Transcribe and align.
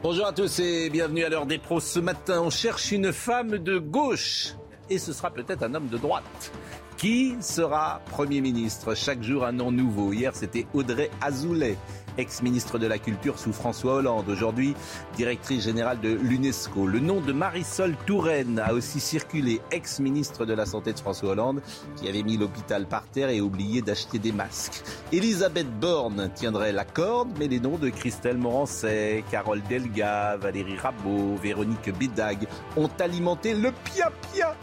Bonjour 0.00 0.26
à 0.26 0.32
tous 0.32 0.60
et 0.60 0.90
bienvenue 0.90 1.24
à 1.24 1.28
l'heure 1.28 1.44
des 1.44 1.58
pros. 1.58 1.80
Ce 1.80 1.98
matin, 1.98 2.40
on 2.40 2.50
cherche 2.50 2.92
une 2.92 3.12
femme 3.12 3.58
de 3.58 3.78
gauche. 3.78 4.54
Et 4.88 4.96
ce 4.96 5.12
sera 5.12 5.32
peut-être 5.32 5.64
un 5.64 5.74
homme 5.74 5.88
de 5.88 5.98
droite. 5.98 6.52
Qui 6.96 7.34
sera 7.40 8.00
Premier 8.08 8.40
ministre? 8.40 8.94
Chaque 8.94 9.24
jour 9.24 9.44
un 9.44 9.50
nom 9.50 9.72
nouveau. 9.72 10.12
Hier, 10.12 10.36
c'était 10.36 10.68
Audrey 10.72 11.10
Azoulay 11.20 11.76
ex-ministre 12.18 12.78
de 12.78 12.86
la 12.86 12.98
Culture 12.98 13.38
sous 13.38 13.52
François 13.52 13.94
Hollande, 13.94 14.28
aujourd'hui 14.28 14.74
directrice 15.16 15.62
générale 15.62 16.00
de 16.00 16.10
l'UNESCO. 16.10 16.86
Le 16.86 17.00
nom 17.00 17.20
de 17.20 17.32
Marisol 17.32 17.96
Touraine 18.06 18.58
a 18.58 18.74
aussi 18.74 19.00
circulé, 19.00 19.60
ex-ministre 19.70 20.44
de 20.44 20.52
la 20.52 20.66
Santé 20.66 20.92
de 20.92 20.98
François 20.98 21.30
Hollande, 21.30 21.62
qui 21.96 22.08
avait 22.08 22.22
mis 22.22 22.36
l'hôpital 22.36 22.86
par 22.86 23.04
terre 23.04 23.30
et 23.30 23.40
oublié 23.40 23.80
d'acheter 23.80 24.18
des 24.18 24.32
masques. 24.32 24.82
Elisabeth 25.12 25.70
Borne 25.78 26.30
tiendrait 26.34 26.72
la 26.72 26.84
corde, 26.84 27.30
mais 27.38 27.48
les 27.48 27.60
noms 27.60 27.78
de 27.78 27.88
Christelle 27.88 28.38
Morancet, 28.38 29.24
Carole 29.30 29.62
Delga, 29.68 30.36
Valérie 30.36 30.76
Rabault, 30.76 31.36
Véronique 31.42 31.96
Bédag 31.98 32.46
ont 32.76 32.90
alimenté 32.98 33.54
le 33.54 33.72
pia-pia 33.84 34.56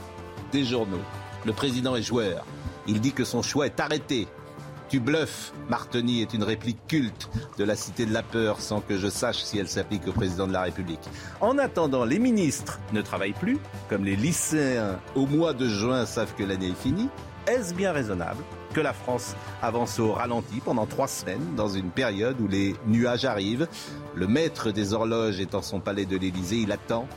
des 0.51 0.63
journaux. 0.63 1.01
Le 1.45 1.53
président 1.53 1.95
est 1.95 2.01
joueur. 2.01 2.45
Il 2.87 3.01
dit 3.01 3.13
que 3.13 3.23
son 3.23 3.41
choix 3.41 3.65
est 3.65 3.79
arrêté. 3.79 4.27
Tu 4.87 4.99
bluffes, 4.99 5.51
Martoni 5.67 6.21
est 6.21 6.33
une 6.33 6.43
réplique 6.43 6.77
culte 6.87 7.29
de 7.57 7.63
la 7.63 7.75
cité 7.75 8.05
de 8.05 8.13
la 8.13 8.21
peur 8.21 8.59
sans 8.59 8.81
que 8.81 8.97
je 8.97 9.07
sache 9.07 9.41
si 9.43 9.57
elle 9.57 9.67
s'applique 9.67 10.07
au 10.07 10.11
président 10.11 10.45
de 10.45 10.53
la 10.53 10.61
République. 10.61 10.99
En 11.41 11.57
attendant, 11.57 12.05
les 12.05 12.19
ministres 12.19 12.79
ne 12.93 13.01
travaillent 13.01 13.33
plus, 13.33 13.57
comme 13.89 14.05
les 14.05 14.15
lycéens 14.15 14.99
au 15.15 15.25
mois 15.25 15.53
de 15.53 15.67
juin 15.67 16.05
savent 16.05 16.35
que 16.35 16.43
l'année 16.43 16.69
est 16.69 16.81
finie. 16.81 17.09
Est-ce 17.47 17.73
bien 17.73 17.91
raisonnable 17.91 18.43
que 18.73 18.81
la 18.81 18.93
France 18.93 19.35
avance 19.61 19.99
au 19.99 20.13
ralenti 20.13 20.59
pendant 20.63 20.85
trois 20.85 21.07
semaines 21.07 21.55
dans 21.55 21.69
une 21.69 21.89
période 21.89 22.39
où 22.39 22.47
les 22.47 22.75
nuages 22.85 23.25
arrivent 23.25 23.67
Le 24.13 24.27
maître 24.27 24.71
des 24.71 24.93
horloges 24.93 25.39
est 25.39 25.55
en 25.55 25.61
son 25.61 25.79
palais 25.79 26.05
de 26.05 26.17
l'Élysée, 26.17 26.57
il 26.57 26.71
attend, 26.71 27.07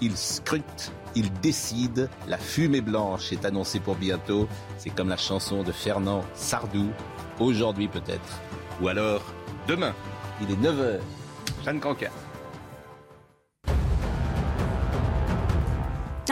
il 0.00 0.16
scrute, 0.16 0.92
il 1.14 1.32
décide. 1.40 2.08
La 2.26 2.38
fumée 2.38 2.80
blanche 2.80 3.32
est 3.32 3.44
annoncée 3.44 3.80
pour 3.80 3.96
bientôt. 3.96 4.48
C'est 4.78 4.90
comme 4.90 5.08
la 5.08 5.16
chanson 5.16 5.62
de 5.62 5.72
Fernand 5.72 6.22
Sardou. 6.34 6.88
Aujourd'hui 7.40 7.88
peut-être. 7.88 8.40
Ou 8.80 8.88
alors 8.88 9.22
demain. 9.66 9.94
Il 10.40 10.50
est 10.50 10.56
9h. 10.56 11.00
Jeanne 11.64 11.80
Canca. 11.80 12.10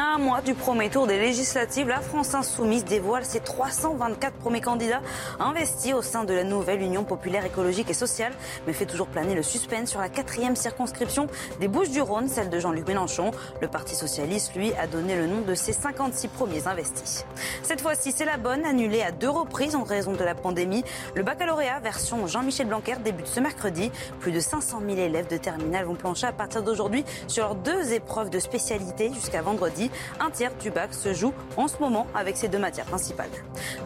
Un 0.02 0.18
mois 0.18 0.42
du 0.42 0.54
premier 0.54 0.90
tour 0.90 1.06
des 1.06 1.18
législatives, 1.18 1.88
la 1.88 2.00
France 2.00 2.34
insoumise 2.34 2.84
dévoile 2.84 3.24
ses 3.24 3.40
324 3.40 4.34
premiers 4.34 4.60
candidats 4.60 5.00
investis 5.40 5.94
au 5.94 6.02
sein 6.02 6.24
de 6.24 6.34
la 6.34 6.44
nouvelle 6.44 6.82
Union 6.82 7.04
populaire 7.04 7.44
écologique 7.44 7.88
et 7.88 7.94
sociale, 7.94 8.32
mais 8.66 8.72
fait 8.72 8.86
toujours 8.86 9.06
planer 9.06 9.34
le 9.34 9.42
suspense 9.42 9.90
sur 9.90 10.00
la 10.00 10.08
quatrième 10.08 10.56
circonscription 10.56 11.28
des 11.60 11.68
Bouches-du-Rhône, 11.68 12.28
celle 12.28 12.50
de 12.50 12.58
Jean-Luc 12.58 12.86
Mélenchon. 12.86 13.30
Le 13.60 13.68
Parti 13.68 13.94
socialiste, 13.94 14.54
lui, 14.54 14.72
a 14.74 14.86
donné 14.86 15.16
le 15.16 15.26
nom 15.26 15.40
de 15.40 15.54
ses 15.54 15.72
56 15.72 16.28
premiers 16.28 16.66
investis. 16.66 17.24
Cette 17.62 17.80
fois-ci, 17.80 18.12
c'est 18.12 18.24
la 18.24 18.36
bonne, 18.36 18.64
annulée 18.64 19.02
à 19.02 19.12
deux 19.12 19.30
reprises 19.30 19.76
en 19.76 19.82
raison 19.82 20.12
de 20.12 20.24
la 20.24 20.34
pandémie. 20.34 20.84
Le 21.14 21.22
baccalauréat 21.22 21.80
version 21.80 22.26
Jean-Michel 22.26 22.66
Blanquer 22.66 22.96
débute 23.04 23.26
ce 23.26 23.40
mercredi. 23.40 23.90
Plus 24.20 24.32
de 24.32 24.40
500 24.40 24.80
000 24.86 24.98
élèves 24.98 25.28
de 25.28 25.36
terminale 25.36 25.86
vont 25.86 25.94
plancher 25.94 26.26
à 26.26 26.32
partir 26.32 26.62
d'aujourd'hui 26.62 27.04
sur 27.28 27.44
leurs 27.44 27.54
deux 27.54 27.92
épreuves 27.92 28.30
de 28.30 28.38
spécialité 28.38 29.12
jusqu'à 29.12 29.42
vendredi. 29.42 29.85
Un 30.20 30.30
tiers 30.30 30.54
du 30.60 30.70
bac 30.70 30.94
se 30.94 31.12
joue 31.12 31.32
en 31.56 31.68
ce 31.68 31.78
moment 31.78 32.06
avec 32.14 32.36
ces 32.36 32.48
deux 32.48 32.58
matières 32.58 32.86
principales. 32.86 33.30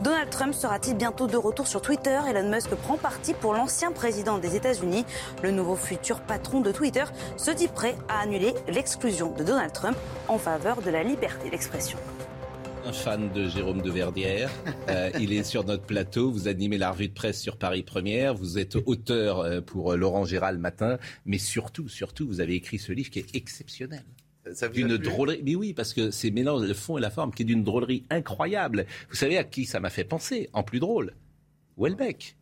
Donald 0.03 0.31
Trump 0.31 0.55
sera-t-il 0.55 0.97
bientôt 0.97 1.27
de 1.27 1.37
retour 1.37 1.67
sur 1.67 1.83
Twitter? 1.83 2.19
Elon 2.29 2.49
Musk 2.49 2.71
prend 2.71 2.97
parti 2.97 3.35
pour 3.35 3.55
l'ancien 3.55 3.93
président 3.93 4.39
des 4.39 4.57
États-Unis. 4.57 5.05
Le 5.43 5.51
nouveau 5.51 5.77
futur 5.77 6.21
patron 6.21 6.61
de 6.61 6.73
Twitter 6.73 7.05
se 7.37 7.51
dit 7.51 7.69
prêt 7.69 7.97
à 8.09 8.21
annuler 8.21 8.55
l'exclusion 8.69 9.33
de 9.33 9.45
Donald 9.45 9.73
Trump 9.73 9.97
en 10.29 10.39
faveur 10.39 10.83
de 10.83 10.91
la 10.91 11.03
liberté 11.03 11.51
d'expression 11.51 11.99
un 12.87 12.93
fan 12.93 13.31
de 13.33 13.49
Jérôme 13.49 13.83
de 13.83 13.91
Verdière. 13.91 14.51
Euh, 14.89 15.11
il 15.21 15.33
est 15.33 15.45
sur 15.45 15.65
notre 15.65 15.85
plateau. 15.85 16.31
Vous 16.31 16.49
animez 16.49 16.79
la 16.79 16.91
revue 16.91 17.09
de 17.09 17.15
presse 17.15 17.41
sur 17.41 17.57
Paris 17.57 17.83
Première. 17.83 18.35
Vous 18.35 18.59
êtes 18.59 18.77
auteur 18.77 19.41
euh, 19.41 19.61
pour 19.61 19.97
Laurent 19.97 20.25
Gérald 20.25 20.59
Matin. 20.59 20.99
Mais 21.27 21.39
surtout, 21.39 21.89
surtout, 21.89 22.27
vous 22.27 22.41
avez 22.41 22.55
écrit 22.55 22.79
ce 22.79 22.93
livre 22.93 23.11
qui 23.11 23.19
est 23.19 23.35
exceptionnel 23.35 24.03
d'une 24.73 24.97
drôlerie. 24.97 25.43
Mais 25.45 25.55
oui, 25.55 25.75
parce 25.75 25.93
que 25.95 26.11
c'est 26.11 26.31
mélange 26.31 26.67
le 26.67 26.75
fond 26.75 26.99
et 26.99 27.01
la 27.01 27.11
forme 27.11 27.33
qui 27.33 27.43
est 27.43 27.47
d'une 27.47 27.65
drôlerie 27.65 28.05
incroyable. 28.11 28.87
Vous 29.09 29.17
savez 29.17 29.39
à 29.39 29.45
qui 29.45 29.65
ça 29.67 29.81
m'a 29.81 29.91
fait 29.91 30.05
penser, 30.05 30.49
en 30.53 30.63
plus 30.63 30.81
drôle? 30.81 31.15
Welbeck. 31.77 32.37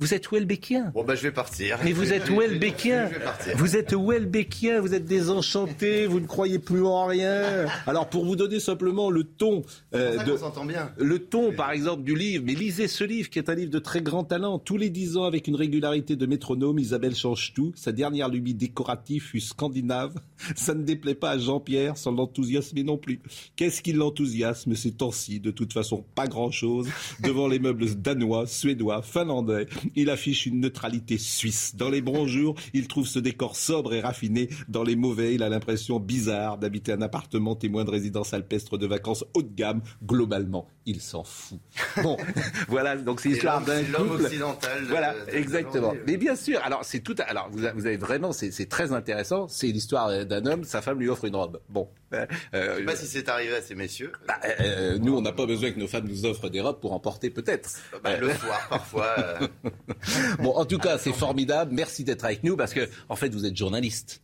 Vous 0.00 0.14
êtes 0.14 0.30
Welbeckien. 0.30 0.92
Bon, 0.94 1.02
ben, 1.02 1.16
je 1.16 1.22
vais 1.22 1.32
partir. 1.32 1.76
Mais 1.82 1.90
vous 1.90 2.12
êtes 2.12 2.30
Welbeckien. 2.30 3.10
Vous 3.56 3.76
êtes 3.76 3.94
Welbeckien, 3.94 4.80
vous 4.80 4.94
êtes 4.94 5.04
désenchanté, 5.04 6.06
vous 6.06 6.20
ne 6.20 6.26
croyez 6.26 6.60
plus 6.60 6.84
en 6.84 7.06
rien. 7.06 7.66
Alors, 7.84 8.08
pour 8.08 8.24
vous 8.24 8.36
donner 8.36 8.60
simplement 8.60 9.10
le 9.10 9.24
ton. 9.24 9.64
Euh, 9.94 10.22
de, 10.22 10.66
bien. 10.68 10.92
Le 10.98 11.18
ton, 11.18 11.52
par 11.52 11.72
exemple, 11.72 12.04
du 12.04 12.14
livre. 12.14 12.44
Mais 12.46 12.54
lisez 12.54 12.86
ce 12.86 13.02
livre, 13.02 13.28
qui 13.28 13.40
est 13.40 13.50
un 13.50 13.56
livre 13.56 13.72
de 13.72 13.80
très 13.80 14.00
grand 14.00 14.22
talent. 14.22 14.60
Tous 14.60 14.76
les 14.76 14.88
dix 14.88 15.16
ans, 15.16 15.24
avec 15.24 15.48
une 15.48 15.56
régularité 15.56 16.14
de 16.14 16.26
métronome, 16.26 16.78
Isabelle 16.78 17.16
change 17.16 17.52
tout. 17.52 17.72
Sa 17.74 17.90
dernière 17.90 18.28
lubie 18.28 18.54
décorative 18.54 19.24
fut 19.24 19.40
scandinave. 19.40 20.14
Ça 20.54 20.74
ne 20.74 20.84
déplaît 20.84 21.16
pas 21.16 21.30
à 21.30 21.38
Jean-Pierre, 21.38 21.96
sans 21.96 22.12
l'enthousiasme 22.12 22.80
non 22.82 22.98
plus. 22.98 23.20
Qu'est-ce 23.56 23.82
qui 23.82 23.92
l'enthousiasme 23.92 24.76
ces 24.76 24.92
temps-ci? 24.92 25.40
De 25.40 25.50
toute 25.50 25.72
façon, 25.72 26.04
pas 26.14 26.28
grand-chose. 26.28 26.88
Devant 27.20 27.48
les 27.48 27.58
meubles 27.58 27.96
danois, 27.96 28.46
suédois, 28.46 29.02
finlandais 29.02 29.66
il 29.96 30.10
affiche 30.10 30.46
une 30.46 30.60
neutralité 30.60 31.18
suisse. 31.18 31.74
Dans 31.76 31.90
les 31.90 32.00
bons 32.00 32.26
jours, 32.26 32.54
il 32.74 32.88
trouve 32.88 33.06
ce 33.06 33.18
décor 33.18 33.56
sobre 33.56 33.94
et 33.94 34.00
raffiné. 34.00 34.48
Dans 34.68 34.82
les 34.82 34.96
mauvais, 34.96 35.34
il 35.34 35.42
a 35.42 35.48
l'impression 35.48 36.00
bizarre 36.00 36.58
d'habiter 36.58 36.92
un 36.92 37.02
appartement 37.02 37.54
témoin 37.54 37.84
de 37.84 37.90
résidence 37.90 38.34
alpestre 38.34 38.78
de 38.78 38.86
vacances 38.86 39.24
haut 39.34 39.42
de 39.42 39.54
gamme. 39.54 39.82
Globalement, 40.04 40.66
il 40.86 41.00
s'en 41.00 41.24
fout. 41.24 41.58
Bon, 42.02 42.16
voilà, 42.68 42.96
donc 42.96 43.20
c'est 43.20 43.30
l'histoire 43.30 43.62
d'un 43.62 43.84
couple. 43.84 44.24
occidental. 44.24 44.84
Voilà, 44.88 45.14
exactement. 45.32 45.94
Mais 46.06 46.16
bien 46.16 46.36
sûr, 46.36 46.60
alors 46.64 46.84
c'est 46.84 47.00
tout. 47.00 47.16
Alors 47.26 47.48
vous, 47.50 47.64
avez 47.64 47.96
vraiment, 47.96 48.32
c'est 48.32 48.68
très 48.68 48.92
intéressant. 48.92 49.48
C'est 49.48 49.68
l'histoire 49.68 50.26
d'un 50.26 50.46
homme, 50.46 50.64
sa 50.64 50.82
femme 50.82 50.98
lui 50.98 51.08
offre 51.08 51.24
une 51.24 51.36
robe. 51.36 51.60
Bon. 51.68 51.88
Euh, 52.18 52.26
je 52.54 52.72
ne 52.72 52.78
sais 52.78 52.84
pas 52.84 52.96
si 52.96 53.06
c'est 53.06 53.28
arrivé 53.28 53.54
à 53.54 53.60
ces 53.60 53.74
messieurs. 53.74 54.12
Bah, 54.26 54.40
euh, 54.44 54.48
euh, 54.60 54.98
nous, 54.98 55.14
on 55.14 55.20
n'a 55.20 55.32
pas 55.32 55.44
besoin 55.44 55.70
que 55.70 55.78
nos 55.78 55.86
femmes 55.86 56.08
nous 56.08 56.24
offrent 56.24 56.48
des 56.48 56.60
robes 56.60 56.80
pour 56.80 56.92
en 56.92 57.00
porter 57.00 57.28
peut-être. 57.28 57.70
Bah, 58.02 58.16
le 58.16 58.32
soir, 58.32 58.66
parfois. 58.70 59.14
bon, 60.38 60.50
en 60.50 60.64
tout 60.64 60.78
cas, 60.78 60.98
c'est 60.98 61.12
formidable. 61.12 61.72
Merci 61.74 62.04
d'être 62.04 62.24
avec 62.24 62.44
nous 62.44 62.56
parce 62.56 62.74
que, 62.74 62.88
en 63.08 63.16
fait, 63.16 63.28
vous 63.30 63.46
êtes 63.46 63.56
journaliste. 63.56 64.22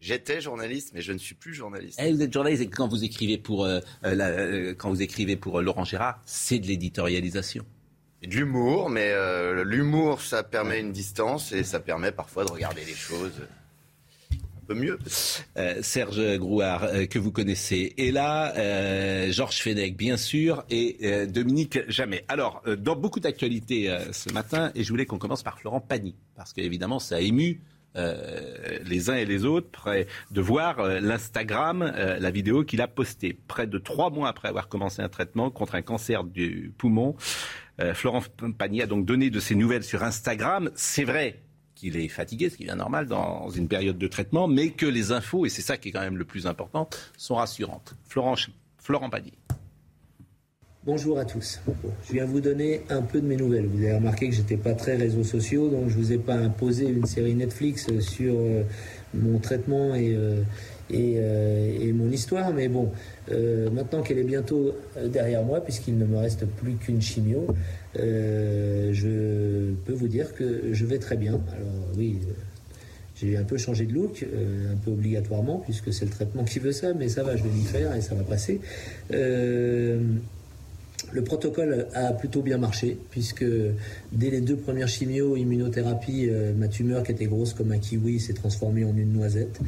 J'étais 0.00 0.40
journaliste, 0.40 0.90
mais 0.92 1.00
je 1.00 1.12
ne 1.12 1.18
suis 1.18 1.34
plus 1.34 1.54
journaliste. 1.54 1.98
Eh, 2.02 2.12
vous 2.12 2.20
êtes 2.20 2.32
journaliste 2.32 2.62
et 2.62 2.68
quand 2.68 2.88
vous 2.88 3.04
écrivez 3.04 3.38
pour, 3.38 3.66
quand 4.02 4.90
vous 4.90 5.00
écrivez 5.00 5.36
pour 5.36 5.62
Laurent 5.62 5.84
Gérard, 5.84 6.20
c'est 6.26 6.58
de 6.58 6.66
l'éditorialisation. 6.66 7.64
De 8.22 8.28
l'humour, 8.28 8.90
mais 8.90 9.14
l'humour, 9.64 10.20
ça 10.20 10.42
permet 10.42 10.80
une 10.80 10.92
distance 10.92 11.52
et 11.52 11.64
ça 11.64 11.80
permet 11.80 12.12
parfois 12.12 12.44
de 12.44 12.52
regarder 12.52 12.84
les 12.84 12.94
choses 12.94 13.32
peu 14.64 14.74
mieux. 14.74 14.98
Euh, 15.56 15.82
Serge 15.82 16.38
Grouard, 16.38 16.84
euh, 16.84 17.06
que 17.06 17.18
vous 17.18 17.30
connaissez, 17.30 17.94
est 17.96 18.10
là. 18.10 18.52
Euh, 18.56 19.30
Georges 19.30 19.60
Fenech, 19.60 19.96
bien 19.96 20.16
sûr. 20.16 20.64
Et 20.70 21.26
Dominique 21.26 21.78
Jamais. 21.88 22.24
Alors, 22.28 22.62
dans 22.78 22.96
beaucoup 22.96 23.20
d'actualités 23.20 23.94
ce 24.12 24.32
matin, 24.32 24.72
et 24.74 24.82
je 24.82 24.88
voulais 24.88 25.06
qu'on 25.06 25.18
commence 25.18 25.42
par 25.42 25.58
Florent 25.58 25.80
Pagny, 25.80 26.14
parce 26.36 26.52
qu'évidemment, 26.52 26.98
ça 26.98 27.16
a 27.16 27.20
ému 27.20 27.60
les 27.96 29.10
uns 29.10 29.14
et 29.14 29.24
les 29.24 29.44
autres, 29.44 29.68
près 29.70 30.06
de 30.30 30.40
voir 30.40 31.00
l'Instagram, 31.00 31.92
la 31.94 32.30
vidéo 32.30 32.64
qu'il 32.64 32.80
a 32.80 32.88
postée. 32.88 33.38
Près 33.46 33.66
de 33.66 33.78
trois 33.78 34.10
mois 34.10 34.28
après 34.28 34.48
avoir 34.48 34.68
commencé 34.68 35.02
un 35.02 35.08
traitement 35.08 35.50
contre 35.50 35.74
un 35.74 35.82
cancer 35.82 36.24
du 36.24 36.72
poumon, 36.76 37.14
Florent 37.94 38.22
Pagny 38.56 38.82
a 38.82 38.86
donc 38.86 39.04
donné 39.04 39.30
de 39.30 39.40
ses 39.40 39.54
nouvelles 39.54 39.84
sur 39.84 40.02
Instagram. 40.02 40.70
C'est 40.74 41.04
vrai, 41.04 41.43
qu'il 41.84 41.98
est 41.98 42.08
fatigué, 42.08 42.48
ce 42.48 42.56
qui 42.56 42.66
est 42.66 42.74
normal 42.74 43.06
dans 43.06 43.50
une 43.50 43.68
période 43.68 43.98
de 43.98 44.06
traitement, 44.06 44.48
mais 44.48 44.70
que 44.70 44.86
les 44.86 45.12
infos, 45.12 45.44
et 45.44 45.50
c'est 45.50 45.60
ça 45.60 45.76
qui 45.76 45.90
est 45.90 45.92
quand 45.92 46.00
même 46.00 46.16
le 46.16 46.24
plus 46.24 46.46
important, 46.46 46.88
sont 47.18 47.34
rassurantes. 47.34 47.94
Florent, 48.08 48.36
Florent 48.78 49.10
Pagny. 49.10 49.34
Bonjour 50.86 51.18
à 51.18 51.26
tous. 51.26 51.60
je 52.06 52.12
viens 52.14 52.24
vous 52.24 52.40
donner 52.40 52.82
un 52.88 53.02
peu 53.02 53.20
de 53.20 53.26
mes 53.26 53.36
nouvelles. 53.36 53.66
Vous 53.66 53.82
avez 53.82 53.94
remarqué 53.94 54.30
que 54.30 54.34
j'étais 54.34 54.56
pas 54.56 54.72
très 54.72 54.96
réseaux 54.96 55.24
sociaux, 55.24 55.68
donc 55.68 55.90
je 55.90 55.96
vous 55.96 56.12
ai 56.12 56.18
pas 56.18 56.34
imposé 56.34 56.86
une 56.86 57.06
série 57.06 57.34
Netflix 57.34 57.86
sur 58.00 58.34
euh, 58.34 58.62
mon 59.12 59.38
traitement 59.38 59.94
et, 59.94 60.16
euh, 60.92 60.94
euh, 60.94 61.78
et, 61.80 61.92
mon 61.92 62.10
histoire. 62.10 62.52
Mais 62.52 62.68
bon, 62.68 62.90
maintenant 63.30 64.02
qu'elle 64.02 64.18
est 64.18 64.24
bientôt 64.24 64.74
derrière 65.06 65.42
moi, 65.42 65.60
puisqu'il 65.60 65.98
ne 65.98 66.04
me 66.04 66.18
reste 66.18 66.44
plus 66.46 66.74
qu'une 66.74 67.00
chimio, 67.00 67.46
je 67.96 69.72
peux 69.86 69.92
vous 69.92 70.08
dire 70.08 70.34
que 70.34 70.72
je 70.72 70.84
vais 70.84 70.98
très 70.98 71.16
bien. 71.16 71.40
Alors 71.52 71.88
oui. 71.96 72.18
J'ai 73.16 73.36
un 73.36 73.44
peu 73.44 73.56
changé 73.56 73.86
de 73.86 73.92
look, 73.92 74.24
un 74.24 74.76
peu 74.76 74.90
obligatoirement, 74.90 75.58
puisque 75.58 75.92
c'est 75.92 76.04
le 76.04 76.10
traitement 76.10 76.42
qui 76.42 76.58
veut 76.58 76.72
ça, 76.72 76.94
mais 76.94 77.08
ça 77.08 77.22
va, 77.22 77.36
je 77.36 77.44
vais 77.44 77.48
m'y 77.48 77.62
faire 77.62 77.94
et 77.94 78.00
ça 78.00 78.16
va 78.16 78.24
passer. 78.24 78.60
Le 81.14 81.22
protocole 81.22 81.86
a 81.94 82.12
plutôt 82.12 82.42
bien 82.42 82.58
marché, 82.58 82.98
puisque 83.12 83.44
dès 84.10 84.30
les 84.30 84.40
deux 84.40 84.56
premières 84.56 84.88
chimios, 84.88 85.36
immunothérapie, 85.36 86.26
euh, 86.28 86.52
ma 86.52 86.66
tumeur 86.66 87.04
qui 87.04 87.12
était 87.12 87.26
grosse 87.26 87.54
comme 87.54 87.70
un 87.70 87.78
kiwi 87.78 88.18
s'est 88.18 88.32
transformée 88.32 88.84
en 88.84 88.96
une 88.96 89.12
noisette. 89.12 89.60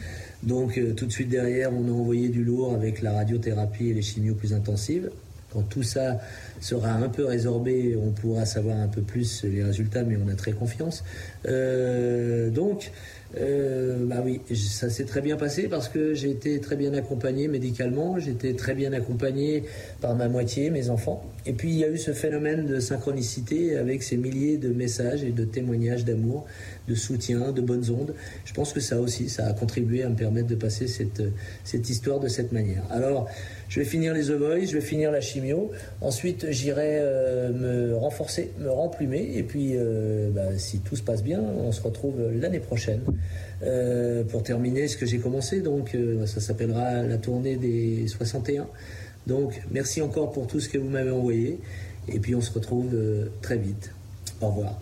Donc 0.43 0.77
euh, 0.77 0.93
tout 0.93 1.07
de 1.07 1.13
suite 1.13 1.29
derrière, 1.29 1.71
on 1.73 1.87
a 1.87 1.93
envoyé 1.93 2.31
du 2.31 2.43
lourd 2.43 2.75
avec 2.75 3.01
la 3.01 3.13
radiothérapie 3.13 3.91
et 3.91 3.95
les 3.95 4.03
chimios 4.03 4.35
plus 4.35 4.55
intensives. 4.55 5.09
Quand 5.53 5.63
tout 5.63 5.85
ça 5.85 6.19
sera 6.61 6.91
un 6.91 7.09
peu 7.09 7.25
résorbé, 7.25 7.97
on 7.97 8.11
pourra 8.11 8.45
savoir 8.45 8.79
un 8.79 8.89
peu 8.89 9.03
plus 9.03 9.45
les 9.45 9.63
résultats, 9.63 10.03
mais 10.03 10.17
on 10.17 10.29
a 10.29 10.35
très 10.35 10.51
confiance. 10.51 11.05
Euh, 11.47 12.51
donc, 12.51 12.91
euh, 13.39 14.07
bah 14.07 14.23
oui, 14.25 14.41
ça 14.55 14.89
s'est 14.89 15.05
très 15.05 15.21
bien 15.21 15.37
passé 15.37 15.69
parce 15.69 15.89
que 15.89 16.15
j'ai 16.15 16.31
été 16.31 16.59
très 16.61 16.77
bien 16.77 16.95
accompagné 16.95 17.49
médicalement, 17.49 18.19
j'étais 18.19 18.55
très 18.55 18.75
bien 18.75 18.93
accompagné 18.93 19.65
par 20.01 20.15
ma 20.15 20.29
moitié, 20.29 20.71
mes 20.71 20.89
enfants. 20.89 21.23
Et 21.45 21.53
puis 21.53 21.71
il 21.71 21.79
y 21.79 21.85
a 21.85 21.89
eu 21.89 21.99
ce 21.99 22.13
phénomène 22.13 22.67
de 22.67 22.81
synchronicité 22.81 23.77
avec 23.77 24.03
ces 24.03 24.17
milliers 24.17 24.57
de 24.57 24.71
messages 24.71 25.23
et 25.23 25.33
de 25.33 25.45
témoignages 25.45 26.05
d'amour, 26.05 26.47
de 26.89 26.95
soutien, 26.95 27.53
de 27.53 27.61
bonnes 27.61 27.91
ondes. 27.91 28.15
Je 28.45 28.55
pense 28.55 28.73
que 28.73 28.81
ça 28.81 29.01
aussi, 29.01 29.29
ça 29.29 29.47
a 29.47 29.53
contribué 29.53 30.03
à 30.03 30.09
me 30.09 30.17
permettre 30.17 30.49
de 30.49 30.55
passer 30.55 30.87
cette, 30.87 31.23
cette 31.65 31.91
histoire 31.91 32.21
de 32.21 32.29
cette 32.29 32.53
manière. 32.53 32.85
Alors, 32.91 33.29
je 33.69 33.81
vais 33.81 33.87
finir 33.87 34.15
les 34.15 34.27
The 34.27 34.67
je 34.67 34.75
vais 34.75 34.81
finir 34.81 35.11
la 35.11 35.21
chimio. 35.21 35.71
Ensuite, 36.01 36.51
j'irai 36.51 36.99
euh, 37.01 37.53
me 37.53 37.97
renforcer, 37.97 38.53
me 38.59 38.71
remplumer. 38.71 39.33
Et 39.35 39.43
puis, 39.43 39.73
euh, 39.75 40.31
bah, 40.31 40.57
si 40.57 40.81
tout 40.81 40.97
se 40.97 41.03
passe 41.03 41.23
bien, 41.23 41.41
on 41.41 41.73
se 41.73 41.83
retrouve 41.83 42.15
l'année 42.33 42.61
prochaine 42.61 43.01
euh, 43.63 44.25
pour 44.25 44.43
terminer 44.43 44.89
ce 44.89 44.97
que 44.97 45.07
j'ai 45.07 45.19
commencé. 45.19 45.61
Donc, 45.61 45.97
ça 46.27 46.41
s'appellera 46.41 47.03
la 47.03 47.19
tournée 47.19 47.57
des 47.57 48.07
61. 48.09 48.67
Donc, 49.27 49.61
merci 49.71 50.03
encore 50.03 50.33
pour 50.33 50.47
tout 50.47 50.61
ce 50.61 50.69
que 50.69 50.79
vous 50.79 50.89
m'avez 50.89 51.11
envoyé. 51.11 51.59
Et 52.09 52.21
puis, 52.21 52.35
on 52.35 52.41
se 52.41 52.53
retrouve 52.53 52.97
très 53.43 53.59
vite. 53.59 53.91
Au 54.41 54.49
revoir. 54.49 54.79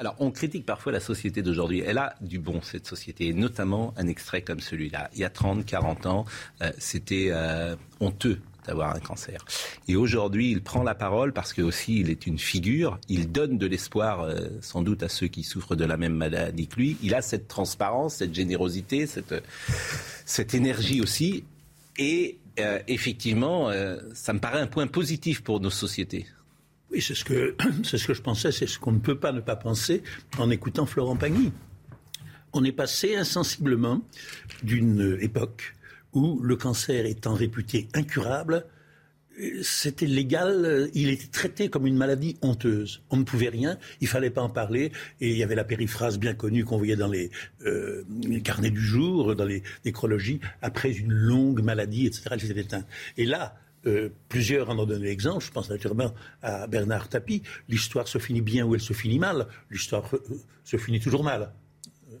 Alors, 0.00 0.14
on 0.20 0.30
critique 0.30 0.64
parfois 0.64 0.92
la 0.92 1.00
société 1.00 1.42
d'aujourd'hui. 1.42 1.80
Elle 1.80 1.98
a 1.98 2.14
du 2.20 2.38
bon, 2.38 2.62
cette 2.62 2.86
société, 2.86 3.32
notamment 3.32 3.94
un 3.96 4.06
extrait 4.06 4.42
comme 4.42 4.60
celui-là. 4.60 5.10
Il 5.14 5.20
y 5.20 5.24
a 5.24 5.30
30, 5.30 5.66
40 5.66 6.06
ans, 6.06 6.24
euh, 6.62 6.70
c'était 6.78 7.30
euh, 7.30 7.74
honteux 7.98 8.40
d'avoir 8.64 8.94
un 8.94 9.00
cancer. 9.00 9.44
Et 9.88 9.96
aujourd'hui, 9.96 10.52
il 10.52 10.62
prend 10.62 10.84
la 10.84 10.94
parole 10.94 11.32
parce 11.32 11.52
que 11.52 11.62
aussi 11.62 11.98
il 11.98 12.10
est 12.10 12.26
une 12.26 12.38
figure, 12.38 13.00
il 13.08 13.32
donne 13.32 13.58
de 13.58 13.66
l'espoir 13.66 14.20
euh, 14.20 14.48
sans 14.60 14.82
doute 14.82 15.02
à 15.02 15.08
ceux 15.08 15.26
qui 15.26 15.42
souffrent 15.42 15.74
de 15.74 15.84
la 15.84 15.96
même 15.96 16.14
maladie 16.14 16.68
que 16.68 16.76
lui. 16.76 16.96
Il 17.02 17.14
a 17.14 17.22
cette 17.22 17.48
transparence, 17.48 18.16
cette 18.16 18.34
générosité, 18.34 19.06
cette, 19.06 19.34
cette 20.26 20.54
énergie 20.54 21.00
aussi. 21.00 21.44
Et 21.96 22.38
effectivement, 22.86 23.72
ça 24.14 24.32
me 24.32 24.38
paraît 24.38 24.60
un 24.60 24.68
point 24.68 24.86
positif 24.86 25.42
pour 25.42 25.60
nos 25.60 25.70
sociétés. 25.70 26.26
Oui, 26.90 27.02
c'est 27.02 27.14
ce 27.14 27.24
que 27.24 27.54
c'est 27.84 27.98
ce 27.98 28.06
que 28.06 28.14
je 28.14 28.22
pensais, 28.22 28.52
c'est 28.52 28.66
ce 28.66 28.78
qu'on 28.78 28.92
ne 28.92 28.98
peut 28.98 29.18
pas 29.18 29.32
ne 29.32 29.40
pas 29.40 29.56
penser 29.56 30.02
en 30.38 30.50
écoutant 30.50 30.86
Florent 30.86 31.16
Pagny. 31.16 31.52
On 32.52 32.64
est 32.64 32.72
passé 32.72 33.14
insensiblement 33.14 34.02
d'une 34.62 35.18
époque 35.20 35.74
où 36.14 36.40
le 36.40 36.56
cancer 36.56 37.04
étant 37.04 37.34
réputé 37.34 37.88
incurable, 37.94 38.64
c'était 39.62 40.06
légal, 40.06 40.90
il 40.94 41.10
était 41.10 41.28
traité 41.28 41.68
comme 41.68 41.86
une 41.86 41.96
maladie 41.96 42.36
honteuse. 42.42 43.02
On 43.10 43.16
ne 43.18 43.22
pouvait 43.22 43.50
rien, 43.50 43.78
il 44.00 44.08
fallait 44.08 44.30
pas 44.30 44.42
en 44.42 44.48
parler, 44.48 44.90
et 45.20 45.30
il 45.30 45.36
y 45.36 45.42
avait 45.42 45.54
la 45.54 45.64
périphrase 45.64 46.18
bien 46.18 46.34
connue 46.34 46.64
qu'on 46.64 46.78
voyait 46.78 46.96
dans 46.96 47.08
les, 47.08 47.30
euh, 47.64 48.02
carnets 48.42 48.70
du 48.70 48.80
jour, 48.80 49.36
dans 49.36 49.44
les 49.44 49.62
nécrologies, 49.84 50.40
après 50.62 50.90
une 50.90 51.12
longue 51.12 51.62
maladie, 51.62 52.06
etc., 52.06 52.22
elle 52.32 52.40
s'était 52.40 52.60
éteinte. 52.60 52.86
Et 53.16 53.26
là, 53.26 53.56
euh, 53.88 54.12
plusieurs 54.28 54.70
en 54.70 54.78
ont 54.78 54.86
donné 54.86 55.06
l'exemple. 55.06 55.44
Je 55.44 55.50
pense 55.50 55.70
naturellement 55.70 56.12
à 56.42 56.66
Bernard 56.66 57.08
Tapie. 57.08 57.42
L'histoire 57.68 58.08
se 58.08 58.18
finit 58.18 58.40
bien 58.40 58.64
ou 58.64 58.74
elle 58.74 58.80
se 58.80 58.92
finit 58.92 59.18
mal. 59.18 59.46
L'histoire 59.70 60.08
euh, 60.14 60.18
se 60.64 60.76
finit 60.76 61.00
toujours 61.00 61.24
mal. 61.24 61.52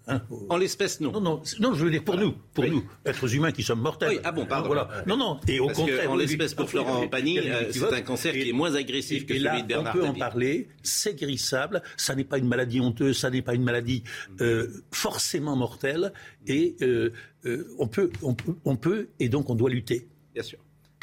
Hein, 0.06 0.22
en 0.48 0.56
l'espèce, 0.56 1.00
non. 1.00 1.20
non. 1.20 1.42
Non, 1.60 1.74
je 1.74 1.84
veux 1.84 1.90
dire 1.90 2.04
pour 2.04 2.16
nous, 2.16 2.32
pour 2.54 2.64
nous, 2.64 2.82
êtres 3.04 3.34
humains 3.34 3.52
qui 3.52 3.62
sommes 3.62 3.80
mortels. 3.80 4.08
Oui, 4.10 4.20
ah 4.24 4.32
bon, 4.32 4.46
pardon. 4.46 4.68
Voilà. 4.68 4.88
Non, 5.06 5.16
non, 5.18 5.40
et 5.46 5.60
au 5.60 5.68
contraire. 5.68 6.10
en 6.10 6.16
l'espèce, 6.16 6.54
pour 6.54 6.68
Florent 6.68 7.08
Pagny, 7.08 7.38
euh, 7.38 7.70
c'est 7.70 7.92
un 7.92 8.00
cancer 8.00 8.32
qui 8.32 8.48
est 8.48 8.52
moins 8.52 8.74
agressif 8.74 9.26
que 9.26 9.34
celui 9.34 9.62
de 9.62 9.66
Bernard 9.66 9.94
On 9.96 9.98
peut 9.98 10.06
en 10.06 10.14
parler, 10.14 10.68
c'est 10.82 11.14
guérissable, 11.14 11.82
ça 11.96 12.14
n'est 12.14 12.24
pas 12.24 12.38
une 12.38 12.48
maladie 12.48 12.80
honteuse, 12.80 13.18
ça 13.18 13.28
n'est 13.28 13.42
pas 13.42 13.54
une 13.54 13.64
maladie 13.64 14.02
forcément 14.90 15.56
mortelle, 15.56 16.12
et 16.46 16.76
on, 17.78 17.88
peut, 17.88 18.10
on, 18.22 18.34
peut, 18.34 18.54
on 18.64 18.76
peut, 18.76 19.08
et 19.20 19.28
donc 19.28 19.50
on 19.50 19.54
doit 19.54 19.70
lutter. 19.70 20.08
Bien 20.34 20.42
sûr 20.42 20.58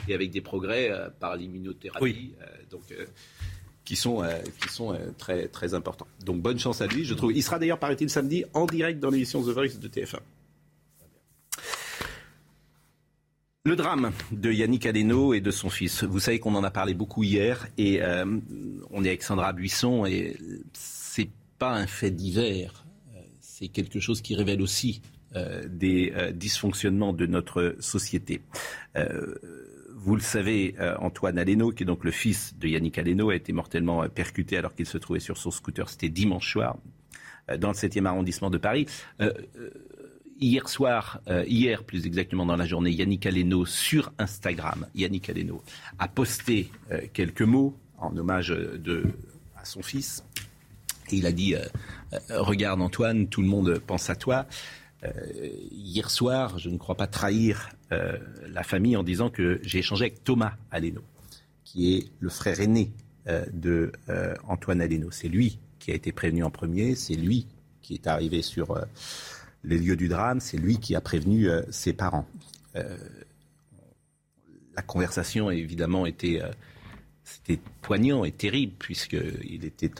et 0.08 0.14
avec 0.14 0.32
des 0.32 0.42
progrès 0.42 0.90
euh, 0.92 1.10
par 1.20 1.36
l'immunothérapie. 1.36 2.34
Euh, 2.42 2.46
donc, 2.70 2.84
euh, 2.92 3.06
qui 3.84 3.96
sont, 3.96 4.24
qui 4.64 4.74
sont 4.74 4.98
très, 5.20 5.48
très 5.48 5.76
importants. 5.76 6.08
Donc 6.26 6.42
bonne 6.42 6.58
chance 6.58 6.82
à 6.82 6.88
lui, 6.88 7.06
je 7.06 7.14
trouve. 7.14 7.32
Il 7.34 7.44
sera 7.44 7.60
d'ailleurs, 7.60 7.78
paraît-il, 7.78 8.10
samedi 8.10 8.44
en 8.56 8.66
direct 8.66 9.00
dans 9.00 9.12
l'émission 9.12 9.44
The 9.44 9.50
Voice 9.50 9.78
de 9.80 9.88
TF1. 9.88 10.18
Le 13.64 13.76
drame 13.76 14.12
de 14.32 14.52
Yannick 14.52 14.88
Aleno 14.88 15.36
et 15.36 15.40
de 15.40 15.52
son 15.52 15.70
fils. 15.70 16.04
Vous 16.04 16.20
savez 16.20 16.40
qu'on 16.40 16.56
en 16.56 16.64
a 16.64 16.72
parlé 16.72 16.96
beaucoup 16.96 17.22
hier 17.22 17.68
et 17.78 18.02
on 18.90 19.04
est 19.04 19.10
avec 19.10 19.22
Sandra 19.22 19.54
Buisson 19.54 20.08
et 20.08 20.36
c'est 20.74 21.30
pas 21.60 21.76
un 21.76 21.86
fait 21.86 22.10
divers. 22.10 22.86
C'est 23.40 23.68
quelque 23.68 24.00
chose 24.00 24.24
qui 24.24 24.34
révèle 24.34 24.64
aussi 24.64 25.04
des 25.68 26.12
dysfonctionnements 26.34 27.14
de 27.14 27.28
notre 27.28 27.76
société. 27.80 28.42
Vous 30.06 30.16
le 30.16 30.22
savez, 30.22 30.75
euh, 30.80 30.96
Antoine 31.00 31.40
Aleno, 31.40 31.72
qui 31.72 31.81
est 31.81 31.86
donc 31.88 32.04
le 32.04 32.12
fils 32.12 32.54
de 32.60 32.68
Yannick 32.68 33.00
Aleno, 33.00 33.31
a 33.31 33.36
été 33.36 33.52
mortellement 33.54 34.04
euh, 34.04 34.07
percuté 34.07 34.56
alors 34.56 34.75
qu'il 34.75 34.86
se 34.86 35.00
trouvait 35.00 35.19
sur 35.19 35.36
son 35.36 35.50
scooter. 35.50 35.90
C'était 35.90 36.10
dimanche 36.10 36.52
soir, 36.52 36.78
euh, 37.50 37.57
dans 37.57 37.69
le 37.69 37.74
7e 37.74 38.06
arrondissement 38.06 38.52
de 38.52 38.60
Paris. 38.60 38.86
hier 40.39 40.70
soir, 40.70 41.22
hier 41.48 41.84
plus 41.84 42.06
exactement 42.06 42.46
dans 42.46 42.56
la 42.56 42.68
journée, 42.68 42.91
Yannick 42.91 43.25
Aleno 43.25 43.65
sur 43.65 44.12
Instagram, 44.20 44.86
Yannick 44.94 45.27
Aleno 45.30 45.63
a 45.98 46.08
posté 46.08 46.70
quelques 47.13 47.41
mots 47.41 47.75
en 47.98 48.15
hommage 48.15 48.51
à 49.56 49.65
son 49.65 49.82
fils. 49.82 50.24
Il 51.12 51.25
a 51.25 51.32
dit 51.32 51.56
Regarde 52.30 52.82
Antoine, 52.82 53.27
tout 53.27 53.41
le 53.41 53.48
monde 53.48 53.80
pense 53.80 54.10
à 54.10 54.15
toi. 54.15 54.46
Hier 55.72 56.10
soir, 56.10 56.60
je 56.60 56.70
ne 56.70 56.78
crois 56.78 56.96
pas 56.96 57.08
trahir 57.08 57.70
euh, 57.92 58.18
la 58.48 58.64
famille 58.64 58.98
en 58.98 59.04
disant 59.04 59.30
que 59.30 59.60
j'ai 59.64 59.80
échangé 59.80 60.06
avec 60.06 60.24
Thomas 60.24 60.54
Aleno, 60.72 61.02
qui 61.64 61.96
est 61.96 62.08
le 62.20 62.30
frère 62.30 62.60
aîné 62.60 62.92
euh, 63.28 63.46
de 63.54 63.92
euh, 64.10 64.34
Antoine 64.48 64.82
Aleno. 64.82 65.12
C'est 65.12 65.28
lui 65.28 65.60
qui 65.80 65.92
a 65.92 65.94
été 65.94 66.12
prévenu 66.12 66.44
en 66.44 66.50
premier, 66.50 66.96
c'est 66.96 67.16
lui 67.16 67.48
qui 67.82 67.94
est 67.94 68.08
arrivé 68.08 68.42
sur 68.42 68.84
les 69.64 69.78
lieux 69.78 69.96
du 69.96 70.08
drame, 70.08 70.40
c'est 70.40 70.58
lui 70.58 70.80
qui 70.80 70.96
a 70.96 71.02
prévenu 71.02 71.48
ses 71.70 71.94
parents. 71.94 72.26
la 72.74 74.82
conversation 74.82 75.52
évidemment 75.52 76.08
était 76.08 76.42
c'était 77.24 77.60
poignant 77.84 78.26
et 78.26 78.32
terrible 78.32 78.74
puisqu'il 78.80 79.64
était 79.64 79.92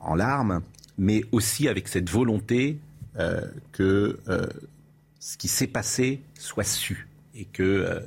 en 0.00 0.14
larmes, 0.14 0.62
mais 0.96 1.22
aussi 1.32 1.68
avec 1.68 1.88
cette 1.88 2.08
volonté 2.08 2.78
que 3.72 4.18
ce 5.24 5.38
qui 5.38 5.48
s'est 5.48 5.66
passé 5.66 6.20
soit 6.38 6.64
su 6.64 7.08
et 7.34 7.46
qu'il 7.46 7.64
euh, 7.64 8.00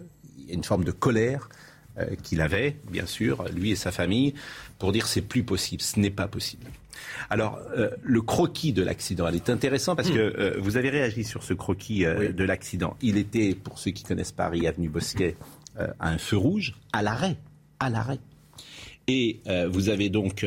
y 0.48 0.52
a 0.52 0.54
une 0.54 0.64
forme 0.64 0.84
de 0.84 0.92
colère 0.92 1.50
euh, 1.98 2.06
qu'il 2.22 2.42
avait, 2.42 2.76
bien 2.92 3.08
sûr, 3.08 3.44
lui 3.56 3.72
et 3.72 3.76
sa 3.76 3.92
famille, 3.92 4.36
pour 4.78 4.92
dire 4.92 5.08
c'est 5.08 5.24
plus 5.24 5.42
possible, 5.42 5.82
ce 5.82 6.00
n'est 6.00 6.12
pas 6.12 6.28
possible. 6.28 6.68
Alors, 7.32 7.60
euh, 7.76 7.90
le 8.04 8.22
croquis 8.22 8.72
de 8.72 8.84
l'accident, 8.84 9.28
elle 9.28 9.36
est 9.36 9.50
intéressant 9.50 9.96
parce 9.96 10.12
que 10.12 10.60
vous 10.60 10.78
avez 10.78 10.92
réagi 10.92 11.24
sur 11.24 11.42
ce 11.42 11.56
croquis 11.56 12.06
de 12.06 12.44
l'accident. 12.44 12.96
Il 13.02 13.18
était, 13.18 13.56
pour 13.56 13.80
ceux 13.80 13.92
qui 13.92 14.04
connaissent 14.04 14.32
Paris, 14.32 14.68
avenue 14.68 14.90
Bosquet, 14.90 15.36
à 15.78 16.10
un 16.10 16.18
feu 16.20 16.38
rouge, 16.38 16.76
à 16.94 17.02
l'arrêt, 17.02 17.38
à 17.80 17.90
l'arrêt. 17.90 18.20
Et 19.08 19.40
vous 19.70 19.90
avez 19.90 20.10
donc 20.10 20.46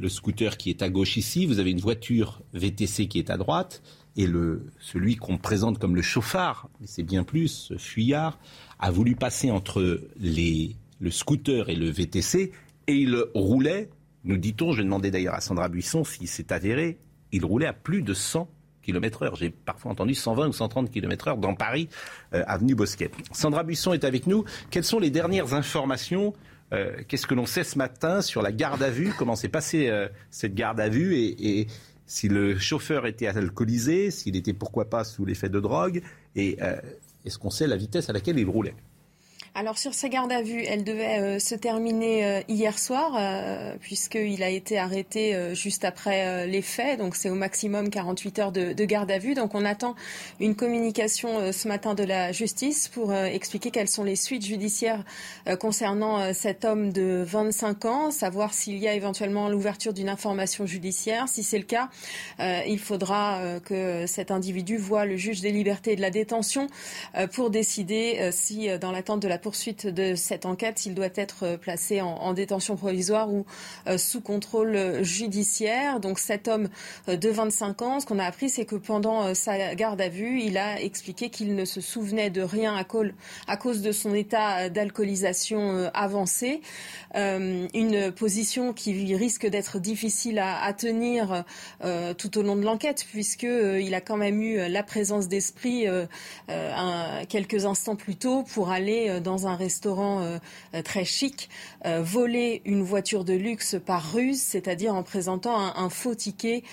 le 0.00 0.08
scooter 0.08 0.56
qui 0.56 0.70
est 0.70 0.82
à 0.82 0.88
gauche 0.88 1.16
ici, 1.16 1.46
vous 1.46 1.58
avez 1.58 1.70
une 1.70 1.80
voiture 1.80 2.40
VTC 2.54 3.06
qui 3.06 3.18
est 3.18 3.30
à 3.30 3.36
droite, 3.36 3.82
et 4.16 4.26
le, 4.26 4.66
celui 4.80 5.16
qu'on 5.16 5.38
présente 5.38 5.78
comme 5.78 5.94
le 5.94 6.02
chauffard, 6.02 6.68
mais 6.80 6.86
c'est 6.86 7.02
bien 7.02 7.22
plus, 7.22 7.72
fuyard, 7.76 8.38
a 8.78 8.90
voulu 8.90 9.14
passer 9.14 9.50
entre 9.50 10.00
les, 10.18 10.74
le 11.00 11.10
scooter 11.10 11.68
et 11.68 11.76
le 11.76 11.90
VTC 11.90 12.50
Et 12.86 12.94
il 12.94 13.16
roulait, 13.34 13.90
nous 14.24 14.36
dit-on, 14.36 14.72
je 14.72 14.82
demandais 14.82 15.10
d'ailleurs 15.10 15.34
à 15.34 15.40
Sandra 15.40 15.68
Buisson 15.68 16.02
si 16.02 16.26
c'est 16.26 16.50
avéré, 16.50 16.98
il 17.30 17.44
roulait 17.44 17.66
à 17.66 17.72
plus 17.72 18.02
de 18.02 18.14
100 18.14 18.48
km 18.82 19.22
heure. 19.22 19.36
J'ai 19.36 19.50
parfois 19.50 19.92
entendu 19.92 20.14
120 20.14 20.48
ou 20.48 20.52
130 20.52 20.90
km 20.90 21.28
heure 21.28 21.36
dans 21.36 21.54
Paris, 21.54 21.88
euh, 22.34 22.42
avenue 22.46 22.74
Bosquet. 22.74 23.10
Sandra 23.32 23.62
Buisson 23.62 23.92
est 23.92 24.04
avec 24.04 24.26
nous. 24.26 24.44
Quelles 24.70 24.84
sont 24.84 24.98
les 24.98 25.10
dernières 25.10 25.54
informations 25.54 26.34
euh, 26.72 26.96
Qu'est-ce 27.08 27.26
que 27.26 27.34
l'on 27.34 27.46
sait 27.46 27.64
ce 27.64 27.78
matin 27.78 28.22
sur 28.22 28.42
la 28.42 28.52
garde 28.52 28.82
à 28.82 28.90
vue? 28.90 29.12
Comment 29.18 29.36
s'est 29.36 29.48
passée 29.48 29.88
euh, 29.88 30.08
cette 30.30 30.54
garde 30.54 30.80
à 30.80 30.88
vue? 30.88 31.16
Et, 31.16 31.66
si 32.06 32.28
le 32.28 32.58
chauffeur 32.58 33.06
était 33.06 33.28
alcoolisé, 33.28 34.10
s'il 34.10 34.34
était 34.34 34.52
pourquoi 34.52 34.90
pas 34.90 35.04
sous 35.04 35.24
l'effet 35.24 35.48
de 35.48 35.60
drogue, 35.60 36.02
et 36.34 36.58
est-ce 37.24 37.38
qu'on 37.38 37.50
sait 37.50 37.68
la 37.68 37.76
vitesse 37.76 38.10
à 38.10 38.12
laquelle 38.12 38.36
il 38.36 38.48
roulait? 38.48 38.74
Alors 39.54 39.78
sur 39.78 39.94
sa 39.94 40.08
garde 40.08 40.30
à 40.30 40.42
vue, 40.42 40.62
elle 40.62 40.84
devait 40.84 41.18
euh, 41.18 41.38
se 41.40 41.56
terminer 41.56 42.24
euh, 42.24 42.40
hier 42.46 42.78
soir, 42.78 43.16
euh, 43.18 43.74
puisqu'il 43.80 44.44
a 44.44 44.48
été 44.48 44.78
arrêté 44.78 45.36
juste 45.54 45.84
après 45.84 46.46
les 46.46 46.62
faits. 46.62 46.98
Donc 46.98 47.16
c'est 47.16 47.30
au 47.30 47.34
maximum 47.34 47.90
48 47.90 48.38
heures 48.38 48.52
de, 48.52 48.72
de, 48.72 48.84
garde 48.84 49.10
à 49.10 49.18
vue. 49.18 49.34
Donc 49.34 49.54
on 49.54 49.64
attend 49.64 49.96
une 50.38 50.54
communication 50.54 51.52
ce 51.52 51.68
matin 51.68 51.94
de 51.94 52.04
la 52.04 52.32
justice 52.32 52.88
pour 52.88 53.12
expliquer 53.14 53.70
quelles 53.70 53.88
sont 53.88 54.04
les 54.04 54.16
suites 54.16 54.44
judiciaires 54.44 55.04
concernant 55.58 56.32
cet 56.32 56.64
homme 56.64 56.92
de 56.92 57.22
25 57.26 57.84
ans, 57.84 58.10
savoir 58.10 58.54
s'il 58.54 58.78
y 58.78 58.88
a 58.88 58.94
éventuellement 58.94 59.48
l'ouverture 59.48 59.92
d'une 59.92 60.08
information 60.08 60.66
judiciaire. 60.66 61.28
Si 61.28 61.42
c'est 61.42 61.58
le 61.58 61.64
cas, 61.64 61.88
il 62.38 62.78
faudra 62.78 63.40
que 63.64 64.06
cet 64.06 64.30
individu 64.30 64.76
voit 64.76 65.04
le 65.04 65.16
juge 65.16 65.40
des 65.40 65.52
libertés 65.52 65.92
et 65.92 65.96
de 65.96 66.02
la 66.02 66.10
détention 66.10 66.68
pour 67.32 67.50
décider 67.50 68.30
si, 68.32 68.68
dans 68.78 68.92
l'attente 68.92 69.20
de 69.20 69.28
la 69.28 69.38
poursuite 69.40 69.86
de 69.86 70.14
cette 70.14 70.46
enquête, 70.46 70.86
il 70.86 70.94
doit 70.94 71.08
être 71.14 71.44
euh, 71.44 71.56
placé 71.56 72.00
en, 72.00 72.32
détention 72.32 72.76
provisoire 72.76 73.32
ou 73.32 73.44
euh, 73.86 73.98
sous 73.98 74.20
contrôle 74.20 75.02
judiciaire. 75.02 76.00
Donc 76.00 76.18
cet 76.18 76.48
homme 76.48 76.68
euh, 77.08 77.16
de 77.16 77.28
25 77.28 77.82
ans, 77.82 78.00
ce 78.00 78.06
qu'on 78.06 78.18
a 78.18 78.24
appris, 78.24 78.48
c'est 78.48 78.64
que 78.64 78.76
pendant 78.76 79.34
sa 79.34 79.74
garde 79.74 80.00
à 80.00 80.08
vue, 80.08 80.40
il 80.40 80.58
a 80.58 80.80
expliqué 80.80 81.30
qu'il 81.30 81.54
ne 81.54 81.64
se 81.64 81.80
souvenait 81.80 82.30
de 82.30 82.42
rien 82.42 82.76
à, 82.76 82.84
cause 83.56 83.82
de 83.82 83.92
son 83.92 84.14
état 84.14 84.68
d'alcoolisation 84.68 85.90
avancé. 85.94 86.60
une 87.14 88.12
position 88.12 88.72
qui 88.72 89.14
risque 89.14 89.46
d'être 89.46 89.78
difficile 89.78 90.38
à, 90.38 90.72
tenir 90.72 91.44
tout 92.18 92.38
au 92.38 92.42
long 92.42 92.56
de 92.56 92.62
l'enquête, 92.62 93.06
puisqu'il 93.10 93.94
a 93.94 94.00
quand 94.00 94.16
même 94.16 94.40
eu 94.40 94.68
la 94.68 94.82
présence 94.82 95.28
d'esprit 95.28 95.86
quelques 97.28 97.64
instants 97.64 97.96
plus 97.96 98.16
tôt 98.16 98.42
pour 98.42 98.70
aller 98.70 99.20
dans 99.20 99.29
dans 99.30 99.46
un 99.46 99.54
restaurant 99.54 100.22
euh, 100.22 100.38
euh, 100.74 100.82
très 100.82 101.04
chic, 101.04 101.48
euh, 101.86 102.02
voler 102.02 102.62
une 102.64 102.82
voiture 102.82 103.24
de 103.24 103.32
luxe 103.32 103.76
par 103.86 104.12
ruse, 104.12 104.42
c'est-à-dire 104.42 104.92
en 104.92 105.04
présentant 105.04 105.56
un, 105.56 105.88
faux 105.88 106.16
ticket 106.16 106.64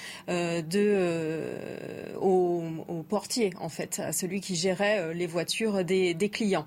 au, 2.20 2.64
portier, 3.08 3.52
en 3.60 3.70
fait, 3.70 4.00
à 4.00 4.12
celui 4.12 4.42
qui 4.42 4.56
gérait 4.56 5.14
les 5.14 5.28
voitures 5.28 5.86
des, 5.86 6.30
clients. 6.32 6.66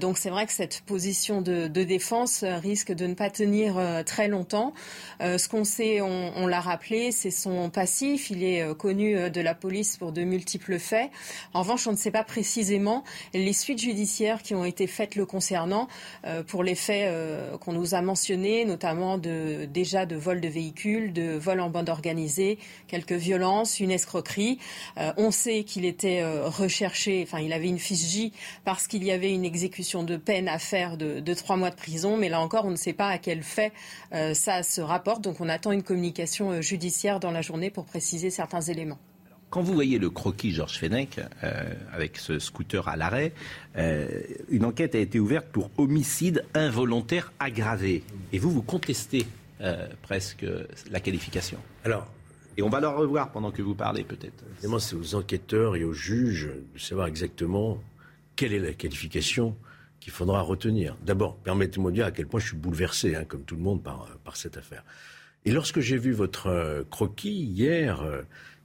donc 0.00 0.16
c'est 0.18 0.30
vrai 0.30 0.46
que 0.46 0.52
cette 0.52 0.82
position 0.82 1.40
de, 1.42 1.66
défense 1.66 2.44
risque 2.44 2.92
de 2.92 3.06
ne 3.06 3.14
pas 3.14 3.30
tenir 3.30 3.80
très 4.04 4.28
longtemps. 4.28 4.74
ce 5.20 5.48
qu'on 5.48 5.64
sait, 5.64 6.00
on, 6.00 6.32
on 6.36 6.46
l'a 6.46 6.60
rappelé, 6.60 7.10
c'est 7.10 7.30
son 7.30 7.68
passif. 7.70 8.30
Il 8.30 8.44
est 8.44 8.62
connu 8.76 9.30
de 9.30 9.40
la 9.40 9.54
police 9.54 9.96
pour 9.96 10.12
de 10.12 10.22
multiples 10.22 10.78
faits. 10.78 11.10
En 11.52 11.62
revanche, 11.62 11.86
on 11.86 11.92
ne 11.92 11.96
sait 11.96 12.12
pas 12.12 12.24
précisément 12.24 13.02
les 13.34 13.52
suites 13.52 13.80
judiciaires 13.80 14.42
qui 14.42 14.54
ont 14.54 14.64
été 14.64 14.86
faites 14.86 15.16
le 15.16 15.21
concernant 15.24 15.88
euh, 16.24 16.42
pour 16.42 16.62
les 16.62 16.74
faits 16.74 17.08
euh, 17.08 17.56
qu'on 17.58 17.72
nous 17.72 17.94
a 17.94 18.02
mentionnés, 18.02 18.64
notamment 18.64 19.18
déjà 19.18 20.06
de 20.06 20.16
vol 20.16 20.40
de 20.40 20.48
véhicules, 20.48 21.12
de 21.12 21.32
vol 21.32 21.60
en 21.60 21.70
bande 21.70 21.88
organisée, 21.88 22.58
quelques 22.88 23.12
violences, 23.12 23.80
une 23.80 23.90
escroquerie. 23.90 24.58
Euh, 24.98 25.12
on 25.16 25.30
sait 25.30 25.64
qu'il 25.64 25.84
était 25.84 26.24
recherché, 26.24 27.24
enfin 27.26 27.40
il 27.40 27.52
avait 27.52 27.68
une 27.68 27.78
fiche 27.78 28.02
parce 28.64 28.86
qu'il 28.86 29.04
y 29.04 29.12
avait 29.12 29.32
une 29.32 29.44
exécution 29.44 30.02
de 30.02 30.16
peine 30.16 30.48
à 30.48 30.58
faire 30.58 30.96
de, 30.96 31.20
de 31.20 31.34
trois 31.34 31.56
mois 31.56 31.70
de 31.70 31.76
prison, 31.76 32.16
mais 32.16 32.28
là 32.28 32.40
encore 32.40 32.64
on 32.64 32.70
ne 32.70 32.76
sait 32.76 32.92
pas 32.92 33.08
à 33.08 33.18
quel 33.18 33.42
fait 33.42 33.72
ça 34.34 34.62
se 34.62 34.80
rapporte, 34.80 35.22
donc 35.22 35.40
on 35.40 35.48
attend 35.48 35.72
une 35.72 35.82
communication 35.82 36.60
judiciaire 36.60 37.20
dans 37.20 37.30
la 37.30 37.42
journée 37.42 37.70
pour 37.70 37.84
préciser 37.84 38.30
certains 38.30 38.60
éléments. 38.60 38.98
Quand 39.52 39.60
vous 39.60 39.74
voyez 39.74 39.98
le 39.98 40.08
croquis 40.08 40.50
Georges 40.50 40.78
Fenech 40.78 41.20
euh, 41.44 41.74
avec 41.92 42.16
ce 42.16 42.38
scooter 42.38 42.88
à 42.88 42.96
l'arrêt, 42.96 43.34
euh, 43.76 44.08
une 44.48 44.64
enquête 44.64 44.94
a 44.94 44.98
été 44.98 45.20
ouverte 45.20 45.46
pour 45.48 45.70
homicide 45.76 46.42
involontaire 46.54 47.34
aggravé. 47.38 48.02
Et 48.32 48.38
vous, 48.38 48.50
vous 48.50 48.62
contestez 48.62 49.26
euh, 49.60 49.88
presque 50.00 50.46
la 50.90 51.00
qualification. 51.00 51.58
Alors, 51.84 52.06
et 52.56 52.62
on 52.62 52.70
va 52.70 52.80
le 52.80 52.88
revoir 52.88 53.30
pendant 53.30 53.50
que 53.50 53.60
vous 53.60 53.74
parlez, 53.74 54.04
peut-être. 54.04 54.42
Évidemment, 54.54 54.78
c'est 54.78 54.96
aux 54.96 55.14
enquêteurs 55.16 55.76
et 55.76 55.84
aux 55.84 55.92
juges 55.92 56.48
de 56.72 56.78
savoir 56.78 57.06
exactement 57.06 57.78
quelle 58.36 58.54
est 58.54 58.58
la 58.58 58.72
qualification 58.72 59.54
qu'il 60.00 60.14
faudra 60.14 60.40
retenir. 60.40 60.96
D'abord, 61.04 61.36
permettez-moi 61.36 61.90
de 61.90 61.96
dire 61.96 62.06
à 62.06 62.10
quel 62.10 62.26
point 62.26 62.40
je 62.40 62.46
suis 62.46 62.56
bouleversé, 62.56 63.16
hein, 63.16 63.24
comme 63.28 63.42
tout 63.42 63.56
le 63.56 63.62
monde, 63.62 63.82
par, 63.82 64.16
par 64.24 64.38
cette 64.38 64.56
affaire. 64.56 64.82
Et 65.44 65.50
lorsque 65.50 65.80
j'ai 65.80 65.98
vu 65.98 66.12
votre 66.12 66.86
croquis 66.88 67.32
hier, 67.32 68.02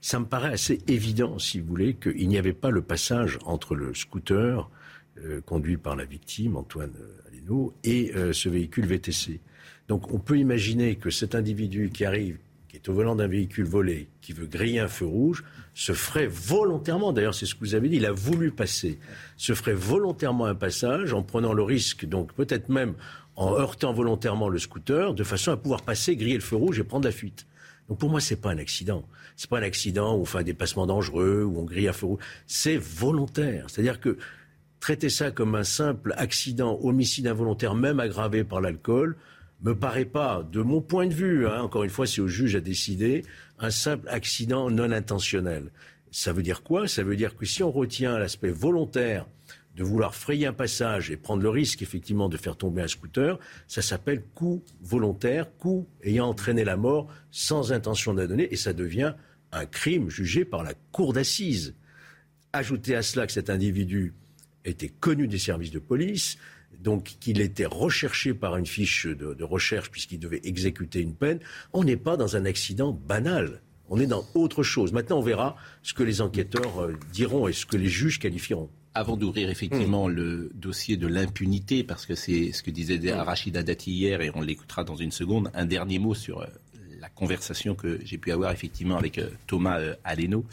ça 0.08 0.18
me 0.18 0.24
paraît 0.24 0.54
assez 0.54 0.78
évident, 0.88 1.38
si 1.38 1.60
vous 1.60 1.66
voulez, 1.66 1.92
qu'il 1.92 2.28
n'y 2.28 2.38
avait 2.38 2.54
pas 2.54 2.70
le 2.70 2.80
passage 2.80 3.38
entre 3.44 3.74
le 3.74 3.92
scooter 3.92 4.70
euh, 5.22 5.42
conduit 5.42 5.76
par 5.76 5.96
la 5.96 6.06
victime, 6.06 6.56
Antoine 6.56 6.94
euh, 6.98 7.28
Aleno, 7.28 7.74
et 7.84 8.12
euh, 8.16 8.32
ce 8.32 8.48
véhicule 8.48 8.86
VTC. 8.86 9.38
Donc 9.86 10.10
on 10.14 10.18
peut 10.18 10.38
imaginer 10.38 10.96
que 10.96 11.10
cet 11.10 11.34
individu 11.34 11.90
qui 11.92 12.06
arrive, 12.06 12.38
qui 12.68 12.76
est 12.76 12.88
au 12.88 12.94
volant 12.94 13.16
d'un 13.16 13.26
véhicule 13.26 13.66
volé, 13.66 14.08
qui 14.22 14.32
veut 14.32 14.46
griller 14.46 14.80
un 14.80 14.88
feu 14.88 15.04
rouge, 15.04 15.44
se 15.74 15.92
ferait 15.92 16.26
volontairement, 16.26 17.12
d'ailleurs 17.12 17.34
c'est 17.34 17.44
ce 17.44 17.54
que 17.54 17.60
vous 17.60 17.74
avez 17.74 17.90
dit, 17.90 17.96
il 17.96 18.06
a 18.06 18.12
voulu 18.12 18.50
passer, 18.50 18.98
se 19.36 19.52
ferait 19.52 19.74
volontairement 19.74 20.46
un 20.46 20.54
passage 20.54 21.12
en 21.12 21.22
prenant 21.22 21.52
le 21.52 21.62
risque, 21.62 22.06
donc 22.06 22.32
peut-être 22.32 22.70
même 22.70 22.94
en 23.36 23.52
heurtant 23.52 23.92
volontairement 23.92 24.48
le 24.48 24.58
scooter, 24.58 25.12
de 25.12 25.22
façon 25.22 25.52
à 25.52 25.58
pouvoir 25.58 25.82
passer, 25.82 26.16
griller 26.16 26.36
le 26.36 26.40
feu 26.40 26.56
rouge 26.56 26.80
et 26.80 26.84
prendre 26.84 27.04
la 27.04 27.12
fuite. 27.12 27.46
Donc 27.88 27.98
pour 27.98 28.10
moi, 28.10 28.20
c'est 28.20 28.36
pas 28.36 28.50
un 28.50 28.58
accident. 28.58 29.04
C'est 29.36 29.48
pas 29.48 29.58
un 29.58 29.62
accident 29.62 30.16
où 30.16 30.20
on 30.20 30.24
fait 30.24 30.38
un 30.38 30.42
dépassement 30.42 30.86
dangereux, 30.86 31.42
où 31.44 31.58
on 31.58 31.64
grille 31.64 31.88
à 31.88 31.92
feu 31.92 32.06
rouge. 32.06 32.22
C'est 32.46 32.76
volontaire. 32.76 33.66
C'est-à-dire 33.68 34.00
que 34.00 34.18
traiter 34.80 35.10
ça 35.10 35.30
comme 35.30 35.54
un 35.54 35.64
simple 35.64 36.14
accident, 36.16 36.78
homicide 36.82 37.26
involontaire, 37.26 37.74
même 37.74 38.00
aggravé 38.00 38.44
par 38.44 38.60
l'alcool, 38.60 39.16
me 39.62 39.74
paraît 39.74 40.04
pas, 40.04 40.46
de 40.52 40.62
mon 40.62 40.80
point 40.80 41.06
de 41.06 41.14
vue, 41.14 41.48
hein, 41.48 41.62
encore 41.62 41.82
une 41.82 41.90
fois, 41.90 42.06
c'est 42.06 42.20
au 42.20 42.28
juge 42.28 42.54
à 42.54 42.60
décider, 42.60 43.24
un 43.58 43.70
simple 43.70 44.08
accident 44.08 44.70
non 44.70 44.92
intentionnel. 44.92 45.72
Ça 46.10 46.32
veut 46.32 46.42
dire 46.42 46.62
quoi? 46.62 46.86
Ça 46.86 47.02
veut 47.02 47.16
dire 47.16 47.36
que 47.36 47.44
si 47.44 47.62
on 47.62 47.70
retient 47.70 48.18
l'aspect 48.18 48.50
volontaire 48.50 49.26
de 49.78 49.84
vouloir 49.84 50.12
frayer 50.12 50.46
un 50.46 50.52
passage 50.52 51.12
et 51.12 51.16
prendre 51.16 51.40
le 51.40 51.48
risque 51.48 51.82
effectivement 51.82 52.28
de 52.28 52.36
faire 52.36 52.56
tomber 52.56 52.82
un 52.82 52.88
scooter, 52.88 53.38
ça 53.68 53.80
s'appelle 53.80 54.24
coup 54.34 54.64
volontaire, 54.82 55.56
coup 55.56 55.86
ayant 56.02 56.26
entraîné 56.26 56.64
la 56.64 56.76
mort 56.76 57.06
sans 57.30 57.72
intention 57.72 58.12
de 58.12 58.20
la 58.20 58.26
donner, 58.26 58.52
et 58.52 58.56
ça 58.56 58.72
devient 58.72 59.14
un 59.52 59.66
crime 59.66 60.10
jugé 60.10 60.44
par 60.44 60.64
la 60.64 60.74
cour 60.90 61.12
d'assises. 61.12 61.76
Ajoutez 62.52 62.96
à 62.96 63.02
cela 63.02 63.28
que 63.28 63.32
cet 63.32 63.50
individu 63.50 64.14
était 64.64 64.88
connu 64.88 65.28
des 65.28 65.38
services 65.38 65.70
de 65.70 65.78
police, 65.78 66.38
donc 66.80 67.16
qu'il 67.20 67.40
était 67.40 67.64
recherché 67.64 68.34
par 68.34 68.56
une 68.56 68.66
fiche 68.66 69.06
de, 69.06 69.44
recherche 69.44 69.92
puisqu'il 69.92 70.18
devait 70.18 70.40
exécuter 70.42 71.00
une 71.00 71.14
peine, 71.14 71.38
on 71.72 71.84
n'est 71.84 71.96
pas 71.96 72.16
dans 72.16 72.34
un 72.34 72.46
accident 72.46 72.92
banal. 72.92 73.62
On 73.90 74.00
est 74.00 74.06
dans 74.06 74.28
autre 74.34 74.64
chose. 74.64 74.92
Maintenant, 74.92 75.18
on 75.18 75.22
verra 75.22 75.56
ce 75.82 75.94
que 75.94 76.02
les 76.02 76.20
enquêteurs 76.20 76.82
euh, 76.82 76.98
diront 77.12 77.48
et 77.48 77.54
ce 77.54 77.64
que 77.64 77.78
les 77.78 77.88
juges 77.88 78.18
qualifieront 78.18 78.68
avant 78.98 79.16
d'ouvrir 79.16 79.48
effectivement 79.48 80.08
hmm. 80.08 80.12
le 80.12 80.50
dossier 80.54 80.96
de 80.96 81.06
l'impunité, 81.06 81.84
parce 81.84 82.04
que 82.04 82.16
c'est 82.16 82.50
ce 82.50 82.64
que 82.64 82.72
disait 82.72 82.98
hmm. 82.98 83.20
Rachida 83.20 83.62
Dati 83.62 83.92
hier, 83.92 84.20
et 84.20 84.30
on 84.34 84.40
l'écoutera 84.40 84.82
dans 84.82 84.96
une 84.96 85.12
seconde, 85.12 85.50
un 85.54 85.66
dernier 85.66 86.00
mot 86.00 86.14
sur 86.14 86.40
euh, 86.40 86.46
la 86.98 87.08
conversation 87.08 87.76
que 87.76 88.00
j'ai 88.04 88.18
pu 88.18 88.32
avoir 88.32 88.50
effectivement 88.50 88.96
avec 88.96 89.18
euh, 89.18 89.30
Thomas 89.46 89.78
euh, 89.78 89.94
Aleno, 90.04 90.44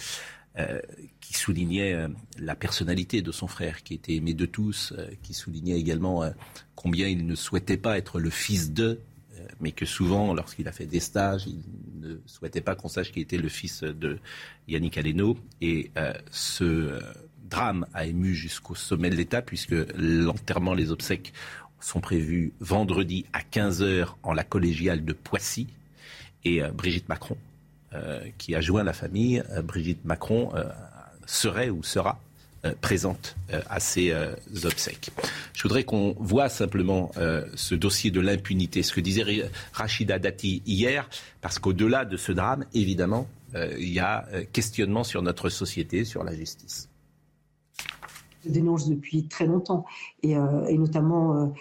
qui 1.20 1.34
soulignait 1.34 2.08
la 2.40 2.56
personnalité 2.56 3.22
de 3.22 3.34
son 3.34 3.46
frère, 3.46 3.84
qui 3.84 3.94
était 3.94 4.14
aimé 4.14 4.34
de 4.34 4.46
tous, 4.46 4.94
qui 5.22 5.34
soulignait 5.34 5.78
également 5.78 6.24
combien 6.76 7.10
il 7.10 7.28
ne 7.28 7.36
souhaitait 7.36 7.76
pas 7.76 7.98
être 7.98 8.22
le 8.22 8.30
fils 8.30 8.72
d'eux, 8.72 9.02
mais 9.60 9.74
que 9.74 9.86
souvent, 9.86 10.34
lorsqu'il 10.34 10.70
a 10.70 10.72
fait 10.72 10.86
des 10.86 11.02
stages, 11.02 11.46
il 11.46 11.60
ne 12.00 12.16
souhaitait 12.26 12.62
pas 12.62 12.74
qu'on 12.74 12.88
sache 12.88 13.12
qu'il 13.12 13.22
était 13.22 13.38
le 13.38 13.50
fils 13.50 13.84
de 13.84 14.18
Yannick 14.70 14.98
Aleno. 14.98 15.38
Et 15.60 15.92
ce 16.32 17.02
drame 17.56 17.86
a 17.94 18.06
ému 18.06 18.34
jusqu'au 18.34 18.76
sommet 18.76 19.10
de 19.10 19.16
l'État, 19.16 19.42
puisque 19.42 19.76
l'enterrement, 19.96 20.74
les 20.74 20.92
obsèques 20.92 21.32
sont 21.80 22.02
prévus 22.02 22.52
vendredi 22.60 23.26
à 23.32 23.40
15h 23.40 24.08
en 24.24 24.34
la 24.34 24.44
collégiale 24.44 25.06
de 25.06 25.14
Poissy. 25.14 25.68
Et 26.44 26.62
euh, 26.62 26.72
Brigitte 26.72 27.08
Macron, 27.08 27.38
euh, 27.94 28.20
qui 28.38 28.56
a 28.56 28.62
joint 28.62 28.84
la 28.84 28.92
famille, 28.92 29.42
euh, 29.52 29.62
Brigitte 29.62 30.04
Macron 30.04 30.52
serait 31.26 31.70
ou 31.70 31.82
sera 31.82 32.20
présente 32.82 33.36
à 33.70 33.80
ces 33.80 34.12
obsèques. 34.64 35.12
Je 35.54 35.62
voudrais 35.62 35.84
qu'on 35.84 36.16
voit 36.20 36.50
simplement 36.50 37.12
ce 37.56 37.76
dossier 37.76 38.10
de 38.10 38.20
l'impunité, 38.20 38.82
ce 38.82 38.92
que 38.92 39.02
disait 39.02 39.52
Rachida 39.72 40.18
Dati 40.18 40.64
hier, 40.66 41.08
parce 41.42 41.60
qu'au-delà 41.60 42.06
de 42.06 42.18
ce 42.18 42.32
drame, 42.32 42.66
évidemment, 42.74 43.28
il 43.54 43.94
y 43.94 44.00
a 44.00 44.26
questionnement 44.52 45.04
sur 45.04 45.22
notre 45.22 45.50
société, 45.50 46.06
sur 46.06 46.24
la 46.24 46.36
justice. 46.36 46.90
Dénonce 48.50 48.90
depuis 48.90 49.28
très 49.28 49.46
longtemps, 49.46 49.86
et, 50.24 50.32
et 50.34 50.78
notamment 50.78 51.54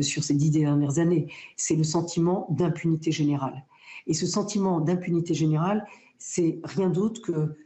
sur 0.00 0.24
ces 0.24 0.34
dix 0.34 0.50
dernières 0.50 0.98
années. 0.98 1.28
C'est 1.56 1.76
le 1.76 1.84
sentiment 1.84 2.46
d'impunité 2.50 3.12
générale. 3.12 3.64
Et 4.06 4.14
ce 4.14 4.26
sentiment 4.26 4.80
d'impunité 4.80 5.34
générale, 5.34 5.86
c'est 6.18 6.60
rien 6.64 6.90
d'autre 6.90 7.20
que 7.20 7.56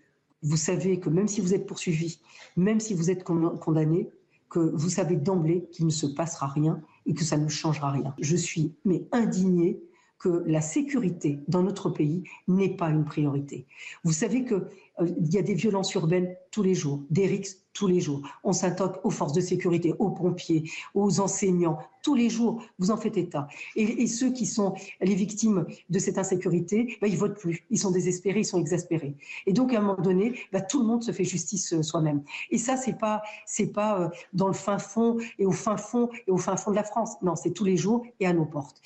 vous 0.42 0.56
savez 0.56 0.98
que 1.00 1.10
même 1.10 1.28
si 1.28 1.40
vous 1.40 1.54
êtes 1.54 1.66
poursuivi, 1.66 2.20
même 2.56 2.80
si 2.80 2.94
vous 2.94 3.10
êtes 3.10 3.24
condamné, 3.24 4.08
que 4.48 4.58
vous 4.58 4.88
savez 4.88 5.16
d'emblée 5.16 5.68
qu'il 5.70 5.86
ne 5.86 5.90
se 5.90 6.06
passera 6.06 6.48
rien 6.48 6.82
et 7.06 7.14
que 7.14 7.24
ça 7.24 7.38
ne 7.38 7.48
changera 7.48 7.90
rien. 7.90 8.14
Je 8.20 8.36
suis 8.36 8.74
mais 8.84 9.06
indignée 9.12 9.80
que 10.18 10.42
la 10.46 10.60
sécurité 10.60 11.40
dans 11.48 11.62
notre 11.62 11.88
pays 11.88 12.24
n'est 12.46 12.76
pas 12.76 12.90
une 12.90 13.04
priorité. 13.04 13.66
Vous 14.04 14.12
savez 14.12 14.44
qu'il 14.44 14.66
euh, 15.00 15.08
y 15.30 15.38
a 15.38 15.42
des 15.42 15.54
violences 15.54 15.94
urbaines 15.94 16.34
tous 16.50 16.62
les 16.62 16.74
jours, 16.74 17.02
des 17.08 17.26
rixes 17.26 17.64
tous 17.80 17.86
les 17.86 18.00
jours. 18.00 18.20
On 18.44 18.52
s'attaque 18.52 19.02
aux 19.04 19.10
forces 19.10 19.32
de 19.32 19.40
sécurité, 19.40 19.94
aux 19.98 20.10
pompiers, 20.10 20.70
aux 20.94 21.18
enseignants, 21.18 21.78
tous 22.02 22.14
les 22.14 22.28
jours. 22.28 22.62
Vous 22.78 22.90
en 22.90 22.98
faites 22.98 23.16
état. 23.16 23.48
Et, 23.74 24.06
ceux 24.06 24.32
qui 24.32 24.44
sont 24.44 24.74
les 25.00 25.14
victimes 25.14 25.64
de 25.88 25.98
cette 25.98 26.18
insécurité, 26.18 26.98
bah, 27.00 27.08
ils 27.08 27.16
votent 27.16 27.38
plus. 27.38 27.64
Ils 27.70 27.78
sont 27.78 27.90
désespérés, 27.90 28.40
ils 28.40 28.44
sont 28.44 28.60
exaspérés. 28.60 29.16
Et 29.46 29.54
donc, 29.54 29.72
à 29.72 29.78
un 29.78 29.80
moment 29.80 30.02
donné, 30.02 30.38
bah, 30.52 30.60
tout 30.60 30.80
le 30.80 30.88
monde 30.88 31.02
se 31.02 31.12
fait 31.12 31.24
justice 31.24 31.72
euh, 31.72 31.82
soi-même. 31.82 32.22
Et 32.50 32.58
ça, 32.58 32.76
c'est 32.76 32.98
pas, 32.98 33.22
c'est 33.46 33.72
pas 33.72 33.98
euh, 33.98 34.08
dans 34.34 34.48
le 34.48 34.52
fin 34.52 34.78
fond 34.78 35.16
et 35.38 35.46
au 35.46 35.52
fin 35.52 35.78
fond 35.78 36.10
et 36.26 36.30
au 36.30 36.36
fin 36.36 36.58
fond 36.58 36.72
de 36.72 36.76
la 36.76 36.84
France. 36.84 37.14
Non, 37.22 37.34
c'est 37.34 37.52
tous 37.52 37.64
les 37.64 37.78
jours 37.78 38.04
et 38.20 38.26
à 38.26 38.34
nos 38.34 38.44
portes. 38.44 38.82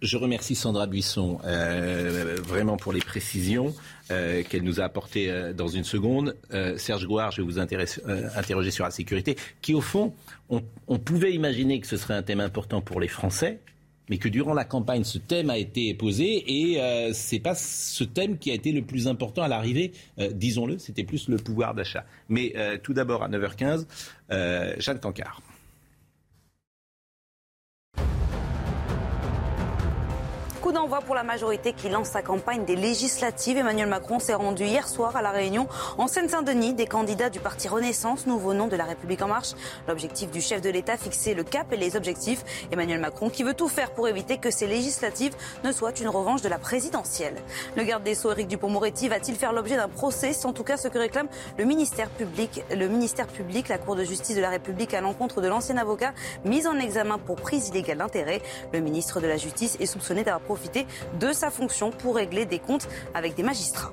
Je 0.00 0.16
remercie 0.16 0.54
Sandra 0.54 0.86
Buisson 0.86 1.38
euh, 1.44 2.36
vraiment 2.42 2.78
pour 2.78 2.94
les 2.94 3.00
précisions 3.00 3.74
euh, 4.10 4.42
qu'elle 4.48 4.62
nous 4.62 4.80
a 4.80 4.84
apportées 4.84 5.30
euh, 5.30 5.52
dans 5.52 5.68
une 5.68 5.84
seconde. 5.84 6.36
Serge 6.76 7.06
Gouard, 7.06 7.32
je 7.32 7.42
vais 7.42 7.46
vous 7.46 7.58
interroger 7.58 8.70
sur 8.70 8.84
la 8.84 8.90
sécurité, 8.90 9.36
qui 9.62 9.74
au 9.74 9.80
fond, 9.80 10.12
on, 10.48 10.98
pouvait 10.98 11.32
imaginer 11.32 11.80
que 11.80 11.86
ce 11.86 11.96
serait 11.96 12.14
un 12.14 12.22
thème 12.22 12.40
important 12.40 12.80
pour 12.80 13.00
les 13.00 13.08
Français, 13.08 13.60
mais 14.08 14.18
que 14.18 14.28
durant 14.28 14.54
la 14.54 14.64
campagne, 14.64 15.04
ce 15.04 15.18
thème 15.18 15.50
a 15.50 15.58
été 15.58 15.94
posé 15.94 16.44
et 16.46 16.80
euh, 16.80 17.12
c'est 17.12 17.38
pas 17.38 17.54
ce 17.54 18.04
thème 18.04 18.38
qui 18.38 18.50
a 18.50 18.54
été 18.54 18.72
le 18.72 18.82
plus 18.82 19.06
important 19.06 19.42
à 19.42 19.48
l'arrivée, 19.48 19.92
disons-le, 20.18 20.78
c'était 20.78 21.04
plus 21.04 21.28
le 21.28 21.36
pouvoir 21.36 21.74
d'achat. 21.74 22.04
Mais 22.28 22.54
tout 22.82 22.94
d'abord 22.94 23.22
à 23.22 23.28
9h15, 23.28 23.86
Jeanne 24.78 25.00
Cancard. 25.00 25.40
Coup 30.60 30.72
d'envoi 30.72 31.00
pour 31.00 31.14
la 31.14 31.22
majorité 31.22 31.72
qui 31.72 31.88
lance 31.88 32.08
sa 32.08 32.20
campagne 32.20 32.66
des 32.66 32.76
législatives. 32.76 33.56
Emmanuel 33.56 33.88
Macron 33.88 34.18
s'est 34.18 34.34
rendu 34.34 34.64
hier 34.64 34.86
soir 34.86 35.16
à 35.16 35.22
La 35.22 35.30
Réunion, 35.30 35.66
en 35.96 36.06
Seine-Saint-Denis, 36.06 36.74
des 36.74 36.86
candidats 36.86 37.30
du 37.30 37.40
parti 37.40 37.66
Renaissance, 37.66 38.26
nouveau 38.26 38.52
nom 38.52 38.66
de 38.66 38.76
la 38.76 38.84
République 38.84 39.22
en 39.22 39.28
marche. 39.28 39.52
L'objectif 39.88 40.30
du 40.30 40.42
chef 40.42 40.60
de 40.60 40.68
l'État, 40.68 40.98
fixer 40.98 41.32
le 41.32 41.44
cap 41.44 41.72
et 41.72 41.78
les 41.78 41.96
objectifs. 41.96 42.44
Emmanuel 42.70 43.00
Macron 43.00 43.30
qui 43.30 43.42
veut 43.42 43.54
tout 43.54 43.68
faire 43.68 43.90
pour 43.92 44.06
éviter 44.06 44.36
que 44.36 44.50
ces 44.50 44.66
législatives 44.66 45.34
ne 45.64 45.72
soient 45.72 45.98
une 45.98 46.08
revanche 46.08 46.42
de 46.42 46.48
la 46.48 46.58
présidentielle. 46.58 47.36
Le 47.76 47.84
garde 47.84 48.02
des 48.02 48.14
Sceaux, 48.14 48.30
Éric 48.30 48.48
Dupont-Moretti, 48.48 49.08
va-t-il 49.08 49.36
faire 49.36 49.54
l'objet 49.54 49.76
d'un 49.76 49.88
procès? 49.88 50.34
C'est 50.34 50.46
en 50.46 50.52
tout 50.52 50.64
cas 50.64 50.76
ce 50.76 50.88
que 50.88 50.98
réclame 50.98 51.28
le 51.56 51.64
ministère 51.64 52.10
public. 52.10 52.62
Le 52.70 52.86
ministère 52.86 53.28
public, 53.28 53.68
la 53.68 53.78
Cour 53.78 53.96
de 53.96 54.04
justice 54.04 54.36
de 54.36 54.42
la 54.42 54.50
République 54.50 54.92
à 54.92 55.00
l'encontre 55.00 55.40
de 55.40 55.48
l'ancien 55.48 55.78
avocat 55.78 56.12
mis 56.44 56.66
en 56.66 56.78
examen 56.78 57.16
pour 57.16 57.36
prise 57.36 57.68
illégale 57.68 57.98
d'intérêt. 57.98 58.42
Le 58.74 58.80
ministre 58.80 59.20
de 59.20 59.26
la 59.26 59.38
Justice 59.38 59.78
est 59.80 59.86
soupçonné 59.86 60.22
d'avoir 60.22 60.49
profité 60.50 60.84
de 61.20 61.32
sa 61.32 61.48
fonction 61.48 61.92
pour 61.92 62.16
régler 62.16 62.44
des 62.44 62.58
comptes 62.58 62.88
avec 63.14 63.36
des 63.36 63.44
magistrats. 63.44 63.92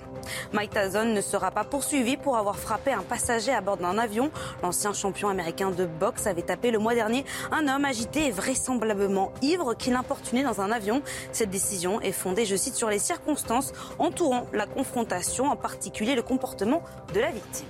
Mike 0.53 0.71
Tyson 0.71 1.05
ne 1.05 1.21
sera 1.21 1.51
pas 1.51 1.63
poursuivi 1.63 2.17
pour 2.17 2.35
avoir 2.35 2.57
frappé 2.57 2.91
un 2.91 3.03
passager 3.03 3.51
à 3.51 3.61
bord 3.61 3.77
d'un 3.77 3.99
avion. 3.99 4.31
L'ancien 4.63 4.91
champion 4.91 5.29
américain 5.29 5.69
de 5.69 5.85
boxe 5.85 6.25
avait 6.25 6.41
tapé 6.41 6.71
le 6.71 6.79
mois 6.79 6.95
dernier 6.95 7.25
un 7.51 7.67
homme 7.67 7.85
agité 7.85 8.25
et 8.25 8.31
vraisemblablement 8.31 9.31
ivre 9.43 9.75
qui 9.75 9.91
l'importunait 9.91 10.41
dans 10.41 10.59
un 10.59 10.71
avion. 10.71 11.03
Cette 11.31 11.51
décision 11.51 12.01
est 12.01 12.11
fondée, 12.11 12.45
je 12.45 12.55
cite, 12.55 12.73
sur 12.73 12.89
les 12.89 12.99
circonstances 12.99 13.71
entourant 13.99 14.47
la 14.51 14.65
confrontation, 14.65 15.45
en 15.51 15.55
particulier 15.55 16.15
le 16.15 16.23
comportement 16.23 16.81
de 17.13 17.19
la 17.19 17.29
victime. 17.29 17.67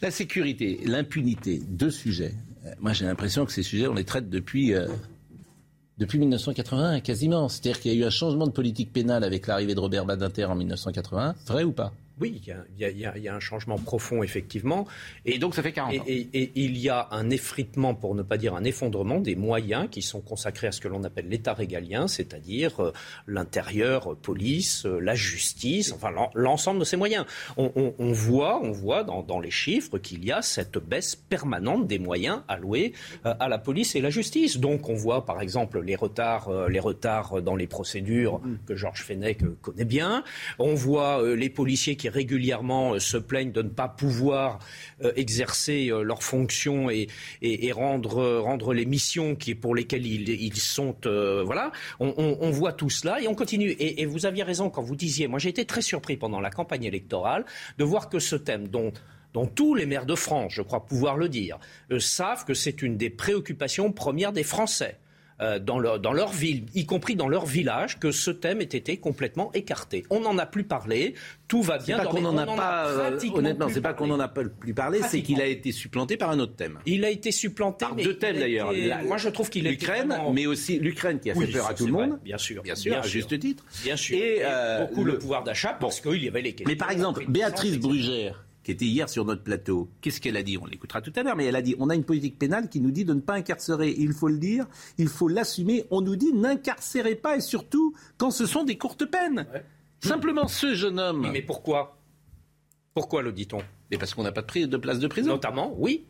La 0.00 0.10
sécurité, 0.10 0.80
l'impunité, 0.84 1.62
deux 1.68 1.92
sujets. 1.92 2.34
Euh, 2.66 2.70
moi, 2.80 2.92
j'ai 2.92 3.04
l'impression 3.04 3.46
que 3.46 3.52
ces 3.52 3.62
sujets, 3.62 3.86
on 3.86 3.94
les 3.94 4.04
traite 4.04 4.28
depuis 4.28 4.74
euh, 4.74 4.88
depuis 5.98 6.18
1981, 6.18 7.00
quasiment. 7.00 7.48
C'est-à-dire 7.48 7.80
qu'il 7.80 7.92
y 7.92 7.94
a 7.94 7.98
eu 7.98 8.04
un 8.04 8.10
changement 8.10 8.46
de 8.46 8.52
politique 8.52 8.92
pénale 8.92 9.24
avec 9.24 9.46
l'arrivée 9.46 9.74
de 9.74 9.80
Robert 9.80 10.04
Badinter 10.04 10.44
en 10.44 10.54
1981. 10.54 11.34
Vrai 11.46 11.64
ou 11.64 11.72
pas? 11.72 11.92
Oui, 12.22 12.40
il 12.78 12.78
y, 12.78 13.28
a, 13.28 13.34
un 13.34 13.40
changement 13.40 13.78
profond, 13.78 14.22
effectivement. 14.22 14.86
Et, 15.24 15.38
donc 15.38 15.56
ça 15.56 15.62
fait 15.62 15.72
40 15.72 15.92
ans. 15.92 16.04
Et, 16.06 16.52
il 16.54 16.78
y 16.78 16.88
a 16.88 17.08
un 17.10 17.30
effritement, 17.30 17.96
pour 17.96 18.14
ne 18.14 18.22
pas 18.22 18.36
dire 18.36 18.54
un 18.54 18.62
effondrement, 18.62 19.18
des 19.18 19.34
moyens 19.34 19.88
qui 19.90 20.02
sont 20.02 20.20
consacrés 20.20 20.68
à 20.68 20.72
ce 20.72 20.80
que 20.80 20.86
l'on 20.86 21.02
appelle 21.02 21.28
l'État 21.28 21.52
régalien, 21.52 22.06
c'est-à-dire 22.06 22.78
euh, 22.78 22.92
l'intérieur, 23.26 24.12
euh, 24.12 24.14
police, 24.14 24.86
euh, 24.86 25.00
la 25.00 25.16
justice, 25.16 25.92
enfin 25.92 26.10
l'ensemble 26.34 26.78
de 26.78 26.84
ces 26.84 26.96
moyens. 26.96 27.26
On, 27.56 28.12
voit, 28.12 28.60
on 28.62 28.70
voit 28.70 29.02
dans, 29.02 29.40
les 29.40 29.50
chiffres 29.50 29.98
qu'il 29.98 30.24
y 30.24 30.30
a 30.30 30.42
cette 30.42 30.78
baisse 30.78 31.16
permanente 31.16 31.88
des 31.88 31.98
moyens 31.98 32.42
alloués 32.46 32.92
à 33.24 33.48
la 33.48 33.58
police 33.58 33.96
et 33.96 34.00
la 34.00 34.10
justice. 34.10 34.58
Donc 34.58 34.88
on 34.88 34.94
voit 34.94 35.24
par 35.24 35.40
exemple 35.40 35.80
les 35.80 35.96
retards, 35.96 36.68
les 36.68 36.78
retards 36.78 37.42
dans 37.42 37.56
les 37.56 37.66
procédures 37.66 38.38
mm. 38.38 38.58
que 38.66 38.76
Georges 38.76 39.02
Fenech 39.02 39.42
connaît 39.60 39.84
bien. 39.84 40.22
On 40.60 40.74
voit 40.74 41.22
les 41.34 41.50
policiers 41.50 41.96
qui 41.96 42.08
régulièrement 42.12 42.94
euh, 42.94 42.98
se 42.98 43.16
plaignent 43.16 43.52
de 43.52 43.62
ne 43.62 43.68
pas 43.68 43.88
pouvoir 43.88 44.58
euh, 45.02 45.12
exercer 45.16 45.88
euh, 45.90 46.02
leurs 46.02 46.22
fonctions 46.22 46.90
et, 46.90 47.08
rendre, 47.72 48.74
les 48.74 48.84
missions 48.84 49.34
qui, 49.34 49.54
pour 49.54 49.74
lesquelles 49.74 50.06
ils, 50.06 50.56
sont. 50.56 50.94
voilà, 51.44 51.72
on, 51.98 52.50
voit 52.50 52.72
tout 52.72 52.90
cela 52.90 53.20
et 53.20 53.28
on 53.28 53.34
continue. 53.34 53.74
Et, 53.78 54.04
vous 54.06 54.26
aviez 54.26 54.42
raison 54.42 54.70
quand 54.70 54.82
vous 54.82 54.96
disiez, 54.96 55.26
moi 55.26 55.38
j'ai 55.38 55.48
été 55.48 55.64
très 55.64 55.82
surpris 55.82 56.16
pendant 56.16 56.40
la 56.40 56.50
campagne 56.50 56.84
électorale 56.84 57.44
de 57.78 57.84
voir 57.84 58.08
que 58.08 58.18
ce 58.18 58.36
thème 58.36 58.68
dont 58.68 58.92
dont 59.32 59.46
tous 59.46 59.74
les 59.74 59.86
maires 59.86 60.04
de 60.04 60.14
France, 60.14 60.52
je 60.54 60.60
crois 60.60 60.84
pouvoir 60.84 61.16
le 61.16 61.30
dire, 61.30 61.58
savent 61.98 62.44
que 62.44 62.52
c'est 62.52 62.82
une 62.82 62.98
des 62.98 63.08
préoccupations 63.08 63.90
premières 63.90 64.32
des 64.32 64.42
Français. 64.42 64.98
Euh, 65.42 65.58
dans, 65.58 65.80
leur, 65.80 65.98
dans 65.98 66.12
leur 66.12 66.30
ville, 66.30 66.66
y 66.72 66.86
compris 66.86 67.16
dans 67.16 67.28
leur 67.28 67.46
village, 67.46 67.98
que 67.98 68.12
ce 68.12 68.30
thème 68.30 68.60
ait 68.60 68.64
été 68.64 68.98
complètement 68.98 69.50
écarté. 69.54 70.04
On 70.08 70.20
n'en 70.20 70.38
a 70.38 70.46
plus 70.46 70.62
parlé, 70.62 71.14
tout 71.48 71.62
va 71.62 71.78
bien. 71.78 71.98
Pas 71.98 72.06
qu'on 72.06 72.20
n'en 72.20 72.36
a 72.36 72.46
pas, 72.46 72.86
euh, 72.86 73.18
honnêtement, 73.34 73.68
c'est 73.68 73.80
pas 73.80 73.92
qu'on 73.92 74.06
n'en 74.06 74.20
a 74.20 74.28
pas 74.28 74.44
plus 74.44 74.72
parlé, 74.72 75.00
c'est 75.02 75.20
qu'il 75.22 75.40
a 75.40 75.46
été 75.46 75.72
supplanté 75.72 76.16
par 76.16 76.30
un 76.30 76.38
autre 76.38 76.54
thème. 76.54 76.78
Il 76.86 77.04
a 77.04 77.10
été 77.10 77.32
supplanté 77.32 77.84
par 77.84 77.96
deux 77.96 78.18
thèmes 78.18 78.38
d'ailleurs. 78.38 78.72
Moi, 79.04 79.16
je 79.16 79.30
trouve 79.30 79.50
qu'il 79.50 79.66
est 79.66 79.70
l'Ukraine, 79.70 80.16
mais 80.32 80.46
aussi 80.46 80.78
l'Ukraine 80.78 81.18
qui 81.18 81.30
a 81.30 81.34
fait 81.34 81.46
peur 81.48 81.68
à 81.68 81.74
tout 81.74 81.86
le 81.86 81.92
monde, 81.92 82.20
bien 82.22 82.38
sûr, 82.38 82.62
bien 82.62 82.76
sûr, 82.76 82.96
à 82.96 83.02
juste 83.02 83.36
titre. 83.38 83.64
Bien 83.82 83.96
sûr. 83.96 84.16
Et, 84.16 84.38
euh, 84.42 84.86
beaucoup 84.86 85.02
le, 85.02 85.18
pouvoir 85.18 85.42
d'achat 85.42 85.76
parce 85.80 86.00
qu'il 86.00 86.22
y 86.22 86.28
avait 86.28 86.42
les 86.42 86.52
questions. 86.52 86.70
Mais 86.70 86.76
par 86.76 86.90
exemple, 86.90 87.24
Béatrice 87.28 87.78
Brugère 87.78 88.44
qui 88.62 88.70
était 88.70 88.84
hier 88.84 89.08
sur 89.08 89.24
notre 89.24 89.42
plateau, 89.42 89.88
qu'est-ce 90.00 90.20
qu'elle 90.20 90.36
a 90.36 90.42
dit? 90.42 90.58
On 90.58 90.66
l'écoutera 90.66 91.00
tout 91.00 91.12
à 91.16 91.22
l'heure, 91.22 91.36
mais 91.36 91.46
elle 91.46 91.56
a 91.56 91.62
dit 91.62 91.74
on 91.78 91.90
a 91.90 91.94
une 91.94 92.04
politique 92.04 92.38
pénale 92.38 92.68
qui 92.68 92.80
nous 92.80 92.90
dit 92.90 93.04
de 93.04 93.14
ne 93.14 93.20
pas 93.20 93.34
incarcérer. 93.34 93.94
Il 93.96 94.12
faut 94.12 94.28
le 94.28 94.38
dire, 94.38 94.66
il 94.98 95.08
faut 95.08 95.28
l'assumer. 95.28 95.84
On 95.90 96.00
nous 96.00 96.16
dit 96.16 96.32
n'incarcérez 96.32 97.16
pas 97.16 97.36
et 97.36 97.40
surtout 97.40 97.94
quand 98.18 98.30
ce 98.30 98.46
sont 98.46 98.64
des 98.64 98.78
courtes 98.78 99.04
peines. 99.04 99.46
Simplement 100.00 100.48
ce 100.48 100.74
jeune 100.74 100.98
homme. 100.98 101.30
Mais 101.32 101.42
pourquoi? 101.42 101.98
Pourquoi 102.94 103.22
le 103.22 103.32
dit-on? 103.32 103.62
Mais 103.90 103.98
parce 103.98 104.14
qu'on 104.14 104.22
n'a 104.22 104.32
pas 104.32 104.42
de, 104.42 104.66
de 104.66 104.76
place 104.76 104.98
de 104.98 105.06
prison. 105.06 105.30
Notamment, 105.30 105.74
oui. 105.78 106.04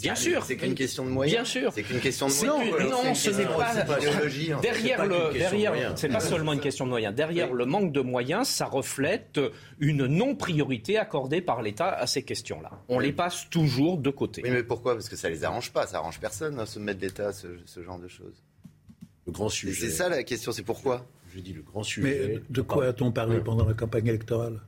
Bien 0.00 0.14
sûr. 0.14 0.44
C'est 0.44 0.56
qu'une 0.56 0.74
question 0.74 1.04
de 1.04 1.10
moyens. 1.10 1.36
Bien 1.36 1.44
sûr. 1.44 1.72
C'est 1.74 1.82
qu'une 1.82 2.00
question 2.00 2.28
de 2.28 2.32
moyens. 2.32 2.90
Non, 2.90 3.14
ce 3.14 3.30
n'est 3.30 3.46
pas. 3.46 3.74
Derrière 4.60 5.06
le, 5.06 5.32
derrière, 5.32 5.96
c'est 5.96 6.08
pas 6.08 6.20
seulement 6.20 6.52
une 6.52 6.60
question 6.60 6.84
de 6.84 6.90
moyens. 6.90 7.14
Derrière 7.14 7.52
le 7.52 7.64
manque 7.64 7.92
de 7.92 8.00
moyens, 8.00 8.48
ça 8.48 8.66
reflète 8.66 9.40
une 9.78 10.06
non-priorité 10.06 10.98
accordée 10.98 11.40
par 11.40 11.62
l'État 11.62 11.88
à 11.88 12.06
ces 12.06 12.22
questions-là. 12.22 12.70
On 12.88 12.98
les 12.98 13.12
passe 13.12 13.48
toujours 13.50 13.98
de 13.98 14.10
côté. 14.10 14.42
Oui, 14.44 14.50
mais 14.50 14.62
pourquoi? 14.62 14.94
Parce 14.94 15.08
que 15.08 15.16
ça 15.16 15.30
les 15.30 15.44
arrange 15.44 15.72
pas. 15.72 15.86
Ça 15.86 15.98
arrange 15.98 16.20
personne, 16.20 16.60
hein, 16.60 16.64
mettre 16.80 17.00
d'État, 17.00 17.32
ce, 17.32 17.46
ce 17.64 17.82
genre 17.82 17.98
de 17.98 18.08
choses. 18.08 18.42
Le 19.26 19.32
grand 19.32 19.48
sujet. 19.48 19.80
C'est 19.80 19.90
ça 19.90 20.08
la 20.08 20.22
question, 20.22 20.52
c'est 20.52 20.62
pourquoi? 20.62 21.06
Je 21.34 21.40
dis 21.40 21.52
le 21.52 21.62
grand 21.62 21.82
sujet. 21.82 22.28
Mais 22.34 22.40
de 22.48 22.60
quoi 22.62 22.86
a-t-on 22.86 23.12
parlé 23.12 23.40
pendant 23.40 23.66
la 23.66 23.74
campagne 23.74 24.06
électorale? 24.06 24.60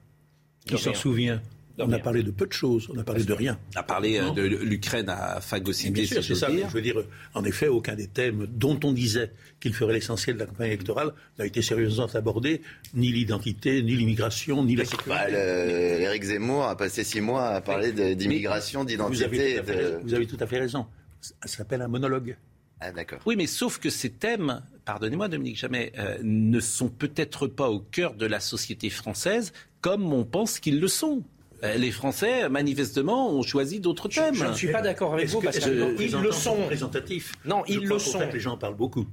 Qui 0.66 0.78
s'en 0.78 0.94
souvient? 0.94 1.40
On 1.78 1.92
a 1.92 1.98
parlé 1.98 2.22
de 2.22 2.30
peu 2.30 2.46
de 2.46 2.52
choses, 2.52 2.88
on 2.94 2.98
a 2.98 3.04
parlé 3.04 3.24
de 3.24 3.32
rien. 3.32 3.58
On 3.76 3.80
a 3.80 3.82
parlé 3.82 4.18
euh, 4.18 4.30
de 4.30 4.42
l'Ukraine 4.42 5.08
à 5.08 5.40
phagocyté, 5.40 5.90
Bien 5.92 6.04
sûr, 6.06 6.24
c'est 6.24 6.34
ça. 6.34 6.48
Je 6.50 6.66
veux 6.72 6.82
dire, 6.82 6.96
en 7.34 7.44
effet, 7.44 7.68
aucun 7.68 7.94
des 7.94 8.06
thèmes 8.08 8.46
dont 8.50 8.78
on 8.84 8.92
disait 8.92 9.32
qu'il 9.60 9.72
ferait 9.74 9.92
l'essentiel 9.94 10.34
de 10.36 10.40
la 10.40 10.46
campagne 10.46 10.68
électorale 10.68 11.12
n'a 11.38 11.46
été 11.46 11.62
sérieusement 11.62 12.06
abordé, 12.14 12.62
ni 12.94 13.12
l'identité, 13.12 13.82
ni 13.82 13.96
l'immigration, 13.96 14.64
ni 14.64 14.76
la 14.76 14.84
sécurité. 14.84 15.10
Bah, 15.10 15.28
le- 15.28 16.00
Éric 16.02 16.22
Zemmour 16.24 16.64
a 16.64 16.76
passé 16.76 17.04
six 17.04 17.20
mois 17.20 17.48
à 17.48 17.60
parler 17.60 17.92
d'immigration, 18.14 18.84
d'identité. 18.84 19.60
de- 19.60 20.00
vous 20.02 20.14
avez 20.14 20.26
tout 20.26 20.38
à 20.40 20.46
fait 20.46 20.58
raison. 20.58 20.86
Ça 21.20 21.34
s'appelle 21.48 21.82
un 21.82 21.88
monologue. 21.88 22.36
Ah, 22.80 22.92
d'accord. 22.92 23.18
Oui, 23.26 23.34
mais 23.36 23.48
sauf 23.48 23.78
que 23.78 23.90
ces 23.90 24.08
thèmes, 24.10 24.62
pardonnez-moi 24.84 25.26
Dominique 25.26 25.56
Jamais, 25.58 25.92
euh, 25.98 26.16
ne 26.22 26.60
sont 26.60 26.88
peut-être 26.88 27.48
pas 27.48 27.68
au 27.70 27.80
cœur 27.80 28.14
de 28.14 28.24
la 28.24 28.38
société 28.38 28.88
française 28.88 29.52
comme 29.80 30.12
on 30.12 30.24
pense 30.24 30.60
qu'ils 30.60 30.78
le 30.78 30.86
sont. 30.86 31.24
Euh, 31.64 31.74
Les 31.76 31.90
Français, 31.90 32.48
manifestement, 32.48 33.30
ont 33.32 33.42
choisi 33.42 33.80
d'autres 33.80 34.08
thèmes. 34.08 34.34
Je 34.34 34.44
ne 34.44 34.52
suis 34.54 34.70
pas 34.70 34.82
d'accord 34.82 35.14
avec 35.14 35.28
vous 35.28 35.40
parce 35.40 35.58
qu'ils 35.58 35.72
le 35.74 35.84
représentants 35.84 36.32
sont. 36.32 36.54
représentatifs 36.62 37.32
Non, 37.44 37.64
ils 37.66 37.80
le 37.84 37.98
sont. 37.98 38.20
les 38.32 38.40
gens 38.40 38.56
parlent 38.56 38.76
beaucoup. 38.76 39.06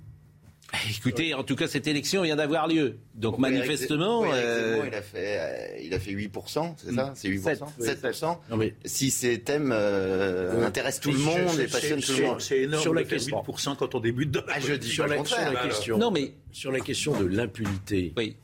Écoutez, 0.90 1.34
en 1.36 1.44
tout 1.44 1.56
cas, 1.56 1.68
cette 1.68 1.86
élection 1.88 2.24
vient 2.24 2.36
d'avoir 2.36 2.68
lieu. 2.68 2.98
Donc, 3.14 3.34
Pourquoi 3.36 3.50
manifestement, 3.52 4.24
euh, 4.34 4.72
Zemmour, 4.74 4.86
il 4.88 4.96
a 4.96 5.02
fait, 5.02 5.38
euh, 5.40 5.80
il 5.84 5.94
a 5.94 6.00
fait 6.00 6.12
8%, 6.12 6.76
c'est 6.78 6.92
ça 6.92 7.14
C'est 7.16 7.30
8%, 7.30 7.66
Sept. 7.80 8.02
7%. 8.02 8.40
Non, 8.50 8.58
mais 8.58 8.74
Si 8.84 9.10
ces 9.12 9.40
thèmes 9.42 9.72
euh, 9.72 10.66
intéressent 10.66 11.02
tout 11.02 11.12
le 11.12 11.20
monde 11.20 11.60
et 11.60 11.68
passionnent 11.68 12.02
tout 12.02 12.14
le 12.14 12.24
monde. 12.24 12.42
C'est 12.42 12.62
énorme 12.64 12.82
Sur 12.82 12.94
la 12.96 13.04
de 13.04 13.08
question. 13.08 13.42
8% 13.48 13.76
quand 13.78 13.96
on 13.96 14.00
débute 14.00 14.36
la 14.36 14.44
Ah, 14.50 14.60
je 14.60 14.74
dis 14.74 14.90
sur 14.90 15.06
pas 15.06 15.12
la, 15.12 15.18
le 15.22 15.26
sur 15.26 15.36
contraire. 15.38 15.54
la 15.54 15.68
question, 15.70 15.98
Non, 15.98 16.12
mais- 16.12 16.34
sur 16.52 16.72
la 16.72 16.80
question 16.80 17.18
de 17.20 17.26
l'impunité 17.26 18.14
oui. 18.18 18.36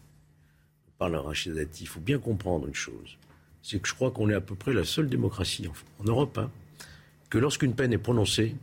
par 0.99 1.09
le 1.09 1.19
Rachid 1.19 1.53
Dati, 1.53 1.83
il 1.83 1.87
faut 1.87 1.99
bien 1.99 2.19
comprendre 2.19 2.67
une 2.67 2.75
chose. 2.75 3.17
C'est 3.63 3.79
que 3.79 3.87
je 3.87 3.93
crois 3.93 4.11
qu'on 4.11 4.29
est 4.29 4.33
à 4.33 4.41
peu 4.41 4.55
près 4.55 4.73
la 4.73 4.83
seule 4.83 5.07
démocratie 5.09 5.67
en, 5.67 5.73
en 6.01 6.07
Europe, 6.07 6.37
hein, 6.37 6.49
que 7.29 7.37
lorsqu'une 7.37 7.73
peine 7.73 7.93
est 7.93 7.97
prononcée, 7.97 8.55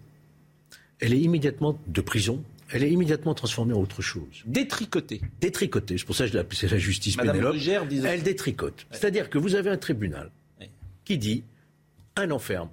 elle 1.01 1.13
est 1.15 1.21
immédiatement 1.21 1.79
de 1.87 2.01
prison, 2.01 2.43
elle 2.71 2.83
est 2.83 2.91
immédiatement 2.91 3.35
transformée 3.35 3.73
en 3.75 3.81
autre 3.81 4.03
chose. 4.03 4.43
détricoté. 4.45 5.21
Détricotée, 5.41 5.97
c'est 5.99 6.05
pour 6.05 6.17
ça 6.17 6.25
que 6.25 6.29
je 6.31 6.35
l'ai 6.35 6.41
appelée- 6.41 6.57
c'est 6.59 6.71
la 6.71 6.79
justice 6.79 7.17
Madame 7.17 7.37
Elle 8.09 8.23
détricote. 8.23 8.87
C'est-à-dire 8.91 9.31
que 9.31 9.39
vous 9.39 9.55
avez 9.55 9.71
un 9.71 9.77
tribunal 9.79 10.31
qui 11.05 11.17
dit 11.19 11.45
un 12.17 12.31
enferme. 12.31 12.69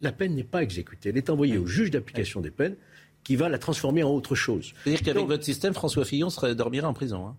La 0.00 0.12
peine 0.12 0.34
n'est 0.34 0.44
pas 0.44 0.62
exécutée. 0.62 1.10
Elle 1.10 1.18
est 1.18 1.28
envoyée 1.28 1.58
au 1.58 1.66
juge 1.66 1.90
d'application 1.90 2.40
des 2.40 2.50
peines 2.50 2.76
qui 3.22 3.36
va 3.36 3.50
la 3.50 3.58
transformer 3.58 4.02
en 4.02 4.10
autre 4.10 4.34
chose. 4.34 4.72
C'est-à-dire 4.84 5.02
qu'avec 5.02 5.26
votre 5.26 5.44
système, 5.44 5.74
François 5.74 6.06
Fillon 6.06 6.30
serait, 6.30 6.54
dormirait 6.54 6.86
en 6.86 6.94
prison. 6.94 7.26
hein. 7.26 7.36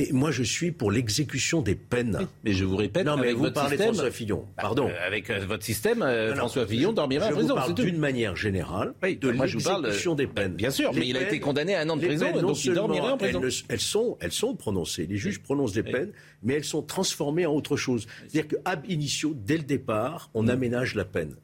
Mais 0.00 0.08
moi, 0.12 0.30
je 0.30 0.42
suis 0.42 0.70
pour 0.72 0.90
l'exécution 0.90 1.60
des 1.62 1.74
peines. 1.74 2.26
Mais 2.44 2.52
je 2.52 2.64
vous 2.64 2.76
répète, 2.76 3.04
Non, 3.04 3.16
mais 3.16 3.24
avec 3.24 3.36
vous 3.36 3.42
votre 3.42 3.54
parlez 3.54 3.76
de 3.76 3.82
système, 3.82 3.94
François 3.94 4.10
Fillon. 4.10 4.44
Bah, 4.56 4.62
Pardon. 4.62 4.88
euh, 4.88 5.06
avec 5.06 5.28
euh, 5.30 5.40
votre 5.46 5.64
système, 5.64 6.02
euh, 6.02 6.30
Non, 6.30 6.36
François 6.36 6.66
Fillon 6.66 6.90
je- 6.90 6.94
dormirait 6.96 7.26
je 7.28 7.32
en 7.32 7.36
prison. 7.36 7.48
vous 7.48 7.54
parle 7.60 7.74
d'une 7.74 7.98
manière 7.98 8.36
générale 8.36 8.94
Oui, 9.02 9.16
de 9.16 9.32
je 9.32 9.38
l'exécution 9.38 10.14
des 10.14 10.26
peines. 10.26 10.54
bien 10.54 10.70
sûr, 10.70 10.92
Les 10.92 11.00
mais 11.00 11.08
il 11.08 11.16
a 11.16 11.22
été 11.22 11.38
condamné 11.40 11.74
à 11.74 11.80
un 11.80 11.88
an 11.90 11.96
de 11.96 12.06
prison, 12.06 12.32
peines, 12.32 12.40
donc 12.40 12.64
il 12.64 12.74
seulement 12.74 12.84
en 13.12 13.16
prison. 13.18 13.40
Elles, 13.42 13.50
elles 13.68 13.80
sont, 13.80 14.16
elles 14.20 14.32
sont 14.32 14.54
prononcées. 14.54 15.06
Les 15.06 15.16
juges 15.16 15.40
prononcent 15.40 15.72
des 15.74 15.82
peines, 15.82 16.12
mais 16.42 16.54
elles 16.54 16.64
sont 16.64 16.82
transformées 16.82 17.46
en 17.46 17.52
autre 17.54 17.76
chose. 17.76 18.06
C'est-à-dire 18.28 18.48
que 18.48 18.56
ab 18.64 18.84
initio, 18.88 19.34
dès 19.36 19.56
le 19.58 19.64
départ, 19.64 20.30
on 20.34 20.48
aménage 20.48 20.94
la 20.94 21.04
peine. 21.04 21.34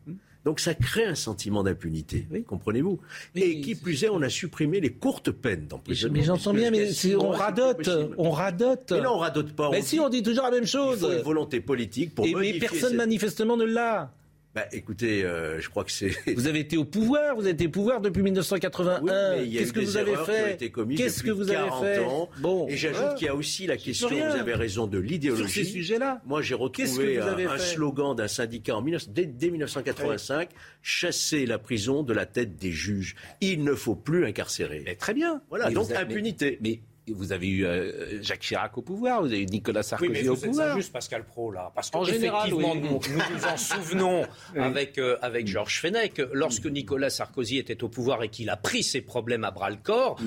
Donc 0.46 0.61
ça 0.61 0.74
crée 0.74 1.04
un 1.04 1.16
sentiment 1.16 1.64
d'impunité, 1.64 2.24
comprenez-vous 2.46 3.00
Et 3.35 3.61
qui 3.61 3.74
plus 3.74 4.04
est, 4.04 4.09
on 4.09 4.22
a 4.22 4.28
supprimé 4.28 4.78
les 4.78 4.92
courtes 4.92 5.32
peines 5.32 5.66
d'emprisonnement. 5.66 6.16
Mais 6.16 6.24
j'entends 6.24 6.54
bien, 6.54 6.70
mais 6.70 6.88
on 7.16 7.30
radote, 7.30 7.90
on 8.16 8.30
radote. 8.30 8.92
Mais 8.92 9.00
non, 9.00 9.14
on 9.14 9.18
radote 9.18 9.52
pas. 9.54 9.70
Mais 9.72 9.82
si, 9.82 9.98
on 9.98 10.09
dit 10.09 10.22
toujours 10.22 10.44
la 10.44 10.52
même 10.52 10.62
il 10.62 10.68
chose. 10.68 11.00
faut 11.00 11.11
une 11.11 11.18
volonté 11.18 11.61
politique 11.61 12.14
pour 12.14 12.24
Et, 12.28 12.35
mais 12.37 12.61
personne 12.61 12.94
manifestement 12.94 13.56
ne 13.56 13.64
l'a. 13.64 14.12
Bah, 14.57 14.64
écoutez, 14.73 15.23
euh, 15.23 15.61
je 15.61 15.69
crois 15.69 15.85
que 15.85 15.92
c'est. 15.92 16.16
Vous 16.35 16.47
avez 16.47 16.61
été 16.61 16.79
au 16.79 16.87
pouvoir, 16.87 17.37
vous 17.37 17.42
avez 17.42 17.51
été 17.51 17.66
au 17.66 17.71
pouvoir 17.71 18.01
depuis 18.01 18.23
1981. 18.23 19.03
Oui, 19.38 19.53
Qu'est-ce 19.53 19.71
que 19.71 19.81
des 19.81 19.85
vous 19.85 19.97
avez 19.99 20.16
fait 20.25 20.57
Qu'est-ce 20.97 21.23
que 21.23 21.31
vous 21.31 21.51
avez 21.51 21.69
40 21.69 21.85
fait 21.85 21.99
ans. 21.99 22.31
Bon, 22.38 22.66
Et 22.66 22.75
j'ajoute 22.75 23.16
qu'il 23.19 23.27
y 23.27 23.29
a 23.29 23.35
aussi 23.35 23.66
la 23.66 23.77
question, 23.77 24.09
rien. 24.09 24.31
vous 24.31 24.37
avez 24.40 24.55
raison, 24.55 24.87
de 24.87 24.97
sur 24.97 25.03
ces 25.07 25.12
l'idéologie. 25.12 25.64
sujets-là. 25.66 26.23
Moi, 26.25 26.40
j'ai 26.40 26.55
retrouvé 26.55 27.19
un, 27.21 27.59
slogan 27.59 28.14
d'un 28.16 28.29
syndicat 28.29 28.77
en 28.77 28.81
19 28.81 29.11
dès, 29.11 29.27
dès 29.27 29.51
1985 29.51 30.49
chasser 30.81 31.45
la 31.45 31.59
prison 31.59 32.03
de 32.03 32.14
la 32.14 32.25
tête 32.25 32.57
des 32.57 32.73
juges. 32.73 33.14
Il 33.42 33.62
ne 33.62 33.75
faut 33.75 33.95
plus 33.95 34.25
incarcérer. 34.25 34.81
Mais 34.87 34.95
très 34.95 35.12
bien. 35.12 35.42
Voilà, 35.51 35.69
Mais 35.69 35.75
donc 35.75 35.90
avez- 35.90 35.99
impunité. 36.01 36.59
Mais, 36.62 36.71
mais 36.71 36.81
vous 37.12 37.33
avez 37.33 37.49
eu 37.49 37.64
euh, 37.64 38.21
Jacques 38.23 38.40
Chirac 38.40 38.77
au 38.79 38.83
pouvoir, 38.83 39.21
vous 39.23 39.29
avez 39.29 39.42
eu 39.42 39.47
Nicolas 39.47 39.83
Sarkozy 39.83 40.11
Oui, 40.11 40.19
mais 40.23 40.29
au 40.29 40.35
êtes 40.35 40.45
pouvoir. 40.45 40.73
injuste, 40.73 40.92
Pascal 40.92 41.25
Pro, 41.25 41.53
là. 41.53 41.71
Parce 41.75 41.90
que, 41.90 41.97
En 41.97 42.05
général, 42.05 42.53
oui. 42.53 42.64
nous, 42.64 42.85
nous 42.90 42.99
nous 43.01 43.45
en 43.47 43.57
souvenons 43.57 44.27
avec, 44.57 44.99
euh, 44.99 45.16
avec 45.23 45.47
Georges 45.47 45.81
Fenech, 45.81 46.21
lorsque 46.33 46.66
Nicolas 46.66 47.11
Sarkozy 47.11 47.59
était 47.59 47.83
au 47.85 47.88
pouvoir 47.88 48.23
et 48.23 48.29
qu'il 48.29 48.51
a 48.51 48.57
pris 48.57 48.83
ses 48.83 49.01
problèmes 49.03 49.45
à 49.45 49.51
bras-le-corps. 49.51 50.21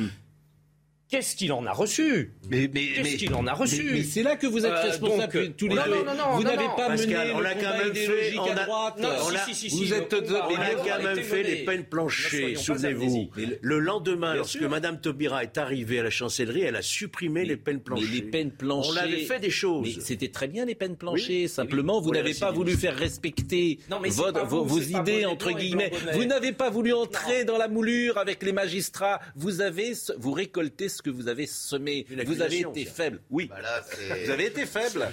Qu'est-ce 1.09 1.35
qu'il 1.35 1.51
en 1.53 1.65
a 1.65 1.71
reçu? 1.71 2.33
Mais, 2.51 2.69
mais, 2.71 2.85
Qu'est-ce 2.93 3.15
qu'il 3.15 3.33
en 3.33 3.47
a 3.47 3.53
reçu? 3.53 3.83
mais, 3.83 3.91
mais 3.93 4.03
c'est 4.03 4.21
là 4.21 4.35
que 4.35 4.45
vous 4.45 4.63
êtes 4.63 4.71
Euh, 4.71 4.81
responsables 4.83 5.33
donc, 5.47 5.57
tous 5.57 5.67
les 5.67 5.73
non, 5.73 5.81
deux. 5.85 5.91
non, 5.95 6.03
non, 6.05 6.13
non, 6.13 6.35
vous 6.35 6.43
n'avez 6.43 6.65
pas 6.77 6.87
Pascal, 6.89 7.27
mené 7.27 7.31
on 7.33 7.39
le 7.39 7.45
quand 7.49 7.55
combat 7.55 7.83
même 7.83 7.95
fait- 7.95 8.37
à 8.37 8.65
droite. 8.65 8.95
On 9.01 9.35
a- 9.35 9.37
si, 9.45 9.55
si, 9.55 9.69
si, 9.71 9.85
vous 9.85 9.93
êtes 9.95 10.13
On 10.13 10.35
a 10.35 10.75
quand 10.75 11.03
même 11.03 11.17
fait 11.23 11.37
mené. 11.43 11.49
les 11.49 11.65
peines 11.65 11.79
Ne 11.79 11.83
planchées, 11.85 12.55
souvenez-vous. 12.55 13.31
Le 13.61 13.79
lendemain, 13.79 14.35
lorsque. 14.35 14.61
Madame 14.61 15.01
Taubira 15.01 15.41
est 15.41 15.57
arrivée 15.57 15.99
à 15.99 16.03
la 16.03 16.09
chancellerie, 16.11 16.61
elle 16.61 16.75
a 16.75 16.83
supprimé 16.83 17.43
les 17.43 17.57
peines 17.57 17.79
planchées. 17.79 18.05
Mais 18.07 18.15
les 18.15 18.21
peines 18.21 18.51
planchées. 18.51 18.89
On 18.93 18.97
avait 18.97 19.25
fait 19.25 19.39
des 19.39 19.49
choses. 19.49 19.99
C'était 20.01 20.27
très 20.29 20.47
bien 20.47 20.65
les 20.65 20.75
peines 20.75 20.95
planchées. 20.95 21.47
Simplement, 21.47 22.01
vous 22.01 22.11
n'avez 22.11 22.35
pas 22.35 22.51
voulu 22.51 22.73
faire 22.77 22.95
respecter 22.95 23.79
vos, 23.89 24.79
idées 24.79 25.25
entre 25.25 25.51
guillemets. 25.53 25.91
Vous 26.13 26.25
n'avez 26.25 26.51
pas 26.51 26.69
voulu 26.69 26.93
entrer 26.93 27.45
dans 27.45 27.57
la 27.57 27.67
moulure 27.67 28.19
avec 28.19 28.43
les 28.43 28.51
magistrats. 28.53 29.19
Vous 29.35 29.61
avez, 29.61 29.93
vous 30.19 30.33
récoltez 30.33 30.87
ce 30.99 31.03
que 31.03 31.09
vous 31.09 31.29
avez 31.29 31.47
semé. 31.47 32.05
Une 32.09 32.23
Vous 32.23 32.41
avez 32.41 32.59
été 32.59 32.83
ça. 32.85 32.91
faible. 32.91 33.21
Oui. 33.29 33.47
Bah 33.49 33.61
là, 33.61 33.81
Vous 34.25 34.31
avez 34.31 34.47
été 34.47 34.65
faible. 34.65 35.07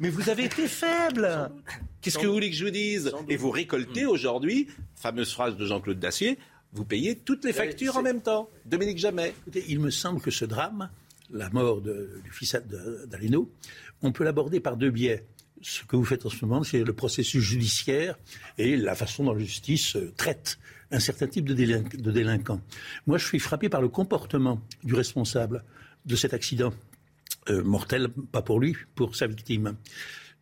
Mais 0.00 0.08
vous 0.08 0.30
avez 0.30 0.44
été 0.44 0.66
faible. 0.66 1.50
Qu'est-ce 2.00 2.18
que 2.18 2.26
vous 2.26 2.32
voulez 2.32 2.48
que 2.50 2.56
je 2.56 2.64
vous 2.64 2.70
dise. 2.70 3.12
Et 3.28 3.36
vous 3.36 3.50
récoltez 3.50 4.06
aujourd'hui, 4.06 4.68
fameuse 4.94 5.32
phrase 5.32 5.56
de 5.56 5.66
Jean-Claude 5.66 5.98
Dacier, 5.98 6.38
vous 6.72 6.84
payez 6.86 7.14
toutes 7.16 7.44
les 7.44 7.52
factures 7.52 7.96
en 7.98 8.02
même 8.02 8.22
temps. 8.22 8.48
Dominique 8.64 8.98
Jamais. 8.98 9.34
Écoutez, 9.42 9.64
il 9.68 9.80
me 9.80 9.90
semble 9.90 10.20
que 10.22 10.30
ce 10.30 10.46
drame, 10.46 10.88
la 11.30 11.50
mort 11.50 11.82
de- 11.82 12.20
du 12.24 12.30
fils 12.30 12.56
d'Aleno, 13.06 13.50
on 14.02 14.12
peut 14.12 14.24
l'aborder 14.24 14.60
par 14.60 14.76
deux 14.78 14.90
biais. 14.90 15.26
Ce 15.60 15.84
que 15.84 15.96
vous 15.96 16.04
faites 16.04 16.24
en 16.24 16.30
ce 16.30 16.42
moment, 16.44 16.62
c'est 16.64 16.84
le 16.84 16.92
processus 16.94 17.42
judiciaire 17.42 18.18
et 18.56 18.76
la 18.76 18.94
façon 18.94 19.24
dont 19.24 19.32
la 19.34 19.40
justice 19.40 19.96
euh, 19.96 20.12
traite 20.16 20.58
un 20.90 21.00
certain 21.00 21.26
type 21.26 21.46
de, 21.46 21.54
délin- 21.54 21.82
de 21.82 22.10
délinquants. 22.10 22.60
Moi, 23.06 23.18
je 23.18 23.26
suis 23.26 23.38
frappé 23.38 23.68
par 23.68 23.80
le 23.82 23.88
comportement 23.88 24.60
du 24.84 24.94
responsable 24.94 25.64
de 26.04 26.16
cet 26.16 26.32
accident 26.34 26.72
euh, 27.50 27.62
mortel, 27.62 28.08
pas 28.32 28.42
pour 28.42 28.60
lui, 28.60 28.76
pour 28.94 29.16
sa 29.16 29.26
victime. 29.26 29.76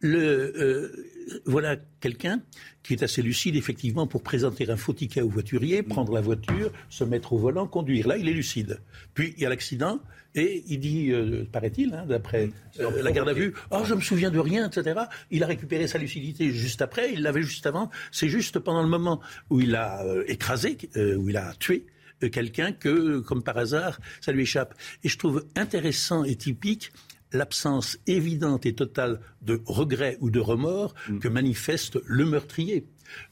Le, 0.04 0.52
euh, 0.58 1.40
voilà 1.46 1.76
quelqu'un 2.00 2.42
qui 2.82 2.92
est 2.92 3.02
assez 3.02 3.22
lucide, 3.22 3.56
effectivement, 3.56 4.06
pour 4.06 4.22
présenter 4.22 4.68
un 4.68 4.76
faux 4.76 4.92
ticket 4.92 5.22
au 5.22 5.30
voiturier, 5.30 5.82
prendre 5.82 6.12
la 6.12 6.20
voiture, 6.20 6.70
se 6.90 7.04
mettre 7.04 7.32
au 7.32 7.38
volant, 7.38 7.66
conduire. 7.66 8.06
Là, 8.06 8.18
il 8.18 8.28
est 8.28 8.34
lucide. 8.34 8.80
Puis, 9.14 9.32
il 9.38 9.42
y 9.42 9.46
a 9.46 9.48
l'accident, 9.48 10.00
et 10.34 10.62
il 10.68 10.78
dit, 10.78 11.10
euh, 11.10 11.46
paraît-il, 11.50 11.94
hein, 11.94 12.04
d'après 12.06 12.50
euh, 12.80 13.02
la 13.02 13.12
garde 13.12 13.30
à 13.30 13.32
vue, 13.32 13.54
«Oh, 13.70 13.82
je 13.86 13.94
me 13.94 14.02
souviens 14.02 14.30
de 14.30 14.38
rien, 14.38 14.68
etc.» 14.68 15.00
Il 15.30 15.42
a 15.42 15.46
récupéré 15.46 15.86
sa 15.86 15.96
lucidité 15.96 16.50
juste 16.50 16.82
après, 16.82 17.14
il 17.14 17.22
l'avait 17.22 17.42
juste 17.42 17.66
avant. 17.66 17.90
C'est 18.12 18.28
juste 18.28 18.58
pendant 18.58 18.82
le 18.82 18.88
moment 18.88 19.22
où 19.48 19.62
il 19.62 19.74
a 19.74 20.04
euh, 20.04 20.24
écrasé, 20.26 20.76
euh, 20.96 21.16
où 21.16 21.30
il 21.30 21.38
a 21.38 21.54
tué, 21.54 21.86
quelqu'un 22.32 22.72
que, 22.72 23.20
comme 23.20 23.42
par 23.42 23.56
hasard, 23.58 24.00
ça 24.20 24.32
lui 24.32 24.42
échappe. 24.42 24.74
Et 25.02 25.08
je 25.08 25.18
trouve 25.18 25.46
intéressant 25.56 26.24
et 26.24 26.36
typique 26.36 26.92
l'absence 27.34 27.98
évidente 28.06 28.64
et 28.64 28.74
totale 28.74 29.20
de 29.42 29.60
regret 29.66 30.16
ou 30.20 30.30
de 30.30 30.40
remords 30.40 30.94
que 31.20 31.28
manifeste 31.28 31.98
le 32.06 32.24
meurtrier. 32.24 32.86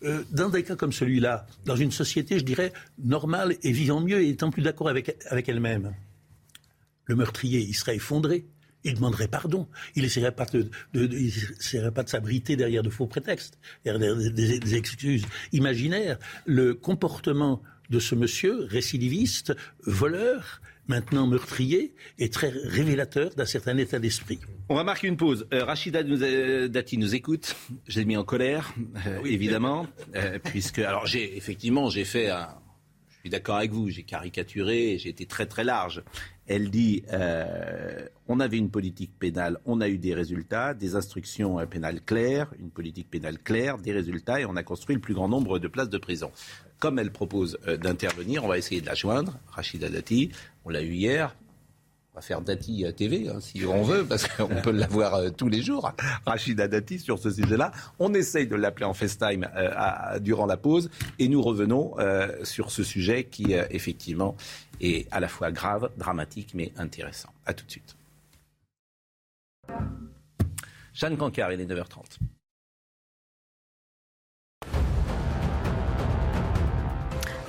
Euh, 0.05 0.23
dans 0.31 0.51
des 0.51 0.63
cas 0.65 0.77
comme 0.77 0.93
celui-là, 0.93 1.47
dans 1.65 1.77
une 1.77 1.91
société, 1.91 2.39
je 2.39 2.45
dirais, 2.45 2.73
normale 3.03 3.57
et 3.63 3.73
vivant 3.73 4.01
mieux 4.01 4.21
et 4.21 4.29
étant 4.29 4.51
plus 4.51 4.63
d'accord 4.63 4.89
avec, 4.91 5.17
avec 5.31 5.49
elle-même, 5.49 5.95
le 7.07 7.17
meurtrier, 7.17 7.61
il 7.61 7.75
serait 7.75 7.97
effondré. 7.97 8.45
Il 8.85 8.95
demanderait 8.95 9.29
pardon. 9.29 9.69
Il 9.95 10.03
n'essaierait 10.03 10.35
pas 10.35 10.45
de, 10.47 10.69
de- 10.93 11.07
de- 11.07 11.17
il 11.17 11.29
essaierait 11.59 11.93
pas 11.93 12.03
de 12.03 12.09
s'abriter 12.09 12.57
derrière 12.57 12.83
de 12.83 12.91
faux 12.91 13.07
prétextes, 13.07 13.59
derrière 13.85 14.17
des, 14.17 14.31
des- 14.31 14.59
des 14.59 14.75
excuses 14.75 15.25
imaginaires. 15.53 16.19
Le 16.47 16.75
comportement 16.75 17.63
de 17.91 18.01
ce 18.01 18.15
monsieur, 18.17 18.65
récidiviste, 18.65 19.55
voleur, 19.87 20.61
maintenant 20.89 21.27
meurtrier, 21.27 21.95
est 22.19 22.33
très 22.33 22.49
révélateur 22.49 23.35
d'un 23.35 23.45
certain 23.45 23.77
état 23.79 23.99
d'esprit. 23.99 24.41
On 24.69 24.75
va 24.75 24.85
marquer 24.85 25.07
une 25.09 25.17
pause. 25.17 25.47
Euh, 25.53 25.65
Rachida 25.65 26.03
nous, 26.03 26.23
euh, 26.23 26.69
Dati 26.69 26.99
nous 26.99 27.15
écoute. 27.15 27.57
Je 27.87 28.01
l'ai 28.01 28.05
mis 28.05 28.17
en 28.17 28.25
colère, 28.25 28.75
euh, 29.07 29.21
évidemment, 29.25 29.87
puisque 30.45 30.81
alors 30.81 31.07
j'ai 31.07 31.37
effectivement 31.37 31.89
j'ai 31.89 32.05
fait 32.05 32.31
un 32.31 32.49
suis 33.21 33.31
d'accord 33.31 33.55
avec 33.55 33.71
vous, 33.71 33.89
j'ai 33.89 34.03
caricaturé, 34.03 34.99
j'ai 34.99 35.09
été 35.09 35.27
très 35.27 35.47
très 35.47 35.63
large. 35.63 36.03
Elle 36.49 36.71
dit 36.71 37.05
on 38.27 38.41
avait 38.41 38.59
une 38.59 38.71
politique 38.71 39.13
pénale, 39.17 39.59
on 39.65 39.81
a 39.81 39.89
eu 39.89 39.97
des 39.97 40.13
résultats, 40.13 40.75
des 40.75 40.97
instructions 40.97 41.65
pénales 41.69 42.01
claires, 42.01 42.53
une 42.59 42.71
politique 42.71 43.09
pénale 43.09 43.39
claire, 43.39 43.79
des 43.79 43.93
résultats, 43.93 44.41
et 44.41 44.45
on 44.45 44.57
a 44.57 44.65
construit 44.65 44.97
le 44.97 45.01
plus 45.01 45.15
grand 45.15 45.29
nombre 45.29 45.61
de 45.61 45.69
places 45.69 45.89
de 45.89 45.99
prison. 45.99 46.33
Comme 46.83 46.99
elle 46.99 47.13
propose 47.13 47.59
euh, 47.69 47.77
d'intervenir, 47.77 48.43
on 48.45 48.49
va 48.49 48.59
essayer 48.59 48.81
de 48.81 48.87
la 48.87 48.95
joindre, 48.95 49.39
Rachida 49.53 49.89
Dati. 49.89 50.33
On 50.65 50.71
l'a 50.71 50.83
eu 50.83 50.95
hier, 50.95 51.33
on 52.13 52.17
va 52.17 52.23
faire 52.23 52.41
Dati 52.41 52.85
TV 52.97 53.29
hein, 53.29 53.39
si 53.41 53.65
on 53.65 53.85
veut, 53.85 54.05
parce 54.05 54.27
qu'on 54.27 54.49
peut 54.49 54.73
l'avoir 54.73 55.15
euh, 55.15 55.31
tous 55.31 55.49
les 55.49 55.63
jours. 55.63 55.93
Rachida 56.27 56.67
Dati 56.67 56.99
sur 56.99 57.21
ce 57.21 57.31
sujet-là. 57.31 57.71
On 58.01 58.13
essaye 58.15 58.49
de 58.49 58.57
l'appeler 58.57 58.85
en 58.85 58.95
FaceTime 58.95 59.49
euh, 59.55 60.19
durant 60.19 60.47
la 60.47 60.57
pause 60.57 60.91
et 61.21 61.29
nous 61.29 61.41
revenons 61.41 61.95
euh, 62.01 62.45
sur 62.45 62.73
ce 62.73 62.83
sujet 62.83 63.25
qui 63.25 63.53
effectivement 63.71 64.37
est 64.81 65.07
à 65.13 65.21
la 65.21 65.29
fois 65.29 65.53
grave, 65.53 65.91
dramatique, 65.97 66.51
mais 66.53 66.73
intéressant. 66.79 67.31
À 67.47 67.55
tout 67.55 67.65
de 67.65 67.71
suite. 67.71 67.95
Jeanne 70.93 71.17
Cancard, 71.17 71.53
il 71.53 71.61
est 71.61 71.67
9h30. 71.67 72.19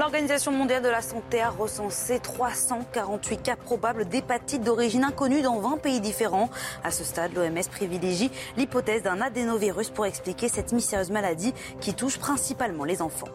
L'Organisation 0.03 0.51
mondiale 0.51 0.83
de 0.83 0.89
la 0.89 1.01
santé 1.01 1.39
a 1.39 1.49
recensé 1.49 2.19
348 2.19 3.41
cas 3.41 3.55
probables 3.55 4.03
d'hépatite 4.03 4.61
d'origine 4.61 5.05
inconnue 5.05 5.41
dans 5.41 5.61
20 5.61 5.77
pays 5.77 6.01
différents. 6.01 6.49
À 6.83 6.91
ce 6.91 7.05
stade, 7.05 7.33
l'OMS 7.33 7.69
privilégie 7.71 8.29
l'hypothèse 8.57 9.01
d'un 9.03 9.21
adénovirus 9.21 9.91
pour 9.91 10.05
expliquer 10.05 10.49
cette 10.49 10.73
mystérieuse 10.73 11.09
maladie 11.09 11.53
qui 11.79 11.93
touche 11.93 12.17
principalement 12.17 12.83
les 12.83 13.01
enfants. 13.01 13.29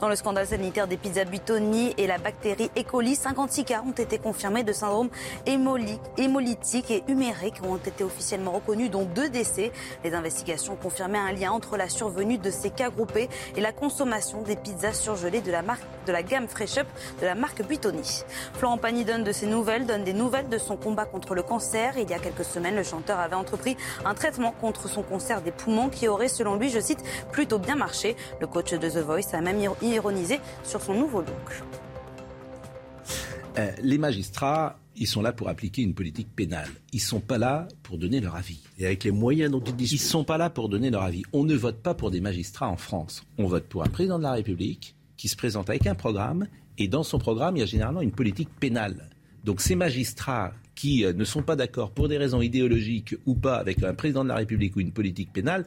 Dans 0.00 0.08
le 0.08 0.14
scandale 0.14 0.46
sanitaire 0.46 0.86
des 0.86 0.96
pizzas 0.96 1.24
Butoni 1.24 1.92
et 1.98 2.06
la 2.06 2.18
bactérie 2.18 2.70
E. 2.78 2.84
coli, 2.84 3.16
56 3.16 3.64
cas 3.64 3.82
ont 3.84 3.90
été 3.90 4.18
confirmés 4.18 4.62
de 4.62 4.72
syndrome 4.72 5.10
hémolytique 5.46 6.92
et 6.92 7.02
humérique 7.08 7.56
ont 7.64 7.78
été 7.78 8.04
officiellement 8.04 8.52
reconnus, 8.52 8.92
dont 8.92 9.06
deux 9.06 9.28
décès. 9.28 9.72
Les 10.04 10.14
investigations 10.14 10.74
ont 10.74 10.76
confirmé 10.76 11.18
un 11.18 11.32
lien 11.32 11.50
entre 11.50 11.76
la 11.76 11.88
survenue 11.88 12.38
de 12.38 12.50
ces 12.52 12.70
cas 12.70 12.90
groupés 12.90 13.28
et 13.56 13.60
la 13.60 13.72
consommation 13.72 14.42
des 14.42 14.54
pizzas 14.54 14.92
surgelées 14.92 15.40
de 15.40 15.50
la 15.50 15.62
marque 15.62 15.82
de 16.06 16.11
la 16.12 16.22
gamme 16.22 16.46
Fresh 16.46 16.78
Up 16.78 16.86
de 17.20 17.26
la 17.26 17.34
marque 17.34 17.66
Buitoni. 17.66 18.22
Florent 18.54 18.78
Pagny 18.78 19.04
donne 19.04 19.24
de 19.24 19.32
ses 19.32 19.46
nouvelles, 19.46 19.86
donne 19.86 20.04
des 20.04 20.12
nouvelles 20.12 20.48
de 20.48 20.58
son 20.58 20.76
combat 20.76 21.04
contre 21.04 21.34
le 21.34 21.42
cancer. 21.42 21.94
Il 21.98 22.08
y 22.08 22.14
a 22.14 22.18
quelques 22.18 22.44
semaines, 22.44 22.76
le 22.76 22.84
chanteur 22.84 23.18
avait 23.18 23.34
entrepris 23.34 23.76
un 24.04 24.14
traitement 24.14 24.52
contre 24.52 24.88
son 24.88 25.02
cancer 25.02 25.42
des 25.42 25.52
poumons 25.52 25.88
qui 25.88 26.08
aurait, 26.08 26.28
selon 26.28 26.56
lui, 26.56 26.70
je 26.70 26.80
cite, 26.80 27.02
plutôt 27.32 27.58
bien 27.58 27.76
marché. 27.76 28.16
Le 28.40 28.46
coach 28.46 28.72
de 28.72 28.88
The 28.88 28.98
Voice 28.98 29.32
a 29.32 29.40
même 29.40 29.58
ironisé 29.82 30.40
sur 30.62 30.82
son 30.82 30.94
nouveau 30.94 31.20
look. 31.20 31.62
Euh, 33.58 33.70
les 33.82 33.98
magistrats, 33.98 34.78
ils 34.96 35.06
sont 35.06 35.20
là 35.20 35.32
pour 35.32 35.48
appliquer 35.48 35.82
une 35.82 35.94
politique 35.94 36.34
pénale. 36.34 36.68
Ils 36.92 37.00
sont 37.00 37.20
pas 37.20 37.38
là 37.38 37.68
pour 37.82 37.98
donner 37.98 38.20
leur 38.20 38.36
avis. 38.36 38.60
Et 38.78 38.86
avec 38.86 39.04
les 39.04 39.10
moyens 39.10 39.50
dont 39.50 39.60
ils 39.60 39.76
disposent. 39.76 40.00
Ils 40.00 40.04
sont 40.04 40.24
pas 40.24 40.38
là 40.38 40.48
pour 40.48 40.68
donner 40.68 40.90
leur 40.90 41.02
avis. 41.02 41.22
On 41.32 41.44
ne 41.44 41.54
vote 41.54 41.82
pas 41.82 41.94
pour 41.94 42.10
des 42.10 42.20
magistrats 42.20 42.68
en 42.68 42.76
France. 42.76 43.24
On 43.38 43.46
vote 43.46 43.64
pour 43.64 43.82
un 43.82 43.88
président 43.88 44.18
de 44.18 44.24
la 44.24 44.32
République 44.32 44.94
qui 45.22 45.28
se 45.28 45.36
présente 45.36 45.70
avec 45.70 45.86
un 45.86 45.94
programme, 45.94 46.48
et 46.78 46.88
dans 46.88 47.04
son 47.04 47.20
programme, 47.20 47.56
il 47.56 47.60
y 47.60 47.62
a 47.62 47.66
généralement 47.66 48.00
une 48.00 48.10
politique 48.10 48.48
pénale. 48.58 49.08
Donc 49.44 49.60
ces 49.60 49.76
magistrats 49.76 50.52
qui 50.74 51.04
euh, 51.04 51.12
ne 51.12 51.22
sont 51.22 51.44
pas 51.44 51.54
d'accord 51.54 51.92
pour 51.92 52.08
des 52.08 52.18
raisons 52.18 52.42
idéologiques 52.42 53.14
ou 53.24 53.36
pas 53.36 53.54
avec 53.54 53.80
un 53.84 53.94
président 53.94 54.24
de 54.24 54.30
la 54.30 54.34
République 54.34 54.74
ou 54.74 54.80
une 54.80 54.90
politique 54.90 55.32
pénale, 55.32 55.64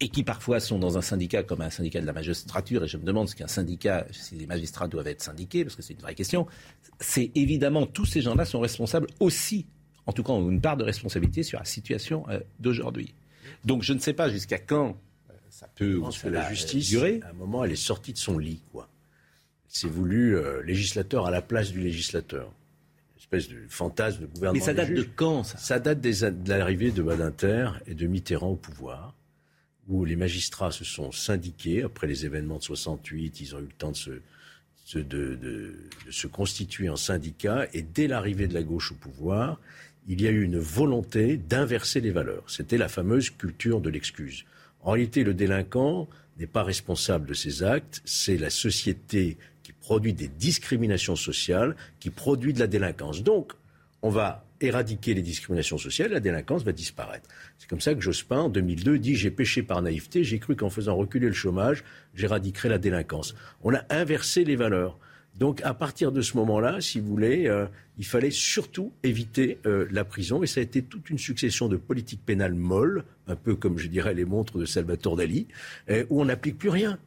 et 0.00 0.08
qui 0.08 0.24
parfois 0.24 0.58
sont 0.58 0.80
dans 0.80 0.98
un 0.98 1.00
syndicat 1.00 1.44
comme 1.44 1.60
un 1.60 1.70
syndicat 1.70 2.00
de 2.00 2.06
la 2.06 2.12
magistrature, 2.12 2.82
et 2.82 2.88
je 2.88 2.96
me 2.96 3.04
demande 3.04 3.28
ce 3.28 3.36
qu'un 3.36 3.46
syndicat, 3.46 4.04
si 4.10 4.34
les 4.34 4.48
magistrats 4.48 4.88
doivent 4.88 5.06
être 5.06 5.22
syndiqués, 5.22 5.62
parce 5.62 5.76
que 5.76 5.82
c'est 5.82 5.94
une 5.94 6.00
vraie 6.00 6.16
question, 6.16 6.48
c'est 6.98 7.30
évidemment 7.36 7.86
tous 7.86 8.04
ces 8.04 8.20
gens-là 8.20 8.44
sont 8.44 8.58
responsables 8.58 9.06
aussi, 9.20 9.66
en 10.06 10.12
tout 10.12 10.24
cas 10.24 10.32
ont 10.32 10.50
une 10.50 10.60
part 10.60 10.76
de 10.76 10.82
responsabilité 10.82 11.44
sur 11.44 11.60
la 11.60 11.64
situation 11.64 12.28
euh, 12.30 12.40
d'aujourd'hui. 12.58 13.14
Donc 13.64 13.84
je 13.84 13.92
ne 13.92 14.00
sais 14.00 14.12
pas 14.12 14.28
jusqu'à 14.28 14.58
quand 14.58 14.96
ça 15.56 15.68
peut. 15.74 16.02
Je 16.10 16.28
la 16.28 16.50
justice, 16.50 16.90
durer. 16.90 17.20
à 17.24 17.30
un 17.30 17.32
moment, 17.32 17.64
elle 17.64 17.72
est 17.72 17.76
sortie 17.76 18.12
de 18.12 18.18
son 18.18 18.36
lit, 18.38 18.60
quoi. 18.72 18.90
C'est 19.68 19.88
voulu 19.88 20.36
euh, 20.36 20.62
législateur 20.62 21.24
à 21.24 21.30
la 21.30 21.40
place 21.40 21.72
du 21.72 21.80
législateur. 21.80 22.52
Une 23.14 23.20
espèce 23.20 23.48
de 23.48 23.56
fantasme 23.68 24.20
de 24.20 24.26
gouvernement. 24.26 24.60
Mais 24.60 24.64
ça 24.64 24.74
date 24.74 24.92
de 24.92 25.02
quand 25.02 25.44
ça? 25.44 25.56
Ça 25.56 25.78
date 25.78 26.02
de 26.02 26.48
l'arrivée 26.50 26.90
de 26.90 27.02
Badinter 27.02 27.70
et 27.86 27.94
de 27.94 28.06
Mitterrand 28.06 28.50
au 28.50 28.56
pouvoir, 28.56 29.14
où 29.88 30.04
les 30.04 30.14
magistrats 30.14 30.72
se 30.72 30.84
sont 30.84 31.10
syndiqués 31.10 31.84
après 31.84 32.06
les 32.06 32.26
événements 32.26 32.58
de 32.58 32.62
68. 32.62 33.40
Ils 33.40 33.56
ont 33.56 33.58
eu 33.58 33.62
le 33.62 33.68
temps 33.68 33.92
de 33.92 33.96
se, 33.96 34.98
de 34.98 35.74
se 36.10 36.26
constituer 36.26 36.90
en 36.90 36.96
syndicat. 36.96 37.66
Et 37.72 37.80
dès 37.80 38.08
l'arrivée 38.08 38.46
de 38.46 38.54
la 38.54 38.62
gauche 38.62 38.92
au 38.92 38.96
pouvoir, 38.96 39.58
il 40.06 40.20
y 40.20 40.26
a 40.26 40.30
eu 40.30 40.42
une 40.42 40.58
volonté 40.58 41.38
d'inverser 41.38 42.02
les 42.02 42.10
valeurs. 42.10 42.44
C'était 42.46 42.78
la 42.78 42.88
fameuse 42.88 43.30
culture 43.30 43.80
de 43.80 43.88
l'excuse. 43.88 44.44
En 44.80 44.92
réalité, 44.92 45.24
le 45.24 45.34
délinquant 45.34 46.08
n'est 46.38 46.46
pas 46.46 46.62
responsable 46.62 47.26
de 47.26 47.34
ses 47.34 47.62
actes, 47.62 48.02
c'est 48.04 48.36
la 48.36 48.50
société 48.50 49.38
qui 49.62 49.72
produit 49.72 50.12
des 50.12 50.28
discriminations 50.28 51.16
sociales, 51.16 51.76
qui 51.98 52.10
produit 52.10 52.52
de 52.52 52.60
la 52.60 52.66
délinquance. 52.66 53.22
Donc, 53.22 53.52
on 54.02 54.10
va 54.10 54.44
éradiquer 54.60 55.14
les 55.14 55.22
discriminations 55.22 55.78
sociales, 55.78 56.12
la 56.12 56.20
délinquance 56.20 56.62
va 56.62 56.72
disparaître. 56.72 57.28
C'est 57.58 57.68
comme 57.68 57.80
ça 57.80 57.94
que 57.94 58.00
Jospin, 58.00 58.38
en 58.38 58.48
2002, 58.48 58.98
dit 58.98 59.14
J'ai 59.16 59.30
péché 59.30 59.62
par 59.62 59.82
naïveté, 59.82 60.24
j'ai 60.24 60.38
cru 60.38 60.56
qu'en 60.56 60.70
faisant 60.70 60.96
reculer 60.96 61.26
le 61.26 61.34
chômage, 61.34 61.84
j'éradiquerai 62.14 62.68
la 62.68 62.78
délinquance. 62.78 63.34
On 63.62 63.74
a 63.74 63.84
inversé 63.90 64.44
les 64.44 64.56
valeurs. 64.56 64.98
Donc 65.38 65.60
à 65.64 65.74
partir 65.74 66.12
de 66.12 66.22
ce 66.22 66.36
moment-là, 66.38 66.80
si 66.80 66.98
vous 66.98 67.08
voulez, 67.08 67.46
euh, 67.46 67.66
il 67.98 68.06
fallait 68.06 68.30
surtout 68.30 68.92
éviter 69.02 69.58
euh, 69.66 69.86
la 69.90 70.04
prison 70.04 70.42
et 70.42 70.46
ça 70.46 70.60
a 70.60 70.62
été 70.62 70.82
toute 70.82 71.10
une 71.10 71.18
succession 71.18 71.68
de 71.68 71.76
politiques 71.76 72.24
pénales 72.24 72.54
molles, 72.54 73.04
un 73.26 73.36
peu 73.36 73.54
comme 73.54 73.78
je 73.78 73.88
dirais 73.88 74.14
les 74.14 74.24
montres 74.24 74.58
de 74.58 74.64
Salvatore 74.64 75.16
Dali, 75.16 75.46
euh, 75.90 76.04
où 76.08 76.22
on 76.22 76.24
n'applique 76.24 76.56
plus 76.56 76.70
rien. 76.70 76.98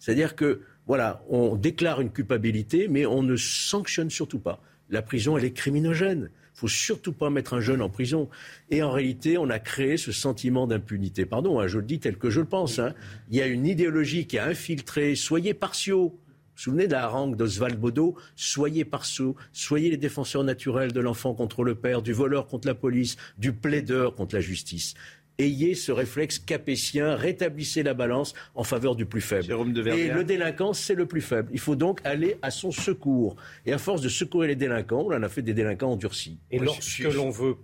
C'est-à-dire 0.00 0.34
que 0.34 0.62
voilà, 0.86 1.22
on 1.28 1.56
déclare 1.56 2.00
une 2.00 2.10
culpabilité, 2.10 2.88
mais 2.88 3.06
on 3.06 3.22
ne 3.22 3.36
sanctionne 3.36 4.10
surtout 4.10 4.38
pas. 4.38 4.60
La 4.90 5.02
prison, 5.02 5.36
elle 5.36 5.44
est 5.44 5.52
criminogène. 5.52 6.30
Il 6.54 6.60
faut 6.60 6.68
surtout 6.68 7.12
pas 7.12 7.28
mettre 7.28 7.54
un 7.54 7.60
jeune 7.60 7.82
en 7.82 7.88
prison. 7.88 8.28
Et 8.70 8.82
en 8.82 8.90
réalité, 8.90 9.36
on 9.36 9.50
a 9.50 9.58
créé 9.58 9.96
ce 9.96 10.10
sentiment 10.10 10.66
d'impunité. 10.66 11.26
Pardon, 11.26 11.60
hein, 11.60 11.66
je 11.66 11.78
le 11.78 11.84
dis 11.84 11.98
tel 11.98 12.16
que 12.16 12.30
je 12.30 12.40
le 12.40 12.46
pense. 12.46 12.78
Hein. 12.78 12.94
Il 13.30 13.36
y 13.36 13.42
a 13.42 13.46
une 13.46 13.66
idéologie 13.66 14.26
qui 14.26 14.38
a 14.38 14.46
infiltré. 14.46 15.16
Soyez 15.16 15.54
partiaux 15.54 16.16
vous 16.56 16.60
vous 16.60 16.70
souvenez 16.70 16.86
de 16.86 16.92
la 16.92 17.04
harangue 17.04 17.36
d'Oswald 17.36 17.78
Baudot 17.78 18.16
Soyez 18.34 18.86
parceaux, 18.86 19.36
soyez 19.52 19.90
les 19.90 19.98
défenseurs 19.98 20.42
naturels 20.42 20.90
de 20.90 21.00
l'enfant 21.00 21.34
contre 21.34 21.64
le 21.64 21.74
père, 21.74 22.00
du 22.00 22.14
voleur 22.14 22.46
contre 22.46 22.66
la 22.66 22.74
police, 22.74 23.18
du 23.36 23.52
plaideur 23.52 24.14
contre 24.14 24.36
la 24.36 24.40
justice 24.40 24.94
ayez 25.38 25.74
ce 25.74 25.92
réflexe 25.92 26.38
capétien, 26.38 27.14
rétablissez 27.14 27.82
la 27.82 27.92
balance 27.92 28.32
en 28.54 28.64
faveur 28.64 28.96
du 28.96 29.04
plus 29.04 29.20
faible. 29.20 29.52
Et 29.86 30.08
le 30.08 30.24
délinquant, 30.24 30.72
c'est 30.72 30.94
le 30.94 31.04
plus 31.04 31.20
faible. 31.20 31.50
Il 31.52 31.60
faut 31.60 31.76
donc 31.76 32.00
aller 32.04 32.38
à 32.40 32.50
son 32.50 32.70
secours. 32.70 33.36
Et 33.66 33.72
à 33.74 33.76
force 33.76 34.00
de 34.00 34.08
secourir 34.08 34.48
les 34.48 34.56
délinquants, 34.56 35.04
on 35.06 35.12
en 35.12 35.22
a 35.22 35.28
fait 35.28 35.42
des 35.42 35.52
délinquants 35.52 35.92
endurcis. 35.92 36.38
Et 36.50 36.58
lorsque 36.58 37.00
l'on 37.00 37.28
veut, 37.28 37.56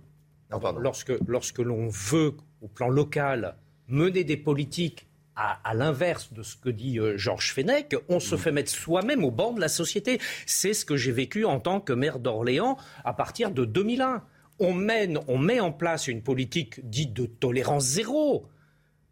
lorsque, 0.79 1.13
lorsque 1.27 1.57
l'on 1.57 1.87
veut, 1.87 2.33
au 2.61 2.67
plan 2.67 2.89
local, 2.89 3.55
mener 3.87 4.23
des 4.23 4.37
politiques 4.37 5.07
à, 5.35 5.73
l'inverse 5.73 6.31
de 6.31 6.43
ce 6.43 6.55
que 6.55 6.69
dit 6.69 6.99
euh, 6.99 7.17
Georges 7.17 7.53
Fenech, 7.53 7.95
on 8.09 8.19
se 8.19 8.35
fait 8.35 8.51
mettre 8.51 8.69
soi-même 8.69 9.23
au 9.23 9.31
banc 9.31 9.53
de 9.53 9.61
la 9.61 9.67
société. 9.67 10.19
C'est 10.45 10.73
ce 10.73 10.85
que 10.85 10.95
j'ai 10.95 11.11
vécu 11.11 11.45
en 11.45 11.59
tant 11.59 11.79
que 11.79 11.93
maire 11.93 12.19
d'Orléans 12.19 12.77
à 13.03 13.13
partir 13.13 13.51
de 13.51 13.65
2001. 13.65 14.23
On, 14.59 14.73
mène, 14.73 15.19
on 15.27 15.37
met 15.37 15.59
en 15.59 15.71
place 15.71 16.07
une 16.07 16.21
politique 16.21 16.87
dite 16.87 17.13
de 17.13 17.25
tolérance 17.25 17.83
zéro. 17.83 18.47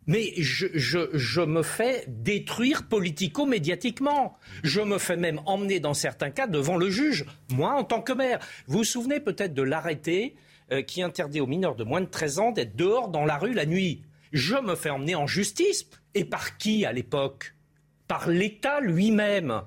Mais 0.08 0.34
je, 0.38 0.68
je, 0.74 1.42
me 1.42 1.62
fais 1.62 2.06
détruire 2.08 2.88
politico-médiatiquement. 2.88 4.38
Je 4.64 4.82
me 4.82 4.98
fais 4.98 5.16
même 5.16 5.40
emmener 5.46 5.80
dans 5.80 5.94
certains 5.94 6.32
cas 6.32 6.48
devant 6.48 6.78
le 6.78 6.90
juge, 6.90 7.26
moi 7.50 7.74
en 7.74 7.84
tant 7.84 8.02
que 8.02 8.14
maire. 8.14 8.40
Vous 8.68 8.80
vous 8.80 8.84
souvenez 8.84 9.20
peut-être 9.20 9.54
de 9.54 9.62
l'arrêté 9.62 10.36
euh, 10.72 10.82
qui 10.82 11.04
interdit 11.04 11.40
aux 11.40 11.48
mineurs 11.48 11.76
de 11.76 11.84
moins 11.84 12.02
de 12.02 12.08
13 12.08 12.40
ans 12.40 12.52
d'être 12.52 12.76
dehors 12.76 13.10
dans 13.10 13.26
la 13.26 13.38
rue 13.38 13.54
la 13.54 13.66
nuit. 13.66 14.02
Je 14.32 14.56
me 14.56 14.76
fais 14.76 14.90
emmener 14.90 15.16
en 15.16 15.28
justice 15.28 15.86
et 16.16 16.26
par 16.26 16.58
qui 16.58 16.86
à 16.86 16.92
l'époque? 16.92 17.54
Par 18.08 18.30
l'État 18.30 18.82
lui-même. 18.82 19.62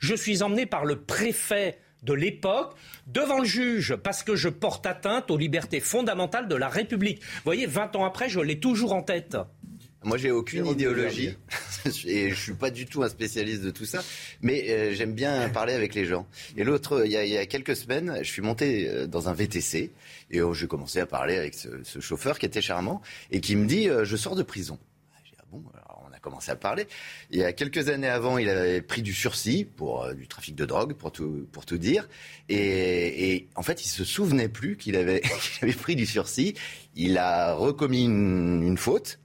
Je 0.00 0.14
suis 0.14 0.42
emmené 0.42 0.66
par 0.66 0.84
le 0.84 1.00
préfet 1.00 1.78
de 2.02 2.12
l'époque 2.12 2.76
devant 3.06 3.40
le 3.40 3.44
juge 3.44 3.96
parce 3.96 4.22
que 4.22 4.36
je 4.36 4.48
porte 4.48 4.86
atteinte 4.86 5.30
aux 5.30 5.36
libertés 5.36 5.80
fondamentales 5.80 6.48
de 6.48 6.54
la 6.54 6.68
République. 6.68 7.20
Vous 7.22 7.42
voyez, 7.44 7.66
20 7.66 7.96
ans 7.96 8.04
après, 8.04 8.28
je 8.28 8.40
l'ai 8.40 8.60
toujours 8.60 8.92
en 8.92 9.02
tête. 9.02 9.36
Moi, 10.04 10.16
j'ai 10.16 10.30
aucune 10.30 10.64
idéologie 10.66 11.34
et 12.06 12.30
je 12.30 12.34
suis 12.34 12.54
pas 12.54 12.70
du 12.70 12.86
tout 12.86 13.02
un 13.02 13.08
spécialiste 13.08 13.62
de 13.62 13.70
tout 13.70 13.84
ça, 13.84 14.04
mais 14.42 14.70
euh, 14.70 14.94
j'aime 14.94 15.12
bien 15.12 15.48
parler 15.48 15.72
avec 15.72 15.92
les 15.94 16.04
gens. 16.04 16.28
Et 16.56 16.62
l'autre, 16.62 17.04
il, 17.04 17.10
y, 17.10 17.36
a 17.36 17.46
quelques 17.46 17.74
semaines, 17.74 18.18
je 18.22 18.30
suis 18.30 18.42
monté 18.42 18.88
euh, 18.88 19.06
dans 19.08 19.28
un 19.28 19.32
VTC 19.34 19.90
et 20.30 20.40
oh, 20.40 20.54
j'ai 20.54 20.68
commencé 20.68 21.00
à 21.00 21.06
parler 21.06 21.36
avec 21.36 21.54
ce, 21.54 21.98
chauffeur 21.98 22.38
qui 22.38 22.46
était 22.46 22.62
charmant 22.62 23.02
et 23.32 23.40
qui 23.40 23.56
me 23.56 23.66
dit 23.66 23.88
euh, 23.88 24.04
Je 24.04 24.16
sors 24.16 24.36
de 24.36 24.44
prison 24.44 24.78
bon, 25.50 25.64
on 25.66 25.76
a 25.76 25.82
commencé 26.28 26.50
à 26.50 26.56
parler. 26.56 26.86
Il 27.30 27.38
y 27.38 27.44
a 27.44 27.52
quelques 27.52 27.88
années 27.88 28.08
avant, 28.08 28.38
il 28.38 28.48
avait 28.48 28.82
pris 28.82 29.02
du 29.02 29.12
sursis 29.12 29.64
pour 29.64 30.04
euh, 30.04 30.14
du 30.14 30.28
trafic 30.28 30.54
de 30.54 30.64
drogue, 30.64 30.94
pour 30.94 31.10
tout, 31.10 31.46
pour 31.52 31.64
tout 31.64 31.78
dire. 31.78 32.08
Et, 32.48 33.48
en 33.54 33.62
fait, 33.62 33.84
il 33.84 33.88
se 33.88 34.04
souvenait 34.04 34.48
plus 34.48 34.76
qu'il 34.76 34.96
avait, 34.96 35.22
pris 35.78 35.96
du 35.96 36.06
sursis. 36.06 36.54
Il 36.94 37.18
a 37.18 37.54
recommis 37.54 38.04
une, 38.04 38.76
faute 38.76 39.18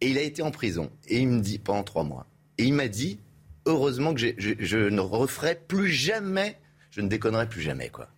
et 0.00 0.10
il 0.10 0.18
a 0.18 0.22
été 0.22 0.42
en 0.42 0.50
prison. 0.50 0.90
Et 1.08 1.20
il 1.20 1.28
me 1.28 1.40
dit, 1.40 1.58
pendant 1.58 1.82
trois 1.82 2.04
mois. 2.04 2.26
Et 2.58 2.64
il 2.64 2.74
m'a 2.74 2.88
dit, 2.88 3.18
heureusement 3.64 4.14
que 4.14 4.20
je, 4.20 4.28
je 4.36 4.78
ne 4.78 5.00
referai 5.00 5.58
plus 5.66 5.88
jamais, 5.88 6.58
je 6.90 7.00
ne 7.00 7.08
déconnerai 7.08 7.48
plus 7.48 7.62
jamais, 7.62 7.88
quoi 7.88 8.08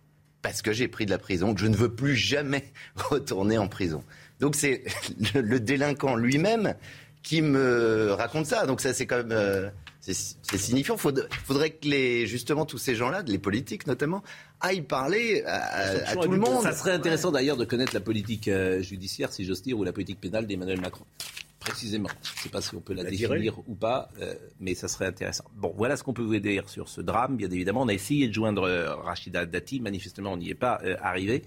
parce 0.41 0.61
que 0.61 0.71
j'ai 0.71 0.87
pris 0.87 1.05
de 1.05 1.11
la 1.11 1.17
prison, 1.17 1.53
que 1.53 1.59
je 1.59 1.67
ne 1.67 1.75
veux 1.75 1.93
plus 1.93 2.15
jamais 2.15 2.63
retourner 2.95 3.57
en 3.57 3.67
prison. 3.67 4.03
Donc 4.39 4.55
c'est 4.55 4.83
le, 5.35 5.59
délinquant 5.59 6.15
lui-même 6.15 6.75
qui 7.23 7.41
me 7.41 8.11
raconte 8.13 8.45
ça. 8.45 8.65
Donc 8.65 8.81
ça, 8.81 8.93
c'est 8.93 9.05
quand 9.05 9.17
même 9.17 9.31
euh, 9.31 9.69
c'est 9.99 10.57
signifiant. 10.57 10.95
Il 10.95 11.23
faudrait, 11.45 11.71
que 11.71 11.87
les, 11.87 12.25
justement 12.25 12.65
tous 12.65 12.77
ces 12.77 12.95
gens-là, 12.95 13.23
les 13.27 13.37
politiques 13.37 13.85
notamment, 13.87 14.23
aillent 14.61 14.81
parler 14.81 15.43
à, 15.45 16.15
tout 16.15 16.31
le 16.31 16.37
monde. 16.37 16.63
Ça 16.63 16.73
serait 16.73 16.93
intéressant 16.93 17.31
d'ailleurs 17.31 17.57
de 17.57 17.65
connaître 17.65 17.93
la 17.93 17.99
politique 17.99 18.47
euh, 18.47 18.81
judiciaire, 18.81 19.31
si 19.31 19.45
j'ose 19.45 19.61
dire, 19.61 19.77
ou 19.77 19.83
la 19.83 19.93
politique 19.93 20.19
pénale 20.19 20.47
d'Emmanuel 20.47 20.81
Macron. 20.81 21.05
Précisément. 21.59 22.09
Je 22.23 22.39
ne 22.39 22.43
sais 22.43 22.49
pas 22.49 22.61
si 22.61 22.73
on 22.75 22.79
peut 22.79 22.93
la, 22.93 23.03
définir 23.03 23.59
ou 23.67 23.75
pas, 23.75 24.09
euh, 24.21 24.33
mais 24.59 24.73
ça 24.73 24.87
serait 24.87 25.05
intéressant. 25.05 25.43
Bon, 25.55 25.73
voilà 25.75 25.97
ce 25.97 26.03
qu'on 26.03 26.13
peut 26.13 26.23
vous 26.23 26.39
dire 26.39 26.69
sur 26.69 26.87
ce 26.87 27.01
drame. 27.01 27.35
Bien 27.35 27.51
évidemment, 27.51 27.81
on 27.81 27.89
a 27.89 27.93
essayé 27.93 28.29
de 28.29 28.33
joindre 28.33 28.67
Rachida 29.03 29.45
Dati. 29.45 29.81
Manifestement, 29.81 30.33
on 30.33 30.37
n'y 30.37 30.49
est 30.49 30.55
pas 30.55 30.81
arrivé. 31.01 31.43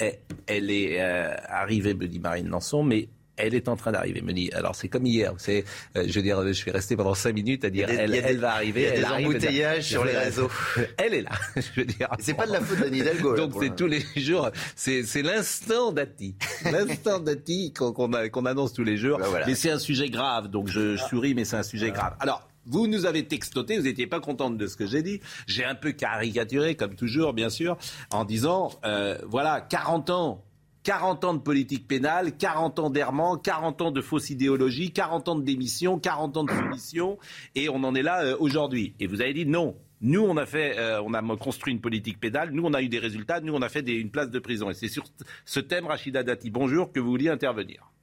Eh, 0.00 0.18
elle 0.48 0.72
est 0.72 1.00
arrivée, 1.00 1.94
me 1.94 2.08
dit 2.08 2.18
Marine 2.18 2.48
Lançon, 2.48 2.82
mais 2.82 3.08
elle 3.36 3.54
est 3.54 3.68
en 3.68 3.76
train 3.76 3.92
d'arriver, 3.92 4.20
me 4.20 4.32
dit. 4.32 4.50
Alors 4.52 4.74
c'est 4.74 4.88
comme 4.88 5.06
hier, 5.06 5.32
c'est, 5.38 5.64
euh, 5.96 6.04
je 6.06 6.12
veux 6.12 6.22
dire, 6.22 6.46
je 6.46 6.52
suis 6.52 6.70
resté 6.70 6.96
pendant 6.96 7.14
cinq 7.14 7.34
minutes 7.34 7.64
à 7.64 7.70
dire, 7.70 7.88
elle, 7.88 8.14
elle, 8.14 8.38
va 8.38 8.52
arriver. 8.52 8.82
Il 8.82 9.00
y 9.00 9.04
a 9.04 9.18
des 9.18 9.24
embouteillages 9.24 9.84
sur 9.84 10.04
les 10.04 10.16
réseaux. 10.16 10.50
Elle 10.96 11.14
est 11.14 11.22
là, 11.22 11.32
je 11.56 11.80
veux 11.80 11.86
dire. 11.86 12.08
C'est 12.20 12.34
pas 12.34 12.46
de 12.46 12.52
la 12.52 12.60
faute 12.60 12.78
d'Anne 12.78 12.94
Hidalgo. 12.94 13.36
Donc 13.36 13.52
c'est 13.60 13.74
tous 13.74 13.86
les 13.86 14.04
jours, 14.16 14.50
c'est, 14.76 15.04
c'est 15.04 15.22
l'instant 15.22 15.92
d'Ati, 15.92 16.36
l'instant 16.64 17.18
d'Ati 17.18 17.72
qu'on, 17.72 17.92
qu'on, 17.92 18.46
annonce 18.46 18.72
tous 18.72 18.84
les 18.84 18.96
jours. 18.96 19.18
Ben 19.18 19.44
mais 19.46 19.54
c'est 19.54 19.70
un 19.70 19.78
sujet 19.78 20.08
grave, 20.10 20.48
donc 20.48 20.68
je, 20.68 20.96
souris, 20.96 21.34
mais 21.34 21.44
c'est 21.44 21.56
un 21.56 21.62
sujet 21.62 21.90
grave. 21.90 22.14
Alors. 22.20 22.48
Vous 22.66 22.86
nous 22.86 23.04
avez 23.04 23.26
textoté, 23.26 23.76
vous 23.76 23.84
n'étiez 23.84 24.06
pas 24.06 24.20
contente 24.20 24.56
de 24.56 24.66
ce 24.66 24.74
que 24.74 24.86
j'ai 24.86 25.02
dit. 25.02 25.20
J'ai 25.46 25.66
un 25.66 25.74
peu 25.74 25.92
caricaturé, 25.92 26.76
comme 26.76 26.94
toujours, 26.94 27.34
bien 27.34 27.50
sûr, 27.50 27.76
en 28.10 28.24
disant, 28.24 28.72
euh, 28.86 29.18
voilà, 29.26 29.60
40 29.60 30.08
ans 30.08 30.42
40 30.84 31.24
ans 31.24 31.34
de 31.34 31.40
politique 31.40 31.88
pénale, 31.88 32.36
40 32.36 32.78
ans 32.78 32.90
d'errement, 32.90 33.38
40 33.38 33.80
ans 33.80 33.90
de 33.90 34.02
fausse 34.02 34.28
idéologie, 34.28 34.92
40 34.92 35.28
ans 35.30 35.34
de 35.36 35.42
démission, 35.42 35.98
40 35.98 36.36
ans 36.36 36.44
de 36.44 36.50
soumission, 36.50 37.18
et 37.54 37.70
on 37.70 37.82
en 37.84 37.94
est 37.94 38.02
là 38.02 38.22
euh, 38.22 38.36
aujourd'hui. 38.38 38.94
Et 39.00 39.06
vous 39.06 39.20
avez 39.22 39.32
dit 39.32 39.46
non. 39.46 39.76
Nous, 40.02 40.20
on 40.20 40.36
a 40.36 40.44
fait, 40.44 40.78
euh, 40.78 41.00
on 41.02 41.14
a 41.14 41.36
construit 41.36 41.72
une 41.72 41.80
politique 41.80 42.20
pénale. 42.20 42.50
Nous, 42.50 42.62
on 42.62 42.74
a 42.74 42.82
eu 42.82 42.88
des 42.90 42.98
résultats. 42.98 43.40
Nous, 43.40 43.54
on 43.54 43.62
a 43.62 43.70
fait 43.70 43.80
une 43.80 44.10
place 44.10 44.28
de 44.28 44.38
prison. 44.38 44.68
Et 44.68 44.74
c'est 44.74 44.88
sur 44.88 45.04
ce 45.46 45.60
thème, 45.60 45.86
Rachida 45.86 46.22
Dati, 46.22 46.50
bonjour, 46.50 46.92
que 46.92 47.00
vous 47.00 47.08
vouliez 47.08 47.30
intervenir. 47.30 47.93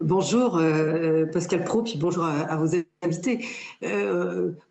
Bonjour 0.00 0.56
euh, 0.56 1.26
Pascal 1.26 1.62
Pro, 1.62 1.82
puis 1.82 1.98
bonjour 1.98 2.24
à, 2.24 2.56
vos 2.56 2.68
invités. 3.02 3.44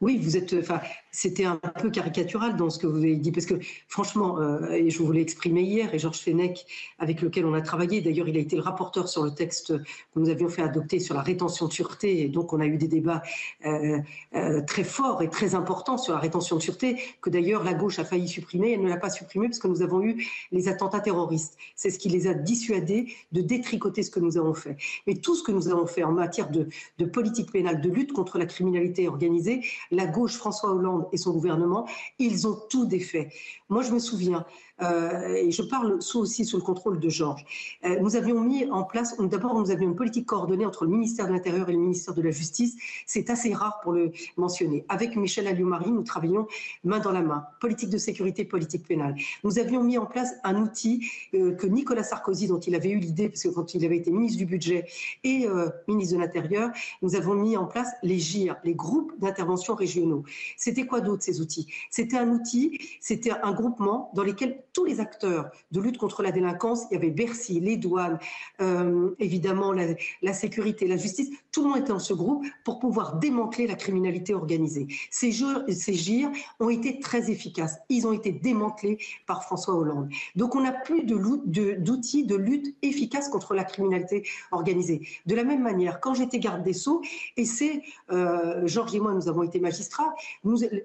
oui, 0.02 0.18
vous 0.18 0.38
êtes, 0.38 0.56
enfin, 0.60 0.82
c'était 1.12 1.46
un 1.46 1.58
peu 1.58 1.90
caricatural 1.90 2.56
dans 2.56 2.70
ce 2.70 2.78
que 2.78 2.86
vous 2.86 2.98
avez 2.98 3.16
dit, 3.16 3.32
parce 3.32 3.46
que 3.46 3.56
franchement, 3.88 4.40
euh, 4.40 4.72
et 4.72 4.90
je 4.90 5.02
vous 5.02 5.12
l'ai 5.12 5.22
exprimé 5.22 5.62
hier, 5.62 5.94
et 5.94 6.00
Georges 6.00 6.20
Fenech, 6.20 6.66
avec 7.00 7.22
lequel 7.22 7.46
on 7.46 7.54
a 7.54 7.62
travaillé, 7.62 8.02
d'ailleurs 8.02 8.28
il 8.28 8.38
a 8.38 8.40
été 8.40 8.56
le 8.56 8.62
rapporteur 8.62 9.08
sur 9.08 9.24
le 9.24 9.32
texte 9.32 9.78
que 9.78 10.20
nous 10.20 10.30
avions 10.30 10.50
fait 10.50 10.62
adopter 10.62 11.00
sur 11.00 11.16
la 11.16 11.22
rétention 11.22 11.68
de 11.68 11.74
sûreté, 11.74 12.22
et 12.22 12.28
donc 12.28 12.54
on 12.54 12.60
a 12.60 12.66
eu 12.66 12.78
des 12.78 12.88
débats 12.88 13.24
euh, 13.66 14.00
euh, 14.36 14.62
très 14.62 14.84
forts 14.84 15.24
et 15.24 15.30
très 15.30 15.56
importants 15.56 15.98
sur 15.98 16.14
la 16.14 16.20
rétention 16.20 16.58
de 16.58 16.62
sûreté, 16.62 16.98
que 17.22 17.30
d'ailleurs 17.30 17.64
la 17.64 17.74
gauche 17.74 17.98
a 17.98 18.06
failli 18.06 18.28
supprimer, 18.28 18.74
elle 18.74 18.82
ne 18.82 18.90
l'a 18.90 18.98
pas 18.98 19.10
supprimé 19.10 19.48
parce 19.48 19.60
que 19.60 19.68
nous 19.68 19.82
avons 19.82 20.04
eu 20.04 20.28
les 20.52 20.68
attentats 20.68 21.00
terroristes. 21.00 21.58
C'est 21.76 21.90
ce 21.90 21.98
qui 21.98 22.10
les 22.10 22.28
a 22.28 22.34
dissuadés 22.36 23.14
de 23.32 23.42
détricoter 23.42 24.04
ce 24.04 24.12
que 24.12 24.20
nous 24.20 24.38
avons 24.38 24.54
fait. 24.54 24.78
Tout 25.22 25.36
ce 25.36 25.44
que 25.44 25.52
nous 25.52 25.68
avons 25.70 25.86
fait 25.86 26.04
en 26.04 26.12
matière 26.12 26.50
de, 26.50 26.68
de 26.98 27.06
politique 27.06 27.52
pénale, 27.52 27.82
de 27.82 27.90
lutte 27.90 28.14
contre 28.14 28.38
la 28.38 28.46
criminalité 28.46 29.08
organisée, 29.08 29.62
la 29.92 30.06
gauche, 30.06 30.36
François 30.36 30.72
Hollande, 30.72 31.08
et 31.12 31.18
son 31.18 31.32
gouvernement, 31.32 31.88
ils 32.18 32.48
ont 32.48 32.58
tout 32.70 32.86
défait. 32.86 33.30
Moi, 33.70 33.84
je 33.84 33.92
me 33.92 34.00
souviens, 34.00 34.46
euh, 34.82 35.36
et 35.36 35.52
je 35.52 35.62
parle 35.62 36.02
sous 36.02 36.20
aussi 36.20 36.44
sous 36.44 36.58
le 36.58 36.64
contrôle 36.64 37.00
de 37.00 37.08
Georges. 37.08 37.46
Euh, 37.86 38.00
nous 38.00 38.16
avions 38.16 38.42
mis 38.42 38.66
en 38.72 38.84
place, 38.84 39.16
d'abord 39.20 39.54
nous 39.54 39.70
avions 39.70 39.90
une 39.90 39.96
politique 39.96 40.26
coordonnée 40.26 40.66
entre 40.66 40.86
le 40.86 40.92
ministère 40.92 41.28
de 41.28 41.34
l'Intérieur 41.34 41.70
et 41.70 41.74
le 41.74 41.78
ministère 41.78 42.16
de 42.16 42.22
la 42.24 42.32
Justice. 42.32 42.78
C'est 43.06 43.30
assez 43.30 43.54
rare 43.54 43.80
pour 43.84 43.92
le 43.92 44.12
mentionner. 44.38 44.86
Avec 44.90 45.16
Michel 45.16 45.46
Alliot-Marie, 45.46 45.92
nous 45.92 46.02
travaillions 46.02 46.48
main 46.84 46.98
dans 46.98 47.12
la 47.12 47.22
main, 47.22 47.46
politique 47.62 47.92
de 47.92 48.00
sécurité, 48.00 48.44
politique 48.44 48.88
pénale. 48.88 49.16
Nous 49.44 49.60
avions 49.60 49.84
mis 49.84 50.00
en 50.00 50.08
place 50.08 50.34
un 50.44 50.60
outil 50.60 51.08
euh, 51.36 51.54
que 51.54 51.68
Nicolas 51.68 52.04
Sarkozy, 52.04 52.48
dont 52.48 52.60
il 52.60 52.74
avait 52.74 52.90
eu 52.90 52.98
l'idée, 52.98 53.30
parce 53.30 53.44
que 53.44 53.50
quand 53.50 53.76
il 53.76 53.86
avait 53.86 53.98
été 53.98 54.10
ministre 54.10 54.40
du 54.40 54.48
Budget 54.48 54.86
et 55.24 55.48
ministre 55.88 56.16
de 56.16 56.22
l'Intérieur, 56.22 56.72
nous 57.04 57.16
avons 57.16 57.36
mis 57.36 57.56
en 57.56 57.66
place 57.66 57.90
les 58.02 58.18
GIR, 58.18 58.56
les 58.64 58.74
groupes 58.74 59.14
d'intervention 59.20 59.76
régionaux. 59.76 60.24
C'était 60.58 60.88
quoi 60.88 61.02
d'autre 61.02 61.22
ces 61.22 61.40
outils? 61.40 61.68
C'était 61.92 62.18
un 62.18 62.30
outil, 62.30 62.80
c'était 63.00 63.32
un 63.32 63.54
groupement 63.60 64.10
dans 64.14 64.24
lesquels 64.24 64.64
tous 64.74 64.86
les 64.86 65.00
acteurs 65.00 65.52
de 65.72 65.82
lutte 65.82 65.98
contre 65.98 66.24
la 66.24 66.32
délinquance, 66.32 66.86
il 66.90 66.94
y 66.94 66.98
avait 66.98 67.10
Bercy, 67.10 67.60
les 67.60 67.76
douanes, 67.76 68.18
euh, 68.62 69.14
évidemment 69.20 69.74
la, 69.74 70.34
sécurité, 70.34 70.88
la 70.88 70.96
justice, 70.96 71.30
tout 71.52 71.64
le 71.64 71.70
monde 71.70 71.80
était 71.80 71.90
dans 71.90 72.00
ce 72.00 72.14
groupe 72.14 72.46
pour 72.64 72.80
pouvoir 72.80 73.18
démanteler 73.18 73.68
la 73.68 73.76
criminalité 73.76 74.34
organisée. 74.34 74.88
Ces, 75.12 75.32
jeux, 75.32 75.66
ces 75.70 75.94
GIR 75.94 76.30
ont 76.60 76.70
été 76.70 77.00
très 77.00 77.30
efficaces. 77.30 77.78
Ils 77.90 78.08
ont 78.08 78.14
été 78.14 78.32
démantelés 78.32 78.98
par 79.28 79.44
François 79.44 79.76
Hollande. 79.76 80.10
Donc 80.36 80.56
on 80.56 80.62
n'a 80.62 80.72
plus 80.72 81.04
d'outils 81.04 82.26
de, 82.26 82.38
de, 82.38 82.42
lutte 82.42 82.76
efficaces 82.82 83.28
contre 83.28 83.54
la 83.54 83.66
criminalité 83.66 84.24
organisée. 84.52 85.08
De 85.26 85.36
la 85.36 85.44
même 85.44 85.62
manière, 85.62 86.00
quand 86.00 86.14
j'étais 86.14 86.40
garde 86.40 86.64
des 86.64 86.74
Sceaux, 86.74 87.02
et 87.36 87.46
c'est, 87.46 87.82
euh, 88.12 88.66
Georges 88.68 88.96
et 88.96 89.00
moi, 89.00 89.14
nous 89.14 89.28
avons 89.28 89.44
été 89.44 89.60
magistrats, 89.60 90.14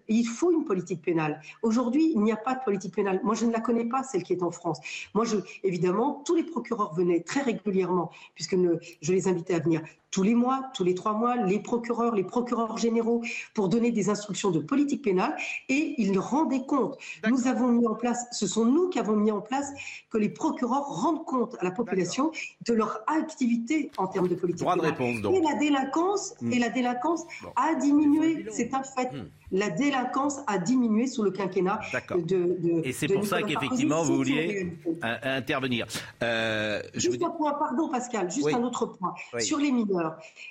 il 0.08 0.26
faut 0.26 0.50
une 0.50 0.64
politique 0.64 1.02
pénale. 1.02 1.40
Aujourd'hui, 1.62 2.10
il 2.14 2.22
n'y 2.22 2.32
a 2.32 2.36
pas 2.36 2.54
de 2.54 2.63
politique 2.64 2.94
pénale. 2.94 3.20
Moi, 3.22 3.34
je 3.34 3.44
ne 3.44 3.52
la 3.52 3.60
connais 3.60 3.84
pas 3.84 4.02
celle 4.02 4.22
qui 4.22 4.32
est 4.32 4.42
en 4.42 4.50
France. 4.50 4.80
Moi, 5.14 5.24
évidemment, 5.62 6.22
tous 6.24 6.34
les 6.34 6.44
procureurs 6.44 6.94
venaient 6.94 7.20
très 7.20 7.42
régulièrement, 7.42 8.10
puisque 8.34 8.56
je 9.00 9.12
les 9.12 9.28
invitais 9.28 9.54
à 9.54 9.58
venir 9.60 9.82
tous 10.14 10.22
les 10.22 10.36
mois, 10.36 10.70
tous 10.74 10.84
les 10.84 10.94
trois 10.94 11.12
mois, 11.12 11.34
les 11.34 11.58
procureurs, 11.58 12.14
les 12.14 12.22
procureurs 12.22 12.78
généraux, 12.78 13.20
pour 13.52 13.68
donner 13.68 13.90
des 13.90 14.10
instructions 14.10 14.52
de 14.52 14.60
politique 14.60 15.02
pénale, 15.02 15.34
et 15.68 15.96
ils 15.98 16.16
rendaient 16.20 16.64
compte. 16.64 16.96
Nous 17.28 17.48
avons 17.48 17.66
mis 17.66 17.84
en 17.88 17.96
place, 17.96 18.28
ce 18.30 18.46
sont 18.46 18.64
nous 18.64 18.88
qui 18.90 19.00
avons 19.00 19.16
mis 19.16 19.32
en 19.32 19.40
place 19.40 19.72
que 20.10 20.18
les 20.18 20.28
procureurs 20.28 20.84
rendent 20.84 21.24
compte 21.24 21.56
à 21.58 21.64
la 21.64 21.72
population 21.72 22.30
de 22.64 22.74
leur 22.74 23.00
activité 23.08 23.90
en 23.98 24.06
termes 24.06 24.28
de 24.28 24.36
politique 24.36 24.60
Droit 24.60 24.76
pénale. 24.76 24.92
De 24.92 25.02
réponse, 25.02 25.20
donc. 25.20 25.34
Et 25.34 25.40
la 25.40 25.54
délinquance, 25.54 26.34
et 26.48 26.58
la 26.60 26.68
délinquance 26.68 27.24
a 27.56 27.74
diminué, 27.74 28.46
c'est 28.52 28.72
un 28.72 28.84
fait. 28.84 29.10
Hmm. 29.10 29.28
La 29.50 29.70
délinquance 29.70 30.40
a 30.46 30.58
diminué 30.58 31.06
sous 31.06 31.22
le 31.22 31.30
quinquennat 31.30 31.80
de, 32.10 32.56
de, 32.58 32.86
Et 32.86 32.92
c'est 32.92 33.08
pour 33.08 33.24
ça 33.24 33.42
qu'effectivement 33.42 34.02
vous 34.02 34.16
vouliez 34.16 34.72
intervenir. 35.02 35.86
Euh, 36.22 36.82
juste 36.94 37.22
un 37.22 37.30
point, 37.30 37.52
pardon 37.54 37.88
Pascal, 37.88 38.30
juste 38.30 38.52
un 38.52 38.62
autre 38.62 38.86
point 38.86 39.14
sur 39.40 39.58
les 39.58 39.70
mineurs. 39.70 40.03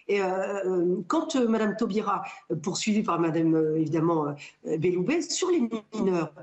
Et 0.07 0.21
euh, 0.21 0.65
euh, 0.65 0.95
quand 1.07 1.35
euh, 1.35 1.47
Madame 1.47 1.75
Taubira, 1.75 2.23
poursuivie 2.61 3.03
par 3.03 3.19
Madame 3.19 3.77
évidemment 3.77 4.35
Belloubet, 4.65 5.21
sur 5.21 5.49
les 5.49 5.69
mineurs, 5.93 6.33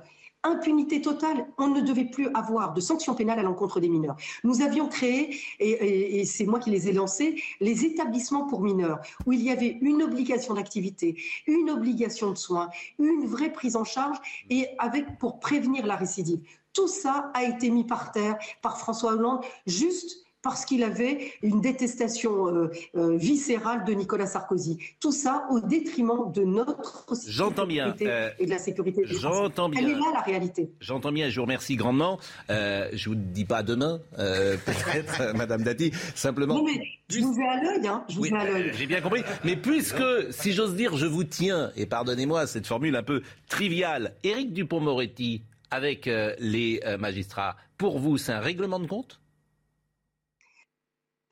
impunité 0.43 1.03
totale. 1.03 1.47
On 1.59 1.69
ne 1.69 1.81
devait 1.81 2.07
plus 2.07 2.29
avoir 2.35 2.73
de 2.73 2.81
sanctions 2.81 3.15
pénales 3.15 3.39
à 3.39 3.43
l'encontre 3.43 3.81
des 3.81 3.89
mineurs. 3.89 4.17
Nous 4.45 4.63
avions 4.63 4.89
créé, 4.89 5.37
et, 5.59 6.25
c'est 6.25 6.47
moi 6.47 6.59
qui 6.59 6.71
les 6.71 6.89
ai 6.89 6.93
lancés, 6.93 7.43
les 7.61 7.85
établissements 7.85 8.47
pour 8.47 8.63
mineurs, 8.63 9.01
où 9.27 9.33
il 9.33 9.43
y 9.43 9.51
avait 9.51 9.79
une 9.83 10.03
obligation 10.03 10.55
d'activité, 10.55 11.21
une 11.47 11.71
obligation 11.71 12.31
de 12.31 12.39
soins, 12.39 12.71
une 12.99 13.27
vraie 13.27 13.53
prise 13.53 13.77
en 13.77 13.85
charge, 13.85 14.17
et 14.49 14.69
avec 14.79 15.19
pour 15.19 15.41
prévenir 15.41 15.87
la 15.87 15.97
récidive. 15.97 16.41
Tout 16.73 16.89
ça 16.89 17.31
a 17.35 17.45
été 17.45 17.69
mis 17.69 17.85
par 17.85 18.13
terre 18.13 18.39
par 18.63 18.79
François 18.79 19.13
Hollande, 19.13 19.41
juste 19.67 20.20
parce 20.43 20.65
qu'il 20.65 20.83
avait 20.83 21.33
une 21.43 21.61
détestation 21.61 22.49
euh, 22.49 22.71
euh, 22.97 23.17
viscérale 23.17 23.85
de 23.85 23.93
Nicolas 23.93 24.27
Sarkozy. 24.27 24.79
Tout 24.99 25.13
ça 25.13 25.47
au 25.51 25.61
détriment 25.61 26.33
de 26.33 26.43
notre 26.43 27.07
J'entends 27.29 27.67
bien 27.67 27.95
euh, 28.01 28.31
et 28.39 28.47
de 28.47 28.51
la 28.51 28.59
sécurité. 28.59 29.03
J'entends 29.05 29.69
bien. 29.69 29.81
Elle 29.83 29.91
est 29.91 29.95
là 29.95 30.07
la 30.15 30.21
réalité. 30.21 30.71
J'entends 30.81 31.13
bien. 31.13 31.29
Je 31.29 31.37
vous 31.37 31.43
remercie 31.43 31.77
grandement. 31.77 32.19
je 32.49 33.09
vous 33.09 33.15
dis 33.15 33.45
pas 33.45 33.63
demain, 33.63 34.01
peut-être, 34.17 35.35
Madame 35.35 35.63
Dati. 35.63 35.93
Simplement. 36.15 36.55
Non 36.55 36.65
mais 36.65 36.81
je 37.09 37.21
vous 37.21 37.39
ai 37.39 37.47
à 37.47 37.63
l'œil, 37.63 37.87
hein. 37.87 38.05
Je 38.09 38.17
vous 38.17 38.27
ai 38.27 38.33
à 38.33 38.45
l'œil. 38.45 38.73
J'ai 38.75 38.87
bien 38.87 39.01
compris. 39.01 39.23
Mais 39.45 39.57
puisque, 39.57 40.03
si 40.31 40.53
j'ose 40.53 40.75
dire, 40.75 40.97
je 40.97 41.07
vous 41.07 41.25
tiens 41.25 41.71
et 41.77 41.87
pardonnez-moi 41.87 42.47
cette 42.47 42.67
formule 42.67 42.97
un 42.97 43.03
peu 43.03 43.23
triviale, 43.49 44.15
Éric 44.23 44.53
Dupont-Moretti 44.53 45.43
avec 45.71 46.07
les 46.07 46.81
magistrats. 46.99 47.57
Pour 47.77 47.99
vous, 47.99 48.19
c'est 48.19 48.33
un 48.33 48.41
règlement 48.41 48.81
de 48.81 48.87
compte? 48.87 49.20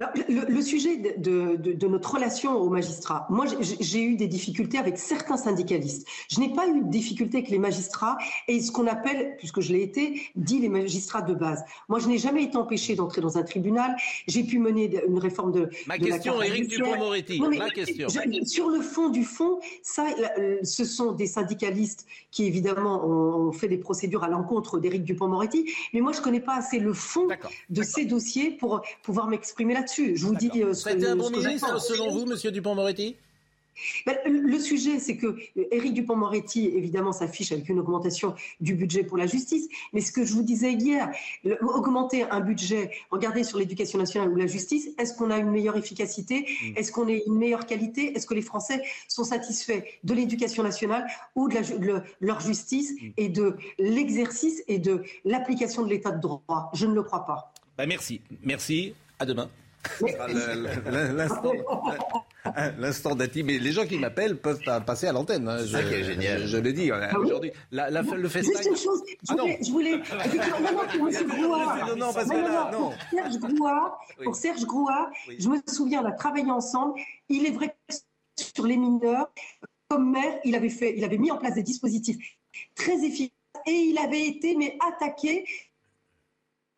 Le, 0.00 0.60
sujet 0.62 0.96
de, 0.96 1.86
notre 1.88 2.14
relation 2.14 2.56
aux 2.56 2.70
magistrats, 2.70 3.26
moi 3.30 3.46
j'ai 3.80 4.02
eu 4.02 4.14
des 4.14 4.28
difficultés 4.28 4.78
avec 4.78 4.96
certains 4.96 5.36
syndicalistes. 5.36 6.06
Je 6.30 6.38
n'ai 6.38 6.52
pas 6.54 6.68
eu 6.68 6.82
de 6.82 6.88
difficultés 6.88 7.38
avec 7.38 7.50
les 7.50 7.58
magistrats 7.58 8.16
et 8.46 8.60
ce 8.60 8.70
qu'on 8.70 8.86
appelle, 8.86 9.34
puisque 9.38 9.60
je 9.60 9.72
l'ai 9.72 9.82
été, 9.82 10.22
dit 10.36 10.60
les 10.60 10.68
magistrats 10.68 11.22
de 11.22 11.34
base. 11.34 11.64
Moi 11.88 11.98
je 11.98 12.06
n'ai 12.06 12.18
jamais 12.18 12.44
été 12.44 12.56
empêché 12.56 12.94
d'entrer 12.94 13.20
dans 13.20 13.38
un 13.38 13.42
tribunal. 13.42 13.96
J'ai 14.28 14.44
pu 14.44 14.60
mener 14.60 15.02
une 15.08 15.18
réforme 15.18 15.50
de. 15.50 15.68
Ma 15.88 15.98
question, 15.98 16.40
Éric 16.42 16.68
Dupond-Moretti. 16.68 17.40
Ma 17.40 17.70
question. 17.70 18.08
sur 18.44 18.68
le 18.68 18.80
fond 18.80 19.08
du 19.08 19.24
fond, 19.24 19.58
ça, 19.82 20.06
ce 20.62 20.84
sont 20.84 21.10
des 21.10 21.26
syndicalistes 21.26 22.06
qui 22.30 22.44
évidemment 22.44 23.04
ont, 23.04 23.52
fait 23.52 23.68
des 23.68 23.78
procédures 23.78 24.22
à 24.22 24.28
l'encontre 24.28 24.78
d'Éric 24.78 25.02
Dupond-Moretti, 25.02 25.72
mais 25.92 26.00
moi 26.00 26.12
je 26.12 26.18
ne 26.18 26.24
connais 26.24 26.40
pas 26.40 26.54
assez 26.54 26.78
le 26.78 26.92
fond 26.92 27.26
de 27.70 27.82
ces 27.82 28.04
dossiers 28.04 28.52
pour 28.52 28.82
pouvoir 29.02 29.26
m'exprimer 29.26 29.74
là 29.74 29.82
je 29.96 30.24
vous 30.24 30.34
dis. 30.34 30.50
Euh, 30.56 30.72
un 30.86 31.16
bon 31.16 31.30
ministre, 31.30 31.80
selon 31.80 32.10
vous, 32.10 32.26
Monsieur 32.26 32.50
Dupont-Moretti? 32.50 33.16
Ben, 34.06 34.16
le 34.26 34.58
sujet, 34.58 34.98
c'est 34.98 35.16
que 35.16 35.26
euh, 35.26 35.64
Éric 35.70 35.94
Dupont-Moretti, 35.94 36.66
évidemment, 36.66 37.12
s'affiche 37.12 37.52
avec 37.52 37.68
une 37.68 37.78
augmentation 37.78 38.34
du 38.60 38.74
budget 38.74 39.04
pour 39.04 39.16
la 39.16 39.26
justice. 39.26 39.68
Mais 39.92 40.00
ce 40.00 40.12
que 40.12 40.24
je 40.24 40.32
vous 40.32 40.42
disais 40.42 40.72
hier, 40.72 41.10
augmenter 41.60 42.24
un 42.24 42.40
budget, 42.40 42.90
regardez 43.10 43.44
sur 43.44 43.58
l'éducation 43.58 43.98
nationale 43.98 44.30
ou 44.30 44.36
la 44.36 44.46
justice, 44.46 44.88
est-ce 44.98 45.14
qu'on 45.14 45.30
a 45.30 45.38
une 45.38 45.50
meilleure 45.50 45.76
efficacité? 45.76 46.40
Mm. 46.40 46.76
Est-ce 46.76 46.92
qu'on 46.92 47.08
a 47.08 47.12
une 47.12 47.38
meilleure 47.38 47.66
qualité? 47.66 48.16
Est-ce 48.16 48.26
que 48.26 48.34
les 48.34 48.42
Français 48.42 48.82
sont 49.06 49.24
satisfaits 49.24 49.82
de 50.04 50.14
l'éducation 50.14 50.62
nationale 50.62 51.06
ou 51.34 51.48
de, 51.48 52.02
leur 52.20 52.40
justice 52.40 52.92
mm. 52.92 53.10
et 53.16 53.28
de 53.28 53.56
l'exercice 53.78 54.62
et 54.68 54.78
de 54.78 55.02
l'application 55.24 55.84
de 55.84 55.90
l'état 55.90 56.10
de 56.10 56.20
droit? 56.20 56.70
Je 56.74 56.86
ne 56.86 56.94
le 56.94 57.02
crois 57.02 57.24
pas. 57.24 57.52
Ben, 57.76 57.86
merci. 57.86 58.20
Merci. 58.42 58.94
À 59.20 59.26
demain. 59.26 59.48
L'instant 62.78 63.14
d'Ati, 63.14 63.42
mais 63.42 63.58
les 63.58 63.72
gens 63.72 63.86
qui 63.86 63.98
m'appellent 63.98 64.36
peuvent 64.36 64.60
passer 64.86 65.06
à 65.06 65.12
l'antenne. 65.12 65.48
Hein. 65.48 65.58
Je, 65.64 66.02
génial. 66.02 66.46
Je, 66.46 66.56
l'ai 66.56 66.72
dit 66.72 66.90
ah 66.90 67.18
aujourd'hui. 67.18 67.52
La, 67.70 67.90
la, 67.90 68.02
le 68.02 68.28
festin. 68.28 68.52
Juste 68.52 68.68
une 68.68 68.76
chose, 68.76 69.02
je 69.28 69.70
voulais, 69.70 70.00
ah 70.10 70.24
je 70.24 70.98
voulais 70.98 71.16
M. 71.16 71.28
Grouard. 71.28 71.88
Non, 71.88 71.96
non, 71.96 72.12
parce 72.12 72.28
que 72.28 72.36
là, 72.36 72.70
non. 72.72 72.90
Pour 72.90 73.04
Serge 73.10 73.38
Grouard, 73.38 74.00
pour 74.24 74.36
Serge 74.36 74.64
Grouard 74.64 75.10
je 75.38 75.48
me 75.48 75.58
souviens, 75.66 76.02
on 76.02 76.06
a 76.06 76.12
travaillé 76.12 76.50
ensemble. 76.50 76.94
Il 77.28 77.46
est 77.46 77.50
vrai 77.50 77.74
que 77.88 77.94
sur 78.36 78.66
les 78.66 78.76
mineurs, 78.76 79.30
comme 79.88 80.10
maire, 80.10 80.38
il 80.44 80.54
avait 80.54 80.68
fait, 80.68 80.94
il 80.96 81.04
avait 81.04 81.18
mis 81.18 81.30
en 81.30 81.38
place 81.38 81.54
des 81.54 81.62
dispositifs 81.62 82.18
très 82.74 83.04
efficaces 83.04 83.34
et 83.66 83.72
il 83.72 83.98
avait 83.98 84.26
été 84.26 84.56
mais 84.56 84.76
attaqué 84.86 85.44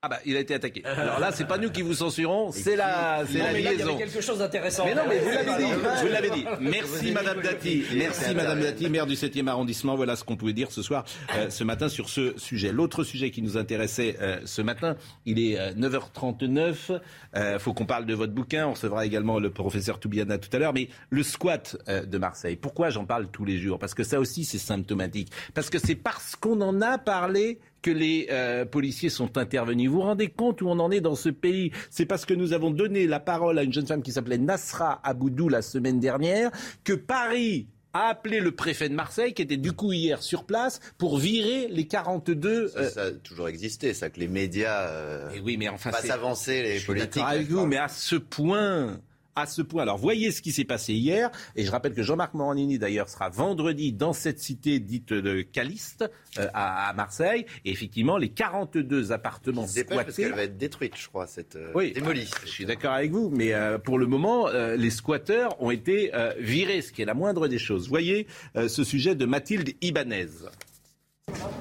ah 0.03 0.09
bah 0.09 0.19
il 0.25 0.35
a 0.35 0.41
été 0.41 0.55
attaqué. 0.55 0.83
Alors 0.87 1.21
là 1.21 1.31
c'est 1.31 1.47
pas 1.47 1.59
nous 1.59 1.71
qui 1.71 1.83
vous 1.83 1.93
censurons, 1.93 2.53
c'est 2.53 2.75
la 2.75 3.23
c'est 3.27 3.37
la 3.37 3.53
liaison. 3.53 3.71
Il 3.71 3.79
y 3.79 3.83
avait 3.83 3.97
quelque 3.97 4.23
chose 4.23 4.39
d'intéressant. 4.39 4.87
Mais 4.87 4.95
non 4.95 5.03
mais 5.07 5.19
vous 5.19 5.29
l'avez 5.29 5.63
dit, 5.63 5.73
vous 6.01 6.09
l'avez 6.09 6.31
dit. 6.31 6.45
Merci 6.59 7.13
Madame 7.13 7.43
Dati, 7.43 7.85
merci 7.95 8.35
Madame 8.35 8.61
Dati, 8.61 8.89
maire 8.89 9.05
du 9.05 9.13
7e 9.13 9.47
arrondissement. 9.49 9.97
Voilà 9.97 10.17
ce 10.17 10.25
qu'on 10.25 10.37
pouvait 10.37 10.55
dire 10.55 10.73
ce 10.73 10.81
soir, 10.81 11.05
euh, 11.37 11.51
ce 11.51 11.65
matin 11.65 11.91
sur 11.91 12.09
ce 12.09 12.33
sujet. 12.39 12.73
L'autre 12.73 13.05
sujet 13.05 13.31
qui 13.31 13.43
nous 13.43 13.59
intéressait 13.59 14.17
euh, 14.23 14.41
ce 14.47 14.63
matin, 14.63 14.97
il 15.27 15.39
est 15.39 15.75
9h39. 15.75 16.99
Euh, 17.37 17.59
faut 17.59 17.75
qu'on 17.75 17.85
parle 17.85 18.07
de 18.07 18.15
votre 18.15 18.33
bouquin. 18.33 18.69
On 18.69 18.73
recevra 18.73 19.05
également 19.05 19.39
le 19.39 19.51
professeur 19.51 20.01
Toubiana 20.01 20.39
tout 20.39 20.49
à 20.55 20.59
l'heure. 20.59 20.73
Mais 20.73 20.89
le 21.11 21.23
squat 21.23 21.77
de 21.87 22.19
Marseille. 22.19 22.57
Pourquoi 22.57 22.89
j'en 22.89 23.05
parle 23.05 23.29
tous 23.31 23.45
les 23.45 23.59
jours? 23.59 23.79
Parce 23.79 23.93
que 23.93 24.03
ça 24.03 24.19
aussi 24.19 24.47
c'est 24.47 24.57
symptomatique. 24.57 25.31
Parce 25.53 25.69
que 25.69 25.79
c'est 25.79 25.95
parce 25.95 26.37
qu'on 26.37 26.63
en 26.63 26.81
a 26.81 26.97
parlé 26.97 27.59
que 27.83 27.91
les 27.91 28.29
euh, 28.31 28.65
policiers 28.65 29.11
sont 29.11 29.39
intervenus. 29.39 29.89
Vous 29.89 29.97
vous 29.97 30.03
rendez 30.03 30.29
compte 30.29 30.63
où 30.63 30.69
on 30.69 30.79
en 30.79 30.91
est 30.91 31.01
dans 31.01 31.15
ce 31.15 31.29
pays? 31.29 31.73
C'est 31.91 32.07
parce 32.07 32.25
que 32.25 32.35
nous 32.35 32.53
avons 32.53 32.71
donné 32.71 33.07
la 33.07 33.21
parole 33.21 33.59
à 33.59 33.63
une 33.63 33.73
jeune 33.73 33.87
femme 33.87 34.03
qui 34.03 34.13
s'appelait 34.13 34.39
Nasra 34.39 35.01
Aboudou 35.05 35.49
la 35.49 35.63
semaine 35.63 36.01
dernière 36.01 36.51
que 36.85 36.93
Paris 36.93 37.67
a 37.93 38.09
appelé 38.09 38.41
le 38.41 38.53
préfet 38.53 38.89
de 38.89 38.95
Marseille, 38.95 39.35
qui 39.35 39.43
était 39.43 39.57
du 39.57 39.73
coup 39.73 39.93
hier 39.93 40.23
sur 40.23 40.45
place, 40.45 40.81
pour 40.97 41.19
virer 41.19 41.69
les 41.69 41.87
42... 41.87 42.69
Ça, 42.69 42.79
euh, 42.79 42.91
ça 42.91 43.03
a 43.03 43.11
toujours 43.11 43.49
existé, 43.49 43.95
ça, 43.95 44.11
que 44.11 44.21
les 44.21 44.29
médias 44.29 44.89
euh, 44.89 45.31
et 45.33 45.41
oui, 45.41 45.57
mais 45.57 45.69
enfin, 45.69 45.91
fassent 45.91 46.11
avancer 46.11 46.63
les 46.63 46.81
politiques. 46.81 47.23
Avec 47.27 47.49
vous, 47.49 47.67
mais 47.67 47.79
à 47.79 47.89
ce 47.89 48.17
point 48.17 49.01
à 49.41 49.47
ce 49.47 49.63
point. 49.63 49.83
Alors 49.83 49.99
voyez 49.99 50.31
ce 50.31 50.43
qui 50.43 50.53
s'est 50.53 50.65
passé 50.65 50.95
hier, 50.95 51.31
et 51.57 51.65
je 51.65 51.71
rappelle 51.71 51.95
que 51.95 52.03
Jean-Marc 52.03 52.35
Morandini 52.35 52.79
d'ailleurs 52.79 53.09
sera 53.09 53.29
vendredi 53.29 53.93
dans 53.93 54.13
cette 54.13 54.39
cité 54.39 54.79
dite 54.81 55.13
de 55.13 55.43
Caliste 55.43 56.11
euh, 56.39 56.47
à, 56.55 56.93
Marseille, 56.95 57.47
et 57.65 57.71
effectivement 57.71 58.17
les 58.17 58.29
42 58.29 59.13
appartements 59.13 59.67
squattés. 59.67 59.95
Parce 59.95 60.17
qu'elle 60.17 60.35
va 60.35 60.45
être 60.45 60.57
détruite, 60.57 60.95
je 60.97 61.09
crois, 61.09 61.27
cette 61.27 61.57
euh, 61.57 61.73
oui, 61.75 61.93
démolie. 61.93 62.29
Je 62.45 62.51
suis 62.51 62.67
d'accord 62.67 62.93
avec 62.93 63.11
vous, 63.11 63.31
mais 63.31 63.53
euh, 63.53 63.79
pour 63.79 63.99
le 63.99 64.07
moment, 64.07 64.49
les 64.51 64.91
squatteurs 64.91 65.61
ont 65.63 65.71
été 65.71 66.13
virés, 66.39 66.83
ce 66.83 66.93
qui 66.93 67.03
est 67.03 67.05
la 67.05 67.15
moindre 67.15 67.49
des 67.49 67.59
choses. 67.59 67.89
Voyez 67.89 68.27
ce 68.55 68.85
sujet 68.85 69.15
de 69.15 69.25
Mathilde 69.27 69.71
Ibanez. 69.81 70.29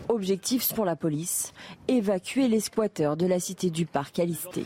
Objectif 0.08 0.74
pour 0.74 0.86
la 0.86 0.96
police, 0.96 1.54
évacuer 1.88 2.48
les 2.48 2.60
squatteurs 2.60 3.18
de 3.18 3.26
la 3.26 3.40
cité 3.40 3.70
du 3.70 3.86
parc 3.86 4.20
Alisté. 4.20 4.66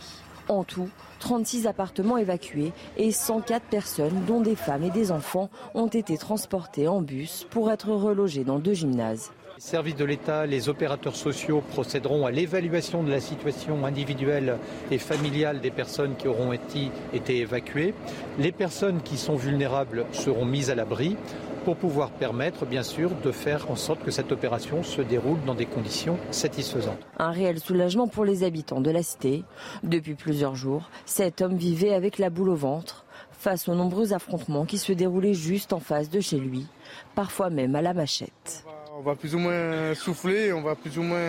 En 0.49 0.63
tout, 0.63 0.89
36 1.19 1.67
appartements 1.67 2.17
évacués 2.17 2.73
et 2.97 3.11
104 3.11 3.63
personnes, 3.63 4.25
dont 4.27 4.41
des 4.41 4.55
femmes 4.55 4.83
et 4.83 4.89
des 4.89 5.11
enfants, 5.11 5.49
ont 5.73 5.87
été 5.87 6.17
transportées 6.17 6.87
en 6.87 7.01
bus 7.01 7.47
pour 7.49 7.71
être 7.71 7.89
relogées 7.89 8.43
dans 8.43 8.59
deux 8.59 8.73
gymnases. 8.73 9.31
Les 9.55 9.61
services 9.61 9.95
de 9.95 10.03
l'État, 10.03 10.45
les 10.45 10.67
opérateurs 10.67 11.15
sociaux 11.15 11.61
procéderont 11.71 12.25
à 12.25 12.31
l'évaluation 12.31 13.03
de 13.03 13.11
la 13.11 13.21
situation 13.21 13.85
individuelle 13.85 14.57
et 14.91 14.97
familiale 14.97 15.61
des 15.61 15.71
personnes 15.71 16.15
qui 16.17 16.27
auront 16.27 16.51
été, 16.51 16.91
évacuées. 17.29 17.93
Les 18.39 18.51
personnes 18.51 19.01
qui 19.01 19.17
sont 19.17 19.35
vulnérables 19.35 20.05
seront 20.11 20.45
mises 20.45 20.69
à 20.69 20.75
l'abri 20.75 21.15
pour 21.63 21.77
pouvoir 21.77 22.11
permettre, 22.11 22.65
bien 22.65 22.83
sûr, 22.83 23.11
de 23.23 23.31
faire 23.31 23.71
en 23.71 23.75
sorte 23.75 24.03
que 24.03 24.11
cette 24.11 24.31
opération 24.31 24.83
se 24.83 25.01
déroule 25.01 25.43
dans 25.45 25.55
des 25.55 25.65
conditions 25.65 26.17
satisfaisantes. 26.31 26.99
Un 27.17 27.31
réel 27.31 27.59
soulagement 27.59 28.07
pour 28.07 28.25
les 28.25 28.43
habitants 28.43 28.81
de 28.81 28.91
la 28.91 29.03
cité. 29.03 29.43
Depuis 29.83 30.15
plusieurs 30.15 30.55
jours, 30.55 30.89
cet 31.05 31.41
homme 31.41 31.55
vivait 31.55 31.93
avec 31.93 32.17
la 32.17 32.29
boule 32.29 32.49
au 32.49 32.55
ventre 32.55 33.05
face 33.31 33.67
aux 33.67 33.75
nombreux 33.75 34.13
affrontements 34.13 34.65
qui 34.65 34.77
se 34.77 34.93
déroulaient 34.93 35.33
juste 35.33 35.73
en 35.73 35.79
face 35.79 36.09
de 36.09 36.19
chez 36.19 36.37
lui, 36.37 36.67
parfois 37.15 37.49
même 37.49 37.75
à 37.75 37.81
la 37.81 37.93
machette. 37.93 38.65
On 38.97 39.01
va 39.01 39.15
plus 39.15 39.35
ou 39.35 39.39
moins 39.39 39.93
souffler, 39.95 40.53
on 40.53 40.61
va 40.61 40.75
plus 40.75 40.97
ou 40.97 41.01
moins 41.01 41.19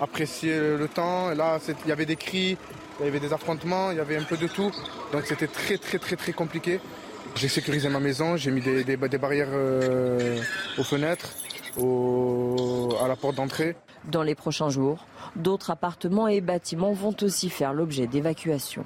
apprécier 0.00 0.58
le 0.58 0.88
temps. 0.88 1.30
là, 1.30 1.58
il 1.84 1.88
y 1.88 1.92
avait 1.92 2.06
des 2.06 2.16
cris, 2.16 2.56
il 3.00 3.06
y 3.06 3.08
avait 3.08 3.20
des 3.20 3.32
affrontements, 3.32 3.90
il 3.90 3.98
y 3.98 4.00
avait 4.00 4.16
un 4.16 4.24
peu 4.24 4.36
de 4.36 4.46
tout. 4.46 4.70
Donc 5.12 5.22
c'était 5.26 5.46
très 5.46 5.78
très 5.78 5.98
très 5.98 6.16
très 6.16 6.32
compliqué. 6.32 6.80
J'ai 7.36 7.48
sécurisé 7.48 7.88
ma 7.88 8.00
maison, 8.00 8.36
j'ai 8.36 8.50
mis 8.50 8.60
des, 8.60 8.84
des, 8.84 8.96
barrières 8.96 9.48
euh, 9.52 10.40
aux 10.78 10.84
fenêtres, 10.84 11.34
à 11.76 13.08
la 13.08 13.16
porte 13.16 13.36
d'entrée. 13.36 13.76
Dans 14.10 14.22
les 14.22 14.34
prochains 14.34 14.68
jours, 14.68 15.06
d'autres 15.34 15.70
appartements 15.70 16.28
et 16.28 16.40
bâtiments 16.40 16.92
vont 16.92 17.14
aussi 17.22 17.50
faire 17.50 17.72
l'objet 17.72 18.06
d'évacuation. 18.06 18.84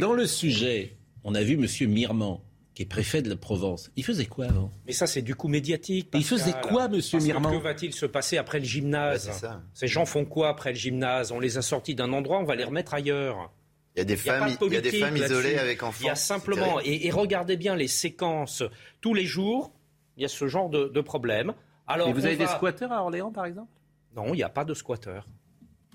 Dans 0.00 0.12
le 0.14 0.26
sujet, 0.26 0.96
on 1.22 1.34
a 1.34 1.42
vu 1.42 1.54
M. 1.54 1.90
Mirman, 1.90 2.40
qui 2.74 2.82
est 2.82 2.86
préfet 2.86 3.22
de 3.22 3.28
la 3.28 3.36
Provence. 3.36 3.90
Il 3.96 4.04
faisait 4.04 4.26
quoi 4.26 4.46
avant? 4.46 4.70
Mais 4.86 4.92
ça, 4.92 5.06
c'est 5.06 5.22
du 5.22 5.34
coup 5.34 5.48
médiatique. 5.48 6.08
Il 6.14 6.24
faisait 6.24 6.54
quoi, 6.62 6.88
monsieur 6.88 7.20
Mirman 7.20 7.52
Que 7.52 7.62
va-t-il 7.62 7.92
se 7.92 8.06
passer 8.06 8.38
après 8.38 8.58
le 8.58 8.64
gymnase? 8.64 9.30
Ces 9.74 9.86
gens 9.86 10.06
font 10.06 10.24
quoi 10.24 10.48
après 10.48 10.70
le 10.70 10.76
gymnase? 10.76 11.30
On 11.30 11.38
les 11.38 11.58
a 11.58 11.62
sortis 11.62 11.94
d'un 11.94 12.12
endroit, 12.12 12.38
on 12.38 12.44
va 12.44 12.56
les 12.56 12.64
remettre 12.64 12.94
ailleurs. 12.94 13.52
Il 13.94 13.98
y 13.98 14.02
a 14.02 14.04
des 14.04 14.16
femmes, 14.16 14.48
il 14.48 14.72
y 14.72 14.76
a 14.76 14.80
des 14.80 14.90
femmes 14.92 15.16
isolées 15.16 15.58
avec 15.58 15.82
enfants. 15.82 16.04
Il 16.04 16.06
y 16.06 16.10
a 16.10 16.14
simplement, 16.14 16.80
et, 16.80 17.10
regardez 17.10 17.56
bien 17.56 17.76
les 17.76 17.88
séquences 17.88 18.62
tous 19.00 19.12
les 19.12 19.26
jours, 19.26 19.72
il 20.16 20.22
y 20.22 20.24
a 20.24 20.28
ce 20.28 20.48
genre 20.48 20.70
de, 20.70 21.00
problème. 21.00 21.54
Alors, 21.86 22.08
et 22.08 22.12
vous 22.12 22.24
avez 22.24 22.36
des 22.36 22.46
squatteurs 22.46 22.92
à 22.92 23.02
Orléans, 23.02 23.32
par 23.32 23.44
exemple? 23.44 23.70
Non, 24.16 24.28
il 24.28 24.36
n'y 24.36 24.42
a 24.42 24.48
pas 24.48 24.64
de 24.64 24.74
squatteurs. 24.74 25.26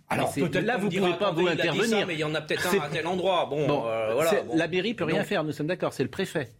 Alors 0.10 0.34
peut-être 0.34 0.66
là, 0.66 0.78
vous 0.78 0.89
ne 0.89 0.98
pouvez 0.98 1.14
pas 1.16 1.32
vous 1.32 1.48
intervenir. 1.48 2.08
mais 2.08 2.14
il 2.14 2.20
y 2.20 2.24
en 2.24 2.34
a 2.34 2.41
peut-être 2.41 2.74
un 2.74 2.80
à 2.80 2.89
tel 2.89 3.08
endroit. 3.08 3.45
Bon, 3.45 3.88
euh, 3.88 4.14
voilà, 4.14 4.43
La 4.54 4.68
mairie 4.68 4.93
peut 4.93 5.04
rien 5.04 5.24
faire, 5.24 5.43
nous 5.43 5.52
sommes 5.52 5.68
d'accord, 5.68 5.93
c'est 5.93 6.04
le 6.04 6.10
préfet. 6.10 6.54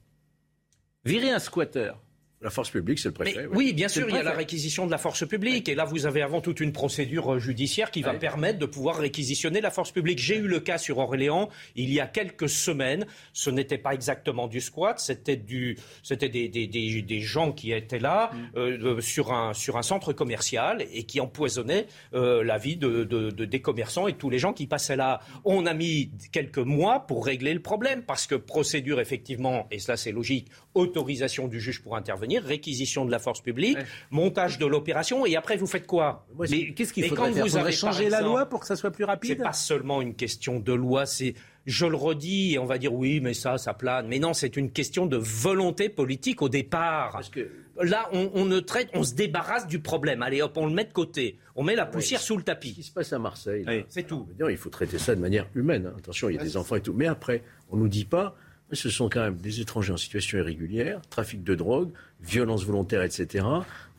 Virer 1.05 1.31
un 1.31 1.39
squatteur, 1.39 2.01
la 2.41 2.51
force 2.51 2.69
publique, 2.69 2.99
c'est 2.99 3.09
le 3.09 3.13
préfet. 3.13 3.47
oui. 3.51 3.73
bien 3.73 3.88
sûr, 3.88 4.07
il 4.07 4.15
y 4.15 4.19
a 4.19 4.23
la 4.23 4.31
réquisition 4.31 4.85
de 4.85 4.91
la 4.91 4.99
force 4.99 5.27
publique. 5.27 5.67
Et 5.69 5.75
là, 5.75 5.85
vous 5.85 6.05
avez 6.05 6.21
avant 6.21 6.39
toute 6.39 6.59
une 6.59 6.71
procédure 6.71 7.33
euh, 7.33 7.39
judiciaire 7.39 7.89
qui 7.89 8.03
va 8.03 8.13
permettre 8.13 8.59
de 8.59 8.67
pouvoir 8.67 8.97
réquisitionner 8.97 9.59
la 9.59 9.71
force 9.71 9.91
publique. 9.91 10.19
J'ai 10.19 10.38
eu 10.38 10.47
le 10.47 10.59
cas 10.59 10.77
sur 10.77 10.99
Orléans 10.99 11.49
il 11.75 11.91
y 11.91 11.99
a 11.99 12.05
quelques 12.05 12.49
semaines. 12.49 13.07
Ce 13.33 13.49
n'était 13.49 13.79
pas 13.79 13.93
exactement 13.93 14.47
du 14.47 14.61
squat, 14.61 14.99
c'était 14.99 15.35
du, 15.35 15.77
c'était 16.03 16.29
des, 16.29 16.47
des, 16.47 16.67
des, 16.67 17.19
gens 17.21 17.51
qui 17.51 17.71
étaient 17.71 17.99
là 17.99 18.31
mm. 18.31 18.57
euh, 18.57 19.01
sur, 19.01 19.33
un, 19.33 19.53
sur 19.53 19.77
un 19.77 19.81
centre 19.81 20.13
commercial 20.13 20.85
et 20.93 21.03
qui 21.03 21.19
empoisonnaient 21.19 21.88
euh, 22.13 22.43
la 22.43 22.59
vie 22.59 22.77
de, 22.77 23.03
de, 23.03 23.31
des 23.31 23.61
commerçants 23.61 24.07
et 24.07 24.13
tous 24.13 24.29
les 24.29 24.38
gens 24.38 24.53
qui 24.53 24.67
passaient 24.67 24.95
là. 24.95 25.21
On 25.43 25.65
a 25.65 25.73
mis 25.73 26.11
quelques 26.31 26.57
mois 26.59 26.99
pour 27.07 27.25
régler 27.25 27.55
le 27.55 27.61
problème 27.61 28.03
parce 28.03 28.27
que 28.27 28.35
procédure, 28.35 28.99
effectivement, 28.99 29.67
et 29.71 29.79
cela 29.79 29.97
c'est 29.97 30.11
logique, 30.11 30.49
autorisation 30.75 31.47
du 31.47 31.59
juge 31.59 31.81
pour 31.81 31.95
intervenir, 31.95 32.26
réquisition 32.36 33.05
de 33.05 33.11
la 33.11 33.19
force 33.19 33.41
publique, 33.41 33.78
montage 34.11 34.57
de 34.57 34.65
l'opération, 34.65 35.25
et 35.25 35.36
après 35.36 35.57
vous 35.57 35.67
faites 35.67 35.88
quoi 35.88 36.28
Mais 36.38 36.73
qu'est-ce 36.73 36.93
qu'il 36.93 37.05
faudrait 37.05 37.34
faire? 37.34 37.45
Il 37.45 37.51
faudrait 37.51 37.71
changer 37.71 38.09
la 38.09 38.21
loi 38.21 38.45
pour 38.45 38.59
que 38.59 38.65
ça 38.65 38.75
soit 38.75 38.91
plus 38.91 39.05
rapide? 39.05 39.38
C'est 39.38 39.43
pas 39.43 39.53
seulement 39.53 40.01
une 40.01 40.15
question 40.15 40.59
de 40.59 40.73
loi, 40.73 41.05
c'est 41.05 41.36
je 41.67 41.86
le 41.86 41.97
redis, 41.97 42.53
et 42.53 42.59
on 42.59 42.65
va 42.65 42.78
dire 42.78 42.93
oui, 42.93 43.19
mais 43.19 43.34
ça, 43.34 43.57
ça 43.57 43.73
plane. 43.73 44.07
Mais 44.07 44.19
non, 44.19 44.34
c'est 44.34 44.55
une 44.55 44.71
question 44.71 45.05
de 45.05 45.17
volonté 45.17 45.89
politique 45.89 46.41
au 46.41 46.49
départ. 46.49 47.11
Parce 47.11 47.30
que... 47.30 47.49
Là, 47.84 48.09
on, 48.11 48.45
ne 48.45 48.59
traite, 48.59 48.89
on 48.93 49.03
se 49.03 49.13
débarrasse 49.13 49.67
du 49.67 49.80
problème. 49.80 50.23
Allez, 50.23 50.41
hop, 50.41 50.53
on 50.55 50.65
le 50.65 50.73
met 50.73 50.86
de 50.86 50.93
côté. 50.93 51.38
On 51.55 51.63
met 51.63 51.75
la 51.75 51.86
poussière 51.86 52.21
sous 52.21 52.36
le 52.36 52.41
tapis. 52.41 52.69
Ce 52.69 52.75
qui 52.75 52.84
se 52.84 52.91
passe 52.91 53.13
à 53.13 53.19
Marseille, 53.19 53.65
c'est 53.89 54.07
tout. 54.07 54.28
il 54.49 54.57
faut 54.57 54.69
traiter 54.69 54.97
ça 54.97 55.13
de 55.13 55.21
manière 55.21 55.47
humaine. 55.53 55.86
Hein. 55.86 55.95
Attention, 55.97 56.30
il 56.30 56.38
y 56.38 56.39
a 56.39 56.43
des 56.43 56.57
enfants 56.57 56.78
et 56.78 56.82
tout. 56.82 56.93
Mais 56.93 57.05
après, 57.05 57.43
on 57.69 57.78
nous 57.78 57.89
dit 57.89 58.05
pas. 58.05 58.36
Ce 58.74 58.89
sont 58.89 59.09
quand 59.09 59.22
même 59.22 59.38
des 59.38 59.61
étrangers 59.61 59.93
en 59.93 59.97
situation 59.97 60.39
irrégulière, 60.39 61.01
trafic 61.09 61.43
de 61.43 61.55
drogue, 61.55 61.91
violence 62.22 62.65
volontaire, 62.65 63.01
etc. 63.01 63.45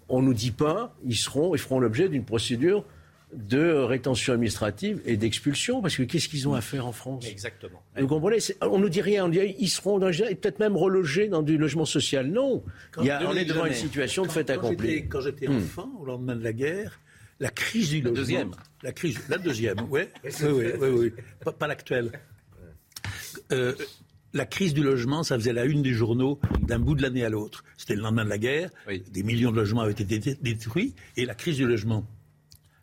On 0.09 0.23
nous 0.23 0.35
dit 0.35 0.51
pas, 0.51 0.95
ils 1.05 1.17
seront, 1.17 1.55
ils 1.55 1.59
feront 1.59 1.81
l'objet 1.81 2.09
d'une 2.09 2.25
procédure 2.25 2.85
de 3.33 3.73
rétention 3.73 4.33
administrative 4.33 5.03
et 5.05 5.17
d'expulsion, 5.17 5.83
parce 5.83 5.97
que 5.97 6.03
qu'est-ce 6.03 6.29
qu'ils 6.29 6.49
ont 6.49 6.55
à 6.55 6.61
faire 6.61 6.87
en 6.87 6.93
France? 6.93 7.27
Exactement. 7.29 7.83
Vous 7.97 8.07
comprenez? 8.07 8.39
On 8.63 8.79
nous 8.79 8.89
dit 8.89 9.03
rien, 9.03 9.27
on 9.27 9.29
dit 9.29 9.55
ils 9.59 9.69
seront 9.69 9.99
dans, 9.99 10.11
peut-être 10.11 10.59
même 10.59 10.77
relogés 10.77 11.29
dans 11.29 11.43
du 11.43 11.59
logement 11.59 11.85
social. 11.85 12.27
Non, 12.29 12.63
il 13.01 13.07
y 13.07 13.11
a, 13.11 13.29
on 13.29 13.35
est 13.35 13.45
devant 13.45 13.67
une 13.67 13.75
situation 13.75 14.25
de 14.25 14.31
fait 14.31 14.49
accompli. 14.49 15.09
Quand 15.09 15.21
j'étais 15.21 15.47
hmm. 15.47 15.59
enfant, 15.59 15.91
au 16.01 16.07
lendemain 16.07 16.37
de 16.37 16.45
la 16.45 16.55
guerre, 16.55 17.01
la 17.41 17.51
crise 17.51 17.91
du 17.91 18.01
logement. 18.01 18.15
La 18.15 18.21
deuxième. 18.21 18.51
La 18.83 18.93
crise, 18.93 19.21
la 19.29 19.39
deuxième, 19.39 19.81
ouais. 19.91 20.11
oui, 20.25 20.31
oui, 20.43 20.73
oui, 20.81 20.89
oui, 20.89 21.13
pas, 21.45 21.53
pas 21.53 21.67
l'actuelle. 21.67 22.13
Euh, 23.53 23.75
la 24.35 24.47
crise 24.47 24.75
du 24.75 24.83
logement, 24.83 25.23
ça 25.23 25.37
faisait 25.37 25.53
la 25.53 25.65
une 25.65 25.83
des 25.83 25.93
journaux 25.93 26.39
d'un 26.61 26.79
bout 26.79 26.95
de 26.95 27.03
l'année 27.03 27.25
à 27.25 27.29
l'autre. 27.29 27.65
C'était 27.77 27.95
le 27.95 28.03
lendemain 28.03 28.25
de 28.25 28.31
la 28.31 28.39
guerre, 28.39 28.71
des 28.87 29.23
millions 29.23 29.51
de 29.51 29.57
logements 29.57 29.81
avaient 29.81 29.93
été 29.93 30.37
détruits, 30.41 30.95
et 31.17 31.25
la 31.25 31.35
crise 31.35 31.57
du 31.57 31.67
logement 31.67 32.07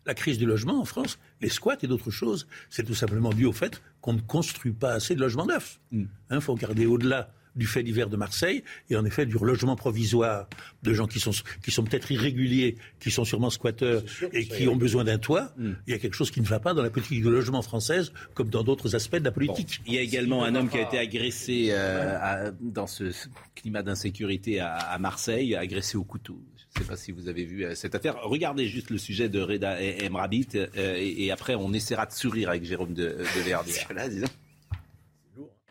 la 0.06 0.14
crise 0.14 0.38
du 0.38 0.46
logement 0.46 0.80
en 0.80 0.84
France, 0.84 1.18
les 1.40 1.48
squats 1.48 1.76
et 1.82 1.86
d'autres 1.86 2.10
choses, 2.10 2.46
c'est 2.70 2.84
tout 2.84 2.94
simplement 2.94 3.30
dû 3.30 3.44
au 3.44 3.52
fait 3.52 3.82
qu'on 4.00 4.12
ne 4.12 4.20
construit 4.20 4.72
pas 4.72 4.92
assez 4.92 5.14
de 5.14 5.20
logements 5.20 5.46
neufs. 5.46 5.80
Il 5.92 5.98
mm. 5.98 6.08
hein, 6.30 6.40
faut 6.40 6.54
regarder 6.54 6.86
au-delà 6.86 7.30
du 7.56 7.66
fait 7.66 7.82
d'hiver 7.82 8.08
de 8.08 8.16
Marseille 8.16 8.62
et 8.90 8.96
en 8.96 9.04
effet 9.04 9.26
du 9.26 9.36
logement 9.38 9.76
provisoire 9.76 10.48
de 10.82 10.92
gens 10.94 11.06
qui 11.06 11.20
sont, 11.20 11.32
qui 11.62 11.70
sont 11.70 11.84
peut-être 11.84 12.10
irréguliers, 12.12 12.76
qui 13.00 13.10
sont 13.10 13.24
sûrement 13.24 13.50
squatteurs 13.50 14.02
et 14.32 14.46
qui 14.46 14.68
ont 14.68 14.76
besoin 14.76 15.04
d'un 15.04 15.18
toit. 15.18 15.52
Mm. 15.56 15.72
Il 15.86 15.90
y 15.92 15.94
a 15.94 15.98
quelque 15.98 16.14
chose 16.14 16.30
qui 16.30 16.40
ne 16.40 16.46
va 16.46 16.60
pas 16.60 16.74
dans 16.74 16.82
la 16.82 16.90
politique 16.90 17.22
du 17.22 17.30
logement 17.30 17.62
française 17.62 18.12
comme 18.34 18.50
dans 18.50 18.62
d'autres 18.62 18.94
aspects 18.94 19.16
de 19.16 19.24
la 19.24 19.32
politique. 19.32 19.80
Il 19.86 19.94
y 19.94 19.98
a 19.98 20.02
également 20.02 20.44
un 20.44 20.54
homme 20.54 20.68
qui 20.68 20.78
a 20.78 20.82
été 20.82 20.98
agressé 20.98 21.68
euh, 21.70 22.52
dans 22.60 22.86
ce 22.86 23.04
climat 23.54 23.82
d'insécurité 23.82 24.60
à 24.60 24.98
Marseille, 24.98 25.54
agressé 25.56 25.96
au 25.96 26.04
couteau. 26.04 26.40
Je 26.76 26.82
ne 26.82 26.84
sais 26.84 26.90
pas 26.90 26.96
si 26.96 27.12
vous 27.12 27.28
avez 27.28 27.44
vu 27.44 27.64
euh, 27.64 27.74
cette 27.74 27.94
affaire. 27.94 28.16
Regardez 28.22 28.66
juste 28.66 28.90
le 28.90 28.98
sujet 28.98 29.30
de 29.30 29.40
Reda 29.40 29.76
euh, 29.76 30.96
et, 30.98 31.24
et, 31.24 31.30
après 31.30 31.54
on 31.54 31.72
essaiera 31.72 32.04
de 32.04 32.12
sourire 32.12 32.50
avec 32.50 32.64
Jérôme 32.64 32.92
de, 32.92 33.16
de 33.36 33.40
Verdier. 33.40 33.80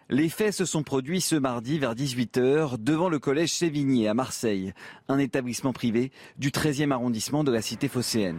Les 0.09 0.29
faits 0.29 0.53
se 0.53 0.65
sont 0.65 0.83
produits 0.83 1.19
ce 1.19 1.35
mardi 1.35 1.79
vers 1.79 1.95
18h 1.95 2.77
devant 2.77 3.09
le 3.09 3.17
collège 3.17 3.51
Sévigné 3.51 4.07
à 4.07 4.13
Marseille, 4.13 4.71
un 5.09 5.17
établissement 5.17 5.73
privé 5.73 6.11
du 6.37 6.51
13e 6.51 6.91
arrondissement 6.91 7.43
de 7.43 7.51
la 7.51 7.63
cité 7.63 7.87
phocéenne. 7.87 8.37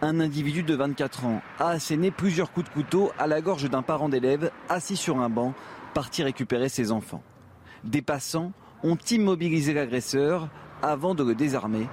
Un 0.00 0.20
individu 0.20 0.62
de 0.62 0.74
24 0.76 1.24
ans 1.24 1.42
a 1.58 1.70
asséné 1.70 2.12
plusieurs 2.12 2.52
coups 2.52 2.68
de 2.68 2.72
couteau 2.72 3.10
à 3.18 3.26
la 3.26 3.40
gorge 3.40 3.68
d'un 3.68 3.82
parent 3.82 4.08
d'élève 4.08 4.52
assis 4.68 4.94
sur 4.94 5.18
un 5.18 5.28
banc, 5.28 5.54
parti 5.92 6.22
récupérer 6.22 6.68
ses 6.68 6.92
enfants. 6.92 7.24
Des 7.82 8.02
passants 8.02 8.52
ont 8.84 8.98
immobilisé 9.10 9.74
l'agresseur 9.74 10.50
avant 10.82 11.16
de 11.16 11.24
le 11.24 11.34
désarmer. 11.34 11.88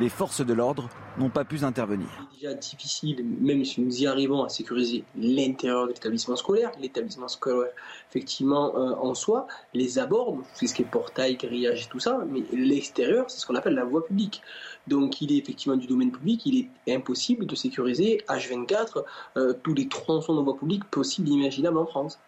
Les 0.00 0.08
forces 0.08 0.46
de 0.46 0.52
l'ordre 0.52 0.88
n'ont 1.18 1.28
pas 1.28 1.44
pu 1.44 1.64
intervenir. 1.64 2.06
C'est 2.30 2.40
déjà 2.40 2.54
difficile, 2.54 3.24
même 3.40 3.64
si 3.64 3.80
nous 3.80 4.02
y 4.02 4.06
arrivons, 4.06 4.44
à 4.44 4.48
sécuriser 4.48 5.02
l'intérieur 5.16 5.86
de 5.86 5.92
l'établissement 5.92 6.36
scolaire, 6.36 6.70
l'établissement 6.80 7.26
scolaire, 7.26 7.72
effectivement, 8.08 8.76
euh, 8.76 8.94
en 8.94 9.14
soi, 9.14 9.48
les 9.74 9.98
abords, 9.98 10.38
c'est 10.54 10.68
ce 10.68 10.74
qui 10.74 10.82
est 10.82 10.84
portail, 10.84 11.36
grillage 11.36 11.86
et 11.86 11.88
tout 11.88 11.98
ça, 11.98 12.20
mais 12.30 12.44
l'extérieur, 12.52 13.28
c'est 13.28 13.40
ce 13.40 13.46
qu'on 13.46 13.56
appelle 13.56 13.74
la 13.74 13.84
voie 13.84 14.06
publique. 14.06 14.40
Donc 14.86 15.20
il 15.20 15.32
est 15.32 15.38
effectivement 15.38 15.76
du 15.76 15.88
domaine 15.88 16.12
public, 16.12 16.46
il 16.46 16.68
est 16.86 16.94
impossible 16.94 17.46
de 17.46 17.56
sécuriser 17.56 18.22
H24 18.28 19.04
euh, 19.36 19.52
tous 19.64 19.74
les 19.74 19.88
tronçons 19.88 20.36
de 20.36 20.42
voie 20.42 20.56
publique 20.56 20.84
possibles 20.84 21.28
et 21.28 21.32
imaginables 21.32 21.78
en 21.78 21.86
France. 21.86 22.20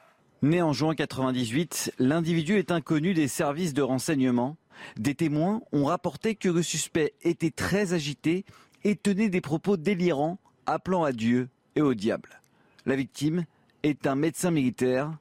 Né 0.42 0.60
en 0.60 0.72
juin 0.72 0.94
98, 0.94 1.92
l'individu 1.98 2.56
est 2.56 2.72
inconnu 2.72 3.14
des 3.14 3.28
services 3.28 3.74
de 3.74 3.82
renseignement. 3.82 4.56
Des 4.96 5.14
témoins 5.14 5.62
ont 5.72 5.86
rapporté 5.86 6.34
que 6.34 6.48
le 6.48 6.62
suspect 6.62 7.14
était 7.22 7.50
très 7.50 7.92
agité 7.92 8.44
et 8.84 8.96
tenait 8.96 9.28
des 9.28 9.40
propos 9.40 9.76
délirants, 9.76 10.38
appelant 10.66 11.04
à 11.04 11.12
Dieu 11.12 11.48
et 11.76 11.82
au 11.82 11.94
diable. 11.94 12.40
La 12.86 12.96
victime 12.96 13.44
est 13.82 14.06
un 14.06 14.14
médecin 14.14 14.50
militaire. 14.50 15.12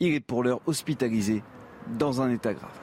Il 0.00 0.14
est 0.14 0.20
pour 0.20 0.42
l'heure 0.42 0.60
hospitalisé 0.66 1.42
dans 1.98 2.20
un 2.20 2.30
état 2.30 2.54
grave. 2.54 2.78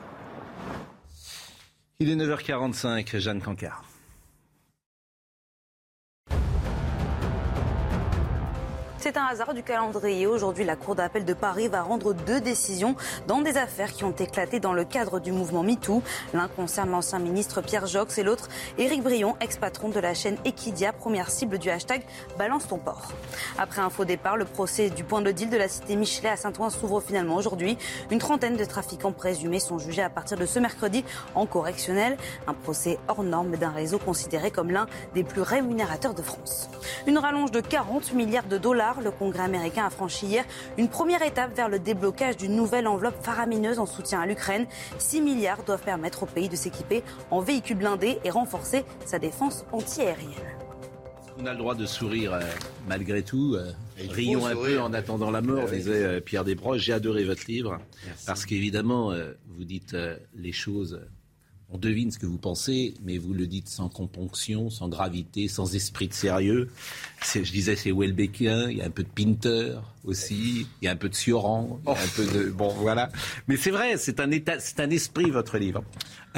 Il 2.00 2.10
est 2.10 2.16
9h45, 2.16 3.18
Jeanne 3.18 3.42
Cancard. 3.42 3.84
C'est 9.00 9.16
un 9.16 9.26
hasard 9.26 9.54
du 9.54 9.62
calendrier. 9.62 10.26
Aujourd'hui, 10.26 10.64
la 10.64 10.76
Cour 10.76 10.96
d'appel 10.96 11.24
de 11.24 11.34
Paris 11.36 11.68
va 11.68 11.84
rendre 11.84 12.14
deux 12.14 12.42
décisions 12.42 12.96
dans 13.28 13.42
des 13.42 13.56
affaires 13.56 13.94
qui 13.94 14.04
ont 14.04 14.12
éclaté 14.12 14.60
dans 14.60 14.74
le 14.74 14.86
cadre 14.86 15.20
du 15.20 15.32
mouvement 15.32 15.62
MeToo. 15.62 16.02
L'un 16.34 16.48
concerne 16.48 16.90
l'ancien 16.90 17.20
ministre 17.20 17.62
Pierre 17.62 17.86
Jox 17.86 18.18
et 18.18 18.24
l'autre 18.24 18.50
Éric 18.80 19.04
Brion, 19.04 19.36
ex-patron 19.40 19.90
de 19.90 20.00
la 20.00 20.16
chaîne 20.16 20.38
Equidia, 20.46 20.94
première 20.94 21.30
cible 21.30 21.60
du 21.60 21.70
hashtag 21.70 22.02
Balance 22.40 22.68
ton 22.68 22.80
port. 22.80 23.12
Après 23.60 23.82
un 23.82 23.92
faux 23.92 24.04
départ, 24.04 24.36
le 24.36 24.46
procès 24.46 24.90
du 24.90 25.04
point 25.04 25.22
de 25.22 25.30
deal 25.30 25.52
de 25.52 25.58
la 25.58 25.68
cité 25.68 25.96
Michelet 25.96 26.30
à 26.30 26.36
Saint-Ouen 26.36 26.72
s'ouvre 26.72 27.00
finalement 27.00 27.36
aujourd'hui. 27.36 27.78
Une 28.10 28.20
trentaine 28.20 28.58
de 28.58 28.66
trafiquants 28.66 29.12
présumés 29.12 29.60
sont 29.60 29.78
jugés 29.78 30.02
à 30.02 30.10
partir 30.10 30.40
de 30.40 30.48
ce 30.48 30.58
mercredi 30.58 31.06
en 31.36 31.46
correctionnel. 31.46 32.18
Un 32.48 32.56
procès 32.56 32.98
hors 33.08 33.22
norme 33.22 33.58
d'un 33.58 33.72
réseau 33.72 34.00
considéré 34.00 34.50
comme 34.50 34.72
l'un 34.72 34.88
des 35.14 35.24
plus 35.24 35.44
rémunérateurs 35.44 36.16
de 36.16 36.24
France. 36.24 36.68
Une 37.06 37.20
rallonge 37.20 37.52
de 37.52 37.62
40 37.62 38.14
milliards 38.14 38.48
de 38.48 38.58
dollars 38.58 38.87
le 39.02 39.12
Congrès 39.12 39.44
américain 39.44 39.86
a 39.86 39.90
franchi 39.90 40.26
hier 40.28 40.46
une 40.78 40.88
première 40.88 41.22
étape 41.22 41.56
vers 41.56 41.70
le 41.70 41.80
déblocage 41.80 42.38
d'une 42.38 42.56
nouvelle 42.56 42.88
enveloppe 42.88 43.22
faramineuse 43.24 43.80
en 43.80 43.86
soutien 43.86 44.22
à 44.22 44.26
l'Ukraine. 44.26 44.66
6 44.98 45.22
milliards 45.22 45.64
doivent 45.64 45.84
permettre 45.84 46.24
au 46.24 46.26
pays 46.26 46.50
de 46.50 46.56
s'équiper 46.56 47.04
en 47.32 47.42
véhicules 47.42 47.78
blindés 47.78 48.20
et 48.24 48.30
renforcer 48.30 48.86
sa 49.06 49.20
défense 49.20 49.66
antiaérienne. 49.72 50.32
On 51.40 51.46
a 51.46 51.52
le 51.52 51.60
droit 51.60 51.76
de 51.76 51.86
sourire 51.86 52.34
euh, 52.34 52.42
malgré 52.88 53.22
tout. 53.22 53.56
Euh, 53.56 53.72
rions 54.10 54.46
un 54.48 54.56
peu 54.56 54.80
en 54.80 54.92
attendant 54.94 55.30
la 55.30 55.42
mort, 55.42 55.70
disait 55.70 56.04
euh, 56.04 56.20
Pierre 56.20 56.44
Desproges. 56.44 56.82
J'ai 56.82 56.94
adoré 56.94 57.26
votre 57.26 57.46
livre 57.48 57.78
parce 58.26 58.46
qu'évidemment, 58.46 59.14
vous 59.46 59.64
dites 59.64 59.96
les 60.36 60.52
choses 60.52 61.00
on 61.70 61.78
devine 61.78 62.12
ce 62.12 62.18
que 62.18 62.26
vous 62.26 62.38
pensez, 62.38 62.94
mais 63.04 63.18
vous 63.18 63.34
le 63.34 63.46
dites 63.46 63.68
sans 63.68 63.90
componction, 63.90 64.70
sans 64.70 64.88
gravité, 64.88 65.48
sans 65.48 65.76
esprit 65.76 66.08
de 66.08 66.14
sérieux. 66.14 66.70
Je 67.34 67.40
disais, 67.52 67.76
c'est 67.76 67.92
Welbeckien, 67.92 68.70
il 68.70 68.78
y 68.78 68.82
a 68.82 68.86
un 68.86 68.90
peu 68.90 69.04
de 69.04 69.10
Pinter 69.10 69.80
aussi, 70.06 70.66
il 70.82 70.86
y 70.86 70.88
a 70.88 70.92
un 70.92 70.96
peu 70.96 71.10
de 71.10 71.16
Sioran, 71.16 71.80
un 71.86 71.94
peu 72.16 72.26
de... 72.26 72.50
Bon, 72.52 72.70
voilà. 72.70 73.10
Mais 73.48 73.58
c'est 73.58 73.72
vrai, 73.72 73.98
c'est 73.98 74.22
un, 74.22 74.32
état, 74.32 74.60
c'est 74.60 74.80
un 74.80 74.90
esprit, 74.90 75.30
votre 75.30 75.58
livre. 75.58 75.84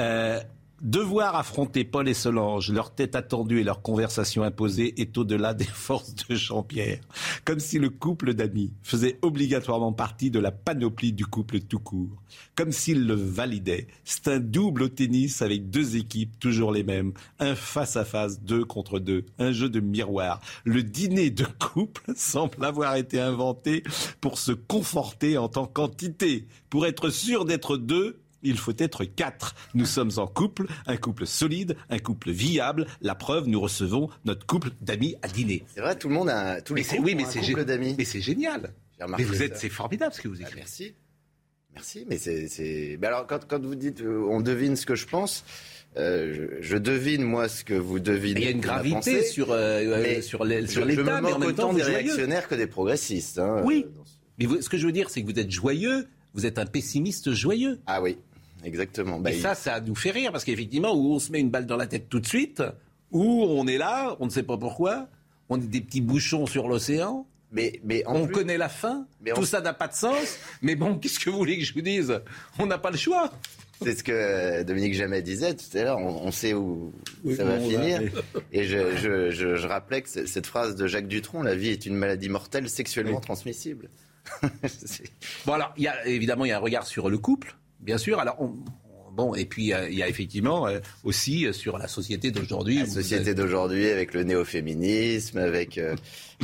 Euh, 0.00 0.40
Devoir 0.80 1.36
affronter 1.36 1.84
Paul 1.84 2.08
et 2.08 2.14
Solange, 2.14 2.72
leur 2.72 2.94
tête 2.94 3.14
attendue 3.14 3.60
et 3.60 3.64
leur 3.64 3.82
conversation 3.82 4.44
imposée 4.44 4.98
est 4.98 5.18
au-delà 5.18 5.52
des 5.54 5.66
forces 5.66 6.14
de 6.14 6.34
Jean-Pierre. 6.34 7.00
Comme 7.44 7.60
si 7.60 7.78
le 7.78 7.90
couple 7.90 8.32
d'amis 8.32 8.72
faisait 8.82 9.18
obligatoirement 9.20 9.92
partie 9.92 10.30
de 10.30 10.40
la 10.40 10.50
panoplie 10.50 11.12
du 11.12 11.26
couple 11.26 11.60
tout 11.60 11.80
court. 11.80 12.22
Comme 12.54 12.72
s'il 12.72 13.06
le 13.06 13.12
validait. 13.12 13.88
C'est 14.04 14.28
un 14.28 14.40
double 14.40 14.84
au 14.84 14.88
tennis 14.88 15.42
avec 15.42 15.68
deux 15.68 15.96
équipes, 15.96 16.38
toujours 16.40 16.72
les 16.72 16.82
mêmes. 16.82 17.12
Un 17.40 17.54
face-à-face, 17.54 18.40
deux 18.40 18.64
contre 18.64 19.00
deux. 19.00 19.26
Un 19.38 19.52
jeu 19.52 19.68
de 19.68 19.80
miroir. 19.80 20.40
Le 20.64 20.82
dîner 20.82 21.28
de 21.28 21.44
couple 21.58 22.04
semble 22.16 22.64
avoir 22.64 22.96
été 22.96 23.20
inventé 23.20 23.82
pour 24.22 24.38
se 24.38 24.52
conforter 24.52 25.36
en 25.36 25.50
tant 25.50 25.66
qu'entité. 25.66 26.46
Pour 26.70 26.86
être 26.86 27.10
sûr 27.10 27.44
d'être 27.44 27.76
deux, 27.76 28.18
il 28.42 28.58
faut 28.58 28.74
être 28.78 29.04
quatre. 29.04 29.54
Nous 29.74 29.86
sommes 29.86 30.10
en 30.16 30.26
couple, 30.26 30.66
un 30.86 30.96
couple 30.96 31.26
solide, 31.26 31.76
un 31.88 31.98
couple 31.98 32.30
viable. 32.30 32.86
La 33.00 33.14
preuve, 33.14 33.48
nous 33.48 33.60
recevons 33.60 34.08
notre 34.24 34.46
couple 34.46 34.70
d'amis 34.80 35.16
à 35.22 35.28
dîner. 35.28 35.64
C'est 35.74 35.80
vrai, 35.80 35.96
tout 35.96 36.08
le 36.08 36.14
monde 36.14 36.30
a 36.30 36.60
tous 36.60 36.74
les 36.74 36.84
mais 36.92 36.98
oui, 36.98 37.14
mais 37.14 37.24
c'est 37.26 37.40
couple 37.40 37.64
d'amis. 37.64 37.94
Mais 37.98 38.04
c'est 38.04 38.20
génial. 38.20 38.72
Mais 39.16 39.24
vous 39.24 39.42
êtes, 39.42 39.56
c'est 39.56 39.68
formidable 39.68 40.12
ce 40.14 40.20
que 40.20 40.28
vous 40.28 40.38
ah, 40.40 40.42
écrivez. 40.42 40.60
merci. 40.60 40.94
Merci, 41.74 42.04
mais 42.08 42.18
c'est. 42.18 42.98
Mais 43.00 43.06
alors, 43.06 43.26
quand, 43.26 43.46
quand, 43.46 43.62
vous 43.62 43.76
dites 43.76 44.00
euh, 44.00 44.26
on 44.28 44.40
devine 44.40 44.74
ce 44.74 44.84
que 44.84 44.96
je 44.96 45.06
pense, 45.06 45.44
euh, 45.96 46.58
je, 46.60 46.76
devine 46.76 47.22
moi 47.22 47.48
ce 47.48 47.62
que 47.62 47.74
vous 47.74 48.00
devinez. 48.00 48.40
Il 48.40 48.44
y 48.44 48.48
a 48.48 48.50
une 48.50 48.60
gravité 48.60 49.22
sur, 49.22 49.52
euh, 49.52 50.20
sur 50.20 50.44
l'État, 50.44 50.66
je, 50.66 50.90
je 50.90 51.00
me 51.00 51.20
moque 51.20 51.44
autant 51.44 51.72
des 51.72 51.82
réactionnaires 51.82 52.48
que 52.48 52.56
des 52.56 52.66
progressistes. 52.66 53.38
Hein, 53.38 53.62
oui. 53.64 53.86
Mais 54.38 54.46
ce 54.60 54.68
que 54.68 54.78
je 54.78 54.86
veux 54.86 54.92
dire, 54.92 55.10
c'est 55.10 55.22
que 55.22 55.26
vous 55.30 55.38
êtes 55.38 55.50
joyeux, 55.50 56.08
vous 56.34 56.44
êtes 56.44 56.58
un 56.58 56.66
pessimiste 56.66 57.32
joyeux. 57.32 57.78
Ah 57.86 58.02
oui. 58.02 58.18
Exactement. 58.64 59.18
et 59.18 59.22
bah, 59.22 59.32
ça, 59.32 59.54
ça 59.54 59.80
nous 59.80 59.94
fait 59.94 60.10
rire 60.10 60.32
parce 60.32 60.44
qu'effectivement, 60.44 60.92
où 60.94 61.14
on 61.14 61.18
se 61.18 61.32
met 61.32 61.40
une 61.40 61.50
balle 61.50 61.66
dans 61.66 61.76
la 61.76 61.86
tête 61.86 62.08
tout 62.08 62.20
de 62.20 62.26
suite, 62.26 62.62
ou 63.10 63.44
on 63.48 63.66
est 63.66 63.78
là, 63.78 64.16
on 64.20 64.26
ne 64.26 64.30
sait 64.30 64.42
pas 64.42 64.56
pourquoi, 64.58 65.08
on 65.48 65.56
est 65.60 65.66
des 65.66 65.80
petits 65.80 66.00
bouchons 66.00 66.46
sur 66.46 66.68
l'océan, 66.68 67.26
Mais, 67.52 67.80
mais 67.84 68.04
en 68.06 68.14
on 68.16 68.24
plus- 68.26 68.34
connaît 68.34 68.58
la 68.58 68.68
fin, 68.68 69.06
Mais 69.22 69.32
tout 69.32 69.44
ça 69.44 69.60
n'a 69.60 69.72
pas 69.74 69.88
de 69.88 69.94
sens. 69.94 70.38
Mais 70.62 70.76
bon, 70.76 70.94
qu'est-ce 71.00 71.18
que 71.18 71.30
vous 71.30 71.38
voulez 71.38 71.58
que 71.58 71.64
je 71.64 71.74
vous 71.74 71.80
dise? 71.80 72.20
On 72.58 72.66
n'a 72.66 72.78
pas 72.78 72.90
le 72.90 72.96
choix. 72.96 73.32
C'est 73.82 73.96
ce 73.98 74.04
que 74.04 74.62
Dominique 74.62 74.92
Jamais 74.92 75.22
disait 75.22 75.54
tout 75.54 75.64
à 75.78 75.82
l'heure. 75.82 75.98
On, 75.98 76.26
on 76.26 76.30
sait 76.30 76.52
où 76.52 76.92
Oui, 77.24 77.34
ça 77.34 77.44
va 77.44 77.58
finir. 77.58 78.02
Et 78.52 78.64
je, 78.64 78.94
je, 78.96 79.30
je, 79.30 79.56
je 79.56 79.66
rappelais 79.66 80.02
que 80.02 80.08
cette 80.26 80.46
phrase 80.46 80.76
de 80.76 80.86
Jacques 80.86 81.08
Dutronc, 81.08 81.42
la 81.42 81.54
vie 81.54 81.70
est 81.70 81.86
une 81.86 81.94
maladie 81.94 82.28
mortelle 82.28 82.68
sexuellement 82.68 83.16
Oui. 83.16 83.22
transmissible. 83.22 83.88
Bon, 85.46 85.54
alors, 85.54 85.72
il 85.76 85.84
y 85.84 85.88
a, 85.88 86.06
évidemment, 86.06 86.44
il 86.44 86.48
y 86.48 86.52
a 86.52 86.56
un 86.56 86.60
regard 86.60 86.86
sur 86.86 87.08
le 87.08 87.18
couple, 87.18 87.56
bien 87.80 87.98
sûr. 87.98 88.18
Alors, 88.20 88.36
on- 88.40 88.56
on- 88.84 89.10
bon, 89.12 89.34
et 89.34 89.44
puis, 89.44 89.72
euh, 89.72 89.88
il 89.88 89.98
y 89.98 90.02
a 90.02 90.08
effectivement 90.08 90.66
euh, 90.68 90.78
aussi 91.04 91.46
euh, 91.46 91.52
sur 91.52 91.78
la 91.78 91.88
société 91.88 92.30
d'aujourd'hui. 92.30 92.78
la 92.78 92.86
société 92.86 93.34
d'aujourd'hui 93.34 93.88
avec 93.88 94.14
le 94.14 94.22
néo-féminisme, 94.24 95.38
avec, 95.38 95.80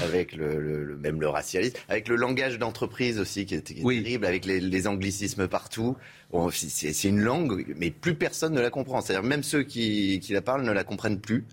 avec 0.03 0.35
le, 0.35 0.61
le- 0.61 0.85
le- 0.85 0.97
même 0.97 1.21
le 1.21 1.29
racialisme, 1.29 1.77
avec 1.89 2.09
le 2.09 2.17
langage 2.17 2.59
d'entreprise 2.59 3.19
aussi 3.21 3.47
qui 3.47 3.55
est, 3.55 3.63
qui 3.63 3.81
est 3.81 3.85
Oui. 3.85 4.03
terrible, 4.03 4.27
avec 4.27 4.45
les, 4.47 4.61
les 4.61 4.87
anglicismes 4.87 5.47
partout. 5.49 5.97
Bon, 6.33 6.51
c'est 6.51 6.93
c'est 6.93 7.09
une 7.09 7.21
langue, 7.21 7.65
mais 7.79 7.91
plus 7.91 8.15
personne 8.15 8.53
ne 8.53 8.61
la 8.61 8.71
comprend. 8.71 9.01
C'est-à-dire 9.01 9.23
même 9.29 9.45
ceux 9.45 9.63
qui, 9.63 10.19
qui 10.21 10.33
la 10.33 10.43
parlent 10.43 10.65
ne 10.65 10.73
la 10.73 10.83
comprennent 10.85 11.21
plus. 11.21 11.45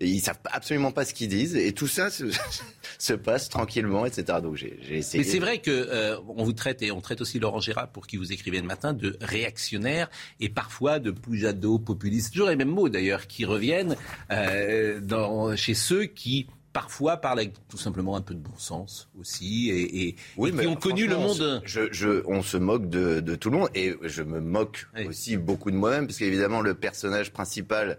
Et 0.00 0.08
ils 0.08 0.20
savent 0.20 0.40
absolument 0.46 0.90
pas 0.90 1.04
ce 1.04 1.14
qu'ils 1.14 1.28
disent. 1.28 1.54
Et 1.56 1.72
tout 1.72 1.86
ça 1.86 2.10
se, 2.10 2.24
se 2.98 3.12
passe 3.12 3.48
tranquillement, 3.48 4.06
etc. 4.06 4.38
Donc 4.42 4.56
j'ai 4.56 4.76
essayé. 4.90 5.22
Mais 5.24 5.30
c'est 5.30 5.38
vrai 5.38 5.58
que 5.58 5.70
euh, 5.70 6.16
on 6.36 6.42
vous 6.44 6.52
traite 6.52 6.82
et 6.82 6.90
on 6.90 7.00
traite 7.00 7.20
aussi 7.20 7.38
Laurent 7.38 7.60
Gérard 7.60 7.88
pour 7.90 8.06
qui 8.06 8.16
vous 8.16 8.32
écrivez 8.32 8.60
le 8.60 8.66
matin 8.66 8.92
de 8.92 9.16
réactionnaire 9.20 10.10
et 10.40 10.48
parfois 10.48 10.98
de 10.98 11.10
poujado 11.12 11.78
populiste. 11.78 12.32
Toujours 12.32 12.48
les 12.48 12.56
mêmes 12.56 12.70
mots 12.70 12.88
d'ailleurs 12.88 13.26
qui 13.28 13.44
reviennent 13.44 13.96
euh, 14.32 15.00
dans, 15.00 15.54
chez 15.56 15.74
ceux 15.74 16.04
qui 16.06 16.48
parfois 16.72 17.18
parlent 17.18 17.38
avec 17.38 17.52
tout 17.68 17.78
simplement 17.78 18.16
un 18.16 18.20
peu 18.20 18.34
de 18.34 18.40
bon 18.40 18.56
sens 18.58 19.08
aussi 19.20 19.70
et, 19.70 20.08
et- 20.08 20.16
Oui, 20.36 20.50
et 20.50 20.58
qui 20.60 20.66
ont 20.66 20.74
connu 20.74 21.06
le 21.06 21.16
monde. 21.16 21.62
Je, 21.64 21.82
je- 21.92 22.24
on 22.26 22.42
se 22.42 22.56
moque 22.56 22.88
de, 22.90 23.20
de 23.20 23.34
tout 23.36 23.50
le 23.50 23.58
monde 23.58 23.68
et 23.76 23.94
je 24.02 24.22
me 24.24 24.40
moque 24.40 24.88
Oui. 24.96 25.06
aussi 25.06 25.36
beaucoup 25.36 25.70
de 25.70 25.76
moi-même 25.76 26.08
parce 26.08 26.18
qu'évidemment 26.18 26.60
le 26.62 26.74
personnage 26.74 27.30
principal, 27.32 27.98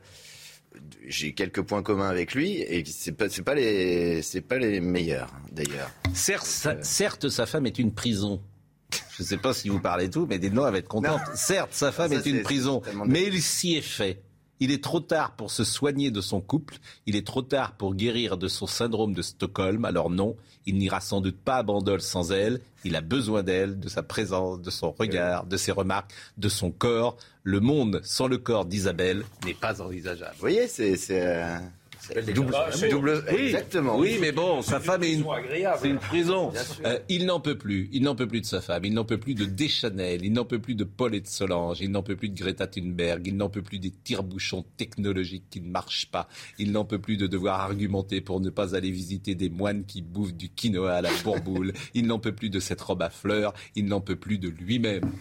j'ai 1.07 1.33
quelques 1.33 1.61
points 1.61 1.83
communs 1.83 2.09
avec 2.09 2.33
lui 2.33 2.61
et 2.61 2.83
c'est 2.85 3.11
pas 3.11 3.29
c'est 3.29 3.43
pas 3.43 3.55
les 3.55 4.21
c'est 4.21 4.41
pas 4.41 4.57
les 4.57 4.79
meilleurs 4.81 5.31
d'ailleurs. 5.51 5.91
Certes, 6.13 6.45
sa, 6.45 6.81
certes, 6.83 7.29
sa 7.29 7.45
femme 7.45 7.65
est 7.65 7.79
une 7.79 7.93
prison. 7.93 8.41
Je 9.17 9.23
ne 9.23 9.27
sais 9.27 9.37
pas 9.37 9.53
si 9.53 9.69
vous 9.69 9.79
parlez 9.79 10.09
tout, 10.09 10.25
mais 10.29 10.39
dites-nous, 10.39 10.65
elle 10.65 10.71
va 10.71 10.77
être 10.77 10.87
contente. 10.87 11.21
Certes, 11.35 11.73
sa 11.73 11.91
femme 11.91 12.11
Ça, 12.11 12.17
est 12.17 12.25
une 12.25 12.41
prison, 12.41 12.81
mais 13.05 13.23
il 13.23 13.41
s'y 13.41 13.75
est 13.75 13.81
fait. 13.81 14.21
Il 14.59 14.71
est 14.71 14.83
trop 14.83 14.99
tard 14.99 15.35
pour 15.35 15.51
se 15.51 15.63
soigner 15.63 16.11
de 16.11 16.21
son 16.21 16.41
couple, 16.41 16.77
il 17.05 17.15
est 17.15 17.27
trop 17.27 17.41
tard 17.41 17.73
pour 17.73 17.93
guérir 17.93 18.37
de 18.37 18.47
son 18.47 18.67
syndrome 18.67 19.13
de 19.13 19.21
Stockholm, 19.21 19.83
alors 19.85 20.09
non, 20.09 20.35
il 20.65 20.77
n'ira 20.77 21.01
sans 21.01 21.21
doute 21.21 21.37
pas 21.37 21.57
à 21.57 21.63
Bandol 21.63 22.01
sans 22.01 22.31
elle, 22.31 22.61
il 22.83 22.95
a 22.95 23.01
besoin 23.01 23.43
d'elle, 23.43 23.79
de 23.79 23.89
sa 23.89 24.03
présence, 24.03 24.61
de 24.61 24.69
son 24.69 24.91
regard, 24.91 25.45
de 25.45 25.57
ses 25.57 25.71
remarques, 25.71 26.11
de 26.37 26.49
son 26.49 26.71
corps. 26.71 27.17
Le 27.43 27.59
monde 27.59 28.01
sans 28.03 28.27
le 28.27 28.37
corps 28.37 28.65
d'Isabelle 28.65 29.23
n'est 29.45 29.53
pas 29.53 29.81
envisageable. 29.81 30.33
Vous 30.35 30.39
voyez, 30.39 30.67
c'est 30.67 30.97
euh, 31.11 31.57
double, 32.33 32.53
double 32.89 33.23
Oui, 33.31 33.45
exactement. 33.45 33.97
Oui, 33.97 34.17
mais 34.19 34.31
bon, 34.31 34.61
sa 34.61 34.79
femme 34.79 35.03
est 35.03 35.13
une, 35.13 35.25
c'est 35.79 35.89
une 35.89 35.97
prison. 35.97 36.51
Euh, 36.85 36.99
il 37.09 37.25
n'en 37.25 37.39
peut 37.39 37.57
plus. 37.57 37.89
Il 37.91 38.03
n'en 38.03 38.15
peut 38.15 38.27
plus 38.27 38.41
de 38.41 38.45
sa 38.45 38.61
femme. 38.61 38.85
Il 38.85 38.93
n'en 38.93 39.05
peut 39.05 39.17
plus 39.17 39.33
de 39.33 39.45
Deschanel. 39.45 40.23
Il 40.23 40.33
n'en 40.33 40.45
peut 40.45 40.59
plus 40.59 40.75
de 40.75 40.83
Paul 40.83 41.15
et 41.15 41.21
de 41.21 41.27
Solange. 41.27 41.81
Il 41.81 41.91
n'en 41.91 42.03
peut 42.03 42.15
plus 42.15 42.29
de 42.29 42.37
Greta 42.37 42.67
Thunberg. 42.67 43.27
Il 43.27 43.37
n'en 43.37 43.49
peut 43.49 43.61
plus 43.61 43.79
des 43.79 43.91
tire-bouchons 43.91 44.65
technologiques 44.77 45.45
qui 45.49 45.61
ne 45.61 45.69
marchent 45.69 46.07
pas. 46.11 46.27
Il 46.59 46.71
n'en 46.71 46.85
peut 46.85 46.99
plus 46.99 47.17
de 47.17 47.27
devoir 47.27 47.61
argumenter 47.61 48.21
pour 48.21 48.39
ne 48.39 48.49
pas 48.49 48.75
aller 48.75 48.91
visiter 48.91 49.35
des 49.35 49.49
moines 49.49 49.85
qui 49.85 50.01
bouffent 50.01 50.33
du 50.33 50.49
quinoa 50.49 50.95
à 50.95 51.01
la 51.01 51.11
bourboule. 51.23 51.73
Il 51.93 52.07
n'en 52.07 52.19
peut 52.19 52.33
plus 52.33 52.49
de 52.49 52.59
cette 52.59 52.81
robe 52.81 53.01
à 53.01 53.09
fleurs. 53.09 53.53
Il 53.75 53.85
n'en 53.85 54.01
peut 54.01 54.15
plus 54.15 54.37
de 54.37 54.49
lui-même. 54.49 55.11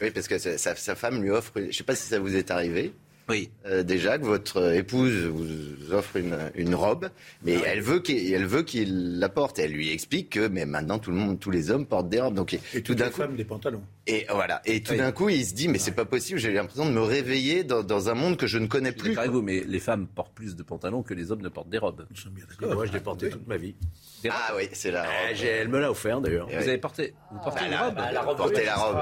Oui, 0.00 0.10
parce 0.10 0.28
que 0.28 0.38
sa, 0.38 0.74
femme 0.74 1.22
lui 1.22 1.30
offre. 1.30 1.52
Je 1.56 1.76
sais 1.76 1.84
pas 1.84 1.94
si 1.94 2.08
ça 2.08 2.18
vous 2.18 2.34
est 2.34 2.50
arrivé. 2.50 2.92
Oui. 3.28 3.50
Euh, 3.66 3.82
déjà 3.82 4.18
que 4.18 4.24
votre 4.24 4.74
épouse 4.74 5.24
vous 5.24 5.92
offre 5.92 6.16
une, 6.16 6.36
une 6.54 6.74
robe, 6.74 7.08
mais 7.42 7.56
Ah 7.64 7.68
elle 7.68 7.80
veut 7.80 8.00
qu'il 8.00 8.32
elle 8.32 8.44
veut 8.46 8.62
qu'il 8.62 9.18
la 9.18 9.28
porte. 9.28 9.58
Elle 9.58 9.72
lui 9.72 9.90
explique 9.90 10.30
que 10.30 10.48
mais 10.48 10.66
maintenant 10.66 10.98
tout 10.98 11.10
le 11.10 11.16
monde, 11.16 11.40
tous 11.40 11.50
les 11.50 11.70
hommes 11.70 11.86
portent 11.86 12.08
des 12.08 12.20
robes. 12.20 12.34
Donc 12.34 12.54
Et 12.54 12.58
tout 12.58 12.80
toutes 12.82 12.98
d'un 12.98 13.06
les 13.06 13.10
coup, 13.10 13.16
femmes 13.18 13.36
des 13.36 13.44
pantalons. 13.44 13.82
Et 14.06 14.26
voilà. 14.30 14.60
Et 14.66 14.82
tout 14.82 14.94
d'un 14.96 15.12
coup, 15.12 15.28
il 15.30 15.44
se 15.46 15.54
dit 15.54 15.68
mais 15.68 15.78
c'est 15.78 15.92
pas 15.92 16.04
possible. 16.04 16.38
J'ai 16.38 16.52
l'impression 16.52 16.84
de 16.86 16.90
me 16.90 17.00
réveiller 17.00 17.64
dans, 17.64 17.82
dans 17.82 18.08
un 18.10 18.14
monde 18.14 18.36
que 18.36 18.46
je 18.46 18.58
ne 18.58 18.66
connais 18.66 18.92
Je 18.96 19.02
suis 19.02 19.14
plus. 19.14 19.28
vous, 19.28 19.40
mais 19.42 19.62
les 19.66 19.78
femmes 19.80 20.06
portent 20.06 20.34
plus 20.34 20.56
de 20.56 20.62
pantalons 20.62 21.02
que 21.02 21.14
les 21.14 21.32
hommes 21.32 21.40
ne 21.42 21.48
portent 21.48 21.68
des 21.70 21.78
robes. 21.78 22.06
Bien 22.10 22.74
moi, 22.74 22.84
je 22.86 22.92
l'ai 22.92 23.00
porté 23.00 23.30
toute 23.30 23.46
ma 23.46 23.56
vie. 23.56 23.74
Ah 24.30 24.52
oui, 24.56 24.68
c'est 24.72 24.90
la 24.90 25.04
Euh, 25.04 25.06
robe. 25.30 25.38
elle 25.44 25.68
me 25.68 25.78
l'a 25.80 25.90
offert 25.90 26.20
d'ailleurs. 26.20 26.48
Et 26.50 26.56
Vous 26.56 26.62
oui. 26.62 26.68
avez 26.68 26.78
porté, 26.78 27.14
vous 27.30 27.38
portez 27.40 27.64
une 27.66 27.70
la- 27.72 27.84
robe 27.86 27.94
bah, 27.94 28.12
la 28.12 28.22
robe 28.22 28.36
Porter 28.36 28.64
la 28.64 28.76
robe. 28.76 28.98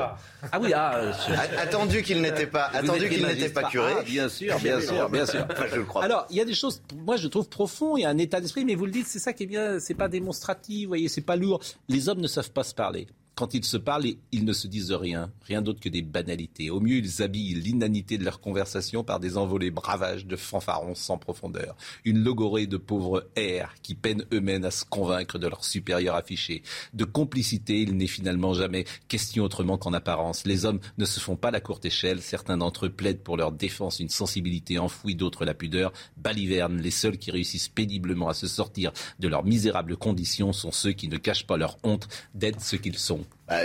Ah 0.53 0.59
oui, 0.61 0.73
ah, 0.75 0.97
euh, 0.97 1.13
je- 1.29 1.59
Attendu 1.59 2.03
qu'il 2.03 2.21
n'était 2.21 2.47
pas, 2.47 2.71
Vous 2.73 2.79
attendu 2.79 3.05
êtes 3.05 3.11
qu'il 3.13 3.27
les 3.27 3.35
n'était 3.35 3.49
pas 3.51 3.65
curé. 3.65 3.93
Ah, 3.99 4.03
bien 4.03 4.29
sûr, 4.29 4.59
bien 4.61 4.81
sûr, 4.81 5.09
bien 5.11 5.27
sûr. 5.27 5.47
Enfin, 5.51 5.67
je 5.71 5.77
le 5.77 5.85
crois. 5.85 6.05
Alors, 6.05 6.27
il 6.31 6.37
y 6.37 6.41
a 6.41 6.45
des 6.45 6.55
choses, 6.55 6.83
moi 7.05 7.17
je 7.17 7.29
trouve 7.29 7.49
profond, 7.49 7.97
il 7.97 8.03
y 8.03 8.05
a 8.05 8.09
un 8.09 8.19
état 8.19 8.41
d'esprit, 8.41 8.65
mais 8.65 8.75
vous 8.75 8.87
le 8.87 8.93
dites, 8.93 9.07
c'est 9.07 9.19
ça 9.21 9.33
qui 9.33 9.45
est 9.45 9.47
bien, 9.47 9.79
c'est 9.81 9.95
pas 9.95 10.09
démonstratif, 10.09 10.85
vous 10.85 10.89
voyez, 10.89 11.09
c'est 11.09 11.21
pas 11.21 11.37
lourd. 11.37 11.61
Les 11.89 12.09
hommes 12.09 12.21
ne 12.21 12.27
savent 12.29 12.51
pas 12.51 12.65
se 12.65 12.75
parler. 12.75 13.07
Quand 13.35 13.55
ils 13.55 13.65
se 13.65 13.79
parlent, 13.79 14.05
ils 14.31 14.45
ne 14.45 14.53
se 14.53 14.67
disent 14.67 14.93
rien, 14.93 15.33
rien 15.47 15.63
d'autre 15.63 15.81
que 15.81 15.89
des 15.89 16.03
banalités. 16.03 16.69
Au 16.69 16.81
mieux, 16.81 16.97
ils 16.97 17.23
habillent 17.23 17.55
l'inanité 17.55 18.19
de 18.19 18.25
leur 18.25 18.41
conversation 18.41 19.05
par 19.05 19.21
des 19.21 19.39
envolées 19.39 19.71
bravages 19.71 20.27
de 20.27 20.37
fanfarons 20.37 20.95
sans 20.95 21.17
profondeur. 21.17 21.75
Une 22.05 22.23
logorée 22.23 22.67
de 22.67 22.77
pauvres 22.77 23.31
airs 23.35 23.75
qui 23.83 23.95
peinent 23.95 24.27
eux-mêmes 24.35 24.67
à 24.67 24.71
se 24.71 24.85
convaincre 24.85 25.39
de 25.39 25.47
leur 25.47 25.65
supérieur 25.65 26.15
affiché. 26.15 26.63
De 26.93 27.05
complicité, 27.05 27.81
il 27.81 27.97
n'est 27.97 28.07
finalement 28.07 28.53
jamais 28.53 28.85
question 29.09 29.45
autrement 29.45 29.79
qu'en 29.79 29.95
apparence. 29.95 30.45
Les 30.45 30.67
hommes 30.67 30.81
ne 30.99 31.07
se 31.07 31.19
font 31.19 31.37
pas 31.37 31.51
la 31.51 31.61
courte 31.61 31.87
échelle. 31.87 32.21
Certains 32.21 32.59
d'entre 32.59 32.87
eux 32.87 32.91
plaident 32.91 33.23
pour 33.23 33.39
leur 33.39 33.51
défense 33.51 33.99
une 34.01 34.11
sensibilité 34.11 34.79
enfouie, 34.79 35.15
d'autres 35.15 35.47
la 35.47 35.55
pudeur. 35.55 35.95
Baliverne, 36.19 36.83
les 36.83 36.91
seuls 36.91 37.17
qui 37.17 37.31
réussissent 37.31 37.69
péniblement 37.71 38.29
à 38.29 38.35
se 38.35 38.47
sortir 38.47 38.93
de 39.19 39.29
leurs 39.29 39.45
misérables 39.45 39.97
conditions 39.97 40.53
sont 40.53 40.71
ceux 40.71 40.93
qui 40.93 41.09
ne 41.09 41.17
cachent 41.17 41.47
pas 41.47 41.57
leur 41.57 41.79
honte 41.83 42.09
d'être 42.35 42.61
ce 42.61 42.77
qu'ils 42.77 42.99
sont. 42.99 43.22
Bah, 43.49 43.57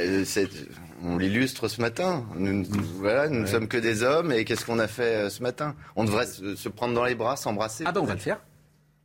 on 1.03 1.17
l'illustre 1.17 1.67
ce 1.67 1.79
matin. 1.81 2.25
Nous, 2.35 2.53
nous- 2.53 2.65
voilà, 2.99 3.29
nous 3.29 3.41
ne 3.41 3.45
sommes 3.45 3.67
que 3.67 3.77
des 3.77 4.03
hommes 4.03 4.31
et 4.31 4.45
qu'est-ce 4.45 4.65
qu'on 4.65 4.79
a 4.79 4.87
fait 4.87 5.25
euh, 5.25 5.29
ce 5.29 5.43
matin? 5.43 5.75
On 5.95 6.03
devrait 6.05 6.25
se, 6.25 6.55
se 6.55 6.69
prendre 6.69 6.93
dans 6.93 7.05
les 7.05 7.15
bras, 7.15 7.35
s'embrasser. 7.37 7.83
Ah 7.87 7.91
ben 7.91 8.01
on 8.01 8.05
va 8.05 8.13
le 8.13 8.19
faire. 8.19 8.39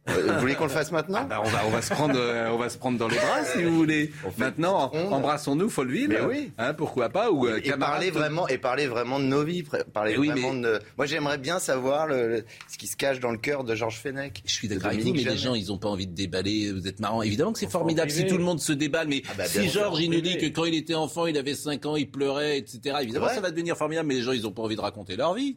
Euh, 0.09 0.33
Vous 0.35 0.41
voulez 0.41 0.57
qu'on 0.57 0.65
le 0.65 0.71
fasse 0.71 0.91
maintenant 0.91 1.21
Ah 1.23 1.27
bah, 1.27 1.43
on, 1.45 1.49
va, 1.49 1.61
on, 1.65 1.71
va 1.71 1.81
se 1.81 1.95
prendre, 1.95 2.17
euh, 2.19 2.51
on 2.51 2.59
va 2.59 2.69
se 2.69 2.77
prendre 2.77 2.99
dans 2.99 3.07
les 3.07 3.15
bras 3.17 3.45
si 3.45 3.63
vous 3.63 3.77
voulez. 3.77 4.11
Maintenant, 4.37 4.91
embrassons-nous, 4.93 5.69
Folleville. 5.71 6.09
Mais 6.09 6.21
oui. 6.23 6.53
Hein, 6.59 6.75
pourquoi 6.75 7.09
pas 7.09 7.31
ou, 7.31 7.47
euh, 7.47 7.61
et 7.63 7.71
parler 7.73 8.11
vraiment 8.11 8.49
et 8.49 8.59
parler 8.59 8.89
vraiment 8.89 9.21
de 9.21 9.27
nos 9.27 9.45
vies, 9.45 9.63
parler 9.93 10.17
oui, 10.19 10.29
vraiment 10.31 10.55
mais- 10.55 10.63
de. 10.63 10.81
Moi, 10.99 11.07
j'aimerais 11.07 11.39
bien 11.39 11.61
savoir 11.61 12.09
le, 12.09 12.29
le- 12.29 12.45
ce 12.69 12.79
qui 12.79 12.89
se 12.89 12.97
cache 12.97 13.21
dans 13.21 13.31
le 13.31 13.39
cœur 13.39 13.63
de 13.63 13.77
Georges 13.77 14.01
Fenech. 14.01 14.43
Je 14.45 14.53
suis 14.53 14.67
d'accord 14.67 14.89
avec 14.89 15.03
vous, 15.03 15.15
mais 15.15 15.23
les 15.23 15.37
gens, 15.37 15.55
ils 15.55 15.69
n'ont 15.69 15.79
pas 15.79 15.89
envie 15.89 16.09
de 16.09 16.15
déballer. 16.15 16.73
Vous 16.73 16.89
êtes 16.89 16.99
marrant. 16.99 17.23
Évidemment 17.23 17.53
que 17.53 17.61
c'est 17.61 17.71
formidable 17.71 18.11
si 18.11 18.27
tout 18.27 18.39
le 18.39 18.45
monde 18.45 18.59
se 18.61 18.73
déballe, 18.73 19.07
mais 19.07 19.23
Ah 19.31 19.35
bah, 19.39 19.45
si 19.47 19.69
Georges, 19.69 20.01
il 20.01 20.11
nous 20.11 20.21
dit 20.21 20.37
que 20.37 20.47
quand 20.47 20.65
il 20.65 20.75
était 20.75 20.95
enfant, 20.97 21.27
il 21.27 21.39
avait 21.39 21.55
5 21.55 21.87
ans, 21.87 21.95
il 21.95 22.11
pleurait, 22.11 22.59
etc. 22.59 22.97
Évidemment, 23.03 23.29
ça 23.29 23.41
va 23.41 23.53
devenir 23.53 23.77
formidable, 23.77 24.09
mais 24.09 24.15
les 24.15 24.23
gens, 24.23 24.33
ils 24.33 24.43
n'ont 24.43 24.51
pas 24.53 24.63
envie 24.63 24.75
de 24.77 24.81
raconter 24.81 25.15
leur 25.15 25.35
vie. 25.35 25.57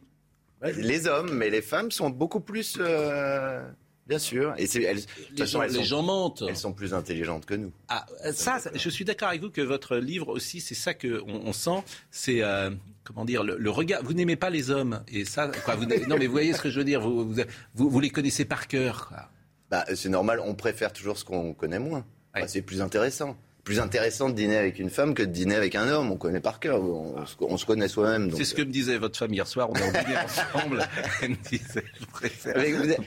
Les 0.78 1.08
hommes, 1.08 1.32
mais 1.32 1.50
les 1.50 1.62
femmes 1.62 1.90
sont 1.90 2.10
beaucoup 2.10 2.40
plus. 2.40 2.76
euh, 2.80 3.60
Bien 4.06 4.18
sûr. 4.20 4.54
Et 4.56 4.66
c'est, 4.66 4.82
elles, 4.82 4.98
de 4.98 5.02
toute 5.02 5.30
Les 5.32 5.36
façon, 5.38 5.58
gens, 5.58 5.62
elles 5.62 5.70
les 5.72 5.76
sont- 5.78 5.82
gens 5.84 6.02
mentent. 6.02 6.44
elles 6.48 6.56
sont 6.56 6.72
plus 6.72 6.94
intelligentes 6.94 7.44
que 7.44 7.54
nous. 7.54 7.72
Ah, 7.88 8.06
ça, 8.32 8.60
ça, 8.60 8.70
je 8.74 8.88
suis 8.88 9.04
d'accord 9.04 9.28
avec 9.28 9.40
vous 9.40 9.50
que 9.50 9.60
votre 9.60 9.96
livre 9.96 10.28
aussi, 10.28 10.60
c'est 10.60 10.74
ça 10.76 10.94
que 10.94 11.22
on, 11.26 11.52
sent, 11.52 11.82
c'est 12.12 12.40
euh, 12.42 12.70
comment 13.02 13.24
dire 13.24 13.42
le, 13.42 13.56
le 13.58 13.70
regard. 13.70 14.02
Vous 14.04 14.12
n'aimez 14.14 14.36
pas 14.36 14.48
les 14.50 14.70
hommes 14.70 15.02
et 15.08 15.24
ça, 15.24 15.50
quoi, 15.64 15.74
vous, 15.74 15.86
non 15.86 16.16
mais 16.18 16.26
vous 16.26 16.32
voyez 16.32 16.52
ce 16.52 16.60
que 16.62 16.70
je 16.70 16.78
veux 16.78 16.84
dire. 16.84 17.00
Vous, 17.00 17.28
vous, 17.32 17.42
vous, 17.74 17.90
vous 17.90 18.00
les 18.00 18.10
connaissez 18.10 18.44
par 18.44 18.68
cœur. 18.68 19.08
quoi. 19.08 19.28
Bah, 19.70 19.84
c'est 19.96 20.08
normal, 20.08 20.40
on 20.44 20.54
préfère 20.54 20.92
toujours 20.92 21.18
ce 21.18 21.24
qu'on 21.24 21.52
connaît 21.52 21.80
moins. 21.80 22.04
Bah, 22.32 22.46
c'est 22.46 22.62
plus 22.62 22.80
intéressant. 22.82 23.36
Plus 23.66 23.80
intéressant 23.80 24.28
de 24.30 24.34
dîner 24.36 24.56
avec 24.56 24.78
une 24.78 24.90
femme 24.90 25.12
que 25.12 25.24
de 25.24 25.32
dîner 25.32 25.56
avec 25.56 25.74
un 25.74 25.88
homme. 25.88 26.12
On 26.12 26.16
connaît 26.16 26.38
par 26.38 26.60
cœur. 26.60 26.80
On, 26.80 27.26
se- 27.26 27.34
on 27.40 27.56
se 27.58 27.66
connaît 27.66 27.88
soi-même. 27.88 28.30
C'est 28.36 28.44
ce 28.44 28.54
que 28.54 28.62
me 28.62 28.70
disait 28.70 28.96
votre 28.96 29.18
femme 29.18 29.34
hier 29.34 29.44
soir. 29.48 29.68
On 29.70 29.72
en 29.72 29.88
dîner 29.88 30.16
ensemble. 30.54 30.86
Elle 31.20 31.30
me 31.30 31.36
disait, 31.50 31.82
je 32.00 32.06
préfère. 32.06 32.54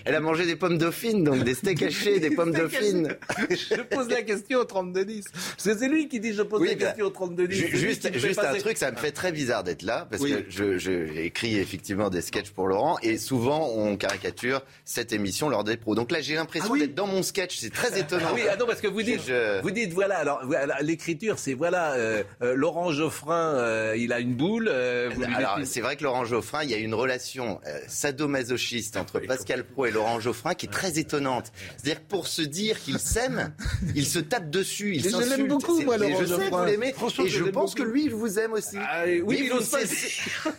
Elle 0.03 0.15
a 0.15 0.19
mangé 0.19 0.45
des 0.45 0.57
pommes 0.57 0.77
dauphines, 0.77 1.23
donc 1.23 1.45
des 1.45 1.53
steaks 1.53 1.81
hachés, 1.81 2.19
des 2.19 2.31
pommes 2.31 2.51
dauphines. 2.51 3.15
Je 3.49 3.81
pose 3.83 4.09
la 4.09 4.21
question 4.21 4.59
au 4.59 4.63
32-10. 4.65 5.23
Parce 5.31 5.63
que 5.63 5.77
c'est 5.79 5.87
lui 5.87 6.09
qui 6.09 6.19
dit 6.19 6.33
je 6.33 6.41
pose 6.41 6.59
Oui, 6.59 6.67
la 6.67 6.75
bah, 6.75 6.85
question 6.87 7.05
au 7.05 7.09
32-10. 7.11 7.51
Ju- 7.51 7.61
C'est 7.61 7.69
lui 7.69 7.77
Juste, 7.79 8.13
juste 8.17 8.39
un 8.39 8.53
truc, 8.57 8.77
ça 8.77 8.91
me 8.91 8.97
fait 8.97 9.11
très 9.11 9.31
bizarre 9.31 9.63
d'être 9.63 9.83
là, 9.83 10.07
parce 10.11 10.21
Oui. 10.21 10.35
que 10.53 10.77
j'ai 10.77 11.25
écrit 11.25 11.57
effectivement 11.57 12.09
des 12.09 12.21
sketchs 12.21 12.49
pour 12.51 12.67
Laurent, 12.67 12.97
et 13.01 13.17
souvent 13.17 13.69
on 13.73 13.95
caricature 13.95 14.61
cette 14.83 15.13
émission 15.13 15.47
lors 15.47 15.63
des 15.63 15.77
pros. 15.77 15.95
Donc 15.95 16.11
là, 16.11 16.19
j'ai 16.19 16.35
l'impression 16.35 16.67
Ah 16.69 16.73
oui. 16.73 16.79
d'être 16.81 16.95
dans 16.95 17.07
mon 17.07 17.23
sketch, 17.23 17.57
c'est 17.59 17.71
très 17.71 17.97
étonnant. 17.97 18.25
Ah 18.29 18.33
oui, 18.35 18.41
ah 18.51 18.57
non, 18.57 18.65
parce 18.65 18.81
que 18.81 18.87
vous 18.87 19.03
dites, 19.03 19.21
Je- 19.25 19.61
vous 19.61 19.71
dites, 19.71 19.93
voilà, 19.93 20.17
alors 20.17 20.41
l'écriture, 20.81 21.39
c'est 21.39 21.53
voilà, 21.53 21.93
euh, 21.93 22.23
euh, 22.41 22.55
Laurent 22.55 22.91
Geoffrin, 22.91 23.53
euh, 23.55 23.95
il 23.97 24.13
a 24.13 24.19
une 24.19 24.35
boule. 24.35 24.69
Alors, 24.69 25.59
c'est 25.63 25.81
vrai 25.81 25.95
que 25.95 26.03
Laurent 26.03 26.25
Geoffrin, 26.25 26.63
il 26.63 26.69
y 26.69 26.73
a 26.73 26.77
une 26.77 26.93
relation 26.93 27.59
sadomasochiste 27.87 28.97
entre 28.97 29.19
Pascal 29.19 29.63
Pro 29.63 29.85
et 29.85 29.91
Laurent 29.91 30.19
Geoffrin 30.19 30.53
qui 30.53 30.65
est 30.65 30.69
très 30.69 30.99
étonnante. 30.99 31.51
C'est-à-dire 31.77 32.03
que 32.03 32.09
pour 32.09 32.27
se 32.27 32.41
dire 32.41 32.79
qu'ils 32.79 32.99
s'aiment, 32.99 33.53
ils 33.95 34.05
se 34.05 34.19
tapent 34.19 34.49
dessus, 34.49 34.95
ils 34.95 35.03
s'insultent. 35.03 35.31
Je 35.31 35.35
l'aime 35.37 35.47
beaucoup, 35.47 35.81
moi, 35.81 35.97
Laurent 35.97 36.19
Je 36.19 36.25
sais 36.25 36.49
que 36.49 36.55
vous 36.55 36.65
l'aimez. 36.65 36.93
Et 37.23 37.29
je 37.29 37.43
pense 37.45 37.75
que 37.75 37.83
lui, 37.83 38.05
il 38.05 38.13
vous 38.13 38.39
aime 38.39 38.53
aussi. 38.53 38.77
Ah, 38.79 39.03
oui, 39.23 39.43
il 39.45 39.53
ose 39.53 39.69
pas. 39.69 39.79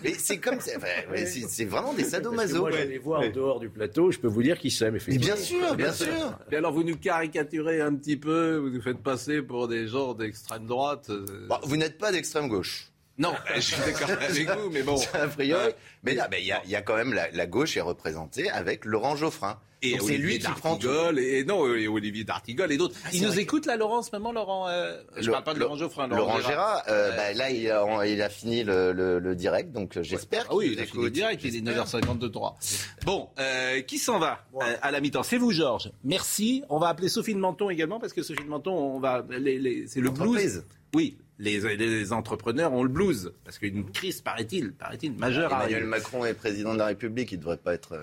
Mais 0.02 0.14
c'est 0.14 0.38
comme, 0.38 0.58
c'est 0.60 1.64
vraiment 1.64 1.92
des 1.92 2.04
sadomaso. 2.04 2.60
Moi, 2.60 2.70
j'allais 2.72 2.98
voir 2.98 3.22
en 3.22 3.30
dehors 3.30 3.60
du 3.60 3.68
plateau. 3.68 4.10
Je 4.10 4.18
peux 4.18 4.28
vous 4.28 4.42
dire 4.42 4.58
qu'ils 4.58 4.72
s'aiment 4.72 4.96
effectivement. 4.96 5.34
Bien 5.34 5.44
sûr, 5.44 5.74
bien 5.76 5.92
sûr. 5.92 6.38
Et 6.50 6.56
alors, 6.56 6.72
vous 6.72 6.84
nous 6.84 6.96
caricaturez 6.96 7.80
un 7.80 7.94
petit 7.94 8.16
peu, 8.16 8.56
vous 8.56 8.70
nous 8.70 8.82
faites 8.82 8.98
passer 8.98 9.42
pour 9.42 9.68
des 9.68 9.79
gens 9.86 10.14
d'extrême 10.14 10.66
droite. 10.66 11.10
Euh. 11.10 11.46
Bah, 11.48 11.60
vous 11.62 11.76
n'êtes 11.76 11.98
pas 11.98 12.12
d'extrême 12.12 12.48
gauche. 12.48 12.90
Non, 13.18 13.34
je 13.54 13.60
suis 13.60 13.76
d'accord 13.76 14.10
avec 14.10 14.50
vous, 14.50 14.70
mais 14.70 14.82
bon. 14.82 14.98
A 15.12 15.28
priori. 15.28 15.72
Mais 16.02 16.12
il 16.12 16.46
y, 16.46 16.52
a, 16.52 16.64
y 16.66 16.74
a 16.74 16.82
quand 16.82 16.96
même 16.96 17.12
la, 17.12 17.46
gauche 17.46 17.76
est 17.76 17.82
représentée 17.82 18.50
avec 18.50 18.84
Laurent 18.84 19.16
Geoffrin. 19.16 19.60
Et 19.82 19.98
c'est 19.98 20.16
lui 20.16 20.38
qui 20.38 20.46
prend 20.46 20.78
et 21.16 21.44
non 21.44 21.74
et 21.74 21.88
Olivier 21.88 22.24
d'Artigol 22.24 22.70
et 22.70 22.76
d'autres. 22.76 22.96
Ah, 23.04 23.08
il 23.12 23.22
nous 23.22 23.38
écoute 23.38 23.66
là, 23.66 23.76
Laurent, 23.76 23.98
en 23.98 24.02
ce 24.02 24.10
moment, 24.12 24.32
Laurent. 24.32 24.68
Euh, 24.68 25.00
je 25.16 25.26
ne 25.26 25.32
parle 25.32 25.44
pas 25.44 25.54
de 25.54 25.58
Laurent 25.58 25.76
Geoffrin. 25.76 26.06
Laurent, 26.06 26.36
Laurent 26.36 26.40
Gérard. 26.40 26.82
Euh, 26.88 27.16
bah, 27.16 27.32
là, 27.32 27.50
il 27.50 27.70
a, 27.70 28.06
il 28.06 28.20
a 28.20 28.28
fini 28.28 28.62
le, 28.62 28.92
le, 28.92 29.34
direct, 29.34 29.72
donc 29.72 29.98
j'espère. 30.02 30.46
Ah 30.50 30.54
oui, 30.54 30.70
il 30.72 30.80
a 30.80 30.84
fini 30.84 31.04
le 31.04 31.10
direct. 31.10 31.42
Il 31.44 31.56
est 31.56 31.60
9h52 31.60 32.30
3. 32.30 32.58
Bon, 33.04 33.30
euh, 33.38 33.80
qui 33.82 33.98
s'en 33.98 34.18
va 34.18 34.44
à 34.82 34.90
la 34.90 35.00
mi-temps? 35.00 35.22
C'est 35.22 35.38
vous, 35.38 35.52
Georges. 35.52 35.90
Merci. 36.04 36.62
On 36.68 36.78
va 36.78 36.88
appeler 36.88 37.08
Sophie 37.08 37.34
de 37.34 37.40
Menton 37.40 37.70
également 37.70 37.98
parce 38.00 38.12
que 38.12 38.22
Sophie 38.22 38.44
de 38.44 38.48
Menton, 38.48 38.72
on 38.72 39.00
va, 39.00 39.24
les, 39.30 39.58
les, 39.58 39.86
c'est 39.86 40.00
le 40.00 40.10
blues. 40.10 40.64
Oui, 40.94 41.16
les, 41.38 41.76
les, 41.76 42.12
entrepreneurs 42.12 42.72
ont 42.72 42.82
le 42.82 42.88
blues 42.88 43.32
parce 43.44 43.58
qu'une 43.58 43.90
crise, 43.92 44.20
paraît-il, 44.20 44.72
paraît-il, 44.72 45.12
majeure. 45.14 45.52
Emmanuel 45.52 45.84
Macron 45.84 46.24
est 46.24 46.34
président 46.34 46.74
de 46.74 46.78
la 46.78 46.86
République, 46.86 47.32
il 47.32 47.36
ne 47.36 47.40
devrait 47.40 47.56
pas 47.56 47.74
être. 47.74 47.96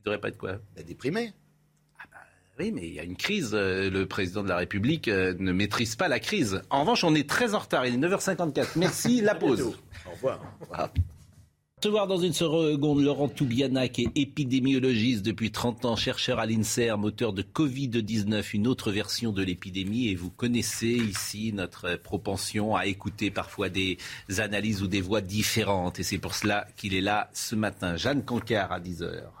Il 0.00 0.04
devrait 0.04 0.20
pas 0.20 0.28
être 0.28 0.38
quoi? 0.38 0.52
Bah, 0.76 0.82
Déprimé. 0.82 1.32
Ah 1.98 2.04
bah, 2.10 2.18
oui, 2.58 2.72
mais 2.72 2.88
il 2.88 2.94
y 2.94 3.00
a 3.00 3.04
une 3.04 3.16
crise. 3.16 3.50
Euh, 3.52 3.90
le 3.90 4.06
président 4.06 4.42
de 4.42 4.48
la 4.48 4.56
République 4.56 5.08
euh, 5.08 5.34
ne 5.38 5.52
maîtrise 5.52 5.94
pas 5.94 6.08
la 6.08 6.20
crise. 6.20 6.62
En 6.70 6.80
revanche, 6.80 7.04
on 7.04 7.14
est 7.14 7.28
très 7.28 7.54
en 7.54 7.58
retard. 7.58 7.86
Il 7.86 7.94
est 7.94 8.08
9h54. 8.08 8.68
Merci. 8.76 9.20
la 9.20 9.34
pause. 9.34 9.76
Au 10.06 10.10
revoir. 10.12 10.40
Se 11.82 11.88
voir 11.88 12.06
dans 12.06 12.18
une 12.18 12.34
seconde 12.34 13.02
Laurent 13.02 13.28
Toubiana, 13.28 13.88
qui 13.88 14.02
est 14.02 14.10
épidémiologiste 14.14 15.24
depuis 15.24 15.50
30 15.50 15.86
ans, 15.86 15.96
chercheur 15.96 16.38
à 16.38 16.44
l'INSERM, 16.44 17.04
auteur 17.04 17.32
de 17.32 17.40
Covid-19, 17.40 18.50
une 18.52 18.66
autre 18.66 18.92
version 18.92 19.32
de 19.32 19.42
l'épidémie. 19.42 20.08
Et 20.08 20.14
vous 20.14 20.30
connaissez 20.30 20.88
ici 20.88 21.54
notre 21.54 21.96
propension 21.96 22.76
à 22.76 22.84
écouter 22.84 23.30
parfois 23.30 23.70
des 23.70 23.96
analyses 24.38 24.82
ou 24.82 24.88
des 24.88 25.00
voix 25.00 25.22
différentes. 25.22 25.98
Et 25.98 26.02
c'est 26.02 26.18
pour 26.18 26.34
cela 26.34 26.66
qu'il 26.76 26.94
est 26.94 27.00
là 27.00 27.30
ce 27.32 27.54
matin. 27.54 27.96
Jeanne 27.96 28.24
Cancard 28.24 28.72
à 28.72 28.80
10h. 28.80 29.39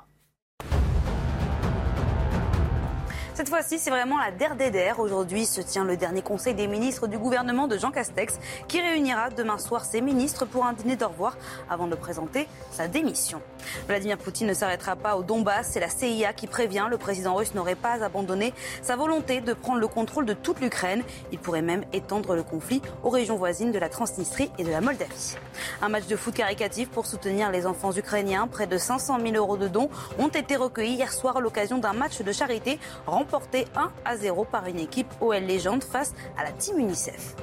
Cette 3.40 3.48
fois-ci, 3.48 3.78
c'est 3.78 3.88
vraiment 3.88 4.18
la 4.18 4.32
DER 4.32 4.98
Aujourd'hui 4.98 5.46
se 5.46 5.62
tient 5.62 5.86
le 5.86 5.96
dernier 5.96 6.20
conseil 6.20 6.52
des 6.52 6.66
ministres 6.66 7.06
du 7.06 7.16
gouvernement 7.16 7.68
de 7.68 7.78
Jean 7.78 7.90
Castex 7.90 8.38
qui 8.68 8.82
réunira 8.82 9.30
demain 9.30 9.56
soir 9.56 9.86
ses 9.86 10.02
ministres 10.02 10.44
pour 10.44 10.66
un 10.66 10.74
dîner 10.74 10.96
d'au 10.96 11.08
revoir 11.08 11.38
avant 11.70 11.86
de 11.86 11.94
présenter 11.94 12.46
sa 12.70 12.86
démission. 12.86 13.40
Vladimir 13.86 14.18
Poutine 14.18 14.46
ne 14.46 14.52
s'arrêtera 14.52 14.94
pas 14.94 15.16
au 15.16 15.22
Donbass. 15.22 15.70
C'est 15.70 15.80
la 15.80 15.88
CIA 15.88 16.34
qui 16.34 16.48
prévient. 16.48 16.86
Le 16.90 16.98
président 16.98 17.34
russe 17.34 17.54
n'aurait 17.54 17.76
pas 17.76 18.04
abandonné 18.04 18.52
sa 18.82 18.94
volonté 18.94 19.40
de 19.40 19.54
prendre 19.54 19.80
le 19.80 19.88
contrôle 19.88 20.26
de 20.26 20.34
toute 20.34 20.60
l'Ukraine. 20.60 21.02
Il 21.32 21.38
pourrait 21.38 21.62
même 21.62 21.84
étendre 21.94 22.34
le 22.34 22.42
conflit 22.42 22.82
aux 23.02 23.08
régions 23.08 23.36
voisines 23.36 23.72
de 23.72 23.78
la 23.78 23.88
Transnistrie 23.88 24.50
et 24.58 24.64
de 24.64 24.70
la 24.70 24.82
Moldavie. 24.82 25.36
Un 25.80 25.88
match 25.88 26.06
de 26.06 26.16
foot 26.16 26.34
caricatif 26.34 26.90
pour 26.90 27.06
soutenir 27.06 27.50
les 27.50 27.66
enfants 27.66 27.92
ukrainiens. 27.92 28.48
Près 28.48 28.66
de 28.66 28.76
500 28.76 29.18
000 29.18 29.34
euros 29.36 29.56
de 29.56 29.66
dons 29.66 29.88
ont 30.18 30.28
été 30.28 30.56
recueillis 30.56 30.96
hier 30.96 31.10
soir 31.10 31.38
à 31.38 31.40
l'occasion 31.40 31.78
d'un 31.78 31.94
match 31.94 32.20
de 32.20 32.32
charité 32.32 32.78
remporté 33.06 33.29
1 33.32 33.92
à 34.04 34.16
0 34.16 34.44
par 34.44 34.66
une 34.66 34.78
équipe 34.78 35.08
OL 35.20 35.42
Légende 35.42 35.84
face 35.84 36.14
à 36.36 36.44
la 36.44 36.52
team 36.52 36.78
UNICEF. 36.78 37.34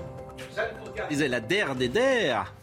Disait 1.09 1.27
la 1.27 1.39
der 1.39 1.75
des 1.75 1.89
der. 1.89 2.53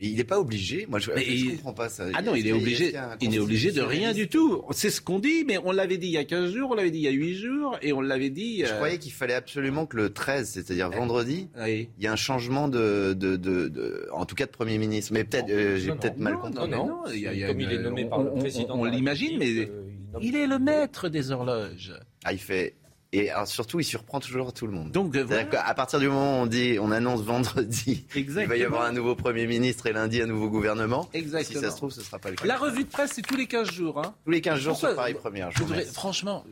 il 0.00 0.16
n'est 0.16 0.24
pas 0.24 0.38
obligé. 0.38 0.86
Moi, 0.88 0.98
je 0.98 1.10
ne 1.10 1.56
comprends 1.56 1.72
pas 1.72 1.88
ça. 1.88 2.04
Ah 2.14 2.22
non, 2.22 2.34
il 2.34 2.46
est 2.46 2.52
obligé. 2.52 2.92
Il 3.20 3.30
n'est 3.30 3.38
obligé 3.38 3.72
de 3.72 3.80
rien 3.80 4.12
du 4.12 4.28
tout. 4.28 4.62
C'est 4.72 4.90
ce 4.90 5.00
qu'on 5.00 5.18
dit, 5.18 5.44
mais 5.46 5.58
on 5.64 5.72
l'avait 5.72 5.96
dit 5.96 6.08
il 6.08 6.12
y 6.12 6.18
a 6.18 6.24
15 6.24 6.52
jours, 6.52 6.70
on 6.72 6.74
l'avait 6.74 6.90
dit 6.90 6.98
il 6.98 7.04
y 7.04 7.08
a 7.08 7.12
8 7.12 7.34
jours, 7.34 7.78
et 7.82 7.92
on 7.92 8.00
l'avait 8.00 8.30
dit. 8.30 8.64
Je 8.64 8.72
euh, 8.72 8.76
croyais 8.76 8.98
qu'il 8.98 9.12
fallait 9.12 9.34
absolument 9.34 9.86
que 9.86 9.96
le 9.96 10.12
13, 10.12 10.50
c'est-à-dire 10.50 10.90
vendredi, 10.90 11.48
il 11.66 11.88
y 11.98 12.04
ait 12.04 12.08
un 12.08 12.16
changement 12.16 12.68
de, 12.68 13.14
de, 13.14 13.36
de, 13.36 14.08
en 14.12 14.26
tout 14.26 14.34
cas 14.34 14.46
de 14.46 14.50
Premier 14.50 14.78
ministre. 14.78 15.12
Mais 15.12 15.24
peut-être, 15.24 15.50
euh, 15.50 15.76
j'ai 15.78 15.92
peut-être 15.92 16.18
mal 16.18 16.36
compris. 16.38 16.54
Non, 16.54 16.68
non, 16.68 16.86
non. 16.86 17.02
Il 17.12 17.20
y 17.20 17.44
a, 17.44 17.48
Comme 17.48 17.60
il 17.60 17.72
est 17.72 17.78
nommé 17.78 18.04
par 18.04 18.22
le 18.22 18.32
président. 18.34 18.76
On, 18.76 18.84
l'imagine, 18.84 19.38
mais 19.38 19.50
euh, 19.50 19.85
il 20.20 20.36
est 20.36 20.46
le 20.46 20.58
maître 20.58 21.08
des 21.08 21.30
horloges. 21.30 21.94
Ah, 22.24 22.32
il 22.32 22.38
fait 22.38 22.74
et 23.12 23.30
surtout, 23.46 23.80
il 23.80 23.84
surprend 23.84 24.20
toujours 24.20 24.52
tout 24.52 24.66
le 24.66 24.72
monde. 24.72 24.90
Donc, 24.90 25.16
à 25.16 25.74
partir 25.74 25.98
du 26.00 26.08
moment 26.08 26.40
où 26.40 26.42
on 26.42 26.46
dit, 26.46 26.76
on 26.80 26.90
annonce 26.90 27.22
vendredi, 27.22 28.04
il 28.14 28.30
va 28.30 28.56
y 28.56 28.64
avoir 28.64 28.82
un 28.82 28.92
nouveau 28.92 29.14
Premier 29.14 29.46
ministre 29.46 29.86
et 29.86 29.92
lundi 29.92 30.20
un 30.20 30.26
nouveau 30.26 30.50
gouvernement. 30.50 31.08
Exactement. 31.14 31.60
Si 31.60 31.64
ça 31.64 31.70
se 31.70 31.76
trouve, 31.76 31.92
ce 31.92 32.00
ne 32.00 32.04
sera 32.04 32.18
pas 32.18 32.30
le 32.30 32.36
cas. 32.36 32.44
La 32.44 32.58
revue 32.58 32.84
de 32.84 32.88
presse, 32.88 33.12
c'est 33.14 33.22
tous 33.22 33.36
les 33.36 33.46
15 33.46 33.70
jours. 33.70 34.00
Hein. 34.00 34.14
Tous 34.24 34.30
les 34.30 34.40
15 34.40 34.60
jours, 34.60 34.76
c'est 34.76 34.94
pareil, 34.94 35.14
première 35.14 35.50
journée. 35.50 35.84
Franchement, 35.84 36.44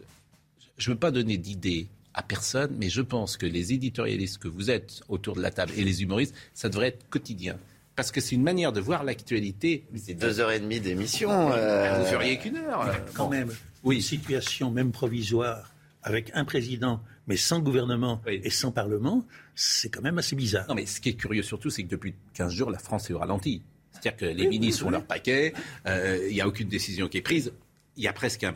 je 0.78 0.88
ne 0.88 0.94
veux 0.94 0.98
pas 0.98 1.10
donner 1.10 1.36
d'idées 1.36 1.88
à 2.14 2.22
personne, 2.22 2.74
mais 2.78 2.88
je 2.88 3.02
pense 3.02 3.36
que 3.36 3.46
les 3.46 3.72
éditorialistes 3.72 4.38
que 4.38 4.48
vous 4.48 4.70
êtes 4.70 5.02
autour 5.08 5.34
de 5.34 5.42
la 5.42 5.50
table 5.50 5.72
et 5.76 5.84
les 5.84 6.02
humoristes, 6.02 6.34
ça 6.54 6.68
devrait 6.68 6.88
être 6.88 7.08
quotidien. 7.10 7.58
Parce 7.96 8.10
que 8.10 8.20
c'est 8.20 8.34
une 8.34 8.42
manière 8.42 8.72
de 8.72 8.80
voir 8.80 9.04
l'actualité. 9.04 9.84
C'est 9.96 10.14
deux 10.14 10.40
heures 10.40 10.50
et 10.50 10.60
demie 10.60 10.80
d'émission. 10.80 11.52
Euh... 11.52 12.00
Vous 12.00 12.06
feriez 12.06 12.38
qu'une 12.38 12.56
heure. 12.56 12.92
Quand 13.14 13.28
même. 13.28 13.50
Oui. 13.84 13.96
Une 13.96 14.02
situation 14.02 14.70
même 14.70 14.90
provisoire 14.90 15.74
avec 16.02 16.30
un 16.34 16.44
président, 16.44 17.00
mais 17.26 17.36
sans 17.36 17.60
gouvernement 17.60 18.20
et 18.26 18.50
sans 18.50 18.72
Parlement, 18.72 19.24
c'est 19.54 19.88
quand 19.88 20.02
même 20.02 20.18
assez 20.18 20.36
bizarre. 20.36 20.66
Non, 20.68 20.74
mais 20.74 20.86
ce 20.86 21.00
qui 21.00 21.10
est 21.10 21.14
curieux 21.14 21.42
surtout, 21.42 21.70
c'est 21.70 21.82
que 21.82 21.88
depuis 21.88 22.14
15 22.34 22.52
jours, 22.52 22.70
la 22.70 22.78
France 22.78 23.08
est 23.10 23.14
au 23.14 23.18
ralenti. 23.18 23.62
C'est-à-dire 23.92 24.16
que 24.16 24.26
les 24.26 24.46
ministres 24.46 24.82
font 24.82 24.90
leur 24.90 25.04
paquet, 25.04 25.54
euh, 25.86 26.26
il 26.28 26.34
n'y 26.34 26.40
a 26.40 26.48
aucune 26.48 26.68
décision 26.68 27.08
qui 27.08 27.18
est 27.18 27.22
prise. 27.22 27.52
Il 27.96 28.02
y 28.02 28.08
a 28.08 28.12
presque 28.12 28.44
un 28.44 28.54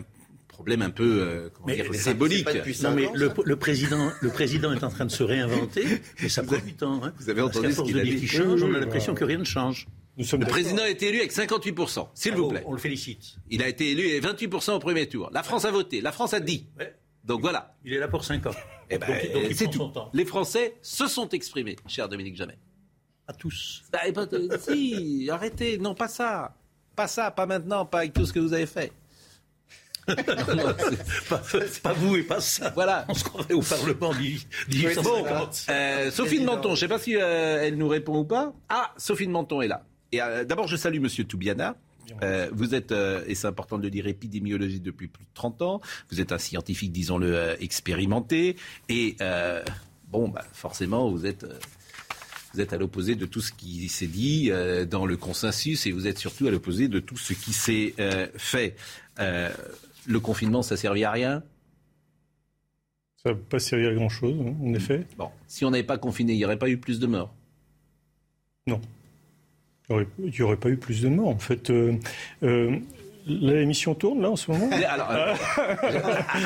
problème 0.59 0.83
un 0.83 0.91
peu 0.91 1.23
euh, 1.69 1.93
symbolique. 1.95 2.49
Non, 2.83 2.91
mais 2.93 3.09
le, 3.15 3.57
président, 3.57 4.11
le 4.21 4.29
président 4.29 4.73
est 4.73 4.83
en 4.83 4.91
train 4.91 5.05
de 5.05 5.11
se 5.13 5.23
réinventer, 5.23 5.85
mais 6.21 6.29
ça 6.29 6.43
prend 6.43 6.59
du 6.59 6.75
temps. 6.75 7.01
Hein. 7.05 7.13
Vous 7.17 7.31
avez 7.31 7.43
entendu 7.43 7.73
ce 7.73 7.81
qu'il 7.83 7.97
a 7.97 8.03
dit 8.03 8.27
change, 8.27 8.61
on 8.65 8.75
a 8.75 8.81
l'impression 8.81 9.15
que 9.15 9.25
rien 9.25 9.39
ne 9.39 9.45
change. 9.45 9.87
le 10.17 10.47
président 10.47 10.83
a 10.83 10.89
été 10.89 11.11
élu 11.11 11.21
avec 11.21 11.33
58%, 11.33 12.09
s'il 12.13 12.35
vous 12.35 12.49
plaît. 12.49 12.65
On 12.67 12.73
le 12.73 12.79
félicite. 12.79 13.37
Il 13.51 13.63
a 13.63 13.69
été 13.69 13.93
élu 13.93 14.11
avec 14.11 14.25
28% 14.25 14.73
au 14.73 14.79
premier 14.81 15.09
tour. 15.09 15.31
La 15.33 15.45
France 15.45 15.65
a 15.65 15.71
voté, 15.71 16.01
la 16.01 16.11
France 16.11 16.35
a 16.35 16.41
dit. 16.41 16.67
Donc 17.23 17.41
voilà. 17.41 17.77
Il 17.85 17.93
est 17.93 17.99
là 17.99 18.09
pour 18.09 18.25
5 18.25 18.45
ans. 18.47 18.55
Eh 18.91 18.99
ben, 18.99 19.07
c'est 19.55 19.71
tout. 19.71 19.93
Les 20.13 20.25
Français 20.25 20.75
se 20.83 21.07
sont 21.07 21.29
exprimés, 21.29 21.77
cher 21.87 22.09
Dominique 22.09 22.35
Jamais. 22.35 22.59
À 23.29 23.33
tous. 23.33 23.85
Bah, 23.93 24.01
si, 24.59 25.29
arrêtez. 25.31 25.79
Non, 25.79 25.95
pas 25.95 26.09
ça. 26.09 26.57
Pas 26.97 27.07
ça, 27.07 27.31
pas 27.31 27.47
maintenant, 27.47 27.87
pas 27.87 27.99
avec 27.99 28.13
tout 28.13 28.27
ce 28.27 28.33
que 28.33 28.41
vous 28.41 28.55
avez 28.55 28.67
fait. 28.67 28.91
Pas, 31.83 31.93
vous 31.93 32.17
et 32.17 32.23
pas 32.23 32.41
ça. 32.41 32.71
Voilà. 32.75 33.05
On 33.09 33.15
se 33.15 33.25
croirait 33.25 33.55
au 33.55 33.63
Parlement 33.63 34.13
bon, 35.03 35.25
euh, 35.71 36.11
Sophie 36.11 36.41
de 36.41 36.45
Menton, 36.45 36.71
je 36.71 36.73
ne 36.73 36.77
sais 36.77 36.89
pas 36.89 36.99
si 36.99 37.17
euh, 37.17 37.63
elle 37.63 37.77
nous 37.77 37.89
répond 37.89 38.19
ou 38.19 38.25
pas. 38.25 38.53
Ah, 38.69 38.93
Sophie 38.97 39.27
de 39.27 39.33
Menton 39.33 39.63
est 39.63 39.69
là. 39.69 39.85
Et 40.13 40.23
euh, 40.23 40.45
d'abord, 40.45 40.69
je 40.69 40.77
salue 40.77 41.01
Monsieur 41.01 41.25
Toubiana. 41.25 41.77
Euh, 42.23 42.49
vous 42.53 42.75
êtes, 42.75 42.93
euh, 42.93 43.23
et 43.27 43.35
c'est 43.35 43.47
important 43.47 43.79
de 43.79 43.83
le 43.83 43.91
dire, 43.91 44.07
épidémiologiste 44.07 44.83
depuis 44.83 45.09
plus 45.09 45.25
de 45.25 45.31
30 45.35 45.63
ans. 45.63 45.81
Vous 46.11 46.21
êtes 46.21 46.33
un 46.33 46.39
scientifique, 46.39 46.93
disons-le, 46.93 47.35
euh, 47.35 47.57
expérimenté. 47.61 48.57
Et 48.89 49.17
bon, 50.11 50.29
bah, 50.29 50.45
forcément, 50.53 51.11
vous 51.11 51.27
êtes 51.27 51.47
vous 52.55 52.63
êtes 52.63 52.73
à 52.73 52.79
l'opposé 52.79 53.15
de 53.15 53.27
tout 53.27 53.43
ce 53.43 53.53
qui 53.53 53.89
s'est 53.91 54.07
dit 54.07 54.51
dans 54.91 55.05
le 55.05 55.19
consensus 55.19 55.87
et 55.87 55.93
vous 55.93 56.07
êtes 56.07 56.17
surtout 56.19 56.47
à 56.47 56.51
l'opposé 56.51 56.89
de 56.89 56.99
tout 56.99 57.19
ce 57.19 57.35
qui 57.35 57.53
s'est 57.53 57.95
fait. 58.37 58.75
Le 60.09 60.21
confinement, 60.21 60.63
ça 60.63 60.77
servi 60.77 61.05
à 61.05 61.13
rien? 61.13 61.43
Ça 63.23 63.31
n'a 63.31 63.35
pas 63.37 63.59
servi 63.59 63.87
à 63.87 63.95
grand-chose, 63.95 64.37
hein, 64.41 64.55
en 64.63 64.75
effet. 64.75 65.07
Bon, 65.17 65.31
si 65.47 65.65
on 65.65 65.71
n'avait 65.71 65.85
pas 65.85 65.99
confiné, 65.99 66.33
il 66.33 66.37
n'y 66.39 66.45
aurait 66.45 66.59
pas 66.59 66.69
eu 66.69 66.79
plus 66.79 66.99
de 66.99 67.07
morts 67.07 67.35
Non. 68.67 68.81
Il 69.91 70.07
n'y 70.21 70.43
aurait, 70.43 70.57
pas 70.57 70.69
eu 70.69 70.77
plus 70.77 71.03
de 71.03 71.09
morts. 71.09 71.29
En 71.29 71.39
fait, 71.39 71.71
euh, 71.71 71.97
euh, 72.43 72.79
L'émission 73.29 73.95
tourne 73.95 74.23
là 74.23 74.31
en 74.31 74.37
ce 74.37 74.51
moment 74.51 74.71
Alors, 74.89 75.11
euh, 75.11 75.35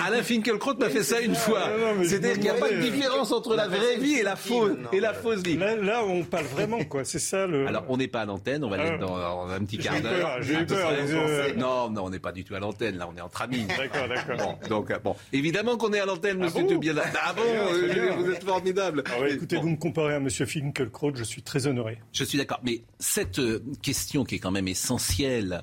Alain 0.07 0.23
Finkielkraut 0.23 0.75
m'a 0.79 0.89
fait 0.91 1.03
ça 1.03 1.21
une 1.21 1.35
fois. 1.35 1.63
C'est-à-dire 2.05 2.33
qu'il 2.35 2.43
n'y 2.43 2.49
a 2.51 2.55
pas 2.55 2.71
de 2.71 2.81
différence 2.81 3.31
entre 3.33 3.55
la 3.55 3.69
vraie 3.69 3.97
vie 3.99 4.15
et 4.15 4.23
la 4.23 4.37
fausse, 4.37 4.73
et 4.93 5.01
la 5.01 5.15
fausse 5.15 5.43
vie. 5.43 5.57
Là, 5.57 5.77
là, 5.77 6.03
on 6.05 6.25
parle 6.25 6.45
vraiment, 6.47 6.83
quoi. 6.85 7.05
C'est 7.05 7.19
ça 7.19 7.47
le. 7.47 7.67
Alors, 7.69 7.85
on 7.89 7.97
n'est 7.97 8.09
pas 8.09 8.23
à 8.23 8.25
l'antenne, 8.25 8.65
on 8.65 8.69
va 8.69 8.77
l'être 8.79 8.99
dans, 8.99 9.17
dans 9.17 9.49
un 9.49 9.61
petit 9.61 9.79
quart 9.79 10.01
d'heure. 10.01 10.39
J'ai 10.43 10.55
eu 10.55 10.67
peur. 10.67 10.91
Euh, 10.93 11.53
Non, 11.57 11.89
non, 11.91 12.05
on 12.07 12.11
n'est 12.11 12.19
pas 12.19 12.33
du 12.33 12.45
tout 12.45 12.55
à 12.55 12.59
l'antenne, 12.61 12.97
là, 12.99 13.09
on 13.13 13.17
est 13.17 13.21
entre 13.21 13.43
amis. 13.43 13.65
D'accord, 13.79 14.09
d'accord. 14.09 14.37
Bon, 14.37 14.69
donc, 14.69 14.91
euh, 14.91 14.99
bon, 15.03 15.15
évidemment 15.33 15.77
qu'on 15.77 15.93
est 15.93 16.01
à 16.01 16.07
l'antenne, 16.07 16.39
monsieur 16.39 16.63
bon 16.63 16.69
Toubiana. 16.69 17.03
Ah 17.25 17.33
bon, 17.35 17.43
euh, 17.47 18.11
vous 18.19 18.31
êtes 18.31 18.45
formidable. 18.45 19.05
Ah 19.07 19.21
ouais, 19.21 19.35
écoutez, 19.35 19.57
Bon. 19.57 19.63
vous 19.63 19.69
me 19.71 19.77
comparez 19.77 20.15
à 20.15 20.21
Monsieur 20.21 20.47
Finkielkraut, 20.47 21.13
je 21.15 21.25
suis 21.25 21.43
très 21.43 21.67
honoré. 21.67 21.99
Je 22.13 22.25
suis 22.25 22.39
d'accord, 22.39 22.61
mais 22.65 22.83
cette 22.99 23.39
euh, 23.39 23.63
question 23.83 24.25
qui 24.25 24.37
est 24.37 24.39
quand 24.39 24.51
même 24.51 24.69
essentielle, 24.69 25.63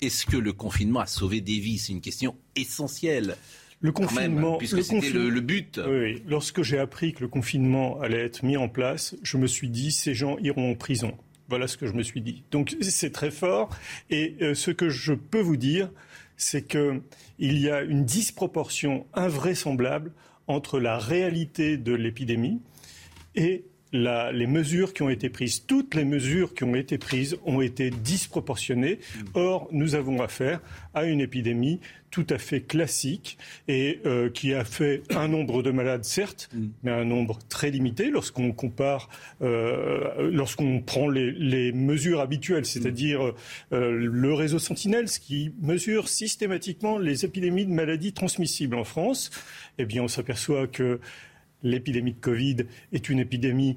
est-ce 0.00 0.26
que 0.26 0.36
le 0.36 0.52
confinement 0.52 1.00
a 1.00 1.06
sauvé 1.06 1.40
des 1.40 1.58
vies? 1.58 1.78
C'est 1.78 1.92
une 1.92 2.00
question 2.00 2.36
essentielle. 2.56 3.36
Le 3.80 3.90
Quand 3.90 4.02
même, 4.12 4.36
confinement, 4.36 4.58
puisque 4.58 4.76
le 4.76 5.40
but. 5.40 5.80
Oui, 5.84 5.98
oui. 5.98 6.22
Lorsque 6.28 6.62
j'ai 6.62 6.78
appris 6.78 7.14
que 7.14 7.20
le 7.20 7.28
confinement 7.28 8.00
allait 8.00 8.24
être 8.24 8.44
mis 8.44 8.56
en 8.56 8.68
place, 8.68 9.16
je 9.22 9.36
me 9.38 9.48
suis 9.48 9.68
dit 9.68 9.90
ces 9.90 10.14
gens 10.14 10.38
iront 10.38 10.70
en 10.70 10.74
prison. 10.76 11.16
Voilà 11.48 11.66
ce 11.66 11.76
que 11.76 11.86
je 11.86 11.92
me 11.92 12.02
suis 12.02 12.20
dit. 12.20 12.44
Donc 12.52 12.76
c'est 12.80 13.10
très 13.10 13.32
fort. 13.32 13.70
Et 14.08 14.36
euh, 14.40 14.54
ce 14.54 14.70
que 14.70 14.88
je 14.88 15.12
peux 15.12 15.40
vous 15.40 15.56
dire, 15.56 15.90
c'est 16.36 16.62
que 16.62 17.02
il 17.38 17.58
y 17.58 17.68
a 17.68 17.82
une 17.82 18.04
disproportion 18.04 19.06
invraisemblable 19.14 20.12
entre 20.46 20.78
la 20.78 20.98
réalité 20.98 21.76
de 21.76 21.92
l'épidémie 21.92 22.60
et 23.34 23.64
la- 23.92 24.32
les 24.32 24.46
mesures 24.46 24.92
qui 24.94 25.02
ont 25.02 25.10
été 25.10 25.28
prises. 25.28 25.64
Toutes 25.66 25.94
les 25.94 26.04
mesures 26.04 26.54
qui 26.54 26.64
ont 26.64 26.74
été 26.74 26.98
prises 26.98 27.36
ont 27.44 27.60
été 27.60 27.90
disproportionnées. 27.90 28.98
Or, 29.34 29.68
nous 29.72 29.94
avons 29.94 30.20
affaire 30.22 30.60
à 30.94 31.04
une 31.04 31.20
épidémie 31.20 31.80
tout 32.10 32.26
à 32.28 32.36
fait 32.36 32.60
classique 32.60 33.38
et 33.68 34.00
euh, 34.04 34.28
qui 34.28 34.52
a 34.52 34.64
fait 34.64 35.02
un 35.16 35.28
nombre 35.28 35.62
de 35.62 35.70
malades, 35.70 36.04
certes, 36.04 36.50
mais 36.82 36.90
un 36.90 37.06
nombre 37.06 37.38
très 37.48 37.70
limité 37.70 38.10
lorsqu'on 38.10 38.52
compare, 38.52 39.08
euh, 39.40 40.30
lorsqu'on 40.30 40.80
prend 40.80 41.08
les, 41.08 41.30
les 41.32 41.72
mesures 41.72 42.20
habituelles, 42.20 42.66
c'est-à-dire 42.66 43.32
euh, 43.72 43.90
le 43.92 44.34
réseau 44.34 44.58
Sentinelle, 44.58 45.08
ce 45.08 45.20
qui 45.20 45.52
mesure 45.62 46.08
systématiquement 46.08 46.98
les 46.98 47.24
épidémies 47.24 47.64
de 47.64 47.72
maladies 47.72 48.12
transmissibles 48.12 48.76
en 48.76 48.84
France. 48.84 49.30
Eh 49.78 49.86
bien, 49.86 50.02
on 50.02 50.08
s'aperçoit 50.08 50.66
que 50.66 51.00
l'épidémie 51.62 52.12
de 52.12 52.20
Covid 52.20 52.56
est 52.92 53.08
une 53.08 53.18
épidémie 53.18 53.76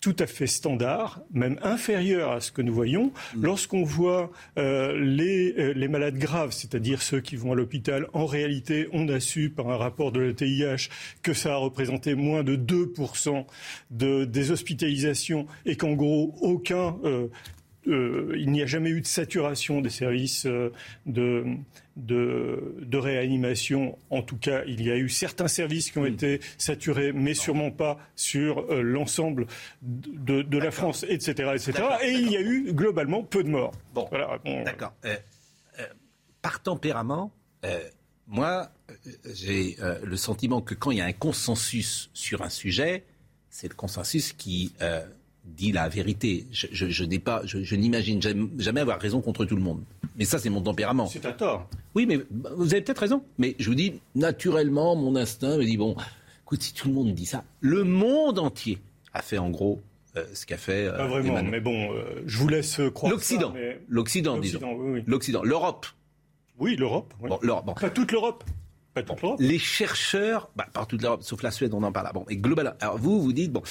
tout 0.00 0.14
à 0.20 0.26
fait 0.26 0.46
standard, 0.46 1.20
même 1.32 1.58
inférieure 1.62 2.30
à 2.30 2.40
ce 2.40 2.52
que 2.52 2.62
nous 2.62 2.72
voyons. 2.72 3.12
Lorsqu'on 3.40 3.82
voit 3.82 4.30
euh, 4.56 4.96
les, 5.00 5.52
euh, 5.58 5.72
les 5.74 5.88
malades 5.88 6.16
graves, 6.16 6.52
c'est-à-dire 6.52 7.02
ceux 7.02 7.20
qui 7.20 7.34
vont 7.34 7.50
à 7.50 7.54
l'hôpital, 7.56 8.06
en 8.12 8.24
réalité, 8.24 8.88
on 8.92 9.08
a 9.08 9.18
su 9.18 9.50
par 9.50 9.68
un 9.68 9.76
rapport 9.76 10.12
de 10.12 10.20
la 10.20 10.32
TIH 10.32 10.90
que 11.22 11.32
ça 11.32 11.54
a 11.54 11.56
représenté 11.56 12.14
moins 12.14 12.44
de 12.44 12.54
2% 12.54 13.46
de, 13.90 14.24
des 14.24 14.50
hospitalisations 14.52 15.46
et 15.64 15.76
qu'en 15.76 15.94
gros, 15.94 16.36
aucun... 16.40 16.96
euh, 17.04 17.26
euh, 17.88 18.34
il 18.36 18.50
n'y 18.50 18.62
a 18.62 18.66
jamais 18.66 18.90
eu 18.90 19.00
de 19.00 19.06
saturation 19.06 19.80
des 19.80 19.90
services 19.90 20.46
euh, 20.46 20.72
de, 21.06 21.44
de, 21.96 22.74
de 22.80 22.98
réanimation. 22.98 23.98
En 24.10 24.22
tout 24.22 24.36
cas, 24.36 24.64
il 24.66 24.82
y 24.82 24.90
a 24.90 24.96
eu 24.96 25.08
certains 25.08 25.48
services 25.48 25.90
qui 25.90 25.98
ont 25.98 26.06
été 26.06 26.40
saturés, 26.58 27.12
mais 27.12 27.34
sûrement 27.34 27.70
pas 27.70 27.98
sur 28.16 28.70
euh, 28.70 28.82
l'ensemble 28.82 29.46
de, 29.82 30.42
de 30.42 30.58
la 30.58 30.70
France, 30.70 31.04
etc., 31.08 31.52
etc. 31.54 31.72
Et 32.02 32.12
il 32.12 32.30
y 32.30 32.36
a 32.36 32.40
eu 32.40 32.72
globalement 32.72 33.22
peu 33.22 33.44
de 33.44 33.48
morts. 33.48 33.74
Bon, 33.94 34.06
Voilà, 34.10 34.38
D'accord. 34.64 34.92
Euh, 35.04 35.16
par 36.42 36.62
tempérament, 36.62 37.32
moi, 38.28 38.70
j'ai 39.34 39.76
le 40.04 40.16
sentiment 40.16 40.60
que 40.60 40.74
quand 40.74 40.92
il 40.92 40.98
y 40.98 41.00
a 41.00 41.06
un 41.06 41.12
consensus 41.12 42.10
sur 42.14 42.42
un 42.42 42.48
sujet, 42.48 43.04
c'est 43.50 43.68
le 43.68 43.74
consensus 43.74 44.32
qui 44.32 44.72
dit 45.46 45.72
la 45.72 45.88
vérité. 45.88 46.46
Je, 46.52 46.66
je- 46.72 46.88
je 46.88 47.04
n'ai 47.04 47.18
pas, 47.18 47.42
je, 47.44 47.62
je 47.62 47.76
n'imagine 47.76 48.20
jamais, 48.58 48.80
avoir 48.80 48.98
raison 49.00 49.20
contre 49.20 49.44
tout 49.44 49.56
le 49.56 49.62
monde. 49.62 49.82
Mais 50.18 50.24
ça, 50.24 50.38
c'est 50.38 50.50
mon 50.50 50.62
tempérament. 50.62 51.06
C'est 51.06 51.26
un 51.26 51.32
tort. 51.32 51.68
Oui, 51.94 52.06
mais 52.06 52.18
vous 52.56 52.72
avez 52.72 52.82
peut-être 52.82 52.98
raison. 53.00 53.22
Mais 53.38 53.54
je 53.58 53.68
vous 53.68 53.74
dis, 53.74 54.00
naturellement, 54.14 54.96
mon 54.96 55.16
instinct 55.16 55.56
me 55.58 55.64
dit 55.64 55.76
bon, 55.76 55.96
écoute, 56.44 56.62
si 56.62 56.74
tout 56.74 56.88
le 56.88 56.94
monde 56.94 57.14
dit 57.14 57.26
ça, 57.26 57.44
le 57.60 57.84
monde 57.84 58.38
entier 58.38 58.78
a 59.14 59.22
fait 59.22 59.38
en 59.38 59.50
gros 59.50 59.80
euh, 60.16 60.24
ce 60.34 60.46
qu'a 60.46 60.56
fait. 60.56 60.86
euh, 60.86 60.96
Pas 60.96 61.06
vraiment, 61.06 61.32
Emmanuel. 61.32 61.50
mais 61.50 61.60
bon, 61.60 61.92
euh, 61.94 62.22
je 62.26 62.38
vous 62.38 62.48
laisse 62.48 62.80
croire. 62.94 63.12
L'Occident, 63.12 63.52
mais- 63.54 63.80
l'Occident, 63.88 64.38
disons. 64.38 64.60
L'Occident, 64.60 64.82
oui, 64.82 64.90
oui. 64.94 65.04
L'Occident, 65.06 65.42
l'Europe. 65.42 65.86
Oui, 66.58 66.76
l'Europe. 66.76 67.12
oui. 67.20 67.28
Bon, 67.28 67.38
l'Europe, 67.42 67.66
bon. 67.66 67.74
Pas 67.74 67.90
toute 67.90 68.12
l'Europe. 68.12 68.44
Pas 68.94 69.02
toute 69.02 69.20
l'Europe. 69.20 69.38
Les 69.40 69.58
chercheurs, 69.58 70.48
bah, 70.56 70.66
par 70.72 70.86
toute 70.86 71.02
l'Europe, 71.02 71.22
sauf 71.22 71.42
la 71.42 71.50
Suède, 71.50 71.74
on 71.74 71.82
en 71.82 71.92
parle 71.92 72.06
là. 72.06 72.12
Bon, 72.14 72.24
et 72.30 72.36
global. 72.38 72.74
Alors 72.80 72.96
vous, 72.96 73.20
vous 73.20 73.32
dites 73.34 73.52
bon 73.52 73.62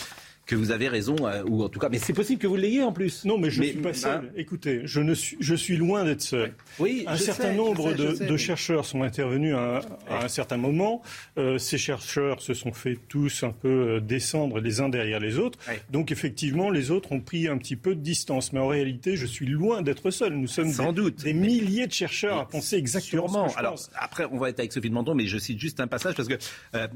que 0.45 0.55
vous 0.55 0.71
avez 0.71 0.87
raison, 0.87 1.15
euh, 1.27 1.43
ou 1.47 1.63
en 1.63 1.69
tout 1.69 1.79
cas, 1.79 1.89
mais 1.89 1.97
c'est 1.97 2.13
possible 2.13 2.39
que 2.39 2.45
vous 2.47 2.55
l'ayez 2.55 2.83
en 2.83 2.91
plus. 2.91 3.25
Non, 3.25 3.37
mais 3.39 3.49
je 3.49 3.61
ne 3.61 3.65
suis 3.67 3.77
pas 3.77 3.93
seul. 3.93 4.25
hein, 4.25 4.29
Écoutez, 4.35 4.81
je, 4.83 4.99
ne 4.99 5.13
suis, 5.15 5.37
je 5.39 5.55
suis 5.55 5.75
loin 5.75 6.03
d'être 6.05 6.21
seul. 6.21 6.53
Oui, 6.79 7.03
un 7.07 7.17
certain 7.17 7.45
sais, 7.45 7.51
je 7.53 7.57
nombre 7.57 7.89
sais, 7.91 7.97
je 7.97 8.03
de, 8.03 8.15
sais, 8.15 8.25
de 8.27 8.31
mais- 8.31 8.37
chercheurs 8.37 8.85
sont 8.85 9.01
intervenus 9.01 9.55
à, 9.55 9.77
un- 9.77 9.81
à 10.13 10.25
un 10.25 10.27
certain 10.27 10.57
moment. 10.57 11.01
Euh, 11.39 11.57
ces 11.57 11.77
chercheurs 11.79 12.41
se 12.43 12.53
sont 12.53 12.73
fait 12.73 12.99
tous 13.07 13.41
un 13.43 13.51
peu 13.51 13.67
euh, 13.95 13.99
descendre 13.99 14.59
les 14.59 14.81
uns 14.81 14.89
derrière 14.89 15.19
les 15.19 15.39
autres. 15.39 15.57
Donc 15.89 16.11
effectivement, 16.11 16.69
les 16.69 16.91
autres 16.91 17.11
ont 17.11 17.21
pris 17.21 17.47
un 17.47 17.57
petit 17.57 17.75
peu 17.75 17.95
de 17.95 18.01
distance. 18.01 18.53
Mais 18.53 18.59
en 18.59 18.67
réalité, 18.67 19.15
je 19.15 19.25
suis 19.25 19.47
loin 19.47 19.81
d'être 19.81 20.11
seul. 20.11 20.33
Nous 20.33 20.47
sommes 20.47 20.71
Sans 20.71 20.91
des, 20.93 21.01
doute. 21.01 21.23
des 21.23 21.33
milliers 21.33 21.87
de 21.87 21.91
chercheurs 21.93 22.37
à 22.37 22.47
penser 22.47 22.75
exactement 22.75 23.27
Sûrement. 23.27 23.47
ce 23.49 23.53
que 23.53 23.55
je 23.55 23.59
Alors 23.59 23.71
pense. 23.73 23.89
après, 23.95 24.25
on 24.31 24.37
va 24.37 24.49
être 24.49 24.59
avec 24.59 24.71
Sophie 24.73 24.89
de 24.89 24.93
Menton, 24.93 25.15
mais 25.15 25.25
je 25.25 25.37
cite 25.39 25.59
juste 25.59 25.79
un 25.79 25.87
passage 25.87 26.13
parce 26.15 26.27
que 26.27 26.35
euh, 26.75 26.87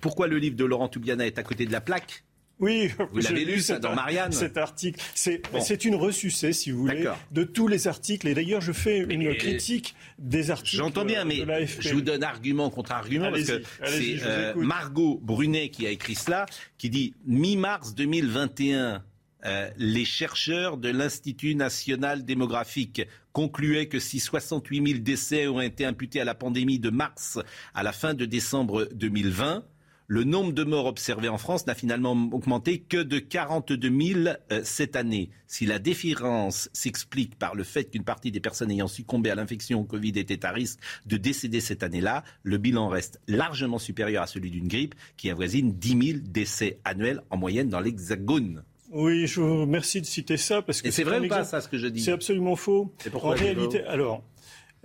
pourquoi 0.00 0.26
le 0.26 0.38
livre 0.38 0.56
de 0.56 0.64
Laurent 0.64 0.88
Toubiana 0.88 1.26
est 1.26 1.38
à 1.38 1.42
côté 1.44 1.64
de 1.64 1.70
la 1.72 1.80
plaque? 1.80 2.24
Oui, 2.60 2.90
Vous 3.12 3.20
l'avez 3.20 3.44
lu, 3.44 3.60
ça, 3.60 3.78
dans 3.78 3.90
ar- 3.90 3.94
Marianne 3.96 4.32
Cet 4.32 4.56
article, 4.56 5.00
c'est 5.14 5.42
Bon. 5.52 5.60
une 5.62 5.94
ressucée, 5.94 6.52
si 6.52 6.70
vous 6.72 6.80
voulez, 6.80 7.04
de 7.30 7.44
tous 7.44 7.68
les 7.68 7.86
articles. 7.86 8.26
Et 8.26 8.34
d'ailleurs, 8.34 8.60
je 8.60 8.72
fais 8.72 8.98
une 8.98 9.22
mais- 9.28 9.36
critique 9.36 9.94
des 10.18 10.50
articles 10.50 10.76
J'entends 10.76 11.04
bien, 11.04 11.24
mais 11.24 11.38
de 11.38 11.44
l'AFP. 11.44 11.80
je 11.82 11.94
vous 11.94 12.00
donne 12.00 12.24
argument 12.24 12.68
contre 12.70 12.92
argument 12.92 13.30
parce 13.30 13.44
que 13.44 13.62
c'est 13.86 14.16
euh. 14.22 14.54
Margot 14.56 15.20
Brunet 15.22 15.68
qui 15.70 15.86
a 15.86 15.90
écrit 15.90 16.14
cela, 16.16 16.46
qui 16.78 16.90
dit 16.90 17.14
mi-mars 17.26 17.94
2021. 17.94 19.02
euh, 19.44 19.70
les 19.76 20.04
chercheurs 20.04 20.78
de 20.78 20.88
l'Institut 20.88 21.54
national 21.54 22.24
démographique 22.24 23.02
concluaient 23.32 23.86
que 23.86 24.00
si 24.00 24.18
68 24.18 24.84
000 24.84 24.98
décès 24.98 25.46
ont 25.46 25.60
été 25.60 25.84
imputés 25.84 26.20
à 26.20 26.24
la 26.24 26.34
pandémie 26.34 26.80
de 26.80 26.90
mars 26.90 27.38
à 27.72 27.84
la 27.84 27.92
fin 27.92 28.14
de 28.14 28.24
décembre 28.24 28.88
2020, 28.94 29.62
le 30.10 30.24
nombre 30.24 30.52
de 30.52 30.64
morts 30.64 30.86
observés 30.86 31.28
en 31.28 31.36
France 31.36 31.66
n'a 31.66 31.74
finalement 31.74 32.12
augmenté 32.32 32.78
que 32.80 32.96
de 32.96 33.18
42 33.18 33.90
000 34.14 34.20
euh, 34.50 34.60
cette 34.64 34.96
année. 34.96 35.28
Si 35.46 35.66
la 35.66 35.78
différence 35.78 36.70
s'explique 36.72 37.38
par 37.38 37.54
le 37.54 37.62
fait 37.62 37.84
qu'une 37.84 38.04
partie 38.04 38.30
des 38.32 38.40
personnes 38.40 38.70
ayant 38.70 38.88
succombé 38.88 39.28
à 39.30 39.34
l'infection 39.34 39.80
au 39.80 39.84
Covid 39.84 40.12
était 40.16 40.46
à 40.46 40.50
risque 40.50 40.78
de 41.04 41.18
décéder 41.18 41.60
cette 41.60 41.82
année-là, 41.82 42.24
le 42.42 42.56
bilan 42.56 42.88
reste 42.88 43.20
largement 43.28 43.78
supérieur 43.78 44.22
à 44.22 44.26
celui 44.26 44.50
d'une 44.50 44.66
grippe 44.66 44.94
qui 45.18 45.30
avoisine 45.30 45.74
10 45.74 46.06
000 46.12 46.18
décès 46.24 46.78
annuels 46.84 47.20
en 47.28 47.36
moyenne 47.36 47.68
dans 47.68 47.80
l'Hexagone. 47.80 48.62
Oui, 48.90 49.26
je 49.26 49.42
vous 49.42 49.60
remercie 49.60 50.00
de 50.00 50.06
citer 50.06 50.38
ça 50.38 50.62
parce 50.62 50.80
que 50.80 50.90
c'est 50.90 51.04
vrai 51.04 51.20
ou 51.20 51.28
pas, 51.28 51.44
ça, 51.44 51.60
ce 51.60 51.68
que 51.68 51.76
je 51.76 51.86
dis? 51.86 52.00
C'est 52.00 52.12
absolument 52.12 52.56
faux. 52.56 52.94
En 53.12 53.28
réalité, 53.28 53.82
alors. 53.82 54.24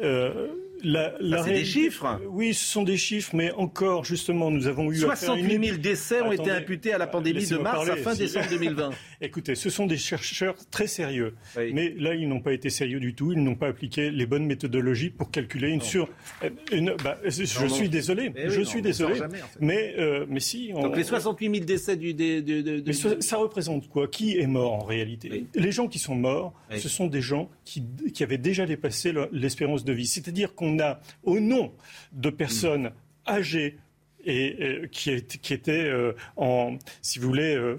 euh, 0.02 0.50
la, 0.84 1.14
la 1.20 1.44
c'est 1.44 1.54
des 1.54 1.66
chiffres. 1.66 2.20
Oui, 2.30 2.54
ce 2.54 2.66
sont 2.66 2.84
des 2.84 2.98
chiffres, 2.98 3.36
mais 3.36 3.52
encore, 3.54 4.04
justement, 4.06 4.52
nous 4.52 4.68
avons 4.68 4.92
eu. 4.92 4.98
à 5.06 5.16
faire 5.16 5.18
68 5.18 5.54
une- 5.56 5.64
000 5.64 5.78
décès 5.78 6.22
ont 6.22 6.32
été 6.32 6.52
imputés 6.52 6.94
à 6.94 6.98
la 6.98 7.08
pandémie 7.08 7.46
de 7.48 7.58
mars 7.58 7.90
à 7.90 7.96
fin 7.96 8.14
décembre 8.14 8.48
2020. 8.50 8.90
Écoutez, 9.22 9.56
ce 9.56 9.70
sont 9.70 9.86
des 9.88 9.98
chercheurs 9.98 10.56
très 10.70 10.88
sérieux. 10.88 11.34
Oui. 11.58 11.72
Mais 11.74 11.94
là, 11.98 12.14
ils 12.16 12.28
n'ont 12.28 12.42
pas 12.42 12.54
été 12.54 12.70
sérieux 12.70 13.00
du 13.00 13.14
tout. 13.16 13.32
Ils 13.32 13.42
n'ont 13.44 13.56
pas 13.56 13.68
appliqué 13.68 14.12
les 14.12 14.26
bonnes 14.26 14.46
méthodologies 14.46 15.10
pour 15.10 15.32
calculer 15.32 15.70
une 15.70 15.82
sur. 15.82 16.10
euh, 16.44 16.50
Une, 16.72 16.96
bah, 17.04 17.18
je 17.26 17.44
Non, 17.62 17.68
non. 17.70 17.74
suis 17.76 17.90
désolé. 17.90 18.32
Eh 18.36 18.48
oui, 18.48 18.54
je 18.54 18.62
suis 18.62 18.82
désolé. 18.82 19.16
sort 19.16 19.24
jamais, 19.30 19.42
en 19.42 19.48
fait. 19.48 19.60
Mais, 19.62 19.96
euh, 19.98 20.26
mais 20.30 20.40
si. 20.40 20.72
on- 20.76 20.82
Donc 20.84 20.98
les 20.98 21.04
68 21.04 21.50
000 21.54 21.66
décès 21.66 21.96
du, 21.96 22.14
de, 22.14 22.40
de- 22.42 22.62
de- 22.62 22.84
mais 22.86 22.94
ça, 22.94 23.10
ça 23.20 23.38
représente 23.38 23.88
quoi? 23.90 24.08
Qui 24.08 24.38
est 24.38 24.48
mort 24.48 24.74
en 24.74 24.84
réalité? 24.86 25.30
Oui. 25.32 25.48
Les 25.56 25.72
gens 25.72 25.88
qui 25.88 26.00
sont 26.00 26.16
morts, 26.16 26.54
ce 26.76 26.90
sont 26.90 27.08
des 27.08 27.22
gens 27.22 27.50
qui, 27.66 27.84
qui 28.14 28.24
avaient 28.24 28.38
déjà 28.38 28.66
dépassé 28.66 29.12
le- 29.12 29.30
l'espérance 29.32 29.86
de 29.86 29.94
vie. 29.94 30.06
C'est-à-dire 30.08 30.54
qu'on 30.56 30.73
a, 30.80 31.00
au 31.24 31.40
nom 31.40 31.74
de 32.12 32.30
personnes 32.30 32.92
âgées 33.28 33.78
et 34.26 34.56
euh, 34.62 34.88
qui, 34.90 35.10
est- 35.12 35.38
qui 35.42 35.54
étaient 35.54 35.84
euh, 35.84 36.14
en, 36.38 36.78
si 37.02 37.20
vous 37.20 37.28
voulez, 37.28 37.56
euh, 37.56 37.76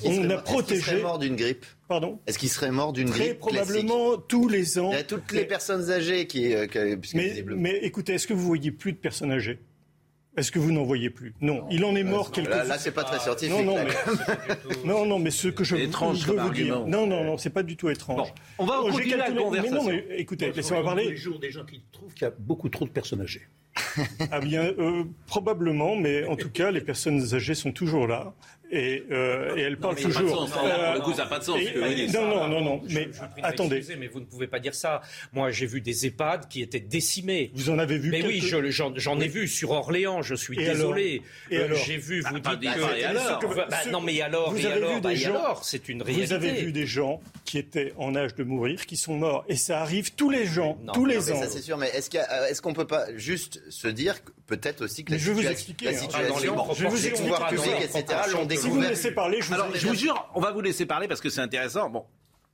qu'il 0.00 0.20
on 0.20 0.24
a 0.30 0.34
mort- 0.34 0.38
est-ce 0.38 0.66
qu'il 0.66 0.76
serait 0.76 0.82
protégé. 0.92 1.02
mort 1.02 1.18
d'une 1.18 1.34
grippe? 1.36 1.66
Pardon? 1.88 2.20
Est-ce 2.26 2.38
qu'il 2.38 2.48
serait 2.48 2.70
mort 2.70 2.92
d'une 2.92 3.08
Très 3.10 3.18
grippe 3.30 3.40
classique? 3.40 3.58
probablement 3.86 4.16
tous 4.18 4.48
les 4.48 4.78
ans. 4.78 4.90
Il 4.92 4.96
y 4.96 5.00
a 5.00 5.04
toutes 5.04 5.32
les 5.32 5.44
personnes 5.44 5.90
âgées 5.90 6.26
qui, 6.28 6.54
euh, 6.54 6.66
puisque 6.96 7.14
Mais, 7.16 7.44
mais 7.56 7.76
écoutez, 7.82 8.14
est-ce 8.14 8.26
que 8.28 8.34
vous 8.34 8.46
voyez 8.46 8.70
plus 8.70 8.92
de 8.92 8.98
personnes 8.98 9.32
âgées? 9.32 9.58
Est-ce 10.36 10.52
que 10.52 10.58
vous 10.58 10.70
n'en 10.72 10.82
voyez 10.84 11.08
plus? 11.10 11.34
Non, 11.40 11.66
il 11.70 11.84
en 11.84 11.96
est 11.96 12.04
mort 12.04 12.30
quelques 12.30 12.50
Là, 12.50 12.64
là 12.64 12.78
c'est 12.78 12.92
pas 12.92 13.04
très 13.04 13.18
scientifique. 13.18 13.56
Non, 13.56 13.64
non, 13.64 13.76
mais, 13.84 14.54
non, 14.84 15.06
non, 15.06 15.18
mais 15.18 15.30
ce 15.30 15.48
que 15.48 15.64
je 15.64 15.76
étrange 15.76 16.18
je 16.18 16.32
veux 16.32 16.38
vous 16.38 16.50
dire. 16.50 16.86
Non, 16.86 17.06
non, 17.06 17.24
non, 17.24 17.38
c'est 17.38 17.50
pas 17.50 17.62
du 17.62 17.76
tout 17.76 17.88
étrange. 17.88 18.28
Bon, 18.28 18.34
on 18.58 18.66
va 18.66 18.80
Oh, 18.82 18.90
continuer 18.90 19.16
la 19.16 19.30
conversation. 19.30 19.62
Mais 19.62 19.78
non, 19.78 19.84
mais 19.84 20.06
écoutez, 20.18 20.52
laissez-moi 20.52 20.84
parler. 20.84 21.08
les 21.10 21.16
jours 21.16 21.38
des 21.38 21.50
gens 21.50 21.64
qui 21.64 21.82
trouvent 21.90 22.12
qu'il 22.12 22.22
y 22.22 22.28
a 22.28 22.34
beaucoup 22.38 22.68
trop 22.68 22.84
de 22.84 22.90
personnes 22.90 23.22
âgées. 23.22 23.46
Ah 24.30 24.40
bien, 24.40 24.72
euh, 24.78 25.04
probablement, 25.26 25.96
mais 25.96 26.24
en 26.26 26.36
tout 26.36 26.50
cas, 26.50 26.70
les 26.70 26.80
personnes 26.80 27.34
âgées 27.34 27.54
sont 27.54 27.72
toujours 27.72 28.06
là. 28.06 28.34
Et, 28.70 29.04
euh, 29.12 29.54
et 29.56 29.64
a 29.66 29.76
pas 29.76 29.94
de 29.94 30.00
toujours. 30.02 30.48
sens. 30.48 30.50
Pour 30.50 30.62
le 30.66 31.00
coup, 31.00 31.12
ça 31.14 31.22
a 31.22 31.26
pas 31.26 31.38
de 31.38 31.44
sens, 31.44 31.60
et- 31.60 31.66
ce 31.66 31.70
que 31.72 31.78
vous 31.78 31.94
dites. 31.94 32.12
non, 32.14 32.26
non, 32.26 32.48
non, 32.48 32.60
non. 32.64 32.82
Mais 32.90 33.08
je 33.12 33.20
attendez. 33.42 33.80
mais 33.98 34.08
vous 34.08 34.18
ne 34.20 34.24
pouvez 34.24 34.48
pas 34.48 34.58
dire 34.58 34.74
ça. 34.74 35.02
Moi, 35.32 35.52
j'ai 35.52 35.66
vu 35.66 35.80
des 35.80 36.06
EHPAD 36.06 36.48
qui 36.48 36.62
étaient 36.62 36.80
décimés. 36.80 37.52
Vous 37.54 37.70
en 37.70 37.78
avez 37.78 37.96
vu 37.96 38.10
Mais 38.10 38.24
oui, 38.26 38.40
je- 38.40 38.70
j'en 38.70 38.92
j'en 38.96 39.20
ai 39.20 39.28
vu 39.28 39.46
sur 39.46 39.70
Orléans. 39.70 40.22
Je 40.22 40.34
suis 40.34 40.58
Et 40.60 40.64
désolé. 40.64 41.22
alors 41.22 41.52
Et 41.52 41.56
Euh, 41.58 41.64
alors 41.66 41.78
J'ai 41.86 41.96
vu. 41.96 42.22
Bah, 42.22 42.30
Vous 42.32 42.40
pas 42.40 42.56
dites 42.56 42.70
des- 42.72 42.76
que. 42.80 42.98
et 42.98 43.04
alors 43.04 43.40
Bah, 43.54 43.68
non, 43.92 44.00
mais 44.00 44.20
alors, 44.20 44.50
Vous 44.50 44.58
et 44.58 44.66
avez 44.66 44.74
alors, 44.74 44.94
vu 44.94 45.00
bah, 45.00 45.10
des 45.10 45.16
gens- 45.16 45.30
alors, 45.36 45.64
c'est 45.64 45.88
une 45.88 46.02
réalité. 46.02 46.26
Vous 46.26 46.32
avez 46.32 46.52
vu 46.52 46.72
des 46.72 46.86
gens 46.86 47.20
qui 47.44 47.58
étaient 47.58 47.92
en 47.98 48.16
âge 48.16 48.34
de 48.34 48.42
mourir, 48.44 48.84
qui 48.86 48.96
sont 48.96 49.14
morts, 49.14 49.44
et 49.48 49.54
ça 49.56 49.80
arrive 49.80 50.12
tous 50.14 50.30
les 50.30 50.44
gens, 50.46 50.76
Non, 50.82 50.92
tous 50.92 51.00
non, 51.02 51.06
les 51.06 51.30
ans. 51.30 51.40
Ça, 51.40 51.48
c'est 51.48 51.62
sûr, 51.62 51.76
mais 51.76 51.88
est-ce 51.90 52.10
euh, 52.16 52.46
est-ce 52.48 52.60
qu'on 52.62 52.72
peut 52.74 52.86
pas 52.86 53.06
juste 53.16 53.62
se 53.70 53.86
dire 53.88 54.24
que 54.24 54.32
peut-être 54.46 54.82
aussi 54.84 55.04
que 55.04 55.12
la, 55.12 55.18
je 55.18 55.30
vais 55.30 55.42
vous 55.42 55.46
expliquer, 55.46 55.86
la 55.86 55.90
hein. 55.92 55.94
situation, 56.00 56.54
proportions, 56.54 56.74
je 56.74 56.82
vais 56.84 56.96
vous 56.96 57.02
les 57.02 57.10
pouvoirs 57.10 57.52
expliquer 57.52 57.70
publics, 57.78 57.94
etc., 57.96 58.04
l'ont 58.06 58.24
Si 58.26 58.34
vous 58.34 58.42
me 58.42 58.46
découvert. 58.48 58.90
laissez 58.90 59.10
parler, 59.12 59.40
je 59.40 59.48
vous 59.48 59.54
Alors, 59.54 59.68
je 59.74 59.86
vous 59.88 59.94
jure, 59.94 60.30
on 60.34 60.40
va 60.40 60.52
vous 60.52 60.60
laisser 60.60 60.86
parler 60.86 61.08
parce 61.08 61.20
que 61.20 61.30
c'est 61.30 61.40
intéressant. 61.40 61.90
Bon, 61.90 62.04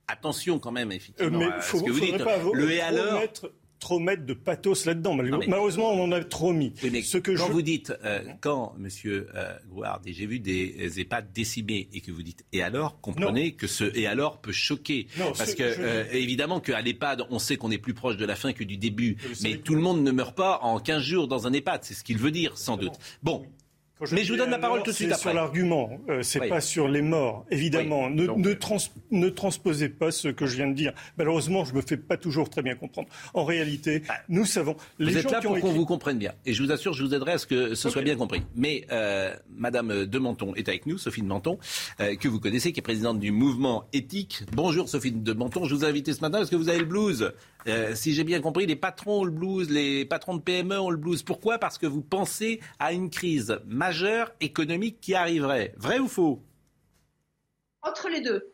attention 0.07 0.59
quand 0.59 0.71
même, 0.71 0.91
Euh, 0.91 0.95
effectivement, 0.95 1.39
mais 1.39 1.45
à 1.47 1.61
faut, 1.61 1.79
ce 1.79 1.83
que 1.83 1.91
vous 1.91 1.99
dites. 1.99 2.23
pas 2.23 2.37
le 2.53 2.71
et 2.71 2.81
alors 2.81 3.19
mettre, 3.19 3.51
trop 3.83 3.99
mettre 3.99 4.25
de 4.25 4.33
pathos 4.33 4.85
là-dedans. 4.85 5.13
Malheureusement, 5.15 5.91
on 5.91 6.03
en 6.05 6.11
a 6.11 6.23
trop 6.23 6.53
mis. 6.53 6.73
Mais 6.91 7.01
Ce 7.01 7.17
que 7.17 7.31
quand 7.31 7.47
je- 7.47 7.51
vous 7.51 7.61
dites, 7.61 7.93
euh, 8.05 8.21
quand, 8.41 8.73
monsieur 8.77 9.27
euh, 9.35 9.53
Grouard, 9.69 10.01
et 10.05 10.13
j'ai 10.13 10.25
vu 10.25 10.39
des 10.39 10.99
EHPAD 10.99 11.31
décimés, 11.33 11.89
et 11.93 12.01
que 12.01 12.11
vous 12.11 12.23
dites 12.23 12.45
et 12.53 12.63
alors, 12.63 12.99
comprenez 13.01 13.51
que 13.53 13.67
ce 13.67 13.83
et 13.95 14.07
alors 14.07 14.39
peut 14.41 14.51
choquer. 14.51 15.07
Non, 15.19 15.33
Parce 15.37 15.51
ce- 15.51 15.55
que, 15.55 15.71
je- 15.73 15.81
euh, 15.81 16.05
évidemment, 16.11 16.59
qu'à 16.59 16.81
l'EHPAD, 16.81 17.25
on 17.29 17.39
sait 17.39 17.57
qu'on 17.57 17.71
est 17.71 17.77
plus 17.77 17.93
proche 17.93 18.17
de 18.17 18.25
la 18.25 18.35
fin 18.35 18.53
que 18.53 18.63
du 18.63 18.77
début. 18.77 19.17
Mais 19.43 19.57
tout 19.57 19.75
le 19.75 19.81
monde 19.81 20.01
ne 20.01 20.11
meurt 20.11 20.35
pas 20.35 20.59
en 20.61 20.79
15 20.79 21.03
jours 21.03 21.27
dans 21.27 21.45
un 21.45 21.53
EHPAD. 21.53 21.83
C'est 21.83 21.93
ce 21.93 22.03
qu'il 22.03 22.17
veut 22.17 22.31
dire, 22.31 22.57
sans 22.57 22.77
doute. 22.77 22.93
Bon. 23.21 23.45
Je 24.05 24.15
Mais 24.15 24.23
je 24.23 24.31
vous 24.31 24.37
donne 24.37 24.49
la 24.49 24.57
alors, 24.57 24.69
parole 24.69 24.83
tout 24.83 24.91
de 24.91 24.95
suite 24.95 25.07
c'est 25.09 25.13
après. 25.13 25.29
sur 25.31 25.33
l'argument, 25.33 25.89
euh, 26.09 26.21
c'est 26.23 26.39
Oui. 26.41 26.49
pas 26.49 26.61
sur 26.61 26.87
les 26.87 27.01
morts. 27.01 27.45
Évidemment, 27.51 28.05
Oui. 28.07 28.15
ne, 28.15 28.25
Donc, 28.27 28.37
ne, 28.37 28.53
trans- 28.53 28.77
ne 29.11 29.29
transposez 29.29 29.89
pas 29.89 30.11
ce 30.11 30.27
que 30.29 30.45
je 30.45 30.55
viens 30.57 30.67
de 30.67 30.73
dire. 30.73 30.93
Malheureusement, 31.17 31.65
je 31.65 31.73
me 31.73 31.81
fais 31.81 31.97
pas 31.97 32.17
toujours 32.17 32.49
très 32.49 32.61
bien 32.61 32.75
comprendre. 32.75 33.07
En 33.33 33.45
réalité, 33.45 34.03
nous 34.29 34.45
savons. 34.45 34.75
Les 34.99 35.05
Bah, 35.05 35.11
Vous 35.11 35.17
êtes 35.19 35.31
là 35.31 35.39
qui 35.39 35.45
pour 35.47 35.59
qu'on 35.59 35.67
écrit- 35.67 35.77
vous 35.77 35.85
comprenne 35.85 36.17
bien. 36.17 36.33
Et 36.45 36.53
je 36.53 36.63
vous 36.63 36.71
assure, 36.71 36.93
je 36.93 37.03
vous 37.03 37.13
aiderai 37.13 37.33
à 37.33 37.37
ce 37.37 37.45
que 37.47 37.75
ce 37.75 37.89
soit 37.89 38.01
bien 38.01 38.15
compris. 38.15 38.41
Mais 38.55 38.85
euh, 38.91 39.33
Madame 39.55 40.05
de 40.05 40.19
Menton 40.19 40.53
est 40.55 40.67
avec 40.69 40.85
nous, 40.85 40.97
Sophie 40.97 41.21
de 41.21 41.27
Menton, 41.27 41.57
euh, 41.99 42.15
que 42.15 42.27
vous 42.27 42.39
connaissez, 42.39 42.71
qui 42.73 42.79
est 42.79 42.83
présidente 42.83 43.19
du 43.19 43.31
mouvement 43.31 43.85
éthique. 43.93 44.41
Bonjour 44.53 44.89
Sophie 44.89 45.11
de 45.11 45.33
Menton, 45.33 45.65
je 45.65 45.75
vous 45.75 45.85
ai 45.85 45.87
invité 45.87 46.13
ce 46.13 46.21
matin 46.21 46.39
parce 46.39 46.49
que 46.49 46.55
vous 46.55 46.69
avez 46.69 46.79
le 46.79 46.85
blues? 46.85 47.31
Euh, 47.65 47.95
si 47.95 48.13
j'ai 48.13 48.25
bien 48.25 48.41
compris, 48.41 48.65
les 48.65 48.75
patrons 48.75 49.21
ont 49.21 49.23
le 49.23 49.31
blues, 49.31 49.69
les 49.69 50.03
patrons 50.03 50.35
de 50.35 50.41
PME 50.41 50.77
ont 50.81 50.89
le 50.89 50.97
blues. 50.97 51.23
Pourquoi? 51.23 51.59
Parce 51.59 51.77
que 51.77 51.85
vous 51.85 52.01
pensez 52.01 52.59
à 52.79 52.91
une 52.91 53.09
crise 53.09 53.57
majeure 53.65 53.92
économique 54.39 54.99
qui 55.01 55.15
arriverait. 55.15 55.73
Vrai 55.77 55.99
ou 55.99 56.07
faux? 56.07 56.41
Entre 57.81 58.09
les 58.09 58.21
deux. 58.21 58.49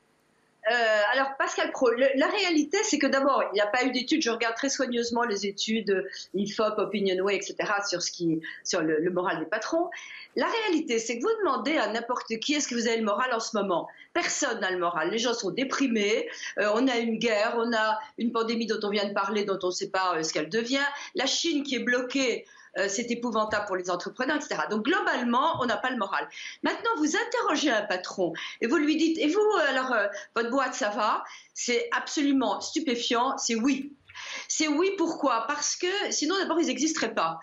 Euh, 0.71 1.01
alors, 1.13 1.29
Pascal 1.37 1.71
Pro, 1.71 1.89
la 1.91 2.27
réalité, 2.27 2.77
c'est 2.83 2.99
que 2.99 3.07
d'abord, 3.07 3.43
il 3.51 3.55
n'y 3.55 3.61
a 3.61 3.67
pas 3.67 3.85
eu 3.85 3.91
d'études. 3.91 4.21
Je 4.21 4.29
regarde 4.29 4.55
très 4.55 4.69
soigneusement 4.69 5.23
les 5.23 5.47
études 5.47 6.07
IFOP, 6.35 6.77
Opinionway, 6.77 7.35
etc., 7.35 7.55
sur, 7.87 8.01
ce 8.01 8.11
qui, 8.11 8.41
sur 8.63 8.81
le, 8.81 8.99
le 8.99 9.11
moral 9.11 9.39
des 9.39 9.45
patrons. 9.45 9.89
La 10.35 10.47
réalité, 10.47 10.99
c'est 10.99 11.17
que 11.17 11.23
vous 11.23 11.37
demandez 11.39 11.77
à 11.77 11.91
n'importe 11.91 12.37
qui 12.39 12.53
est-ce 12.53 12.67
que 12.67 12.75
vous 12.75 12.87
avez 12.87 12.97
le 12.97 13.05
moral 13.05 13.33
en 13.33 13.39
ce 13.39 13.57
moment? 13.57 13.87
Personne 14.13 14.59
n'a 14.59 14.69
le 14.69 14.77
moral. 14.77 15.09
Les 15.09 15.17
gens 15.17 15.33
sont 15.33 15.49
déprimés. 15.49 16.29
euh, 16.59 16.69
on 16.75 16.87
a 16.87 16.97
une 16.97 17.17
guerre, 17.17 17.55
on 17.57 17.73
a 17.73 17.97
une 18.17 18.31
pandémie 18.31 18.67
dont 18.67 18.79
on 18.83 18.89
vient 18.89 19.07
de 19.07 19.13
parler, 19.13 19.45
dont 19.45 19.59
on 19.63 19.67
ne 19.67 19.71
sait 19.71 19.89
pas 19.89 20.17
euh, 20.17 20.23
ce 20.23 20.33
qu'elle 20.33 20.49
devient. 20.49 20.85
La 21.15 21.25
Chine 21.25 21.63
qui 21.63 21.75
est 21.75 21.83
bloquée. 21.83 22.45
Euh, 22.77 22.87
c'est 22.87 23.09
épouvantable 23.11 23.65
pour 23.65 23.75
les 23.75 23.89
entrepreneurs, 23.89 24.37
etc. 24.37 24.61
Donc 24.69 24.85
globalement, 24.85 25.61
on 25.61 25.65
n'a 25.65 25.77
pas 25.77 25.89
le 25.89 25.97
moral. 25.97 26.27
Maintenant, 26.63 26.91
vous 26.97 27.15
interrogez 27.15 27.71
un 27.71 27.83
patron 27.83 28.33
et 28.61 28.67
vous 28.67 28.77
lui 28.77 28.97
dites, 28.97 29.17
et 29.17 29.27
vous, 29.27 29.39
euh, 29.39 29.69
alors, 29.69 29.91
euh, 29.91 30.07
votre 30.35 30.49
boîte, 30.49 30.75
ça 30.75 30.89
va? 30.89 31.23
C'est 31.53 31.89
absolument 31.95 32.61
stupéfiant, 32.61 33.37
c'est 33.37 33.55
oui. 33.55 33.95
C'est 34.47 34.67
oui, 34.67 34.91
pourquoi? 34.97 35.45
Parce 35.47 35.75
que 35.75 35.87
sinon, 36.11 36.37
d'abord, 36.37 36.59
ils 36.59 36.67
n'existeraient 36.67 37.13
pas. 37.13 37.39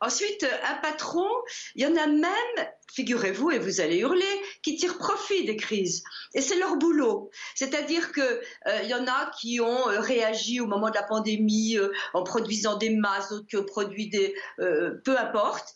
Ensuite, 0.00 0.46
un 0.64 0.74
patron, 0.76 1.28
il 1.74 1.82
y 1.82 1.86
en 1.86 1.96
a 1.96 2.06
même, 2.06 2.68
figurez-vous, 2.92 3.50
et 3.50 3.58
vous 3.58 3.80
allez 3.80 3.98
hurler, 3.98 4.42
qui 4.62 4.76
tirent 4.76 4.98
profit 4.98 5.44
des 5.44 5.56
crises. 5.56 6.02
Et 6.34 6.40
c'est 6.40 6.58
leur 6.58 6.76
boulot. 6.76 7.30
C'est-à-dire 7.54 8.12
que 8.12 8.40
euh, 8.66 8.82
y 8.82 8.94
en 8.94 9.06
a 9.06 9.30
qui 9.38 9.60
ont 9.60 9.88
euh, 9.88 10.00
réagi 10.00 10.60
au 10.60 10.66
moment 10.66 10.90
de 10.90 10.94
la 10.94 11.02
pandémie 11.02 11.76
euh, 11.76 11.92
en 12.14 12.22
produisant 12.22 12.76
des 12.76 12.90
masses, 12.90 13.30
d'autres 13.30 13.46
qui 13.46 13.56
ont 13.56 13.64
produit 13.64 14.08
des... 14.08 14.34
euh, 14.58 15.00
peu 15.04 15.18
importe. 15.18 15.74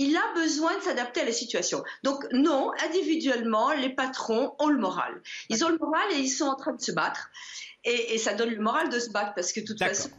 Il 0.00 0.16
a 0.16 0.32
besoin 0.34 0.76
de 0.76 0.82
s'adapter 0.82 1.22
à 1.22 1.24
la 1.24 1.32
situation. 1.32 1.82
Donc 2.04 2.24
non, 2.30 2.70
individuellement, 2.84 3.72
les 3.72 3.90
patrons 3.90 4.54
ont 4.60 4.68
le 4.68 4.78
moral. 4.78 5.20
Ils 5.48 5.64
ont 5.64 5.68
le 5.68 5.76
moral 5.76 6.12
et 6.12 6.18
ils 6.18 6.30
sont 6.30 6.44
en 6.44 6.54
train 6.54 6.72
de 6.72 6.80
se 6.80 6.92
battre. 6.92 7.30
Et, 7.88 8.14
et 8.14 8.18
ça 8.18 8.34
donne 8.34 8.50
le 8.50 8.60
moral 8.60 8.90
de 8.90 8.98
se 8.98 9.10
battre 9.10 9.32
parce 9.34 9.52
que 9.52 9.60
de 9.60 9.66
toute 9.66 9.78
façon... 9.78 10.10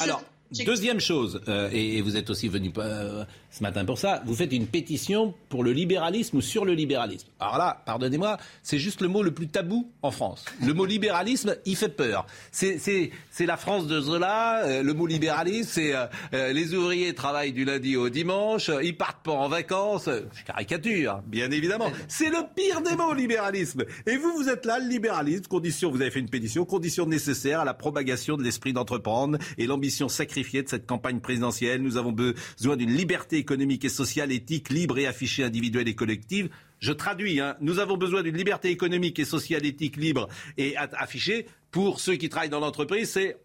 Alors, 0.00 0.22
deuxième 0.50 1.00
chose, 1.00 1.40
euh, 1.48 1.68
et, 1.72 2.00
vous 2.02 2.16
êtes 2.16 2.30
aussi 2.30 2.48
venu 2.48 2.72
euh, 2.78 3.24
ce 3.50 3.62
matin 3.62 3.84
pour 3.84 3.98
ça, 3.98 4.22
vous 4.26 4.34
faites 4.34 4.52
une 4.52 4.66
pétition 4.66 5.34
pour 5.48 5.64
le 5.64 5.72
libéralisme 5.72 6.36
ou 6.36 6.40
sur 6.40 6.64
le 6.64 6.74
libéralisme. 6.74 7.28
Alors 7.40 7.58
là, 7.58 7.82
pardonnez-moi, 7.86 8.36
c'est 8.62 8.78
juste 8.78 9.00
le 9.00 9.08
mot 9.08 9.22
le 9.22 9.32
plus 9.32 9.48
tabou 9.48 9.90
en 10.02 10.10
France. 10.10 10.44
Le 10.64 10.74
mot 10.74 10.84
libéralisme, 10.84 11.56
il 11.64 11.76
fait 11.76 11.88
peur. 11.88 12.26
C'est, 12.50 13.10
la 13.40 13.56
France 13.56 13.86
de 13.86 14.00
Zola, 14.00 14.64
euh, 14.64 14.82
le 14.82 14.94
mot 14.94 15.06
libéralisme, 15.06 15.70
c'est 15.72 15.94
les 16.32 16.74
ouvriers 16.74 17.14
travaillent 17.14 17.52
du 17.52 17.64
lundi 17.64 17.96
au 17.96 18.08
dimanche, 18.08 18.70
ils 18.82 18.96
partent 18.96 19.24
pas 19.24 19.32
en 19.32 19.48
vacances. 19.48 20.08
Je 20.08 20.44
caricature, 20.44 21.20
bien 21.26 21.50
évidemment. 21.50 21.90
C'est 22.08 22.30
le 22.30 22.44
pire 22.54 22.82
des 22.82 22.96
mots, 22.96 23.14
libéralisme. 23.14 23.84
Et 24.06 24.16
vous, 24.16 24.34
vous 24.36 24.48
êtes 24.48 24.64
là, 24.66 24.78
le 24.78 24.88
libéralisme, 24.88 25.44
condition, 25.44 25.90
vous 25.90 26.00
avez 26.00 26.10
fait 26.10 26.20
une 26.20 26.28
pétition, 26.28 26.64
condition 26.64 27.06
nécessaire 27.06 27.60
à 27.60 27.64
la 27.64 27.74
propagation 27.74 28.36
de 28.36 28.42
l'esprit 28.42 28.72
d'entreprendre 28.72 29.38
et 29.58 29.66
l'ambition 29.66 30.08
de 30.42 30.68
cette 30.68 30.86
campagne 30.86 31.20
présidentielle. 31.20 31.82
Nous 31.82 31.96
avons 31.96 32.12
besoin 32.12 32.76
d'une 32.76 32.90
liberté 32.92 33.36
économique 33.36 33.84
et 33.84 33.88
sociale, 33.88 34.32
éthique, 34.32 34.70
libre 34.70 34.98
et 34.98 35.06
affichée 35.06 35.44
individuelle 35.44 35.88
et 35.88 35.94
collective. 35.94 36.48
Je 36.80 36.92
traduis, 36.92 37.40
hein. 37.40 37.56
nous 37.60 37.78
avons 37.78 37.96
besoin 37.96 38.22
d'une 38.22 38.36
liberté 38.36 38.70
économique 38.70 39.18
et 39.18 39.24
sociale, 39.24 39.64
éthique, 39.64 39.96
libre 39.96 40.28
et 40.58 40.76
affichée. 40.76 41.46
Pour 41.70 42.00
ceux 42.00 42.16
qui 42.16 42.28
travaillent 42.28 42.50
dans 42.50 42.60
l'entreprise, 42.60 43.10
c'est 43.10 43.36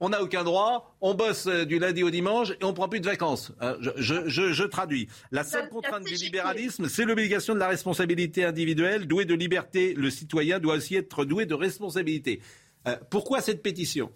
on 0.00 0.08
n'a 0.10 0.22
aucun 0.22 0.42
droit, 0.44 0.96
on 1.00 1.14
bosse 1.14 1.46
euh, 1.46 1.64
du 1.64 1.78
lundi 1.78 2.02
au 2.02 2.10
dimanche 2.10 2.50
et 2.60 2.64
on 2.64 2.74
prend 2.74 2.88
plus 2.88 3.00
de 3.00 3.06
vacances. 3.06 3.52
Hein, 3.60 3.76
je, 3.80 3.90
je- 3.96 4.28
je- 4.28 4.52
je 4.52 4.64
traduis. 4.64 5.08
La 5.30 5.44
seule 5.44 5.68
contrainte 5.68 6.04
du 6.04 6.14
libéralisme, 6.14 6.88
c'est 6.88 7.04
l'obligation 7.04 7.54
de 7.54 7.60
la 7.60 7.68
responsabilité 7.68 8.44
individuelle. 8.44 9.06
Doué 9.06 9.24
de 9.24 9.34
liberté, 9.34 9.94
le 9.94 10.10
citoyen 10.10 10.58
doit 10.58 10.74
aussi 10.76 10.96
être 10.96 11.24
doué 11.24 11.46
de 11.46 11.54
responsabilité. 11.54 12.40
Euh, 12.86 12.96
pourquoi 13.08 13.40
cette 13.40 13.62
pétition? 13.62 14.10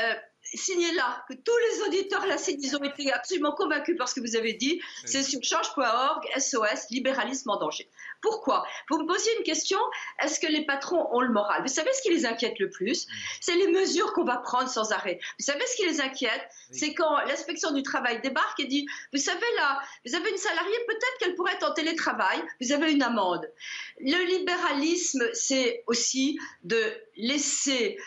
Euh, 0.00 0.14
signez-là 0.54 1.24
que 1.28 1.34
tous 1.34 1.56
les 1.56 1.82
auditeurs 1.86 2.26
là, 2.26 2.36
ils 2.48 2.76
ont 2.76 2.84
été 2.84 3.12
absolument 3.12 3.52
convaincus 3.52 3.96
par 3.96 4.08
ce 4.08 4.14
que 4.14 4.20
vous 4.20 4.36
avez 4.36 4.52
dit. 4.52 4.80
C'est 5.04 5.22
sur 5.22 5.42
change.org, 5.42 6.26
SOS, 6.38 6.90
libéralisme 6.90 7.50
en 7.50 7.58
danger. 7.58 7.88
Pourquoi? 8.22 8.66
Vous 8.88 8.98
me 8.98 9.06
posiez 9.06 9.30
une 9.38 9.44
question, 9.44 9.78
est-ce 10.22 10.40
que 10.40 10.46
les 10.46 10.64
patrons 10.64 11.08
ont 11.12 11.20
le 11.20 11.32
moral? 11.32 11.62
Vous 11.62 11.72
savez 11.72 11.92
ce 11.92 12.02
qui 12.02 12.10
les 12.10 12.26
inquiète 12.26 12.58
le 12.58 12.70
plus? 12.70 13.06
C'est 13.40 13.54
les 13.54 13.68
mesures 13.68 14.12
qu'on 14.12 14.24
va 14.24 14.38
prendre 14.38 14.68
sans 14.68 14.92
arrêt. 14.92 15.18
Vous 15.38 15.44
savez 15.44 15.64
ce 15.66 15.76
qui 15.76 15.86
les 15.86 16.00
inquiète? 16.00 16.48
C'est 16.72 16.94
quand 16.94 17.16
l'inspection 17.26 17.72
du 17.72 17.82
travail 17.82 18.20
débarque 18.20 18.58
et 18.60 18.66
dit, 18.66 18.86
vous 19.12 19.20
savez 19.20 19.46
là, 19.56 19.80
vous 20.04 20.14
avez 20.14 20.30
une 20.30 20.36
salariée, 20.36 20.78
peut-être 20.86 21.18
qu'elle 21.20 21.34
pourrait 21.34 21.54
être 21.54 21.70
en 21.70 21.74
télétravail, 21.74 22.42
vous 22.60 22.72
avez 22.72 22.92
une 22.92 23.02
amende. 23.02 23.50
Le 24.00 24.38
libéralisme, 24.38 25.28
c'est 25.32 25.84
aussi 25.86 26.38
de 26.64 26.80
laisser 27.16 27.98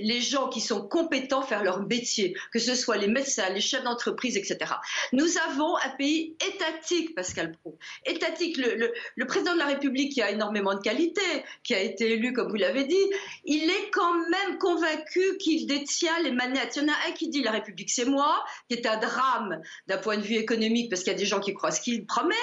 les 0.00 0.20
gens 0.20 0.48
qui 0.48 0.60
sont 0.60 0.86
compétents 0.86 1.42
faire 1.42 1.62
leur 1.62 1.80
métier, 1.86 2.34
que 2.52 2.58
ce 2.58 2.74
soit 2.74 2.96
les 2.96 3.08
médecins, 3.08 3.48
les 3.50 3.60
chefs 3.60 3.84
d'entreprise, 3.84 4.36
etc. 4.36 4.72
Nous 5.12 5.38
avons 5.38 5.76
un 5.76 5.90
pays 5.90 6.36
étatique, 6.46 7.14
Pascal 7.14 7.52
Pro. 7.52 7.78
Étatique. 8.06 8.56
Le, 8.56 9.26
président 9.26 9.52
de 9.52 9.58
la 9.58 9.66
République 9.66 10.12
qui 10.12 10.22
a 10.22 10.30
énormément 10.30 10.74
de 10.74 10.80
qualités, 10.80 11.44
qui 11.62 11.74
a 11.74 11.80
été 11.80 12.12
élu, 12.12 12.32
comme 12.32 12.48
vous 12.48 12.56
l'avez 12.56 12.84
dit, 12.84 12.96
il 13.44 13.68
est 13.68 13.90
quand 13.92 14.14
même 14.14 14.58
convaincu 14.58 15.36
qu'il 15.38 15.66
détient 15.66 16.18
les 16.22 16.30
manettes. 16.30 16.76
Il 16.76 16.82
y 16.82 16.84
en 16.86 16.88
a 16.88 16.96
un 17.08 17.12
qui 17.12 17.28
dit 17.28 17.42
la 17.42 17.50
République 17.50 17.90
c'est 17.90 18.06
moi, 18.06 18.44
qui 18.68 18.76
est 18.76 18.86
un 18.86 18.96
drame 18.96 19.60
d'un 19.86 19.98
point 19.98 20.16
de 20.16 20.22
vue 20.22 20.36
économique, 20.36 20.90
parce 20.90 21.02
qu'il 21.02 21.12
y 21.12 21.16
a 21.16 21.18
des 21.18 21.26
gens 21.26 21.40
qui 21.40 21.52
croient 21.52 21.70
ce 21.70 21.80
qu'il 21.80 22.06
promet. 22.06 22.34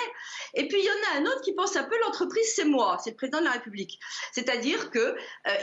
Et 0.54 0.68
puis 0.68 0.80
il 0.80 0.86
y 0.86 0.90
en 0.90 1.16
a 1.16 1.22
un 1.22 1.26
autre 1.26 1.42
qui 1.42 1.54
pense 1.54 1.76
un 1.76 1.84
peu 1.84 1.96
l'entreprise 2.02 2.46
c'est 2.56 2.66
moi, 2.66 2.98
c'est 3.04 3.12
le 3.12 3.16
président 3.16 3.40
de 3.40 3.46
la 3.46 3.52
République. 3.52 4.00
C'est-à-dire 4.32 4.92
que 4.92 5.00
euh, 5.00 5.16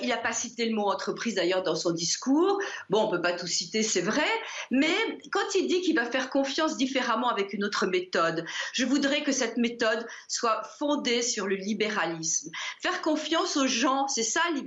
il 0.02 0.08
n'a 0.08 0.18
pas 0.18 0.32
cité 0.32 0.66
le 0.66 0.74
mot 0.74 0.90
entreprise 0.90 1.34
d'ailleurs 1.34 1.62
dans 1.62 1.74
son 1.82 1.92
discours. 1.92 2.58
Bon, 2.90 3.04
on 3.04 3.10
peut 3.10 3.22
pas 3.22 3.32
tout 3.32 3.46
citer, 3.46 3.82
c'est 3.82 4.00
vrai, 4.00 4.28
mais 4.70 4.94
quand 5.30 5.54
il 5.54 5.66
dit 5.66 5.80
qu'il 5.82 5.96
va 5.96 6.06
faire 6.06 6.30
confiance 6.30 6.76
différemment 6.76 7.28
avec 7.28 7.52
une 7.52 7.64
autre 7.64 7.86
méthode, 7.86 8.44
je 8.72 8.84
voudrais 8.84 9.22
que 9.22 9.32
cette 9.32 9.56
méthode 9.56 10.06
soit 10.28 10.62
fondée 10.78 11.22
sur 11.22 11.46
le 11.46 11.56
libéralisme. 11.56 12.50
Faire 12.80 13.02
confiance 13.02 13.56
aux 13.56 13.66
gens, 13.66 14.08
c'est 14.08 14.22
ça 14.22 14.40
le 14.54 14.62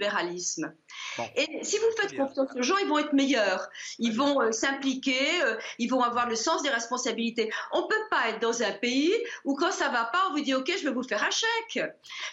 Et 1.35 1.63
si 1.63 1.77
vous 1.77 2.01
faites 2.01 2.15
confiance 2.15 2.49
aux 2.55 2.61
gens, 2.61 2.77
ils 2.77 2.87
vont 2.87 2.99
être 2.99 3.13
meilleurs, 3.13 3.69
ils 3.99 4.15
vont 4.15 4.41
euh, 4.41 4.51
s'impliquer, 4.51 5.41
euh, 5.43 5.55
ils 5.79 5.87
vont 5.87 6.01
avoir 6.01 6.27
le 6.27 6.35
sens 6.35 6.61
des 6.63 6.69
responsabilités. 6.69 7.51
On 7.71 7.81
ne 7.81 7.87
peut 7.87 8.03
pas 8.09 8.29
être 8.29 8.41
dans 8.41 8.61
un 8.61 8.71
pays 8.71 9.13
où 9.43 9.55
quand 9.55 9.71
ça 9.71 9.89
va 9.89 10.05
pas, 10.05 10.27
on 10.29 10.33
vous 10.33 10.43
dit 10.43 10.53
ok, 10.53 10.71
je 10.77 10.83
vais 10.83 10.93
vous 10.93 11.03
faire 11.03 11.23
un 11.23 11.31
chèque. 11.31 11.83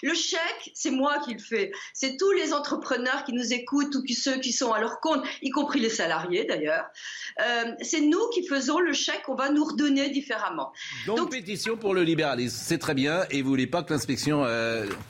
Le 0.02 0.14
chèque, 0.14 0.70
c'est 0.74 0.90
moi 0.90 1.18
qui 1.24 1.34
le 1.34 1.40
fais. 1.40 1.72
C'est 1.94 2.16
tous 2.16 2.32
les 2.32 2.52
entrepreneurs 2.52 3.24
qui 3.24 3.32
nous 3.32 3.52
écoutent 3.52 3.94
ou 3.94 4.02
qui, 4.02 4.14
ceux 4.14 4.38
qui 4.38 4.52
sont 4.52 4.72
à 4.72 4.80
leur 4.80 5.00
compte, 5.00 5.24
y 5.42 5.50
compris 5.50 5.80
les 5.80 5.90
salariés 5.90 6.44
d'ailleurs. 6.44 6.86
Euh, 7.40 7.72
c'est 7.82 8.00
nous 8.00 8.28
qui 8.30 8.46
faisons 8.46 8.80
le 8.80 8.92
chèque 8.92 9.22
qu'on 9.24 9.34
va 9.34 9.50
nous 9.50 9.64
redonner 9.64 10.10
différemment. 10.10 10.72
Donc, 11.06 11.30
pétition 11.30 11.76
pour 11.76 11.94
le 11.94 12.02
libéralisme, 12.02 12.56
c'est 12.62 12.78
très 12.78 12.94
bien. 12.94 13.24
Et 13.30 13.42
vous 13.42 13.48
voulez 13.48 13.66
pas 13.66 13.82
que 13.82 13.92
l'inspection 13.92 14.44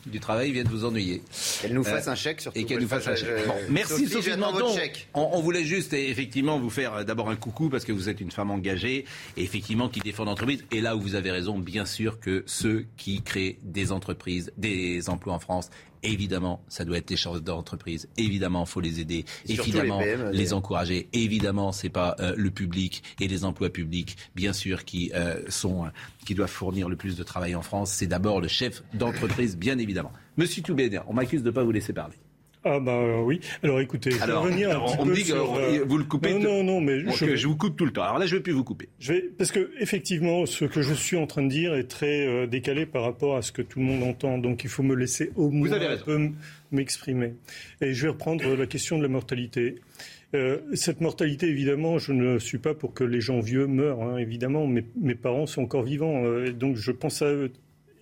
du 0.06 0.20
travail 0.20 0.52
vienne 0.52 0.68
vous 0.68 0.84
ennuyer. 0.84 1.22
Qu'elle 1.60 1.74
nous 1.74 1.84
fasse 1.84 2.08
un 2.08 2.14
chèque 2.14 2.40
surtout. 2.40 2.58
Et 2.58 2.64
qu'elle 2.64 2.80
nous 2.80 2.88
fasse 2.88 3.06
un 3.06 3.16
chèque. 3.16 3.41
Merci 3.70 4.06
Sophie, 4.06 4.24
Sophie 4.24 4.36
Menton. 4.36 4.74
On, 5.14 5.30
on, 5.32 5.40
voulait 5.40 5.64
juste 5.64 5.92
effectivement 5.92 6.58
vous 6.58 6.70
faire 6.70 6.94
euh, 6.94 7.04
d'abord 7.04 7.30
un 7.30 7.36
coucou 7.36 7.68
parce 7.68 7.84
que 7.84 7.92
vous 7.92 8.08
êtes 8.08 8.20
une 8.20 8.30
femme 8.30 8.50
engagée 8.50 9.04
et 9.36 9.42
effectivement 9.42 9.88
qui 9.88 10.00
défend 10.00 10.24
l'entreprise. 10.24 10.64
Et 10.70 10.80
là 10.80 10.96
où 10.96 11.00
vous 11.00 11.14
avez 11.14 11.30
raison, 11.30 11.58
bien 11.58 11.86
sûr 11.86 12.20
que 12.20 12.42
ceux 12.46 12.86
qui 12.96 13.22
créent 13.22 13.58
des 13.62 13.92
entreprises, 13.92 14.52
des 14.56 15.08
emplois 15.08 15.34
en 15.34 15.38
France, 15.38 15.70
évidemment, 16.02 16.62
ça 16.68 16.84
doit 16.84 16.98
être 16.98 17.08
des 17.08 17.16
charges 17.16 17.42
d'entreprise. 17.42 18.08
Évidemment, 18.16 18.66
faut 18.66 18.80
les 18.80 19.00
aider. 19.00 19.24
évidemment, 19.48 20.00
les, 20.32 20.52
encourager. 20.52 21.08
Évidemment, 21.12 21.72
c'est 21.72 21.88
pas 21.88 22.16
euh, 22.20 22.34
le 22.36 22.50
public 22.50 23.02
et 23.20 23.28
les 23.28 23.44
emplois 23.44 23.70
publics, 23.70 24.16
bien 24.34 24.52
sûr, 24.52 24.84
qui 24.84 25.12
euh, 25.14 25.42
sont 25.48 25.84
qui 26.24 26.34
doivent 26.34 26.50
fournir 26.50 26.88
le 26.88 26.96
plus 26.96 27.16
de 27.16 27.22
travail 27.22 27.54
en 27.54 27.62
France. 27.62 27.90
C'est 27.92 28.06
d'abord 28.06 28.40
le 28.40 28.48
chef 28.48 28.82
d'entreprise, 28.94 29.56
bien 29.56 29.78
évidemment. 29.78 30.12
Monsieur 30.36 30.62
Toubéner, 30.62 31.00
on 31.06 31.14
m'accuse 31.14 31.42
de 31.42 31.48
ne 31.48 31.54
pas 31.54 31.64
vous 31.64 31.72
laisser 31.72 31.92
parler. 31.92 32.16
Ah 32.64 32.78
bah 32.78 32.92
euh, 32.92 33.22
oui. 33.22 33.40
Alors 33.64 33.80
écoutez, 33.80 34.12
je 34.12 34.24
vais 34.24 34.32
revenir 34.32 34.70
un 34.70 34.86
petit 34.86 34.96
on 35.00 35.04
peu 35.04 35.14
dit 35.14 35.24
sur, 35.24 35.56
euh, 35.56 35.84
vous 35.84 35.98
le 35.98 36.04
coupez. 36.04 36.34
Non, 36.34 36.62
non, 36.62 36.64
non, 36.64 36.80
mais 36.80 37.00
je, 37.00 37.34
je, 37.34 37.48
vous 37.48 37.56
coupe 37.56 37.76
tout 37.76 37.84
le 37.84 37.92
temps. 37.92 38.02
Alors 38.02 38.18
là, 38.18 38.26
je 38.26 38.36
vais 38.36 38.42
plus 38.42 38.52
vous 38.52 38.62
couper. 38.62 38.88
Je 39.00 39.14
vais 39.14 39.20
parce 39.36 39.50
que 39.50 39.72
effectivement, 39.80 40.46
ce 40.46 40.64
que 40.64 40.80
je 40.80 40.94
suis 40.94 41.16
en 41.16 41.26
train 41.26 41.42
de 41.42 41.48
dire 41.48 41.74
est 41.74 41.88
très 41.88 42.24
euh, 42.24 42.46
décalé 42.46 42.86
par 42.86 43.02
rapport 43.02 43.36
à 43.36 43.42
ce 43.42 43.50
que 43.50 43.62
tout 43.62 43.80
le 43.80 43.86
monde 43.86 44.04
entend. 44.04 44.38
Donc 44.38 44.62
il 44.62 44.70
faut 44.70 44.84
me 44.84 44.94
laisser 44.94 45.32
au 45.34 45.50
moins 45.50 45.72
un 45.72 45.96
peu 45.96 46.30
m'exprimer. 46.70 47.34
Et 47.80 47.94
je 47.94 48.02
vais 48.02 48.10
reprendre 48.10 48.54
la 48.54 48.66
question 48.66 48.96
de 48.96 49.02
la 49.02 49.08
mortalité. 49.08 49.80
Euh, 50.34 50.58
cette 50.74 51.00
mortalité, 51.00 51.48
évidemment, 51.48 51.98
je 51.98 52.12
ne 52.12 52.38
suis 52.38 52.58
pas 52.58 52.74
pour 52.74 52.94
que 52.94 53.02
les 53.02 53.20
gens 53.20 53.40
vieux 53.40 53.66
meurent. 53.66 54.02
Hein, 54.02 54.18
évidemment, 54.18 54.68
mes, 54.68 54.84
mes 55.00 55.16
parents 55.16 55.46
sont 55.46 55.62
encore 55.62 55.82
vivants, 55.82 56.22
donc 56.52 56.76
je 56.76 56.92
pense 56.92 57.22
à 57.22 57.26
eux. 57.26 57.50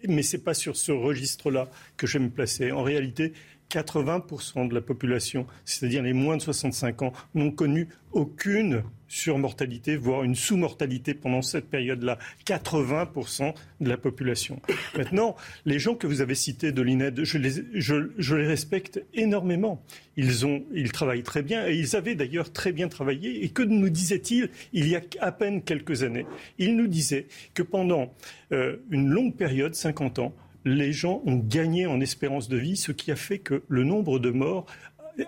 Mais 0.06 0.22
c'est 0.22 0.42
pas 0.44 0.54
sur 0.54 0.76
ce 0.76 0.92
registre-là 0.92 1.70
que 1.96 2.06
je 2.06 2.18
vais 2.18 2.24
me 2.24 2.30
placer. 2.30 2.72
En 2.72 2.82
réalité, 2.82 3.34
80% 3.70 4.68
de 4.68 4.74
la 4.74 4.80
population, 4.80 5.46
c'est-à-dire 5.64 6.02
les 6.02 6.12
moins 6.12 6.36
de 6.36 6.42
65 6.42 7.02
ans, 7.02 7.12
n'ont 7.34 7.50
connu 7.50 7.88
aucune 8.12 8.82
surmortalité, 9.10 9.96
voire 9.96 10.22
une 10.22 10.36
sous-mortalité 10.36 11.14
pendant 11.14 11.42
cette 11.42 11.68
période-là. 11.68 12.18
80% 12.46 13.54
de 13.80 13.88
la 13.88 13.96
population. 13.96 14.60
Maintenant, 14.96 15.36
les 15.66 15.78
gens 15.78 15.94
que 15.94 16.06
vous 16.06 16.20
avez 16.20 16.34
cités 16.36 16.72
de 16.72 16.80
l'INED, 16.80 17.24
je 17.24 17.38
les, 17.38 17.50
je, 17.74 18.34
les 18.34 18.46
respecte 18.46 19.04
énormément. 19.14 19.82
Ils, 20.16 20.46
ont, 20.46 20.62
ils 20.72 20.92
travaillent 20.92 21.24
très 21.24 21.42
bien 21.42 21.66
et 21.66 21.74
ils 21.74 21.96
avaient 21.96 22.14
d'ailleurs 22.14 22.52
très 22.52 22.72
bien 22.72 22.88
travaillé. 22.88 23.44
Et 23.44 23.48
que 23.48 23.62
nous 23.62 23.90
disait-il 23.90 24.50
il 24.72 24.88
y 24.88 24.96
a 24.96 25.02
à 25.20 25.32
peine 25.32 25.62
quelques 25.62 26.04
années? 26.04 26.26
Il 26.58 26.76
nous 26.76 26.86
disait 26.86 27.26
que 27.54 27.62
pendant 27.62 28.14
euh, 28.52 28.76
une 28.90 29.08
longue 29.08 29.34
période, 29.34 29.74
50 29.74 30.20
ans, 30.20 30.34
les 30.64 30.92
gens 30.92 31.22
ont 31.26 31.36
gagné 31.36 31.86
en 31.86 32.00
espérance 32.00 32.48
de 32.48 32.56
vie, 32.56 32.76
ce 32.76 32.92
qui 32.92 33.10
a 33.10 33.16
fait 33.16 33.38
que 33.38 33.62
le 33.68 33.84
nombre 33.84 34.18
de 34.18 34.30
morts 34.30 34.66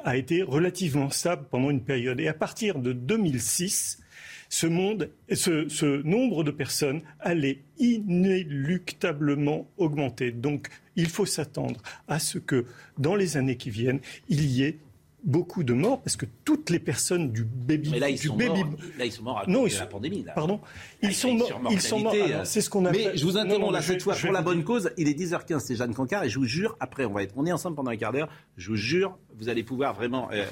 a 0.04 0.16
été 0.16 0.42
relativement 0.42 1.10
stable 1.10 1.46
pendant 1.50 1.70
une 1.70 1.82
période. 1.82 2.20
Et 2.20 2.28
à 2.28 2.34
partir 2.34 2.78
de 2.78 2.92
2006, 2.92 4.02
ce, 4.48 4.66
monde, 4.66 5.10
ce, 5.32 6.02
nombre 6.02 6.44
de 6.44 6.50
personnes 6.50 7.00
allait 7.20 7.60
inéluctablement 7.78 9.66
augmenter. 9.78 10.30
Donc, 10.30 10.68
il 10.94 11.08
faut 11.08 11.26
s'attendre 11.26 11.80
à 12.06 12.18
ce 12.18 12.38
que, 12.38 12.66
dans 12.98 13.14
les 13.14 13.36
années 13.36 13.56
qui 13.56 13.70
viennent, 13.70 14.00
il 14.28 14.44
y 14.44 14.62
ait 14.64 14.78
beaucoup 15.24 15.62
de 15.62 15.72
morts 15.72 16.00
parce 16.02 16.16
que 16.16 16.26
toutes 16.44 16.70
les 16.70 16.78
personnes 16.78 17.30
du 17.30 17.44
baby 17.44 17.90
mais 17.90 17.98
là 18.00 18.10
ils, 18.10 18.18
sont, 18.18 18.34
baby... 18.34 18.64
morts, 18.64 18.76
là, 18.98 19.04
ils 19.04 19.12
sont 19.12 19.22
morts 19.22 19.38
à 19.38 19.46
non, 19.46 19.66
la 19.66 19.86
pandémie 19.86 20.24
là. 20.24 20.32
pardon. 20.32 20.60
Ils 21.02 21.14
sont 21.14 21.34
morts 21.34 21.60
ils 21.70 21.80
sont 21.80 22.00
morts. 22.00 22.14
c'est 22.44 22.60
ce 22.60 22.68
qu'on 22.68 22.84
a 22.84 22.90
mais 22.90 23.16
je 23.16 23.24
vous 23.24 23.36
interromps 23.36 23.72
là 23.72 23.82
cette 23.82 24.02
fois 24.02 24.14
pour 24.14 24.32
la 24.32 24.42
bonne 24.42 24.64
cause 24.64 24.90
il 24.96 25.08
est 25.08 25.18
10h15 25.18 25.60
c'est 25.60 25.76
Jeanne 25.76 25.94
Cancard 25.94 26.24
et 26.24 26.28
je 26.28 26.38
vous 26.38 26.44
jure 26.44 26.76
après 26.80 27.04
on 27.04 27.12
va 27.12 27.22
être 27.22 27.34
on 27.36 27.46
est 27.46 27.52
ensemble 27.52 27.76
pendant 27.76 27.90
un 27.90 27.96
quart 27.96 28.12
d'heure 28.12 28.28
je 28.56 28.68
vous 28.68 28.76
jure 28.76 29.16
vous 29.36 29.48
allez 29.48 29.62
pouvoir 29.62 29.94
vraiment 29.94 30.28
euh, 30.32 30.44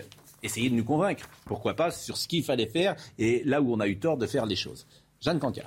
essayer 0.43 0.71
de 0.71 0.75
nous 0.75 0.85
convaincre. 0.85 1.29
Pourquoi 1.45 1.75
pas 1.75 1.91
sur 1.91 2.17
ce 2.17 2.29
qu'il 2.29 2.45
fallait 2.45 2.67
faire 2.67 2.97
et 3.19 3.43
là 3.45 3.61
où 3.61 3.73
on 3.73 3.81
a 3.81 3.89
eu 3.89 3.99
tort 3.99 4.17
de 4.17 4.27
faire 4.27 4.47
les 4.47 4.57
choses. 4.57 4.87
Jeanne 5.21 5.39
Cancard 5.39 5.67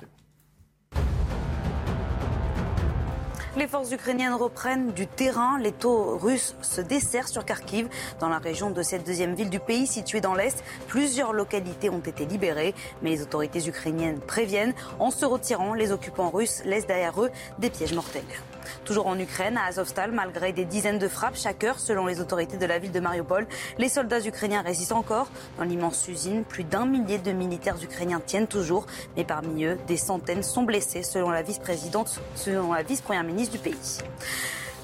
Les 3.56 3.68
forces 3.68 3.92
ukrainiennes 3.92 4.34
reprennent 4.34 4.90
du 4.90 5.06
terrain. 5.06 5.58
Les 5.60 5.70
taux 5.70 6.18
russes 6.18 6.56
se 6.60 6.80
desserrent 6.80 7.28
sur 7.28 7.44
Kharkiv. 7.44 7.88
Dans 8.18 8.28
la 8.28 8.38
région 8.38 8.70
de 8.70 8.82
cette 8.82 9.06
deuxième 9.06 9.34
ville 9.34 9.48
du 9.48 9.60
pays 9.60 9.86
située 9.86 10.20
dans 10.20 10.34
l'Est, 10.34 10.64
plusieurs 10.88 11.32
localités 11.32 11.88
ont 11.88 12.00
été 12.00 12.26
libérées. 12.26 12.74
Mais 13.02 13.10
les 13.10 13.22
autorités 13.22 13.64
ukrainiennes 13.68 14.18
préviennent, 14.18 14.74
en 14.98 15.12
se 15.12 15.24
retirant, 15.24 15.72
les 15.72 15.92
occupants 15.92 16.30
russes 16.30 16.62
laissent 16.64 16.88
derrière 16.88 17.22
eux 17.22 17.30
des 17.60 17.70
pièges 17.70 17.94
mortels. 17.94 18.24
Toujours 18.84 19.06
en 19.06 19.18
Ukraine, 19.18 19.56
à 19.56 19.66
Azovstal, 19.66 20.12
malgré 20.12 20.52
des 20.52 20.64
dizaines 20.64 20.98
de 20.98 21.08
frappes 21.08 21.36
chaque 21.36 21.64
heure, 21.64 21.78
selon 21.78 22.06
les 22.06 22.20
autorités 22.20 22.56
de 22.56 22.66
la 22.66 22.78
ville 22.78 22.92
de 22.92 23.00
Mariupol, 23.00 23.46
les 23.78 23.88
soldats 23.88 24.20
ukrainiens 24.20 24.62
résistent 24.62 24.92
encore. 24.92 25.28
Dans 25.58 25.64
l'immense 25.64 26.06
usine, 26.08 26.44
plus 26.44 26.64
d'un 26.64 26.86
millier 26.86 27.18
de 27.18 27.32
militaires 27.32 27.76
ukrainiens 27.82 28.20
tiennent 28.20 28.46
toujours, 28.46 28.86
mais 29.16 29.24
parmi 29.24 29.64
eux, 29.64 29.78
des 29.86 29.96
centaines 29.96 30.42
sont 30.42 30.62
blessés, 30.62 31.02
selon 31.02 31.30
la 31.30 31.42
vice-présidente, 31.42 32.20
selon 32.34 32.72
la 32.72 32.82
vice-première 32.82 33.24
ministre 33.24 33.52
du 33.52 33.58
pays. 33.58 33.98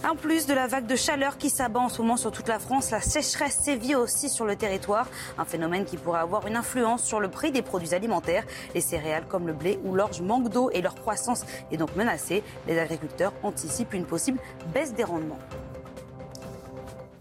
En 0.09 0.17
plus 0.17 0.47
de 0.47 0.55
la 0.55 0.67
vague 0.67 0.87
de 0.87 0.97
chaleur 0.97 1.37
qui 1.37 1.51
s'abat 1.51 1.79
en 1.79 1.91
ce 1.91 2.01
moment 2.01 2.17
sur 2.17 2.33
toute 2.33 2.49
la 2.49 2.59
France, 2.59 2.91
la 2.91 3.03
sécheresse 3.03 3.59
sévit 3.61 3.95
aussi 3.95 4.31
sur 4.31 4.47
le 4.47 4.57
territoire, 4.57 5.07
un 5.37 5.45
phénomène 5.45 5.85
qui 5.85 5.99
pourrait 5.99 6.21
avoir 6.21 6.47
une 6.47 6.57
influence 6.57 7.05
sur 7.05 7.21
le 7.21 7.29
prix 7.29 7.53
des 7.53 7.61
produits 7.61 7.93
alimentaires. 7.93 8.45
Les 8.75 8.81
céréales 8.81 9.27
comme 9.29 9.47
le 9.47 9.53
blé 9.53 9.79
ou 9.85 9.95
l'orge 9.95 10.23
manquent 10.23 10.49
d'eau 10.49 10.71
et 10.71 10.81
leur 10.81 10.95
croissance 10.95 11.45
est 11.71 11.77
donc 11.77 11.95
menacée. 11.97 12.43
Les 12.67 12.79
agriculteurs 12.79 13.35
anticipent 13.43 13.93
une 13.93 14.07
possible 14.07 14.39
baisse 14.73 14.95
des 14.95 15.05
rendements. 15.05 15.39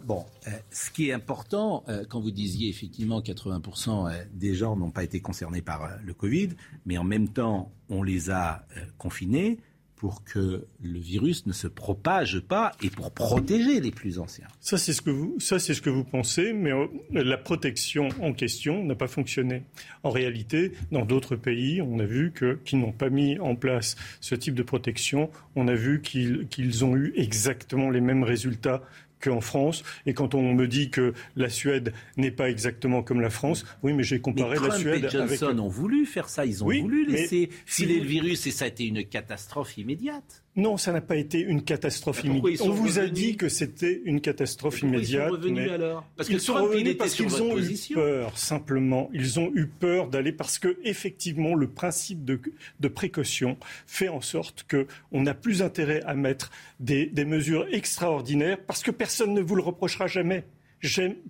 Bon, 0.06 0.26
euh, 0.48 0.52
ce 0.72 0.90
qui 0.90 1.10
est 1.10 1.14
important, 1.14 1.84
euh, 1.88 2.04
quand 2.10 2.20
vous 2.20 2.32
disiez 2.32 2.70
effectivement 2.70 3.22
80% 3.22 4.08
euh, 4.08 4.24
des 4.34 4.56
gens 4.56 4.76
n'ont 4.76 4.90
pas 4.90 5.04
été 5.04 5.20
concernés 5.20 5.62
par 5.62 5.88
le 6.04 6.14
Covid, 6.16 6.50
mais 6.86 6.98
en 6.98 7.04
même 7.04 7.28
temps, 7.28 7.72
on 7.90 8.02
les 8.02 8.32
a 8.32 8.66
confinés, 8.98 9.60
pour 10.00 10.24
que 10.24 10.66
le 10.82 11.00
virus 11.00 11.46
ne 11.46 11.52
se 11.52 11.68
propage 11.68 12.40
pas 12.40 12.72
et 12.82 12.90
pour 12.90 13.12
protéger 13.12 13.82
les 13.82 13.92
plus 13.92 14.18
anciens. 14.18 14.48
Ça, 14.62 14.78
c'est 14.78 14.94
ce 14.94 15.02
que 15.02 15.10
vous, 15.10 15.36
ça, 15.40 15.60
c'est 15.60 15.74
ce 15.74 15.82
que 15.82 15.90
vous 15.90 16.06
pensez, 16.06 16.54
mais 16.54 16.72
euh, 16.72 16.88
la 17.12 17.38
protection 17.38 18.08
en 18.22 18.32
question 18.32 18.82
n'a 18.86 18.96
pas 18.96 19.10
fonctionné. 19.10 19.64
En 20.04 20.10
réalité, 20.10 20.72
dans 20.94 21.04
d'autres 21.04 21.36
pays, 21.36 21.82
on 21.82 22.00
a 22.00 22.06
vu 22.06 22.32
que, 22.32 22.58
qu'ils 22.64 22.80
n'ont 22.80 22.94
pas 22.94 23.10
mis 23.10 23.38
en 23.40 23.56
place 23.56 23.98
ce 24.22 24.36
type 24.36 24.56
de 24.56 24.64
protection, 24.64 25.30
on 25.58 25.68
a 25.68 25.76
vu 25.76 26.02
qu'ils, 26.02 26.48
qu'ils 26.48 26.86
ont 26.86 26.96
eu 26.96 27.12
exactement 27.18 27.90
les 27.90 28.02
mêmes 28.02 28.24
résultats 28.24 28.82
qu'en 29.22 29.42
France. 29.42 29.84
Et 30.06 30.14
quand 30.14 30.36
on 30.36 30.54
me 30.54 30.68
dit 30.68 30.90
que 30.90 31.14
la 31.36 31.50
Suède 31.50 31.94
n'est 32.18 32.32
pas 32.32 32.50
exactement 32.50 33.04
comme 33.04 33.22
la 33.22 33.30
France, 33.30 33.66
oui, 33.84 33.94
mais 33.94 34.04
j'ai 34.04 34.20
comparé 34.20 34.58
la 34.60 34.76
Suède 34.76 35.06
et 35.06 35.10
Johnson 35.10 35.48
avec... 35.48 35.60
ont 35.60 35.68
voulu 35.68 36.06
faire 36.06 36.30
ça. 36.30 36.46
Ils 36.46 36.64
ont 36.64 36.68
voulu 36.68 37.06
laisser 37.06 37.50
filer 37.66 38.00
le 38.00 38.08
virus 38.08 38.48
et 38.48 38.52
ça 38.52 38.66
a 38.66 38.68
été 38.68 38.86
une 38.86 39.04
catastrophe 39.06 39.78
immédiate. 39.78 40.44
Non, 40.60 40.78
ça 40.78 40.92
n'a 40.92 41.02
pas 41.02 41.16
été 41.16 41.40
une 41.40 41.64
catastrophe 41.64 42.24
immédiate. 42.24 42.62
On 42.62 42.72
vous 42.72 43.00
a 43.00 43.08
dit 43.08 43.38
que 43.38 43.48
c'était 43.48 44.02
une 44.04 44.20
catastrophe 44.20 44.82
immédiate. 44.82 45.30
Ils 45.32 45.36
sont 45.36 45.42
revenus 45.42 45.72
alors 45.72 46.06
Parce 46.18 46.30
ils 46.30 46.42
sont 46.42 46.54
revenus 46.54 46.98
parce 46.98 47.16
qu'ils 47.16 47.42
ont 47.42 47.58
eu 47.58 47.76
peur, 47.94 48.38
simplement. 48.38 49.10
Ils 49.14 49.40
ont 49.40 49.52
eu 49.56 49.68
peur 49.68 50.10
d'aller 50.10 50.32
parce 50.32 50.60
que 50.60 50.78
effectivement, 50.84 51.56
le 51.56 51.68
principe 51.68 52.26
de, 52.26 52.40
de 52.80 52.88
précaution 52.88 53.58
fait 53.88 54.10
en 54.10 54.22
sorte 54.22 54.66
que 54.68 54.86
on 55.12 55.22
n'a 55.22 55.34
plus 55.34 55.62
intérêt 55.62 56.02
à 56.06 56.14
mettre 56.14 56.52
des, 56.80 57.06
des 57.06 57.26
mesures 57.26 57.66
extraordinaires 57.72 58.58
parce 58.68 58.84
que 58.84 58.92
personne 58.92 59.34
ne 59.34 59.42
vous 59.42 59.56
le 59.56 59.64
reprochera 59.64 60.08
jamais. 60.08 60.44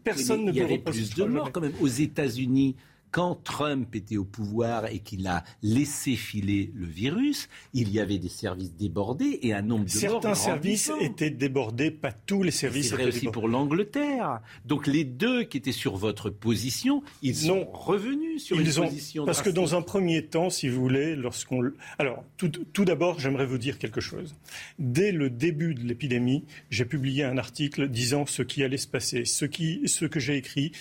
Personne 0.03 0.45
ne 0.45 0.51
vous 0.51 0.57
le 0.57 0.65
reprochera 0.65 0.71
Il 0.71 0.71
y 0.71 0.73
avait 0.73 0.77
plus 0.79 1.15
de 1.15 1.23
morts 1.25 1.51
quand 1.51 1.61
même 1.61 1.73
aux 1.81 1.87
États-Unis 1.87 2.75
quand 3.11 3.35
Trump 3.43 3.95
était 3.95 4.17
au 4.17 4.25
pouvoir 4.25 4.85
et 4.87 4.99
qu'il 4.99 5.27
a 5.27 5.43
laissé 5.63 6.15
filer 6.15 6.71
le 6.75 6.85
virus, 6.85 7.49
il 7.73 7.91
y 7.91 7.99
avait 7.99 8.19
des 8.19 8.29
services 8.29 8.73
débordés 8.73 9.39
et 9.41 9.53
un 9.53 9.61
nombre 9.61 9.85
de 9.85 9.89
Certains 9.89 10.35
services 10.35 10.91
étaient 10.99 11.29
débordés, 11.29 11.91
pas 11.91 12.11
tous 12.11 12.43
les 12.43 12.51
services. 12.51 12.89
C'est 12.89 12.95
vrai 12.95 13.05
aussi 13.05 13.27
pour 13.27 13.47
l'Angleterre. 13.47 14.41
Donc 14.65 14.87
les 14.87 15.03
deux 15.03 15.43
qui 15.43 15.57
étaient 15.57 15.71
sur 15.71 15.97
votre 15.97 16.29
position, 16.29 17.03
ils 17.21 17.35
sont 17.35 17.67
revenus 17.71 18.43
sur 18.43 18.59
ils 18.59 18.67
une 18.67 18.83
ont, 18.83 18.87
position. 18.87 19.25
Parce 19.25 19.41
que 19.41 19.49
dans 19.49 19.75
un 19.75 19.81
premier 19.81 20.25
temps, 20.25 20.49
si 20.49 20.69
vous 20.69 20.79
voulez, 20.79 21.15
lorsqu'on... 21.15 21.61
Alors, 21.97 22.23
tout, 22.37 22.49
tout 22.49 22.85
d'abord, 22.85 23.19
j'aimerais 23.19 23.45
vous 23.45 23.57
dire 23.57 23.77
quelque 23.79 24.01
chose. 24.01 24.35
Dès 24.77 25.11
le 25.11 25.29
début 25.29 25.73
de 25.73 25.81
l'épidémie, 25.81 26.45
j'ai 26.69 26.85
publié 26.85 27.23
un 27.23 27.37
article 27.37 27.87
disant 27.87 28.25
ce 28.25 28.43
qui 28.43 28.63
allait 28.63 28.77
se 28.77 28.87
passer, 28.87 29.25
ce, 29.25 29.45
qui, 29.45 29.87
ce 29.87 30.05
que 30.05 30.19
j'ai 30.19 30.37
écrit 30.37 30.71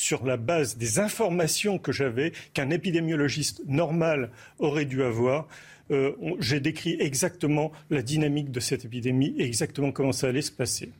sur 0.00 0.24
la 0.24 0.38
base 0.38 0.78
des 0.78 0.98
informations 0.98 1.78
que 1.78 1.92
j'avais, 1.92 2.32
qu'un 2.54 2.70
épidémiologiste 2.70 3.62
normal 3.66 4.30
aurait 4.58 4.86
dû 4.86 5.02
avoir. 5.02 5.46
Euh, 5.90 6.12
j'ai 6.38 6.58
décrit 6.58 6.96
exactement 6.98 7.70
la 7.90 8.00
dynamique 8.00 8.50
de 8.50 8.60
cette 8.60 8.86
épidémie 8.86 9.34
et 9.36 9.44
exactement 9.44 9.92
comment 9.92 10.12
ça 10.12 10.28
allait 10.28 10.40
se 10.40 10.52
passer. 10.52 10.90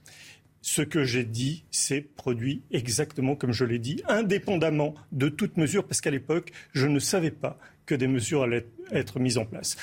Ce 0.60 0.82
que 0.82 1.02
j'ai 1.02 1.24
dit 1.24 1.64
s'est 1.70 2.02
produit 2.02 2.60
exactement 2.70 3.36
comme 3.36 3.52
je 3.52 3.64
l'ai 3.64 3.78
dit, 3.78 4.02
indépendamment 4.06 4.94
de 5.12 5.30
toute 5.30 5.56
mesure, 5.56 5.86
parce 5.86 6.02
qu'à 6.02 6.10
l'époque, 6.10 6.52
je 6.74 6.86
ne 6.86 6.98
savais 6.98 7.30
pas 7.30 7.58
que 7.86 7.94
des 7.94 8.06
mesures 8.06 8.42
allaient 8.42 8.66
être 8.92 9.18
mises 9.18 9.38
en 9.38 9.46
place. 9.46 9.78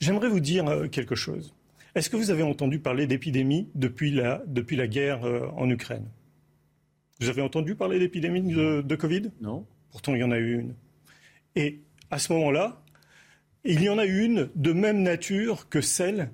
J'aimerais 0.00 0.28
vous 0.28 0.40
dire 0.40 0.66
euh, 0.66 0.88
quelque 0.88 1.14
chose. 1.14 1.54
Est-ce 1.94 2.10
que 2.10 2.16
vous 2.16 2.30
avez 2.30 2.42
entendu 2.42 2.80
parler 2.80 3.06
d'épidémie 3.06 3.68
depuis 3.76 4.10
la, 4.10 4.42
guerre 4.88 5.24
euh, 5.24 5.46
en 5.56 5.70
Ukraine? 5.70 6.08
Vous 7.20 7.28
avez 7.28 7.42
entendu 7.42 7.74
parler 7.74 7.98
d'épidémie 7.98 8.42
de, 8.42 8.80
de 8.80 8.94
Covid? 8.94 9.30
Non. 9.40 9.66
Pourtant, 9.90 10.14
il 10.14 10.20
y 10.20 10.24
en 10.24 10.30
a 10.30 10.38
eu 10.38 10.58
une. 10.58 10.74
Et 11.56 11.80
à 12.10 12.18
ce 12.18 12.32
moment-là, 12.32 12.82
il 13.64 13.82
y 13.82 13.88
en 13.88 13.98
a 13.98 14.06
eu 14.06 14.24
une 14.24 14.50
de 14.54 14.72
même 14.72 15.02
nature 15.02 15.68
que 15.68 15.80
celle 15.80 16.30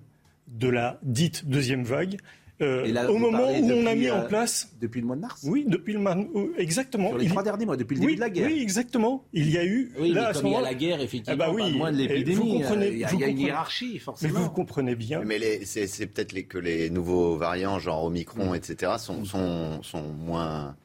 de 0.49 0.69
la 0.69 0.99
dite 1.03 1.47
deuxième 1.47 1.85
vague. 1.85 2.19
Euh, 2.63 2.87
là, 2.93 3.11
au 3.11 3.19
moment 3.19 3.49
où 3.51 3.65
on 3.73 3.87
a 3.87 3.95
mis 3.97 4.09
en 4.11 4.19
euh, 4.21 4.27
place. 4.29 4.71
Depuis 4.81 5.01
le 5.01 5.07
mois 5.09 5.17
de 5.17 5.21
mars 5.23 5.41
Oui, 5.45 5.65
depuis 5.67 5.93
le 5.93 5.99
mois. 5.99 6.17
euh, 6.17 6.53
Exactement. 6.57 7.09
Sur 7.09 7.19
les 7.19 7.25
Il- 7.25 7.31
trois 7.31 7.43
derniers 7.43 7.67
mois, 7.67 7.77
depuis 7.77 7.97
le 7.97 8.01
oui, 8.01 8.07
début 8.07 8.17
de 8.17 8.21
la 8.21 8.31
guerre. 8.31 8.47
Oui, 8.47 8.61
exactement. 8.63 9.25
Il 9.33 9.51
y 9.51 9.59
a 9.59 9.65
eu. 9.65 9.91
Oui, 9.99 10.11
là, 10.13 10.15
mais 10.15 10.27
à 10.29 10.33
comme 10.33 10.43
ce 10.43 10.47
il 10.47 10.53
y 10.53 10.57
a 10.57 10.61
la 10.61 10.75
guerre, 10.75 11.01
effectivement, 11.01 11.43
Ah 11.45 11.47
bah 11.49 11.53
oui, 11.53 11.63
parle 11.63 11.75
moins 11.75 11.91
de 11.93 11.97
l'épidémie. 11.97 12.37
Vous 12.37 12.59
comprenez, 12.61 12.89
il 12.89 12.99
y 12.99 13.05
a- 13.05 13.09
vous 13.09 13.15
il 13.17 13.21
y 13.21 13.25
a 13.25 13.29
une 13.29 13.41
hiérarchie, 13.41 13.91
Mais 13.95 13.99
forcément. 13.99 14.41
vous 14.41 14.51
comprenez 14.51 14.95
bien. 14.95 15.23
Mais 15.25 15.65
c'est 15.65 16.07
peut-être 16.07 16.33
que 16.47 16.59
les 16.59 16.91
nouveaux 16.91 17.37
variants, 17.37 17.79
genre 17.81 18.05
Omicron, 18.05 18.53
Mm. 18.53 18.55
etc., 18.55 18.93
sont, 18.99 19.25
sont, 19.25 19.83
sont 19.83 20.03
moins 20.13 20.77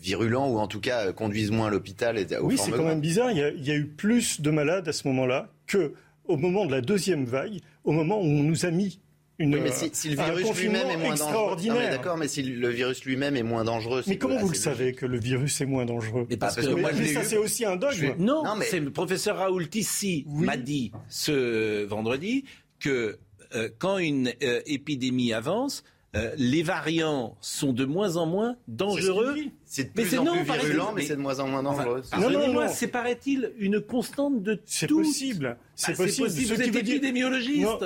virulents 0.00 0.48
ou 0.50 0.58
en 0.58 0.68
tout 0.68 0.80
cas 0.80 1.12
conduisent 1.12 1.50
moins 1.50 1.68
à 1.68 1.70
l'hôpital. 1.70 2.16
Oui, 2.42 2.56
c'est 2.58 2.70
quand 2.70 2.84
même 2.84 3.00
bizarre. 3.00 3.30
Il 3.32 3.38
y, 3.38 3.42
a, 3.42 3.50
il 3.50 3.66
y 3.66 3.70
a 3.70 3.74
eu 3.76 3.86
plus 3.86 4.40
de 4.40 4.50
malades 4.50 4.88
à 4.88 4.92
ce 4.92 5.08
moment-là 5.08 5.48
que 5.66 5.94
au 6.26 6.36
moment 6.36 6.66
de 6.66 6.72
la 6.72 6.80
deuxième 6.82 7.24
vague, 7.24 7.60
au 7.84 7.92
moment 7.92 8.18
où 8.20 8.24
on 8.24 8.42
nous 8.42 8.66
a 8.66 8.70
mis 8.70 9.00
une, 9.40 9.54
Oui, 9.54 9.60
mais 9.62 9.70
si, 9.70 9.90
si 9.92 10.08
le 10.10 10.18
un 10.20 10.24
virus 10.24 10.46
confinement 10.46 10.78
lui-même 10.80 10.90
est 10.90 10.96
moins 10.96 11.08
dangereux. 11.10 11.26
extraordinaire. 11.30 11.74
Non, 11.76 11.80
mais 11.82 11.90
d'accord, 11.90 12.16
mais 12.16 12.28
si 12.28 12.42
le 12.42 12.68
virus 12.70 13.04
lui-même 13.04 13.36
est 13.36 13.42
moins 13.44 13.64
dangereux. 13.64 14.02
c'est 14.02 14.10
Mais 14.10 14.18
comment 14.18 14.36
que- 14.36 14.42
vous 14.42 14.48
le 14.48 14.54
c'est 14.54 14.62
savez 14.62 14.92
que 14.94 15.06
le 15.06 15.18
virus 15.18 15.60
est 15.60 15.66
moins 15.66 15.84
dangereux 15.84 16.26
Mais 16.28 16.36
parce 16.36 16.56
parce 16.56 16.66
que 16.66 16.72
que 16.74 16.80
moi, 16.80 16.90
Mais 16.92 16.98
je 16.98 17.02
l'ai 17.04 17.14
ça, 17.14 17.22
c'est 17.22 17.36
aussi 17.36 17.64
un 17.64 17.76
dogme. 17.76 18.14
Non, 18.18 18.42
Non, 18.44 18.56
mais- 18.56 18.64
c'est 18.64 18.80
le 18.80 18.90
professeur 18.90 19.36
Raoul 19.36 19.68
Tissi 19.68 20.24
m'a 20.28 20.56
dit 20.56 20.90
ce 21.08 21.84
vendredi 21.84 22.44
que 22.80 23.18
euh, 23.54 23.68
quand 23.78 23.98
une 23.98 24.32
euh, 24.42 24.60
épidémie 24.66 25.32
avance, 25.32 25.84
euh, 26.16 26.32
les 26.36 26.62
variants 26.64 27.36
sont 27.40 27.72
de 27.72 27.84
moins 27.84 28.16
en 28.16 28.26
moins 28.26 28.56
dangereux. 28.66 29.36
C'est 29.64 29.84
de 29.84 29.88
plus 29.90 30.06
c'est 30.06 30.18
en 30.18 30.24
non, 30.24 30.32
plus 30.32 30.42
virulent, 30.52 30.92
mais 30.94 31.02
Mais- 31.02 31.06
c'est 31.06 31.16
de 31.16 31.20
moins 31.20 31.38
en 31.38 31.46
moins 31.46 31.62
dangereux. 31.62 32.02
Enfin, 32.04 32.20
Pardonnez-moi, 32.22 32.68
c'est 32.68 32.88
paraît-il 32.88 33.52
une 33.58 33.80
constante 33.80 34.42
de 34.42 34.60
C'est 34.64 34.86
tout. 34.88 34.98
possible. 34.98 35.56
C'est 35.76 35.92
Bah, 35.92 36.04
possible. 36.04 36.28
Ce 36.30 36.34
Vous 36.40 36.44
qui 36.46 36.52
êtes 36.62 36.74
veut 36.74 36.82
dire- 36.82 36.94
épidémiologiste. 36.96 37.62
Non, 37.62 37.78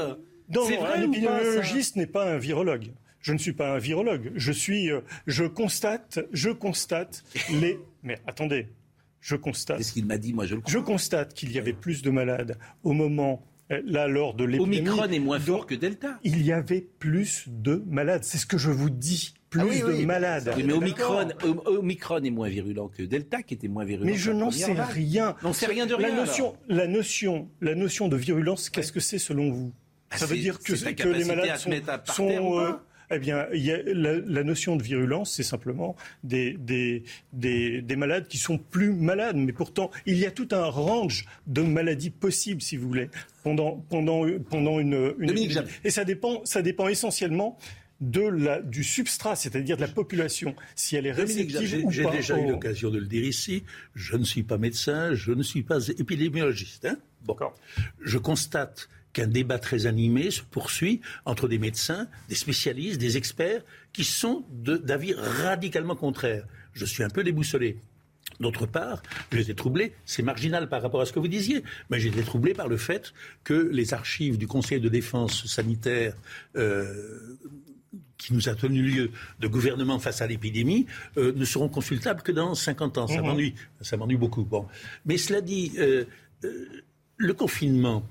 non, 0.54 0.64
C'est 0.66 0.76
non, 0.76 0.80
vrai 0.82 0.98
un 0.98 1.02
épidémiologiste 1.02 1.96
n'est 1.96 2.06
pas 2.06 2.30
un 2.32 2.38
virologue. 2.38 2.92
Je 3.20 3.32
ne 3.32 3.38
suis 3.38 3.52
pas 3.52 3.72
un 3.74 3.78
virologue. 3.78 4.32
Je 4.34 4.52
suis, 4.52 4.90
euh, 4.90 5.00
je 5.26 5.44
constate, 5.44 6.20
je 6.32 6.50
constate 6.50 7.22
les. 7.52 7.78
Mais 8.02 8.18
attendez, 8.26 8.66
je 9.20 9.36
constate. 9.36 9.78
C'est 9.78 9.84
ce 9.84 9.92
qu'il 9.92 10.06
m'a 10.06 10.18
dit, 10.18 10.32
moi 10.32 10.44
je 10.46 10.56
le 10.56 10.60
crois. 10.60 10.72
Je 10.72 10.78
constate 10.78 11.32
qu'il 11.34 11.52
y 11.52 11.58
avait 11.58 11.72
plus 11.72 12.02
de 12.02 12.10
malades 12.10 12.58
au 12.82 12.92
moment, 12.92 13.46
euh, 13.70 13.80
là, 13.84 14.08
lors 14.08 14.34
de 14.34 14.44
l'épidémie. 14.44 14.78
Omicron 14.88 15.08
est 15.08 15.18
moins 15.20 15.38
fort 15.38 15.58
Donc, 15.60 15.68
que 15.68 15.74
Delta. 15.76 16.18
Il 16.24 16.42
y 16.42 16.50
avait 16.52 16.80
plus 16.98 17.44
de 17.46 17.84
malades. 17.86 18.24
C'est 18.24 18.38
ce 18.38 18.46
que 18.46 18.58
je 18.58 18.70
vous 18.70 18.90
dis. 18.90 19.34
Plus 19.50 19.60
Ah 19.60 19.66
oui, 19.68 19.80
de 19.80 19.84
oui, 19.84 20.06
malades. 20.06 20.50
Oui, 20.56 20.62
mais 20.64 20.72
Omicron, 20.72 21.28
Om- 21.44 21.60
Omicron 21.66 22.22
est 22.24 22.30
moins 22.30 22.48
virulent 22.48 22.88
que 22.88 23.02
Delta, 23.02 23.42
qui 23.42 23.52
était 23.54 23.68
moins 23.68 23.84
virulent. 23.84 24.06
Mais 24.06 24.16
je 24.16 24.32
n'en 24.32 24.50
sais 24.50 24.72
rien. 24.72 25.36
On 25.44 25.52
sait 25.52 25.66
rien 25.66 25.84
de 25.86 25.92
rien. 25.94 26.08
La 26.08 26.14
notion, 26.16 26.56
alors. 26.68 26.78
la 26.78 26.86
notion, 26.88 27.50
la 27.60 27.74
notion 27.74 28.08
de 28.08 28.16
virulence, 28.16 28.70
qu'est-ce 28.70 28.92
que 28.92 28.98
c'est 29.00 29.18
selon 29.18 29.50
vous? 29.52 29.72
Ça 30.16 30.26
veut 30.26 30.36
dire 30.36 30.58
que, 30.58 30.72
les 31.18 31.24
malades 31.24 31.46
sont, 32.06 32.58
euh, 32.60 32.72
eh 33.14 33.18
bien, 33.18 33.46
il 33.52 33.62
y 33.62 33.70
a 33.72 33.82
la, 33.84 34.18
la 34.20 34.42
notion 34.44 34.76
de 34.76 34.82
virulence, 34.82 35.34
c'est 35.34 35.42
simplement 35.42 35.96
des, 36.24 36.54
des, 36.54 37.02
des, 37.32 37.82
des 37.82 37.96
malades 37.96 38.26
qui 38.28 38.38
sont 38.38 38.56
plus 38.58 38.92
malades. 38.92 39.36
Mais 39.36 39.52
pourtant, 39.52 39.90
il 40.06 40.16
y 40.18 40.24
a 40.26 40.30
tout 40.30 40.48
un 40.52 40.64
range 40.64 41.26
de 41.46 41.60
maladies 41.62 42.10
possibles, 42.10 42.62
si 42.62 42.76
vous 42.76 42.88
voulez, 42.88 43.10
pendant, 43.42 43.84
pendant, 43.90 44.24
pendant 44.48 44.78
une, 44.80 45.14
une 45.18 45.30
épidémie. 45.30 45.68
Et 45.84 45.90
ça 45.90 46.04
dépend, 46.04 46.40
ça 46.44 46.62
dépend 46.62 46.88
essentiellement 46.88 47.58
de 48.00 48.22
la, 48.22 48.60
du 48.60 48.82
substrat, 48.82 49.36
c'est-à-dire 49.36 49.76
de 49.76 49.82
la 49.82 49.86
population, 49.88 50.56
si 50.74 50.96
elle 50.96 51.06
est 51.06 51.12
réceptive 51.12 51.84
ou 51.84 51.90
j'ai 51.92 52.04
déjà 52.10 52.36
eu 52.36 52.46
au- 52.46 52.50
l'occasion 52.50 52.90
de 52.90 52.98
le 52.98 53.06
dire 53.06 53.22
ici. 53.24 53.62
Je 53.94 54.16
ne 54.16 54.24
suis 54.24 54.42
pas 54.42 54.58
médecin, 54.58 55.14
je 55.14 55.30
ne 55.32 55.42
suis 55.44 55.62
pas 55.62 55.86
épidémiologiste. 55.86 56.86
hein. 56.86 56.96
bon. 57.24 57.36
Je 58.02 58.18
constate 58.18 58.88
qu'un 59.12 59.26
débat 59.26 59.58
très 59.58 59.86
animé 59.86 60.30
se 60.30 60.42
poursuit 60.42 61.00
entre 61.24 61.48
des 61.48 61.58
médecins, 61.58 62.08
des 62.28 62.34
spécialistes, 62.34 62.98
des 63.00 63.16
experts 63.16 63.62
qui 63.92 64.04
sont 64.04 64.44
d'avis 64.50 65.14
radicalement 65.14 65.96
contraires. 65.96 66.46
Je 66.72 66.84
suis 66.84 67.02
un 67.02 67.10
peu 67.10 67.22
déboussolé. 67.22 67.78
D'autre 68.40 68.66
part, 68.66 69.02
été 69.32 69.54
troublé, 69.54 69.92
c'est 70.06 70.22
marginal 70.22 70.68
par 70.68 70.80
rapport 70.82 71.00
à 71.00 71.06
ce 71.06 71.12
que 71.12 71.18
vous 71.20 71.28
disiez, 71.28 71.62
mais 71.90 72.02
été 72.04 72.22
troublé 72.22 72.54
par 72.54 72.66
le 72.68 72.76
fait 72.76 73.12
que 73.44 73.68
les 73.70 73.92
archives 73.94 74.38
du 74.38 74.46
Conseil 74.46 74.80
de 74.80 74.88
défense 74.88 75.46
sanitaire 75.46 76.14
euh, 76.56 77.36
qui 78.16 78.32
nous 78.32 78.48
a 78.48 78.54
tenu 78.54 78.82
lieu 78.82 79.10
de 79.40 79.48
gouvernement 79.48 79.98
face 79.98 80.22
à 80.22 80.26
l'épidémie 80.26 80.86
euh, 81.18 81.32
ne 81.34 81.44
seront 81.44 81.68
consultables 81.68 82.22
que 82.22 82.32
dans 82.32 82.54
50 82.54 82.98
ans. 82.98 83.06
Ça 83.06 83.20
Mhm. 83.20 83.26
m'ennuie, 83.26 83.54
ça 83.80 83.96
m'ennuie 83.96 84.16
beaucoup. 84.16 84.44
Bon. 84.44 84.66
Mais 85.04 85.18
cela 85.18 85.40
dit, 85.40 85.72
euh, 85.78 86.04
le 87.16 87.34
confinement 87.34 88.04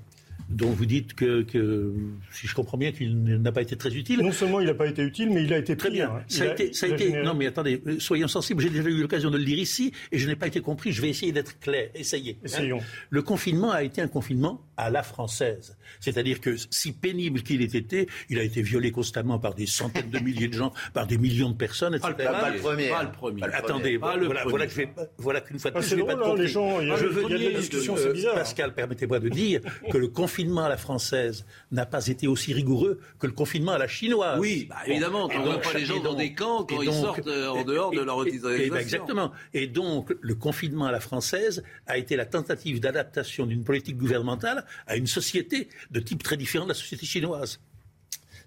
dont 0.48 0.70
vous 0.70 0.86
dites 0.86 1.14
que, 1.14 1.42
que, 1.42 1.92
si 2.32 2.46
je 2.46 2.54
comprends 2.54 2.76
bien, 2.78 2.92
qu'il 2.92 3.24
n'a 3.24 3.52
pas 3.52 3.62
été 3.62 3.76
très 3.76 3.94
utile. 3.94 4.20
Non 4.20 4.32
seulement 4.32 4.60
il 4.60 4.66
n'a 4.66 4.74
pas 4.74 4.86
été 4.86 5.02
utile, 5.02 5.30
mais 5.30 5.44
il 5.44 5.52
a 5.52 5.58
été 5.58 5.76
Très 5.76 5.90
bien. 5.90 6.10
hein. 6.10 6.22
Ça 6.28 6.44
a, 6.44 6.52
été, 6.52 6.72
ça 6.72 6.86
a 6.86 6.88
il 6.90 6.94
été- 6.94 7.04
généré- 7.06 7.24
Non, 7.24 7.34
mais 7.34 7.46
attendez, 7.46 7.82
euh, 7.86 7.98
soyons 7.98 8.28
sensibles. 8.28 8.62
J'ai 8.62 8.70
déjà 8.70 8.88
eu 8.88 9.00
l'occasion 9.00 9.30
de 9.30 9.38
le 9.38 9.44
dire 9.44 9.58
ici 9.58 9.92
et 10.10 10.18
je 10.18 10.28
n'ai 10.28 10.36
pas 10.36 10.46
été 10.46 10.60
compris. 10.60 10.92
Je 10.92 11.00
vais 11.02 11.08
essayer 11.08 11.32
d'être 11.32 11.58
clair. 11.60 11.88
Essayez. 11.94 12.32
hein. 12.38 12.44
Essayons. 12.44 12.80
Le 13.10 13.22
confinement 13.22 13.70
a 13.70 13.82
été 13.82 14.00
un 14.02 14.08
confinement 14.08 14.60
à 14.76 14.90
la 14.90 15.02
française. 15.02 15.76
C'est-à-dire 16.00 16.40
que, 16.40 16.56
si 16.70 16.92
pénible 16.92 17.42
qu'il 17.42 17.62
ait 17.62 17.64
été, 17.64 18.08
il 18.28 18.38
a 18.38 18.42
été 18.42 18.62
violé 18.62 18.90
constamment 18.90 19.38
par 19.38 19.54
des 19.54 19.66
centaines 19.66 20.10
de 20.10 20.18
milliers 20.18 20.48
de 20.48 20.54
gens, 20.54 20.72
par 20.94 21.06
des 21.06 21.18
millions 21.18 21.50
de 21.50 21.56
personnes, 21.56 21.94
etc. 21.94 22.12
Pas 22.16 22.24
le 22.24 22.30
Pas 22.32 22.50
le 22.50 22.58
premier. 22.58 22.88
Pas 22.88 23.02
le 23.04 23.12
premier. 23.12 23.42
Attendez, 23.52 23.98
Pas 23.98 24.16
le 24.16 24.24
voilà, 24.26 24.40
premier. 24.40 24.50
voilà, 24.50 24.66
que 24.66 24.72
je 24.72 24.76
vais- 24.76 24.88
voilà 25.18 25.40
qu'une 25.40 25.58
fois 25.58 25.70
de 25.70 25.76
Ah, 25.76 25.80
plus, 25.80 25.88
je 25.90 25.96
vais 25.96 26.02
pas 26.04 26.12
hein, 26.14 26.34
les 26.36 26.48
gens, 26.48 26.80
il 26.80 26.88
y 26.88 26.90
a- 26.90 26.96
Je 26.96 27.06
il 27.06 27.12
y 27.12 27.18
a 27.24 27.28
de 27.28 27.32
la 27.32 27.38
venais 27.38 27.58
discussion, 27.60 27.94
de- 27.94 27.98
c'est 28.00 28.12
bizarre. 28.12 28.34
Pascal, 28.34 28.74
permettez-moi 28.74 29.20
de 29.20 29.28
dire 29.28 29.60
que 29.90 29.98
le 29.98 30.08
confinement 30.08 30.31
à 30.64 30.68
la 30.68 30.76
française 30.76 31.44
n'a 31.70 31.86
pas 31.86 32.06
été 32.06 32.26
aussi 32.26 32.52
rigoureux 32.52 33.00
que 33.18 33.26
le 33.26 33.32
confinement 33.32 33.72
à 33.72 33.78
la 33.78 33.88
chinoise. 33.88 34.38
Oui, 34.38 34.66
bah, 34.68 34.76
évidemment, 34.86 35.28
on 35.32 35.42
voit 35.42 35.54
donc, 35.54 35.62
pas 35.62 35.72
les 35.74 35.84
gens 35.84 36.00
dans 36.00 36.14
des 36.14 36.32
camps 36.34 36.64
quand 36.64 36.80
ils 36.82 36.92
sortent 36.92 37.26
euh, 37.26 37.48
en 37.48 37.64
dehors 37.64 37.90
de 37.90 38.00
leur 38.00 38.16
autorisation. 38.16 38.76
et- 38.76 38.80
Exactement. 38.80 39.32
Et 39.54 39.66
donc, 39.66 40.14
le 40.20 40.34
confinement 40.34 40.86
à 40.86 40.92
la 40.92 41.00
française 41.00 41.62
a 41.86 41.98
été 41.98 42.16
la 42.16 42.26
tentative 42.26 42.80
d'adaptation 42.80 43.46
d'une 43.46 43.64
politique 43.64 43.96
gouvernementale 43.98 44.64
à 44.86 44.96
une 44.96 45.06
société 45.06 45.68
de 45.90 46.00
type 46.00 46.22
très 46.22 46.36
différent 46.36 46.64
de 46.64 46.70
la 46.70 46.74
société 46.74 47.06
chinoise. 47.06 47.60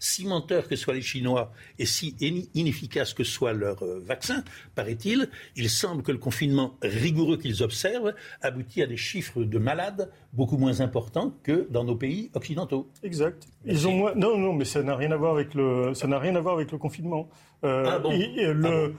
Si 0.07 0.23
menteurs 0.23 0.67
que 0.67 0.75
soient 0.75 0.93
les 0.93 1.01
Chinois 1.01 1.51
et 1.79 1.87
si 1.87 2.15
inefficaces 2.53 3.15
que 3.15 3.23
soit 3.23 3.53
leur 3.53 3.81
euh, 3.81 3.99
vaccin, 4.05 4.43
paraît-il, 4.75 5.31
il 5.55 5.67
semble 5.67 6.03
que 6.03 6.11
le 6.11 6.19
confinement 6.19 6.77
rigoureux 6.83 7.37
qu'ils 7.37 7.63
observent 7.63 8.13
aboutit 8.43 8.83
à 8.83 8.85
des 8.85 8.97
chiffres 8.97 9.43
de 9.43 9.57
malades 9.57 10.11
beaucoup 10.31 10.57
moins 10.57 10.79
importants 10.79 11.33
que 11.41 11.67
dans 11.71 11.83
nos 11.83 11.95
pays 11.95 12.29
occidentaux. 12.35 12.87
Exact. 13.01 13.47
Ils 13.65 13.87
ont 13.87 13.93
moins... 13.93 14.13
Non, 14.15 14.37
non, 14.37 14.53
mais 14.53 14.65
ça 14.65 14.83
n'a 14.83 14.95
rien 14.95 15.11
à 15.11 15.17
voir 15.17 15.33
avec 15.33 15.53
le, 15.53 15.93
ça 15.93 16.07
n'a 16.07 16.19
rien 16.19 16.35
à 16.35 16.41
voir 16.41 16.55
avec 16.55 16.71
le 16.71 16.77
confinement. 16.77 17.29
Euh, 17.63 17.85
Ah 17.87 17.99
bon 17.99 18.11
et- 18.11 18.31
et 18.41 18.53
le... 18.53 18.93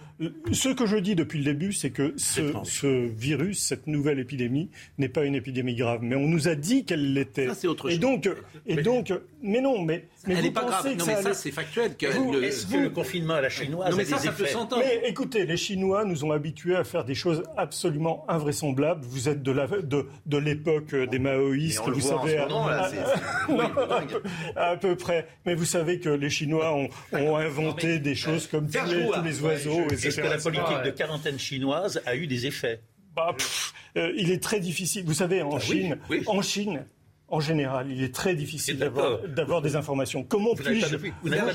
Ce 0.51 0.71
que 0.71 0.87
je 0.87 0.97
dis 0.97 1.15
depuis 1.15 1.39
le 1.39 1.45
début, 1.45 1.73
c'est 1.73 1.91
que 1.91 2.15
ce, 2.17 2.53
ce 2.65 2.87
virus, 3.07 3.63
cette 3.63 3.87
nouvelle 3.87 4.19
épidémie, 4.19 4.71
n'est 4.99 5.11
pas 5.11 5.25
une 5.25 5.35
épidémie 5.35 5.75
grave. 5.77 6.01
Mais 6.03 6.17
on 6.17 6.27
nous 6.27 6.49
a 6.49 6.55
dit 6.55 6.85
qu'elle 6.85 7.13
l'était. 7.13 7.49
Ça, 7.49 7.55
c'est 7.55 7.69
autre 7.69 7.89
Et 7.89 7.93
chose. 7.93 8.01
donc, 8.01 8.29
et 8.67 8.77
donc, 8.77 9.13
mais 9.43 9.61
non, 9.61 9.83
mais, 9.83 10.09
mais 10.27 10.35
Elle 10.37 10.45
n'est 10.45 10.51
pas 10.51 10.65
grave. 10.65 10.87
Non, 10.87 10.93
mais 11.07 11.13
ça, 11.13 11.19
allait- 11.19 11.35
c'est 11.35 11.51
factuel. 11.51 11.97
que 11.97 12.07
Vous- 12.07 12.33
le- 12.33 12.45
Est-ce 12.45 12.67
que 12.67 12.79
le 12.79 12.91
confinement 12.91 13.35
à 13.35 13.43
la 13.43 13.51
chinoise 13.51 13.91
Non, 13.91 13.97
mais 13.97 14.05
a 14.05 14.17
ça, 14.17 14.19
ça 14.19 14.33
peut 14.33 14.47
s'entendre. 14.47 14.83
Mais 14.85 15.03
écoutez, 15.09 15.45
les 15.45 15.59
Chinois 15.59 16.05
nous 16.07 16.25
ont 16.25 16.33
habitués 16.33 16.77
à 16.77 16.85
faire 16.85 17.05
des 17.05 17.15
choses 17.15 17.43
absolument 17.59 18.25
invraisemblables. 18.27 19.05
Vous 19.05 19.29
êtes 19.29 19.43
de 19.43 19.53
la 19.53 19.67
de, 19.67 20.07
de 20.25 20.39
l'époque 20.39 20.95
des 20.95 21.19
maoïstes, 21.19 21.83
vous 21.87 22.01
savez, 22.01 22.39
à, 24.73 24.77
peu- 24.77 24.97
près. 24.97 25.27
Mais 25.45 25.55
vous 25.55 25.65
savez 25.65 26.01
que 26.01 26.09
les 26.09 26.31
Chinois 26.31 26.75
ont, 26.75 26.89
ont 27.13 27.37
inventé 27.37 27.99
des 27.99 28.15
choses 28.15 28.47
comme 28.47 28.69
tous 28.71 28.85
les, 28.87 29.07
tous 29.07 29.23
les 29.23 29.41
oiseaux, 29.43 29.87
Est-ce 29.91 30.07
etc. 30.09 30.23
que 30.23 30.29
la 30.29 30.39
politique 30.39 30.83
de 30.85 30.91
quarantaine 30.91 31.39
chinoise 31.39 32.01
a 32.07 32.17
eu 32.17 32.27
des 32.27 32.47
effets 32.47 32.81
Bah, 33.15 33.35
pff, 33.37 33.73
euh, 33.97 34.13
il 34.17 34.31
est 34.31 34.43
très 34.43 34.61
difficile. 34.61 35.05
Vous 35.05 35.15
savez, 35.15 35.43
en 35.43 35.57
Ah 35.57 35.61
Chine, 35.61 35.99
oui. 36.11 36.23
en 36.27 36.43
Chine, 36.43 36.85
en 37.29 37.41
général, 37.41 37.91
il 37.91 38.05
est 38.05 38.15
très 38.15 38.37
difficile 38.37 38.79
d'avoir 38.79 39.19
d'avoir 39.23 39.61
des 39.61 39.75
informations. 39.75 40.23
Comment 40.23 40.55
puis-je 40.55 40.97
vous 41.23 41.29
n'avez 41.29 41.53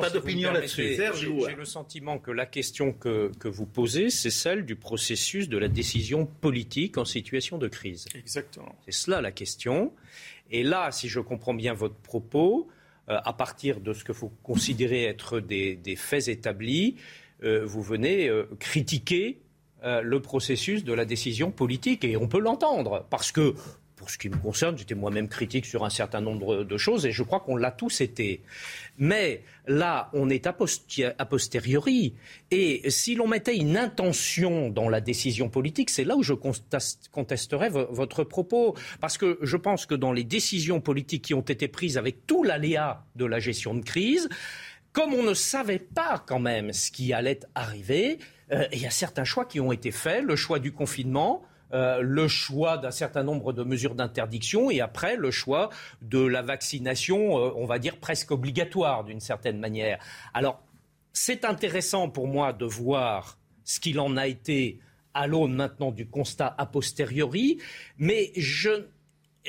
pas 0.00 0.10
d'opinion 0.10 0.52
là-dessus. 0.52 0.96
J'ai 1.14 1.56
le 1.56 1.64
sentiment 1.64 2.18
que 2.18 2.30
la 2.30 2.46
question 2.46 2.92
que, 2.92 3.32
que 3.40 3.48
vous 3.48 3.66
posez, 3.66 4.10
c'est 4.10 4.30
celle 4.30 4.64
du 4.64 4.76
processus 4.76 5.48
de 5.48 5.58
la 5.58 5.66
décision 5.68 6.24
politique 6.24 6.98
en 6.98 7.04
situation 7.04 7.58
de 7.58 7.66
crise. 7.66 8.06
Exactement. 8.14 8.76
C'est 8.84 8.92
cela 8.92 9.20
la 9.20 9.32
question. 9.32 9.92
Et 10.50 10.62
là, 10.62 10.90
si 10.90 11.08
je 11.08 11.20
comprends 11.20 11.54
bien 11.54 11.74
votre 11.74 11.96
propos, 11.96 12.68
euh, 13.08 13.18
à 13.24 13.32
partir 13.32 13.80
de 13.80 13.92
ce 13.92 14.04
que 14.04 14.12
vous 14.12 14.30
considérez 14.42 15.04
être 15.04 15.40
des, 15.40 15.96
faits 15.96 16.28
établis, 16.28 16.96
euh, 17.42 17.64
vous 17.64 17.82
venez 17.82 18.28
euh, 18.28 18.44
critiquer 18.58 19.40
le 19.84 20.18
processus 20.18 20.82
de 20.82 20.92
la 20.92 21.04
décision 21.04 21.52
politique. 21.52 22.04
Et 22.04 22.16
on 22.16 22.26
peut 22.26 22.40
l'entendre, 22.40 23.06
parce 23.10 23.30
que, 23.30 23.54
pour 23.98 24.08
ce 24.10 24.16
qui 24.16 24.28
me 24.28 24.36
concerne, 24.36 24.78
j'étais 24.78 24.94
moi-même 24.94 25.28
critique 25.28 25.66
sur 25.66 25.84
un 25.84 25.90
certain 25.90 26.20
nombre 26.20 26.62
de 26.62 26.76
choses, 26.78 27.04
et 27.04 27.10
je 27.12 27.22
crois 27.24 27.40
qu'on 27.40 27.56
l'a 27.56 27.72
tous 27.72 28.00
été. 28.00 28.42
Mais 28.96 29.42
là, 29.66 30.08
on 30.12 30.30
est 30.30 30.46
a, 30.46 30.52
posteriori. 31.26 32.14
Et 32.50 32.88
si 32.90 33.14
l'on 33.16 33.26
mettait 33.26 33.56
une 33.56 33.76
intention 33.76 34.70
dans 34.70 34.88
la 34.88 35.00
décision 35.00 35.48
politique, 35.48 35.90
c'est 35.90 36.04
là 36.04 36.16
où 36.16 36.22
je 36.22 36.32
conteste- 36.32 37.08
contesterais 37.12 37.68
vo- 37.70 37.88
votre 37.90 38.24
propos. 38.24 38.76
Parce 39.00 39.18
que 39.18 39.38
je 39.42 39.56
pense 39.56 39.84
que 39.84 39.94
dans 39.94 40.12
les 40.12 40.24
décisions 40.24 40.80
politiques 40.80 41.24
qui 41.24 41.34
ont 41.34 41.40
été 41.40 41.68
prises 41.68 41.98
avec 41.98 42.26
tout 42.26 42.44
l'aléa 42.44 43.04
de 43.16 43.24
la 43.24 43.40
gestion 43.40 43.74
de 43.74 43.82
crise, 43.82 44.28
comme 44.92 45.12
on 45.12 45.22
ne 45.22 45.34
savait 45.34 45.78
pas 45.80 46.22
quand 46.26 46.40
même 46.40 46.72
ce 46.72 46.90
qui 46.90 47.12
allait 47.12 47.40
arriver, 47.54 48.18
euh, 48.52 48.64
il 48.72 48.80
y 48.80 48.86
a 48.86 48.90
certains 48.90 49.24
choix 49.24 49.44
qui 49.44 49.60
ont 49.60 49.72
été 49.72 49.90
faits. 49.90 50.24
Le 50.24 50.36
choix 50.36 50.58
du 50.58 50.72
confinement, 50.72 51.42
euh, 51.72 52.00
le 52.00 52.28
choix 52.28 52.78
d'un 52.78 52.90
certain 52.90 53.22
nombre 53.22 53.52
de 53.52 53.62
mesures 53.62 53.94
d'interdiction 53.94 54.70
et 54.70 54.80
après 54.80 55.16
le 55.16 55.30
choix 55.30 55.68
de 56.00 56.24
la 56.24 56.42
vaccination, 56.42 57.38
euh, 57.38 57.50
on 57.56 57.66
va 57.66 57.78
dire 57.78 57.98
presque 57.98 58.30
obligatoire 58.30 59.04
d'une 59.04 59.20
certaine 59.20 59.58
manière. 59.58 59.98
Alors, 60.32 60.62
c'est 61.12 61.44
intéressant 61.44 62.08
pour 62.08 62.26
moi 62.26 62.52
de 62.52 62.64
voir 62.64 63.38
ce 63.64 63.80
qu'il 63.80 64.00
en 64.00 64.16
a 64.16 64.26
été 64.26 64.80
à 65.12 65.26
l'aune 65.26 65.54
maintenant 65.54 65.90
du 65.90 66.06
constat 66.06 66.54
a 66.56 66.66
posteriori, 66.66 67.58
mais 67.98 68.32
je... 68.36 68.86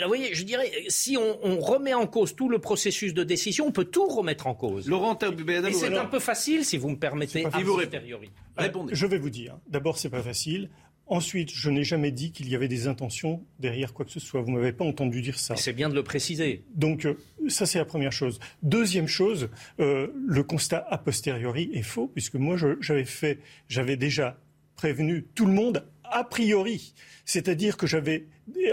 Vous 0.02 0.08
voyez, 0.08 0.34
je 0.34 0.44
dirais, 0.44 0.72
si 0.88 1.18
on, 1.18 1.40
on 1.44 1.60
remet 1.60 1.94
en 1.94 2.08
cause 2.08 2.34
tout 2.34 2.48
le 2.48 2.60
processus 2.60 3.14
de 3.14 3.24
décision, 3.24 3.68
on 3.68 3.72
peut 3.72 3.86
tout 3.86 4.08
remettre 4.08 4.48
en 4.48 4.56
cause. 4.56 4.88
Laurent 4.88 5.18
Et 5.18 5.74
c'est 5.74 5.98
un 5.98 6.06
peu 6.06 6.20
facile, 6.20 6.64
si 6.64 6.78
vous 6.78 6.90
me 6.90 6.98
permettez, 6.98 7.44
facile. 7.44 7.66
posteriori. 7.66 8.30
Répondez. 8.58 8.96
Je 8.96 9.06
vais 9.06 9.18
vous 9.18 9.30
dire. 9.30 9.58
D'abord, 9.68 9.98
c'est 9.98 10.10
pas 10.10 10.24
facile. 10.24 10.70
Ensuite, 11.10 11.49
je 11.52 11.72
n'ai 11.72 11.84
jamais 11.84 12.11
dit 12.11 12.31
qu'il 12.31 12.48
y 12.49 12.56
avait 12.56 12.68
des 12.68 12.88
intentions 12.88 13.44
derrière 13.57 13.94
quoi 13.94 14.06
que 14.06 14.11
ce 14.11 14.19
soit. 14.19 14.41
Vous 14.41 14.52
m'avez 14.52 14.72
pas 14.72 14.86
entendu 14.86 15.23
dire 15.23 15.40
ça. 15.40 15.56
C'est 15.56 15.73
bien 15.73 15.90
de 15.90 15.95
le 15.95 16.03
préciser. 16.03 16.64
Donc, 16.76 17.06
euh, 17.06 17.18
ça, 17.48 17.65
c'est 17.65 17.80
la 17.80 17.86
première 17.86 18.11
chose. 18.11 18.40
Deuxième 18.61 19.07
chose, 19.07 19.49
euh, 19.80 20.10
le 20.27 20.44
constat 20.44 20.86
a 20.88 20.99
posteriori 20.99 21.72
est 21.73 21.81
faux, 21.81 22.07
puisque 22.07 22.36
moi, 22.36 22.57
j'avais 22.80 23.06
fait, 23.06 23.40
j'avais 23.68 23.98
déjà 23.98 24.38
prévenu 24.76 25.26
tout 25.34 25.48
le 25.48 25.53
monde 25.53 25.84
a 26.11 26.23
priori. 26.23 26.94
C'est-à-dire 27.26 27.77
que 27.77 27.86
j'avais, 27.86 28.26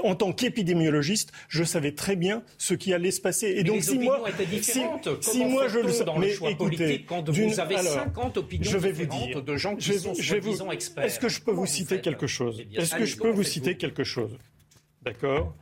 en 0.03 0.15
tant 0.15 0.33
qu'épidémiologiste, 0.33 1.31
je 1.49 1.63
savais 1.63 1.93
très 1.93 2.17
bien 2.17 2.43
ce 2.57 2.73
qui 2.73 2.95
allait 2.95 3.11
se 3.11 3.21
passer. 3.21 3.49
Et 3.49 3.57
Mais 3.57 3.63
donc, 3.65 3.77
les 3.77 3.83
si 3.83 3.99
moi, 3.99 4.25
si, 5.21 5.45
moi 5.45 5.69
je 5.69 5.79
le 5.81 5.93
sais, 5.93 6.05
dans 6.05 6.15
le 6.19 6.27
mais 6.27 6.33
choix 6.33 6.51
écoutez, 6.51 6.77
politique 6.77 7.07
quand 7.07 7.29
vous 7.29 7.61
avez 7.61 7.77
alors, 7.77 7.93
50 7.93 8.37
opinions 8.39 8.71
je 8.71 8.79
vais 8.79 8.93
vous 8.93 9.05
dire, 9.05 9.43
de 9.43 9.57
gens 9.57 9.77
qui 9.77 9.85
je 9.93 9.99
sont 9.99 10.15
je 10.19 10.37
vous- 10.37 10.71
experts? 10.71 11.05
Est-ce 11.05 11.21
que 11.21 11.29
je 11.29 11.41
peux 11.43 11.53
vous 11.53 11.67
citer 11.67 12.01
quelque 12.01 12.27
chose? 12.27 12.63
Eh 12.73 12.79
Est-ce 12.81 12.95
que 12.95 13.05
je 13.05 13.17
peux 13.19 13.31
vous 13.31 13.43
citer 13.43 13.77
quelque 13.77 14.05
chose? 14.05 14.37
D'accord 15.03 15.55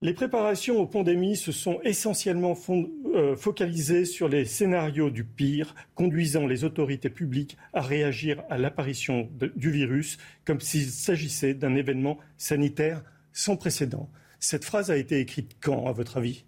les 0.00 0.14
préparations 0.14 0.78
aux 0.80 0.86
pandémies 0.86 1.36
se 1.36 1.50
sont 1.50 1.80
essentiellement 1.82 2.56
euh, 2.68 3.34
focalisées 3.34 4.04
sur 4.04 4.28
les 4.28 4.44
scénarios 4.44 5.10
du 5.10 5.24
pire, 5.24 5.74
conduisant 5.96 6.46
les 6.46 6.62
autorités 6.62 7.10
publiques 7.10 7.56
à 7.72 7.82
réagir 7.82 8.42
à 8.48 8.58
l'apparition 8.58 9.28
du 9.56 9.70
virus 9.70 10.18
comme 10.44 10.60
s'il 10.60 10.86
s'agissait 10.86 11.54
d'un 11.54 11.74
événement 11.74 12.18
sanitaire 12.36 13.02
sans 13.32 13.56
précédent. 13.56 14.08
Cette 14.38 14.64
phrase 14.64 14.90
a 14.92 14.96
été 14.96 15.18
écrite 15.18 15.56
quand, 15.60 15.86
à 15.86 15.92
votre 15.92 16.18
avis? 16.18 16.44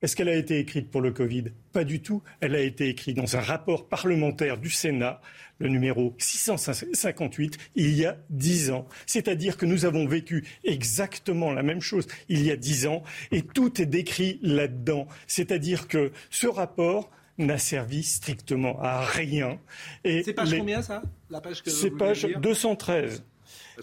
Est-ce 0.00 0.14
qu'elle 0.14 0.28
a 0.28 0.34
été 0.36 0.58
écrite 0.60 0.90
pour 0.90 1.00
le 1.00 1.10
Covid? 1.10 1.44
Pas 1.72 1.82
du 1.82 2.00
tout. 2.00 2.22
Elle 2.40 2.54
a 2.54 2.60
été 2.60 2.88
écrite 2.88 3.16
dans 3.16 3.36
un 3.36 3.40
rapport 3.40 3.88
parlementaire 3.88 4.56
du 4.56 4.70
Sénat, 4.70 5.20
le 5.58 5.68
numéro 5.68 6.14
658, 6.18 7.58
il 7.74 7.94
y 7.96 8.06
a 8.06 8.16
dix 8.30 8.70
ans. 8.70 8.86
C'est-à-dire 9.06 9.56
que 9.56 9.66
nous 9.66 9.84
avons 9.84 10.06
vécu 10.06 10.44
exactement 10.62 11.52
la 11.52 11.64
même 11.64 11.80
chose 11.80 12.06
il 12.28 12.44
y 12.44 12.50
a 12.52 12.56
dix 12.56 12.86
ans 12.86 13.02
et 13.32 13.42
tout 13.42 13.80
est 13.82 13.86
décrit 13.86 14.38
là-dedans. 14.42 15.08
C'est-à-dire 15.26 15.88
que 15.88 16.12
ce 16.30 16.46
rapport 16.46 17.10
n'a 17.38 17.58
servi 17.58 18.02
strictement 18.04 18.80
à 18.80 19.00
rien. 19.04 19.58
C'est 20.04 20.32
page 20.32 20.50
les- 20.52 20.58
combien 20.58 20.82
ça? 20.82 21.02
La 21.30 21.40
page 21.40 21.62
que 21.62 21.70
c'est 21.70 21.90
page 21.90 22.20
voulez 22.22 22.32
lire? 22.34 22.40
213. 22.40 23.24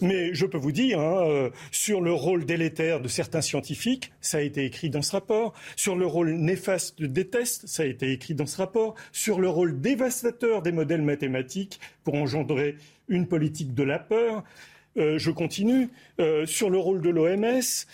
Mais 0.02 0.34
je 0.34 0.46
peux 0.46 0.58
vous 0.58 0.72
dire, 0.72 1.00
hein, 1.00 1.26
euh, 1.26 1.50
sur 1.70 2.00
le 2.00 2.12
rôle 2.12 2.44
délétère 2.44 3.00
de 3.00 3.08
certains 3.08 3.40
scientifiques, 3.40 4.12
ça 4.20 4.38
a 4.38 4.40
été 4.40 4.64
écrit 4.64 4.90
dans 4.90 5.02
ce 5.02 5.12
rapport. 5.12 5.54
Sur 5.76 5.96
le 5.96 6.06
rôle 6.06 6.32
néfaste 6.32 7.02
des 7.02 7.28
tests, 7.28 7.66
ça 7.66 7.82
a 7.82 7.86
été 7.86 8.12
écrit 8.12 8.34
dans 8.34 8.46
ce 8.46 8.56
rapport. 8.56 8.94
Sur 9.12 9.40
le 9.40 9.48
rôle 9.48 9.80
dévastateur 9.80 10.62
des 10.62 10.72
modèles 10.72 11.02
mathématiques 11.02 11.80
pour 12.04 12.14
engendrer 12.14 12.76
une 13.08 13.26
politique 13.26 13.74
de 13.74 13.82
la 13.82 13.98
peur, 13.98 14.44
euh, 14.96 15.18
je 15.18 15.30
continue. 15.30 15.88
Euh, 16.20 16.46
sur 16.46 16.70
le 16.70 16.78
rôle 16.78 17.00
de 17.00 17.10
l'OMS, 17.10 17.86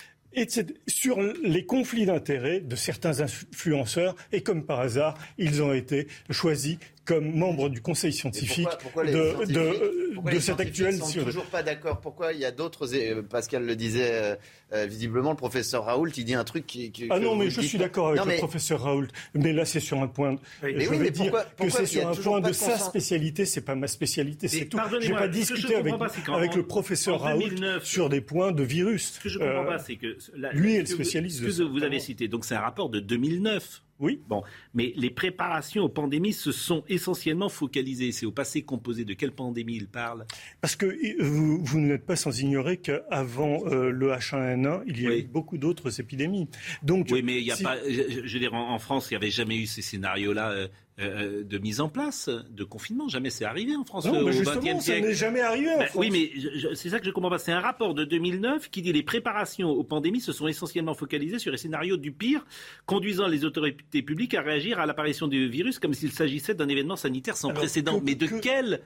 sur 0.87 1.20
les 1.43 1.66
conflits 1.66 2.07
d'intérêts 2.07 2.61
de 2.61 2.77
certains 2.77 3.20
influenceurs. 3.20 4.16
Et 4.33 4.43
comme 4.43 4.65
par 4.65 4.81
hasard, 4.81 5.19
ils 5.39 5.62
ont 5.62 5.73
été 5.73 6.07
choisis 6.31 6.79
comme 7.05 7.33
membres 7.35 7.69
du 7.69 7.81
conseil 7.81 8.12
scientifique 8.12 8.65
Pourquoi, 8.65 8.79
pourquoi 8.79 9.05
les 9.05 9.12
de, 9.12 9.19
de- 9.53 10.15
pourquoi 10.15 10.33
de 10.33 10.39
cette 10.39 10.61
actuelle 10.61 10.97
sont 10.99 11.07
sur- 11.07 11.24
toujours 11.24 11.47
pas 11.47 11.62
d'accord? 11.62 12.01
Pourquoi 12.01 12.33
il 12.33 12.39
y 12.41 12.45
a 12.45 12.53
d'autres 12.53 12.95
euh, 12.95 13.23
Pascal 13.23 13.65
le 13.66 13.74
disait 13.77 14.11
euh, 14.12 14.37
euh, 14.73 14.87
visiblement 14.87 15.31
le 15.31 15.37
professeur 15.37 15.85
Raoult 15.85 16.09
il 16.16 16.24
dit 16.24 16.35
un 16.35 16.45
truc 16.45 16.66
qui, 16.66 16.93
qui- 16.93 17.09
Ah 17.11 17.19
non, 17.19 17.35
mais 17.37 17.51
je 17.51 17.61
dites 17.61 17.70
suis 17.70 17.79
d'accord 17.79 18.09
avec 18.09 18.20
Non, 18.20 18.27
le 18.31 18.37
professeur 18.37 18.83
Raoult. 18.83 19.09
Mais 19.35 19.53
là, 19.53 19.65
c'est 19.65 19.81
sur 19.81 20.01
un 20.01 20.07
point. 20.09 20.37
Oui. 20.62 20.73
je 20.74 20.77
Mais 20.79 20.89
oui, 20.89 20.97
vais 20.99 21.05
mais 21.05 21.11
dire 21.11 21.24
pourquoi- 21.33 21.45
que 21.66 21.70
c'est 21.70 21.87
sur 21.87 22.09
un 22.09 22.15
point 22.15 22.41
de 22.41 22.49
de 22.49 22.53
sa 22.53 22.79
spécialité, 22.79 23.45
c'est 23.47 23.62
pas 23.62 23.74
ma 23.74 23.89
spécialité, 23.89 24.47
c'est 24.49 24.66
tout. 24.66 24.77
J'ai 24.77 24.83
pardonnez-moi, 24.83 25.19
pas 25.19 25.24
ce 25.24 25.31
que 25.31 25.35
je 25.35 25.41
discuté 25.41 25.74
avec, 25.74 25.93
comprends 25.93 26.07
pas, 26.07 26.12
c'est 26.15 26.24
qu'en- 26.24 26.35
avec 26.35 26.55
le 26.55 26.62
en- 26.62 26.66
professeur 26.66 27.15
en 27.16 27.19
Raoult 27.24 27.41
2009, 27.49 27.85
sur 27.85 28.09
des 28.09 28.20
points 28.20 28.53
de 28.53 28.62
virus. 28.62 29.15
Ce 29.15 29.20
que 29.20 29.29
je 29.29 29.39
comprends 29.39 29.65
Euh, 29.65 29.66
pas, 29.66 29.79
c'est 29.79 29.97
que 29.97 30.16
la- 30.37 30.53
lui 30.53 30.74
est 30.77 30.81
le 30.81 30.87
ce 30.87 30.93
que 30.93 30.97
vous- 30.99 31.03
spécialiste 31.05 31.39
Ce 31.51 31.59
que 31.59 31.62
vous 31.62 31.83
avez 31.83 31.99
cité, 31.99 32.29
donc 32.29 32.45
c'est 32.45 32.55
un 32.55 32.61
rapport 32.61 32.89
de 32.91 33.01
2009. 33.01 33.83
Oui. 34.03 34.20
Bon, 34.29 34.43
mais 34.74 34.93
les 34.97 35.09
préparations 35.11 35.85
aux 35.85 35.89
pandémies 35.89 36.35
se 36.35 36.53
sont 36.53 36.85
essentiellement 36.89 37.49
focalisées. 37.49 38.12
C'est 38.12 38.27
au 38.27 38.33
passé 38.33 38.61
composé. 38.62 39.05
De 39.07 39.15
quelle 39.15 39.33
pandémie 39.33 39.77
il 39.77 39.87
parle? 39.87 40.27
Parce 40.61 40.77
que 40.77 40.87
vous, 41.23 41.65
vous 41.65 41.81
n'êtes 41.81 42.05
pas 42.05 42.16
sans 42.16 42.39
ignorer 42.41 42.77
qu'avant 42.79 43.62
euh, 43.66 43.91
le 43.91 44.11
H1N1, 44.11 44.83
il 44.87 45.01
y 45.01 45.07
a 45.07 45.11
Oui. 45.11 45.19
eu 45.20 45.23
beaucoup 45.23 45.57
d'autres 45.57 46.01
épidémies. 46.01 46.49
Donc, 46.83 47.09
Oui, 47.11 47.23
mais 47.23 47.39
il 47.39 47.45
y 47.47 47.53
a 47.53 47.57
si- 47.57 47.62
pas. 47.62 47.77
Je, 47.89 48.27
je 48.27 48.33
veux 48.35 48.41
dire, 48.41 48.53
en, 48.55 48.74
en 48.74 48.79
France, 48.79 49.09
il 49.11 49.15
n'y 49.15 49.16
avait 49.16 49.31
jamais 49.31 49.57
eu 49.57 49.66
ces 49.66 49.83
scénarios-là 49.83 50.51
euh, 50.51 50.69
euh, 51.01 51.43
de 51.43 51.59
mise 51.59 51.81
en 51.81 51.89
place 51.89 52.28
de 52.51 52.64
confinement. 52.64 53.09
Jamais 53.09 53.31
c'est 53.31 53.44
arrivé 53.47 53.74
en 53.77 53.85
France 53.85 54.05
Non, 54.05 54.14
euh, 54.16 54.24
mais 54.27 54.32
justement, 54.32 54.78
ça 54.81 55.01
n'est 55.01 55.14
jamais 55.14 55.40
arrivé 55.40 55.70
en 55.74 55.78
Ben 55.78 55.86
France. 55.86 55.97
Oui, 56.01 56.10
mais 56.10 56.74
c'est 56.74 56.90
ça 56.90 57.01
que 57.01 57.06
je 57.06 57.10
comprends 57.10 57.31
pas. 57.31 57.39
C'est 57.39 57.52
un 57.52 57.60
rapport 57.60 57.94
de 57.94 58.05
2009 58.05 58.69
qui 58.70 58.82
dit 58.82 58.93
les 58.93 59.02
préparations 59.02 59.70
aux 59.70 59.85
pandémies 59.85 60.20
se 60.20 60.32
sont 60.32 60.48
essentiellement 60.48 60.94
focalisées 60.94 61.39
sur 61.39 61.51
les 61.51 61.56
scénarios 61.59 61.97
du 61.97 62.12
pire, 62.12 62.44
conduisant 62.86 63.27
les 63.27 63.44
autorités 63.47 64.02
publiques 64.02 64.35
à 64.35 64.43
réagir 64.43 64.78
à 64.81 64.86
l'apparition 64.86 65.28
du 65.28 65.48
virus 65.48 65.78
comme 65.78 65.94
s'il 65.94 66.12
s'agissait 66.12 66.55
d'un 66.55 66.69
événement 66.69 66.97
sanitaire 66.97 67.36
sans 67.36 67.48
Alors, 67.48 67.60
précédent. 67.60 67.98
que- 67.98 68.05
mais 68.05 68.14
de 68.14 68.27
que- 68.27 68.40
quelle 68.40 68.82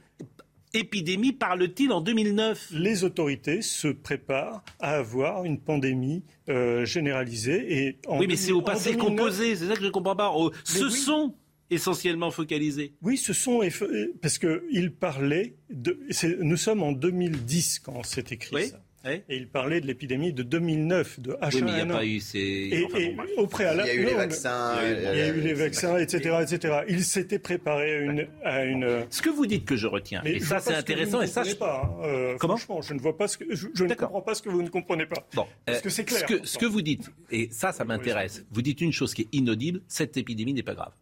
épidémie 0.74 1.32
parle-t-il 1.32 1.90
en 1.92 2.00
2009 2.00 2.68
Les 2.72 3.02
autorités 3.04 3.62
se 3.62 3.88
préparent 3.88 4.62
à 4.78 4.96
avoir 4.96 5.44
une 5.44 5.58
pandémie 5.58 6.22
euh, 6.48 6.84
généralisée. 6.84 7.86
Et 7.86 7.98
en 8.06 8.18
oui, 8.18 8.26
mais 8.28 8.36
c'est 8.36 8.52
au 8.52 8.60
2000 8.60 8.62
en 8.62 8.72
passé 8.74 8.90
2009 8.92 9.08
composé, 9.16 9.56
c'est 9.56 9.66
ça 9.66 9.74
que 9.74 9.80
je 9.80 9.86
ne 9.86 9.90
comprends 9.90 10.16
pas. 10.16 10.30
Au- 10.30 10.52
ce 10.64 10.84
oui. 10.84 10.90
sont 10.92 11.34
essentiellement 11.70 12.30
focalisés. 12.30 12.92
Oui, 13.02 13.16
ce 13.16 13.32
sont 13.32 13.62
euh, 13.62 14.12
parce 14.22 14.38
que 14.38 14.64
il 14.70 14.92
parlait 14.92 15.56
de. 15.70 15.98
Nous 16.40 16.56
sommes 16.56 16.82
en 16.82 16.92
2010 16.92 17.80
quand 17.80 18.02
c'est 18.04 18.32
écrit 18.32 18.54
Oui, 18.54 18.66
ça. 18.68 18.80
oui. 19.04 19.22
Et 19.28 19.36
il 19.36 19.48
parlait 19.48 19.80
de 19.80 19.86
l'épidémie 19.86 20.32
de 20.32 20.42
2009 20.42 21.20
de 21.20 21.32
H1N1. 21.34 21.54
Oui, 21.54 21.62
mais 21.62 21.70
il 21.70 21.74
n'y 21.74 21.80
a 21.80 21.86
pas 21.86 22.04
eu 22.04 22.18
ces... 22.20 22.38
Et, 22.38 22.84
enfin, 22.84 22.98
bon, 23.16 23.22
au 23.42 23.46
préalable, 23.46 23.88
Il 23.92 23.94
y 23.94 23.98
a 23.98 24.02
eu 24.02 24.06
les 24.06 24.14
vaccins, 24.14 24.78
Il 24.82 24.88
y 24.88 24.92
a 24.92 24.92
eu, 24.92 24.98
il 24.98 25.02
y 25.04 25.06
a 25.22 25.26
eu 25.28 25.30
euh, 25.30 25.42
les 25.42 25.54
vaccins, 25.54 25.96
etc., 25.98 26.36
etc. 26.42 26.74
Il 26.88 27.04
s'était 27.04 27.38
préparé 27.38 27.94
à 27.94 28.00
une, 28.00 28.26
à 28.42 28.64
une. 28.64 29.06
Ce 29.10 29.22
que 29.22 29.30
vous 29.30 29.46
dites 29.46 29.64
que 29.64 29.76
je 29.76 29.86
retiens, 29.86 30.22
Mais 30.24 30.32
et 30.34 30.40
ça 30.40 30.58
c'est 30.58 30.74
intéressant, 30.74 31.18
ne 31.20 31.24
et 31.24 31.28
ça 31.28 31.44
je... 31.44 31.54
pas. 31.54 31.82
hein. 31.84 32.04
Euh, 32.04 32.36
Comment 32.40 32.56
Franchement, 32.56 32.82
je 32.82 32.94
ne 32.94 32.98
vois 33.00 33.16
pas 33.16 33.28
ce 33.28 33.38
que 33.38 33.54
je, 33.54 33.68
je 33.74 33.84
ne 33.84 33.94
comprends 33.94 34.22
pas 34.22 34.34
ce 34.34 34.42
que 34.42 34.48
vous 34.48 34.62
ne 34.62 34.68
comprenez 34.70 35.06
pas. 35.06 35.24
Bon, 35.34 35.46
Parce 35.66 35.78
euh, 35.78 35.82
que 35.82 35.88
c'est 35.90 36.04
clair. 36.04 36.20
Ce 36.20 36.24
que, 36.34 36.44
ce 36.46 36.58
que 36.58 36.66
vous 36.66 36.82
dites, 36.82 37.08
et 37.30 37.48
ça, 37.52 37.70
ça 37.72 37.84
m'intéresse, 37.84 38.44
vous 38.50 38.62
dites 38.62 38.80
une 38.80 38.92
chose 38.92 39.14
qui 39.14 39.22
est 39.22 39.28
inaudible, 39.32 39.82
cette 39.86 40.16
épidémie 40.16 40.52
n'est 40.52 40.62
pas 40.64 40.74
grave. 40.74 40.92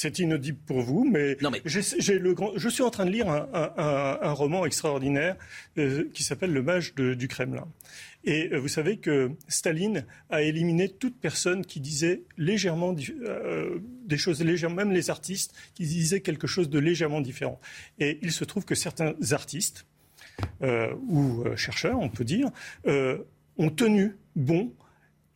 C'est 0.00 0.20
inaudible 0.20 0.58
pour 0.64 0.80
vous, 0.80 1.02
mais, 1.04 1.36
mais- 1.50 1.60
le 2.20 2.32
grand- 2.32 2.52
je 2.56 2.68
suis 2.68 2.84
en 2.84 2.90
train 2.90 3.04
de 3.04 3.10
lire 3.10 3.28
un, 3.28 3.48
un- 3.52 3.72
un- 3.76 4.18
un 4.22 4.32
roman 4.32 4.64
extraordinaire 4.64 5.34
euh, 5.76 6.08
qui 6.14 6.22
s'appelle 6.22 6.52
Le 6.52 6.62
Mage 6.62 6.94
de- 6.94 7.14
du 7.14 7.26
Kremlin. 7.26 7.66
Et 8.22 8.48
euh, 8.52 8.58
vous 8.60 8.68
savez 8.68 8.98
que 8.98 9.32
Staline 9.48 10.06
a 10.30 10.42
éliminé 10.42 10.88
toute 10.88 11.18
personne 11.18 11.66
qui 11.66 11.80
disait 11.80 12.22
légèrement 12.36 12.94
euh, 13.26 13.80
des 14.06 14.16
choses 14.18 14.40
légères, 14.40 14.70
même 14.70 14.92
les 14.92 15.10
artistes 15.10 15.52
qui 15.74 15.82
disaient 15.82 16.20
quelque 16.20 16.46
chose 16.46 16.70
de 16.70 16.78
légèrement 16.78 17.20
différent. 17.20 17.58
Et 17.98 18.20
il 18.22 18.30
se 18.30 18.44
trouve 18.44 18.64
que 18.64 18.76
certains 18.76 19.14
artistes 19.32 19.84
euh, 20.62 20.94
ou 21.08 21.42
chercheurs, 21.56 21.98
on 21.98 22.08
peut 22.08 22.24
dire, 22.24 22.50
euh, 22.86 23.18
ont 23.56 23.70
tenu 23.70 24.14
bon 24.36 24.72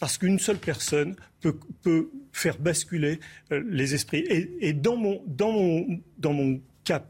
parce 0.03 0.19
qu'une 0.19 0.41
seule 0.41 0.57
personne 0.59 1.15
peut, 1.41 1.55
peut 1.83 2.11
faire 2.33 2.59
basculer 2.59 3.21
euh, 3.53 3.63
les 3.71 3.95
esprits. 3.95 4.25
Et, 4.29 4.51
et 4.61 4.73
dans, 4.73 4.97
mon, 4.97 5.23
dans, 5.29 5.53
mon, 5.53 6.01
dans 6.19 6.33
mon 6.33 6.61
cas 6.83 7.05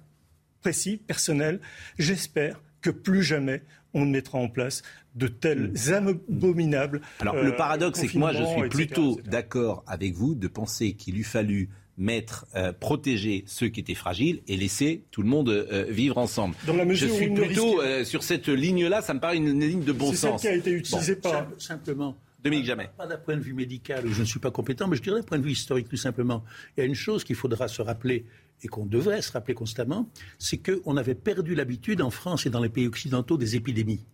précis, 0.60 0.98
personnel, 0.98 1.59
j'espère 1.98 2.60
que 2.82 2.90
plus 2.90 3.23
jamais 3.23 3.62
on 3.94 4.05
ne 4.05 4.10
mettra 4.10 4.36
en 4.36 4.48
place 4.51 4.82
de 5.14 5.27
tels 5.27 5.73
abominables. 5.94 7.01
Alors, 7.20 7.35
euh, 7.36 7.44
le 7.44 7.56
paradoxe, 7.56 7.98
c'est 8.01 8.09
que 8.09 8.19
moi, 8.19 8.35
je 8.35 8.44
suis 8.44 8.69
plutôt 8.69 9.19
d'accord 9.24 9.85
avec 9.86 10.12
vous 10.12 10.35
de 10.35 10.47
penser 10.48 10.93
qu'il 10.93 11.19
eût 11.19 11.24
fallu 11.24 11.70
mettre, 11.97 12.44
euh, 12.56 12.74
protéger 12.78 13.44
ceux 13.47 13.69
qui 13.69 13.81
étaient 13.81 13.94
fragiles 13.94 14.43
et 14.48 14.59
laisser 14.59 15.05
tout 15.10 15.23
le 15.23 15.28
monde 15.28 15.48
euh, 15.48 15.86
vivre 15.89 16.19
ensemble. 16.19 16.56
Dans 16.66 16.77
la 16.77 16.85
mesure 16.85 17.09
je 17.09 17.14
suis 17.14 17.31
plutôt 17.31 17.77
risquait- 17.78 17.86
euh, 17.86 18.05
sur 18.05 18.23
cette 18.23 18.48
ligne-là, 18.48 19.01
ça 19.01 19.14
me 19.14 19.20
paraît 19.20 19.39
une, 19.39 19.48
une 19.48 19.64
ligne 19.64 19.85
de 19.85 19.93
bon 19.93 20.10
C'est 20.10 20.16
celle 20.16 20.31
sens. 20.32 20.40
qui 20.43 20.48
a 20.48 20.55
été 20.56 20.73
utilisée 20.73 21.16
par. 21.16 21.32
Simple- 21.32 21.55
Simplement. 21.59 22.16
Dominique 22.43 22.66
Jamais. 22.66 22.90
Pas 22.97 23.06
d'un 23.06 23.19
point 23.19 23.36
de 23.36 23.40
vue 23.40 23.55
médical 23.55 24.05
je 24.06 24.20
ne 24.20 24.27
suis 24.27 24.40
pas 24.40 24.51
compétent, 24.51 24.89
mais 24.89 24.97
je 24.97 25.02
dirais 25.02 25.20
d'un 25.20 25.27
point 25.27 25.39
de 25.39 25.44
vue 25.44 25.52
historique 25.52 25.89
tout 25.89 25.97
simplement. 25.97 26.44
Il 26.77 26.81
y 26.81 26.82
a 26.82 26.86
une 26.86 26.94
chose 26.94 27.23
qu'il 27.23 27.36
faudra 27.36 27.69
se 27.69 27.82
rappeler 27.82 28.27
et 28.62 28.69
qu'on 28.69 28.86
devrait 28.86 29.23
se 29.23 29.32
rappeler 29.32 29.55
constamment, 29.55 30.09
c'est 30.39 30.59
qu'on 30.59 30.97
avait 30.97 31.14
perdu 31.14 31.55
l'habitude 31.55 32.02
en 32.02 32.10
France 32.10 32.47
et 32.47 32.51
dans 32.51 32.62
les 32.62 32.69
pays 32.69 32.86
occidentaux 32.86 33.36
des 33.36 33.56
épidémies. 33.56 34.05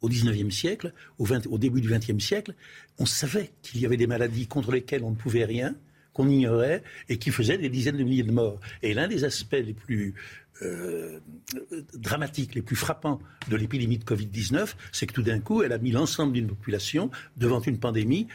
Au 0.00 0.08
XIXe 0.08 0.54
siècle, 0.54 0.92
au, 1.18 1.24
20 1.24 1.46
au 1.48 1.58
début 1.58 1.80
du 1.80 1.88
XXe 1.88 2.22
siècle, 2.22 2.54
on 2.98 3.06
savait 3.06 3.50
qu'il 3.62 3.80
y 3.80 3.86
avait 3.86 3.96
des 3.96 4.06
maladies 4.06 4.46
contre 4.46 4.70
lesquelles 4.70 5.02
on 5.02 5.10
ne 5.10 5.16
pouvait 5.16 5.44
rien, 5.44 5.74
qu'on 6.12 6.28
ignorait 6.28 6.82
et 7.08 7.18
qui 7.18 7.30
faisaient 7.30 7.58
des 7.58 7.68
dizaines 7.68 7.96
de 7.96 8.04
milliers 8.04 8.22
de 8.22 8.32
morts. 8.32 8.60
Et 8.82 8.94
l'un 8.94 9.08
des 9.08 9.24
aspects 9.24 9.52
les 9.52 9.74
plus 9.74 10.14
euh, 10.62 11.20
dramatiques, 11.94 12.54
les 12.54 12.62
plus 12.62 12.76
frappants 12.76 13.20
de 13.48 13.56
l'épidémie 13.56 13.98
de 13.98 14.04
Covid-19, 14.04 14.74
c'est 14.92 15.06
que 15.06 15.12
tout 15.12 15.22
d'un 15.22 15.40
coup, 15.40 15.62
elle 15.62 15.72
a 15.72 15.78
mis 15.78 15.90
l'ensemble 15.90 16.32
d'une 16.32 16.48
population 16.48 17.10
devant 17.36 17.60
une 17.60 17.78
pandémie 17.78 18.26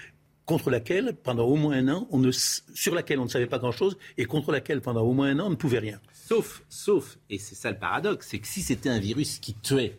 contre 0.45 0.69
laquelle, 0.69 1.15
pendant 1.23 1.45
au 1.45 1.55
moins 1.55 1.77
un 1.77 1.87
an, 1.89 2.07
on 2.11 2.19
ne, 2.19 2.31
sur 2.31 2.93
laquelle 2.93 3.19
on 3.19 3.25
ne 3.25 3.29
savait 3.29 3.47
pas 3.47 3.59
grand-chose 3.59 3.97
et 4.17 4.25
contre 4.25 4.51
laquelle, 4.51 4.81
pendant 4.81 5.01
au 5.01 5.13
moins 5.13 5.29
un 5.29 5.39
an, 5.39 5.47
on 5.47 5.51
ne 5.51 5.55
pouvait 5.55 5.79
rien. 5.79 5.99
Sauf, 6.13 6.63
sauf, 6.69 7.17
et 7.29 7.37
c'est 7.37 7.55
ça 7.55 7.71
le 7.71 7.77
paradoxe, 7.77 8.27
c'est 8.29 8.39
que 8.39 8.47
si 8.47 8.61
c'était 8.61 8.89
un 8.89 8.99
virus 8.99 9.39
qui 9.39 9.53
tuait 9.53 9.97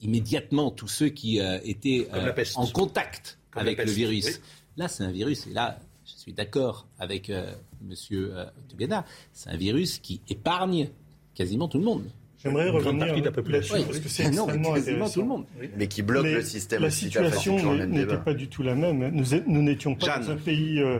immédiatement 0.00 0.70
tous 0.70 0.88
ceux 0.88 1.08
qui 1.08 1.40
euh, 1.40 1.58
étaient 1.64 2.08
peste. 2.34 2.58
en 2.58 2.66
contact 2.66 3.38
Comme 3.50 3.62
avec 3.62 3.78
le 3.78 3.90
virus, 3.90 4.26
oui. 4.26 4.34
là 4.76 4.88
c'est 4.88 5.04
un 5.04 5.12
virus, 5.12 5.46
et 5.46 5.52
là 5.52 5.78
je 6.04 6.12
suis 6.12 6.32
d'accord 6.32 6.86
avec 6.98 7.30
euh, 7.30 7.52
Monsieur 7.80 8.36
euh, 8.36 8.46
Tobena, 8.68 9.04
c'est 9.32 9.50
un 9.50 9.56
virus 9.56 9.98
qui 9.98 10.20
épargne 10.28 10.90
quasiment 11.34 11.68
tout 11.68 11.78
le 11.78 11.84
monde. 11.84 12.04
J'aimerais 12.42 12.70
revenir 12.70 13.06
partie 13.06 13.20
de 13.20 13.26
la 13.26 13.32
population. 13.32 13.76
parce 13.84 13.98
que 14.00 14.08
c'est 14.08 14.30
Non, 14.30 14.46
mais 14.46 14.54
extrêmement 14.54 14.74
quasiment 14.74 14.94
intéressant. 14.96 15.14
tout 15.14 15.20
le 15.20 15.26
monde. 15.26 15.44
Mais 15.76 15.86
qui 15.86 16.02
bloque 16.02 16.24
Mais 16.24 16.34
le 16.34 16.42
système 16.42 16.82
La 16.82 16.90
situation 16.90 17.86
n'était 17.86 18.16
pas 18.16 18.34
du 18.34 18.48
tout 18.48 18.62
la 18.62 18.74
même. 18.74 19.12
Nous 19.46 19.62
n'étions 19.62 19.94
pas 19.94 20.06
Jeanne. 20.06 20.22
dans 20.22 20.30
un 20.32 20.36
pays 20.36 20.80
euh, 20.80 20.98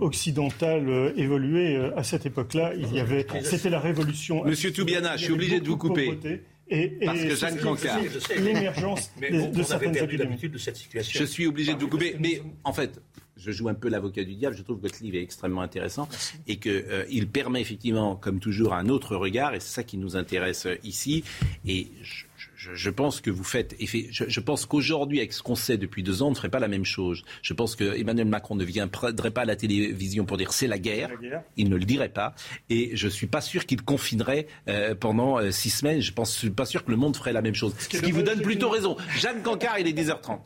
occidental 0.00 0.88
euh, 0.88 1.12
évolué 1.16 1.76
euh, 1.76 1.96
à 1.98 2.02
cette 2.02 2.26
époque-là. 2.26 2.72
Il 2.76 2.92
y 2.94 3.00
avait, 3.00 3.26
c'était 3.42 3.70
la 3.70 3.80
révolution. 3.80 4.44
Monsieur 4.44 4.72
Toubiana, 4.72 5.16
je 5.16 5.24
suis 5.24 5.32
obligé 5.32 5.60
de 5.60 5.68
vous 5.68 5.76
couper. 5.76 6.06
pauvreté 6.06 6.42
Et, 6.68 6.96
et 7.00 7.04
Parce 7.04 7.22
que 7.22 7.36
Jeanne 7.36 7.58
Cancard. 7.58 7.98
L'émergence 8.38 9.12
de, 9.20 9.60
on, 9.60 9.72
avait 9.72 9.92
perdu 9.92 10.16
l'habitude 10.16 10.52
de 10.52 10.58
cette 10.58 10.76
situation. 10.76 11.20
Je 11.20 11.24
suis 11.26 11.46
obligé 11.46 11.74
de 11.74 11.80
vous 11.80 11.88
couper, 11.88 12.16
mais 12.18 12.42
en 12.64 12.72
fait, 12.72 13.00
je 13.40 13.50
joue 13.50 13.68
un 13.68 13.74
peu 13.74 13.88
l'avocat 13.88 14.24
du 14.24 14.34
diable. 14.34 14.54
Je 14.56 14.62
trouve 14.62 14.76
que 14.76 14.82
votre 14.82 15.02
livre 15.02 15.16
est 15.16 15.22
extrêmement 15.22 15.62
intéressant 15.62 16.08
et 16.46 16.56
qu'il 16.58 17.28
permet 17.28 17.60
effectivement, 17.60 18.16
comme 18.16 18.38
toujours, 18.40 18.74
un 18.74 18.88
autre 18.88 19.16
regard, 19.16 19.54
et 19.54 19.60
c'est 19.60 19.72
ça 19.74 19.82
qui 19.82 19.96
nous 19.98 20.16
intéresse 20.16 20.66
euh, 20.66 20.76
ici. 20.84 21.24
Et 21.66 21.88
je, 22.02 22.24
je- 22.56 22.74
je 22.74 22.90
pense 22.90 23.20
que 23.20 23.30
vous 23.30 23.44
faites. 23.44 23.74
Je, 23.80 24.24
je 24.28 24.40
pense 24.40 24.66
qu'aujourd'hui, 24.66 25.18
avec 25.18 25.32
ce 25.32 25.42
qu'on 25.42 25.54
sait 25.54 25.78
depuis 25.78 26.02
deux 26.02 26.22
ans, 26.22 26.28
on 26.28 26.30
ne 26.30 26.34
ferait 26.36 26.50
pas 26.50 26.58
la 26.60 26.68
même 26.68 26.84
chose. 26.84 27.24
Je 27.42 27.54
pense 27.54 27.74
que 27.76 27.98
Emmanuel 27.98 28.26
Macron 28.28 28.54
ne 28.54 28.64
viendrait 28.64 29.30
pas 29.30 29.42
à 29.42 29.44
la 29.46 29.56
télévision 29.56 30.24
pour 30.26 30.36
dire 30.36 30.52
c'est 30.52 30.66
la 30.66 30.78
guerre. 30.78 31.08
La 31.10 31.16
guerre. 31.28 31.42
Il 31.56 31.70
ne 31.70 31.76
le 31.76 31.84
dirait 31.84 32.08
pas. 32.10 32.34
Et 32.68 32.90
je 32.96 33.08
suis 33.08 33.26
pas 33.26 33.40
sûr 33.40 33.64
qu'il 33.66 33.82
confinerait 33.82 34.46
euh, 34.68 34.94
pendant 34.94 35.38
euh, 35.38 35.50
six 35.50 35.70
semaines. 35.70 36.00
Je 36.00 36.12
je 36.16 36.24
suis 36.24 36.50
pas 36.50 36.66
sûr 36.66 36.84
que 36.84 36.90
le 36.90 36.96
monde 36.98 37.16
ferait 37.16 37.32
la 37.32 37.40
même 37.42 37.54
chose. 37.54 37.74
Ce 37.78 37.88
qui 37.88 38.10
vous 38.12 38.22
donne 38.22 38.42
plutôt 38.42 38.68
raison. 38.68 38.96
Jeanne 39.18 39.42
Cancard, 39.42 39.78
il 39.78 39.86
est 39.88 39.92
10h30. 39.98 40.38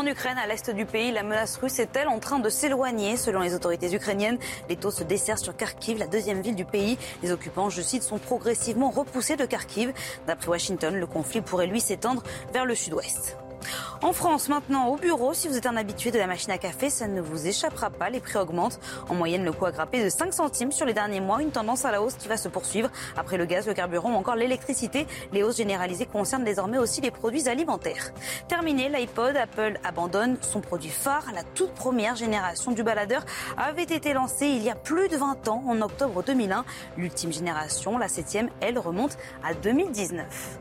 En 0.00 0.06
Ukraine, 0.06 0.38
à 0.38 0.46
l'est 0.46 0.70
du 0.70 0.86
pays, 0.86 1.12
la 1.12 1.22
menace 1.22 1.58
russe 1.58 1.78
est-elle 1.78 2.08
en 2.08 2.20
train 2.20 2.38
de 2.38 2.48
s'éloigner? 2.48 3.18
Selon 3.18 3.40
les 3.40 3.54
autorités 3.54 3.94
ukrainiennes, 3.94 4.38
les 4.70 4.76
taux 4.76 4.90
se 4.90 5.04
desserrent 5.04 5.38
sur 5.38 5.54
Kharkiv, 5.54 5.98
la 5.98 6.06
deuxième 6.06 6.40
ville 6.40 6.54
du 6.54 6.64
pays. 6.64 6.96
Les 7.22 7.32
occupants, 7.32 7.68
je 7.68 7.82
cite, 7.82 8.02
sont 8.02 8.16
progressivement 8.16 8.88
repoussés 8.88 9.36
de 9.36 9.44
Kharkiv. 9.44 9.92
D'après 10.26 10.48
Washington, 10.48 10.96
le 10.96 11.06
conflit 11.06 11.42
pourrait 11.42 11.66
lui 11.66 11.82
s'étendre 11.82 12.22
vers 12.54 12.64
le 12.64 12.74
sud-ouest. 12.74 13.36
En 14.02 14.12
France, 14.12 14.48
maintenant, 14.48 14.88
au 14.88 14.96
bureau, 14.96 15.34
si 15.34 15.48
vous 15.48 15.56
êtes 15.56 15.66
un 15.66 15.76
habitué 15.76 16.10
de 16.10 16.18
la 16.18 16.26
machine 16.26 16.50
à 16.50 16.58
café, 16.58 16.88
ça 16.90 17.06
ne 17.06 17.20
vous 17.20 17.46
échappera 17.46 17.90
pas. 17.90 18.08
Les 18.08 18.20
prix 18.20 18.38
augmentent. 18.38 18.80
En 19.08 19.14
moyenne, 19.14 19.44
le 19.44 19.52
coût 19.52 19.66
a 19.66 19.72
grimpé 19.72 20.02
de 20.02 20.08
5 20.08 20.32
centimes 20.32 20.72
sur 20.72 20.86
les 20.86 20.94
derniers 20.94 21.20
mois. 21.20 21.42
Une 21.42 21.50
tendance 21.50 21.84
à 21.84 21.90
la 21.90 22.02
hausse 22.02 22.14
qui 22.14 22.28
va 22.28 22.36
se 22.36 22.48
poursuivre. 22.48 22.90
Après 23.16 23.36
le 23.36 23.44
gaz, 23.44 23.66
le 23.66 23.74
carburant 23.74 24.12
ou 24.12 24.16
encore 24.16 24.36
l'électricité, 24.36 25.06
les 25.32 25.42
hausses 25.42 25.58
généralisées 25.58 26.06
concernent 26.06 26.44
désormais 26.44 26.78
aussi 26.78 27.00
les 27.00 27.10
produits 27.10 27.48
alimentaires. 27.48 28.12
Terminé, 28.48 28.88
l'iPod, 28.88 29.36
Apple 29.36 29.78
abandonne 29.84 30.36
son 30.40 30.60
produit 30.60 30.90
phare. 30.90 31.26
La 31.34 31.42
toute 31.42 31.72
première 31.74 32.16
génération 32.16 32.72
du 32.72 32.82
baladeur 32.82 33.24
avait 33.58 33.82
été 33.82 34.12
lancée 34.12 34.46
il 34.46 34.62
y 34.62 34.70
a 34.70 34.74
plus 34.74 35.08
de 35.08 35.16
20 35.16 35.48
ans, 35.48 35.62
en 35.66 35.80
octobre 35.82 36.22
2001. 36.22 36.64
L'ultime 36.96 37.32
génération, 37.32 37.98
la 37.98 38.08
septième, 38.08 38.48
elle 38.60 38.78
remonte 38.78 39.18
à 39.44 39.54
2019. 39.54 40.60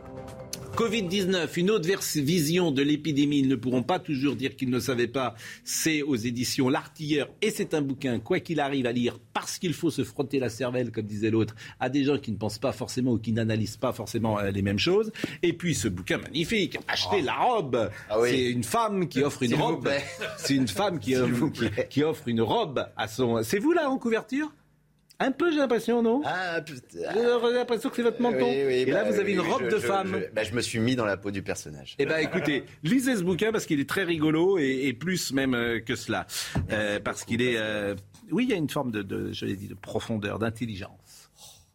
Covid-19, 0.80 1.60
une 1.60 1.72
autre 1.72 1.89
vision 2.22 2.72
de 2.72 2.81
l'épidémie. 2.81 3.39
Ils 3.39 3.49
ne 3.49 3.57
pourront 3.57 3.84
pas 3.84 3.99
toujours 3.99 4.38
dire 4.38 4.56
qu'ils 4.56 4.69
ne 4.69 4.80
savaient 4.80 5.10
pas. 5.10 5.35
C'est 5.65 6.03
aux 6.03 6.15
éditions 6.15 6.69
L'Artilleur 6.69 7.27
et 7.41 7.51
c'est 7.51 7.73
un 7.73 7.81
bouquin, 7.81 8.19
quoi 8.19 8.39
qu'il 8.39 8.61
arrive 8.61 8.85
à 8.85 8.93
lire, 8.93 9.19
parce 9.34 9.60
qu'il 9.60 9.73
faut 9.73 9.89
se 9.89 10.06
frotter 10.06 10.39
la 10.39 10.47
cervelle, 10.47 10.91
comme 10.91 11.03
disait 11.03 11.31
l'autre, 11.31 11.53
à 11.81 11.89
des 11.89 12.06
gens 12.06 12.18
qui 12.18 12.31
ne 12.31 12.38
pensent 12.38 12.60
pas 12.60 12.72
forcément 12.72 13.11
ou 13.11 13.18
qui 13.19 13.34
n'analysent 13.34 13.76
pas 13.76 13.91
forcément 13.91 14.39
euh, 14.39 14.51
les 14.51 14.61
mêmes 14.61 14.80
choses. 14.80 15.11
Et 15.43 15.51
puis 15.51 15.76
ce 15.76 15.89
bouquin 15.89 16.18
magnifique, 16.18 16.77
Acheter 16.88 17.23
la 17.23 17.34
robe. 17.35 17.89
Ah 18.10 18.22
oui. 18.22 18.30
C'est 18.30 18.49
une 18.49 18.64
femme 18.64 19.10
qui 19.10 19.22
offre 19.22 19.43
une 19.43 19.56
robe. 19.56 19.89
C'est 20.38 20.56
une 20.56 20.69
femme 20.69 20.99
qui, 20.99 21.14
plaît. 21.56 21.88
qui 21.89 22.03
offre 22.03 22.30
une 22.30 22.41
robe 22.41 22.88
à 22.95 23.10
son. 23.10 23.43
C'est 23.43 23.60
vous 23.60 23.73
là 23.73 23.89
en 23.89 23.97
couverture? 23.97 24.49
Un 25.22 25.32
peu, 25.32 25.52
j'ai 25.52 25.58
l'impression, 25.58 26.02
non 26.02 26.22
Ah, 26.26 26.62
putain. 26.62 27.12
J'ai 27.14 27.54
l'impression 27.54 27.90
que 27.90 27.96
c'est 27.98 28.02
votre 28.04 28.22
menton. 28.22 28.38
Oui, 28.50 28.64
oui, 28.66 28.74
et 28.74 28.86
là, 28.86 29.04
bah, 29.04 29.12
vous 29.12 29.20
avez 29.20 29.34
une 29.34 29.41
robe 29.41 29.64
je- 29.66 29.76
de 29.76 29.80
je- 29.82 29.86
femme. 29.86 30.22
Je, 30.28 30.34
bah, 30.34 30.44
je 30.44 30.54
me 30.54 30.62
suis 30.62 30.80
mis 30.80 30.96
dans 30.96 31.04
la 31.06 31.18
peau 31.18 31.30
du 31.30 31.41
personnage. 31.41 31.96
Eh 32.00 32.06
ben, 32.06 32.18
écoutez, 32.20 32.64
lisez 32.84 33.18
ce 33.18 33.24
bouquin 33.24 33.52
parce 33.52 33.66
qu'il 33.66 33.80
est 33.82 33.90
très 33.90 34.04
rigolo 34.06 34.58
et, 34.58 34.86
et 34.88 34.94
plus 34.94 35.34
même 35.34 35.54
euh, 35.56 35.80
que 35.82 35.96
cela, 35.98 36.26
Euh, 36.72 37.00
parce 37.02 37.26
qu'il 37.26 37.41
est, 37.41 37.58
euh, 37.58 37.96
oui, 38.32 38.46
il 38.46 38.50
y 38.50 38.54
a 38.54 38.56
une 38.58 38.70
forme 38.70 38.91
de, 38.91 39.02
de 39.02 39.34
je 39.34 39.46
l'ai 39.46 39.56
dit, 39.58 39.68
de 39.68 39.74
profondeur, 39.76 40.40
d'intelligence. 40.40 41.30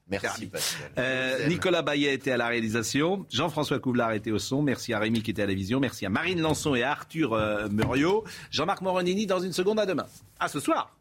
Merci, 0.08 0.46
Pascal. 0.46 0.90
Euh, 0.98 1.34
vous 1.36 1.42
aime. 1.44 1.48
Nicolas 1.50 1.82
Bayet 1.82 2.12
était 2.14 2.30
à 2.30 2.36
la 2.36 2.46
réalisation, 2.46 3.26
Jean-François 3.30 3.78
Couvlar 3.78 4.12
était 4.12 4.30
au 4.30 4.38
son, 4.38 4.62
merci 4.62 4.92
à 4.92 4.98
Rémi 4.98 5.22
qui 5.22 5.30
était 5.32 5.42
à 5.42 5.46
la 5.46 5.54
vision, 5.54 5.80
merci 5.80 6.04
à 6.06 6.10
Marine 6.10 6.40
Lançon 6.40 6.74
et 6.74 6.82
à 6.82 6.90
Arthur 6.92 7.38
Muriot, 7.70 8.24
Jean-Marc 8.50 8.80
Moronini 8.82 9.26
dans 9.26 9.40
une 9.40 9.52
seconde 9.52 9.78
à 9.80 9.86
demain. 9.86 10.06
À 10.40 10.48
ce 10.48 10.60
soir. 10.60 10.94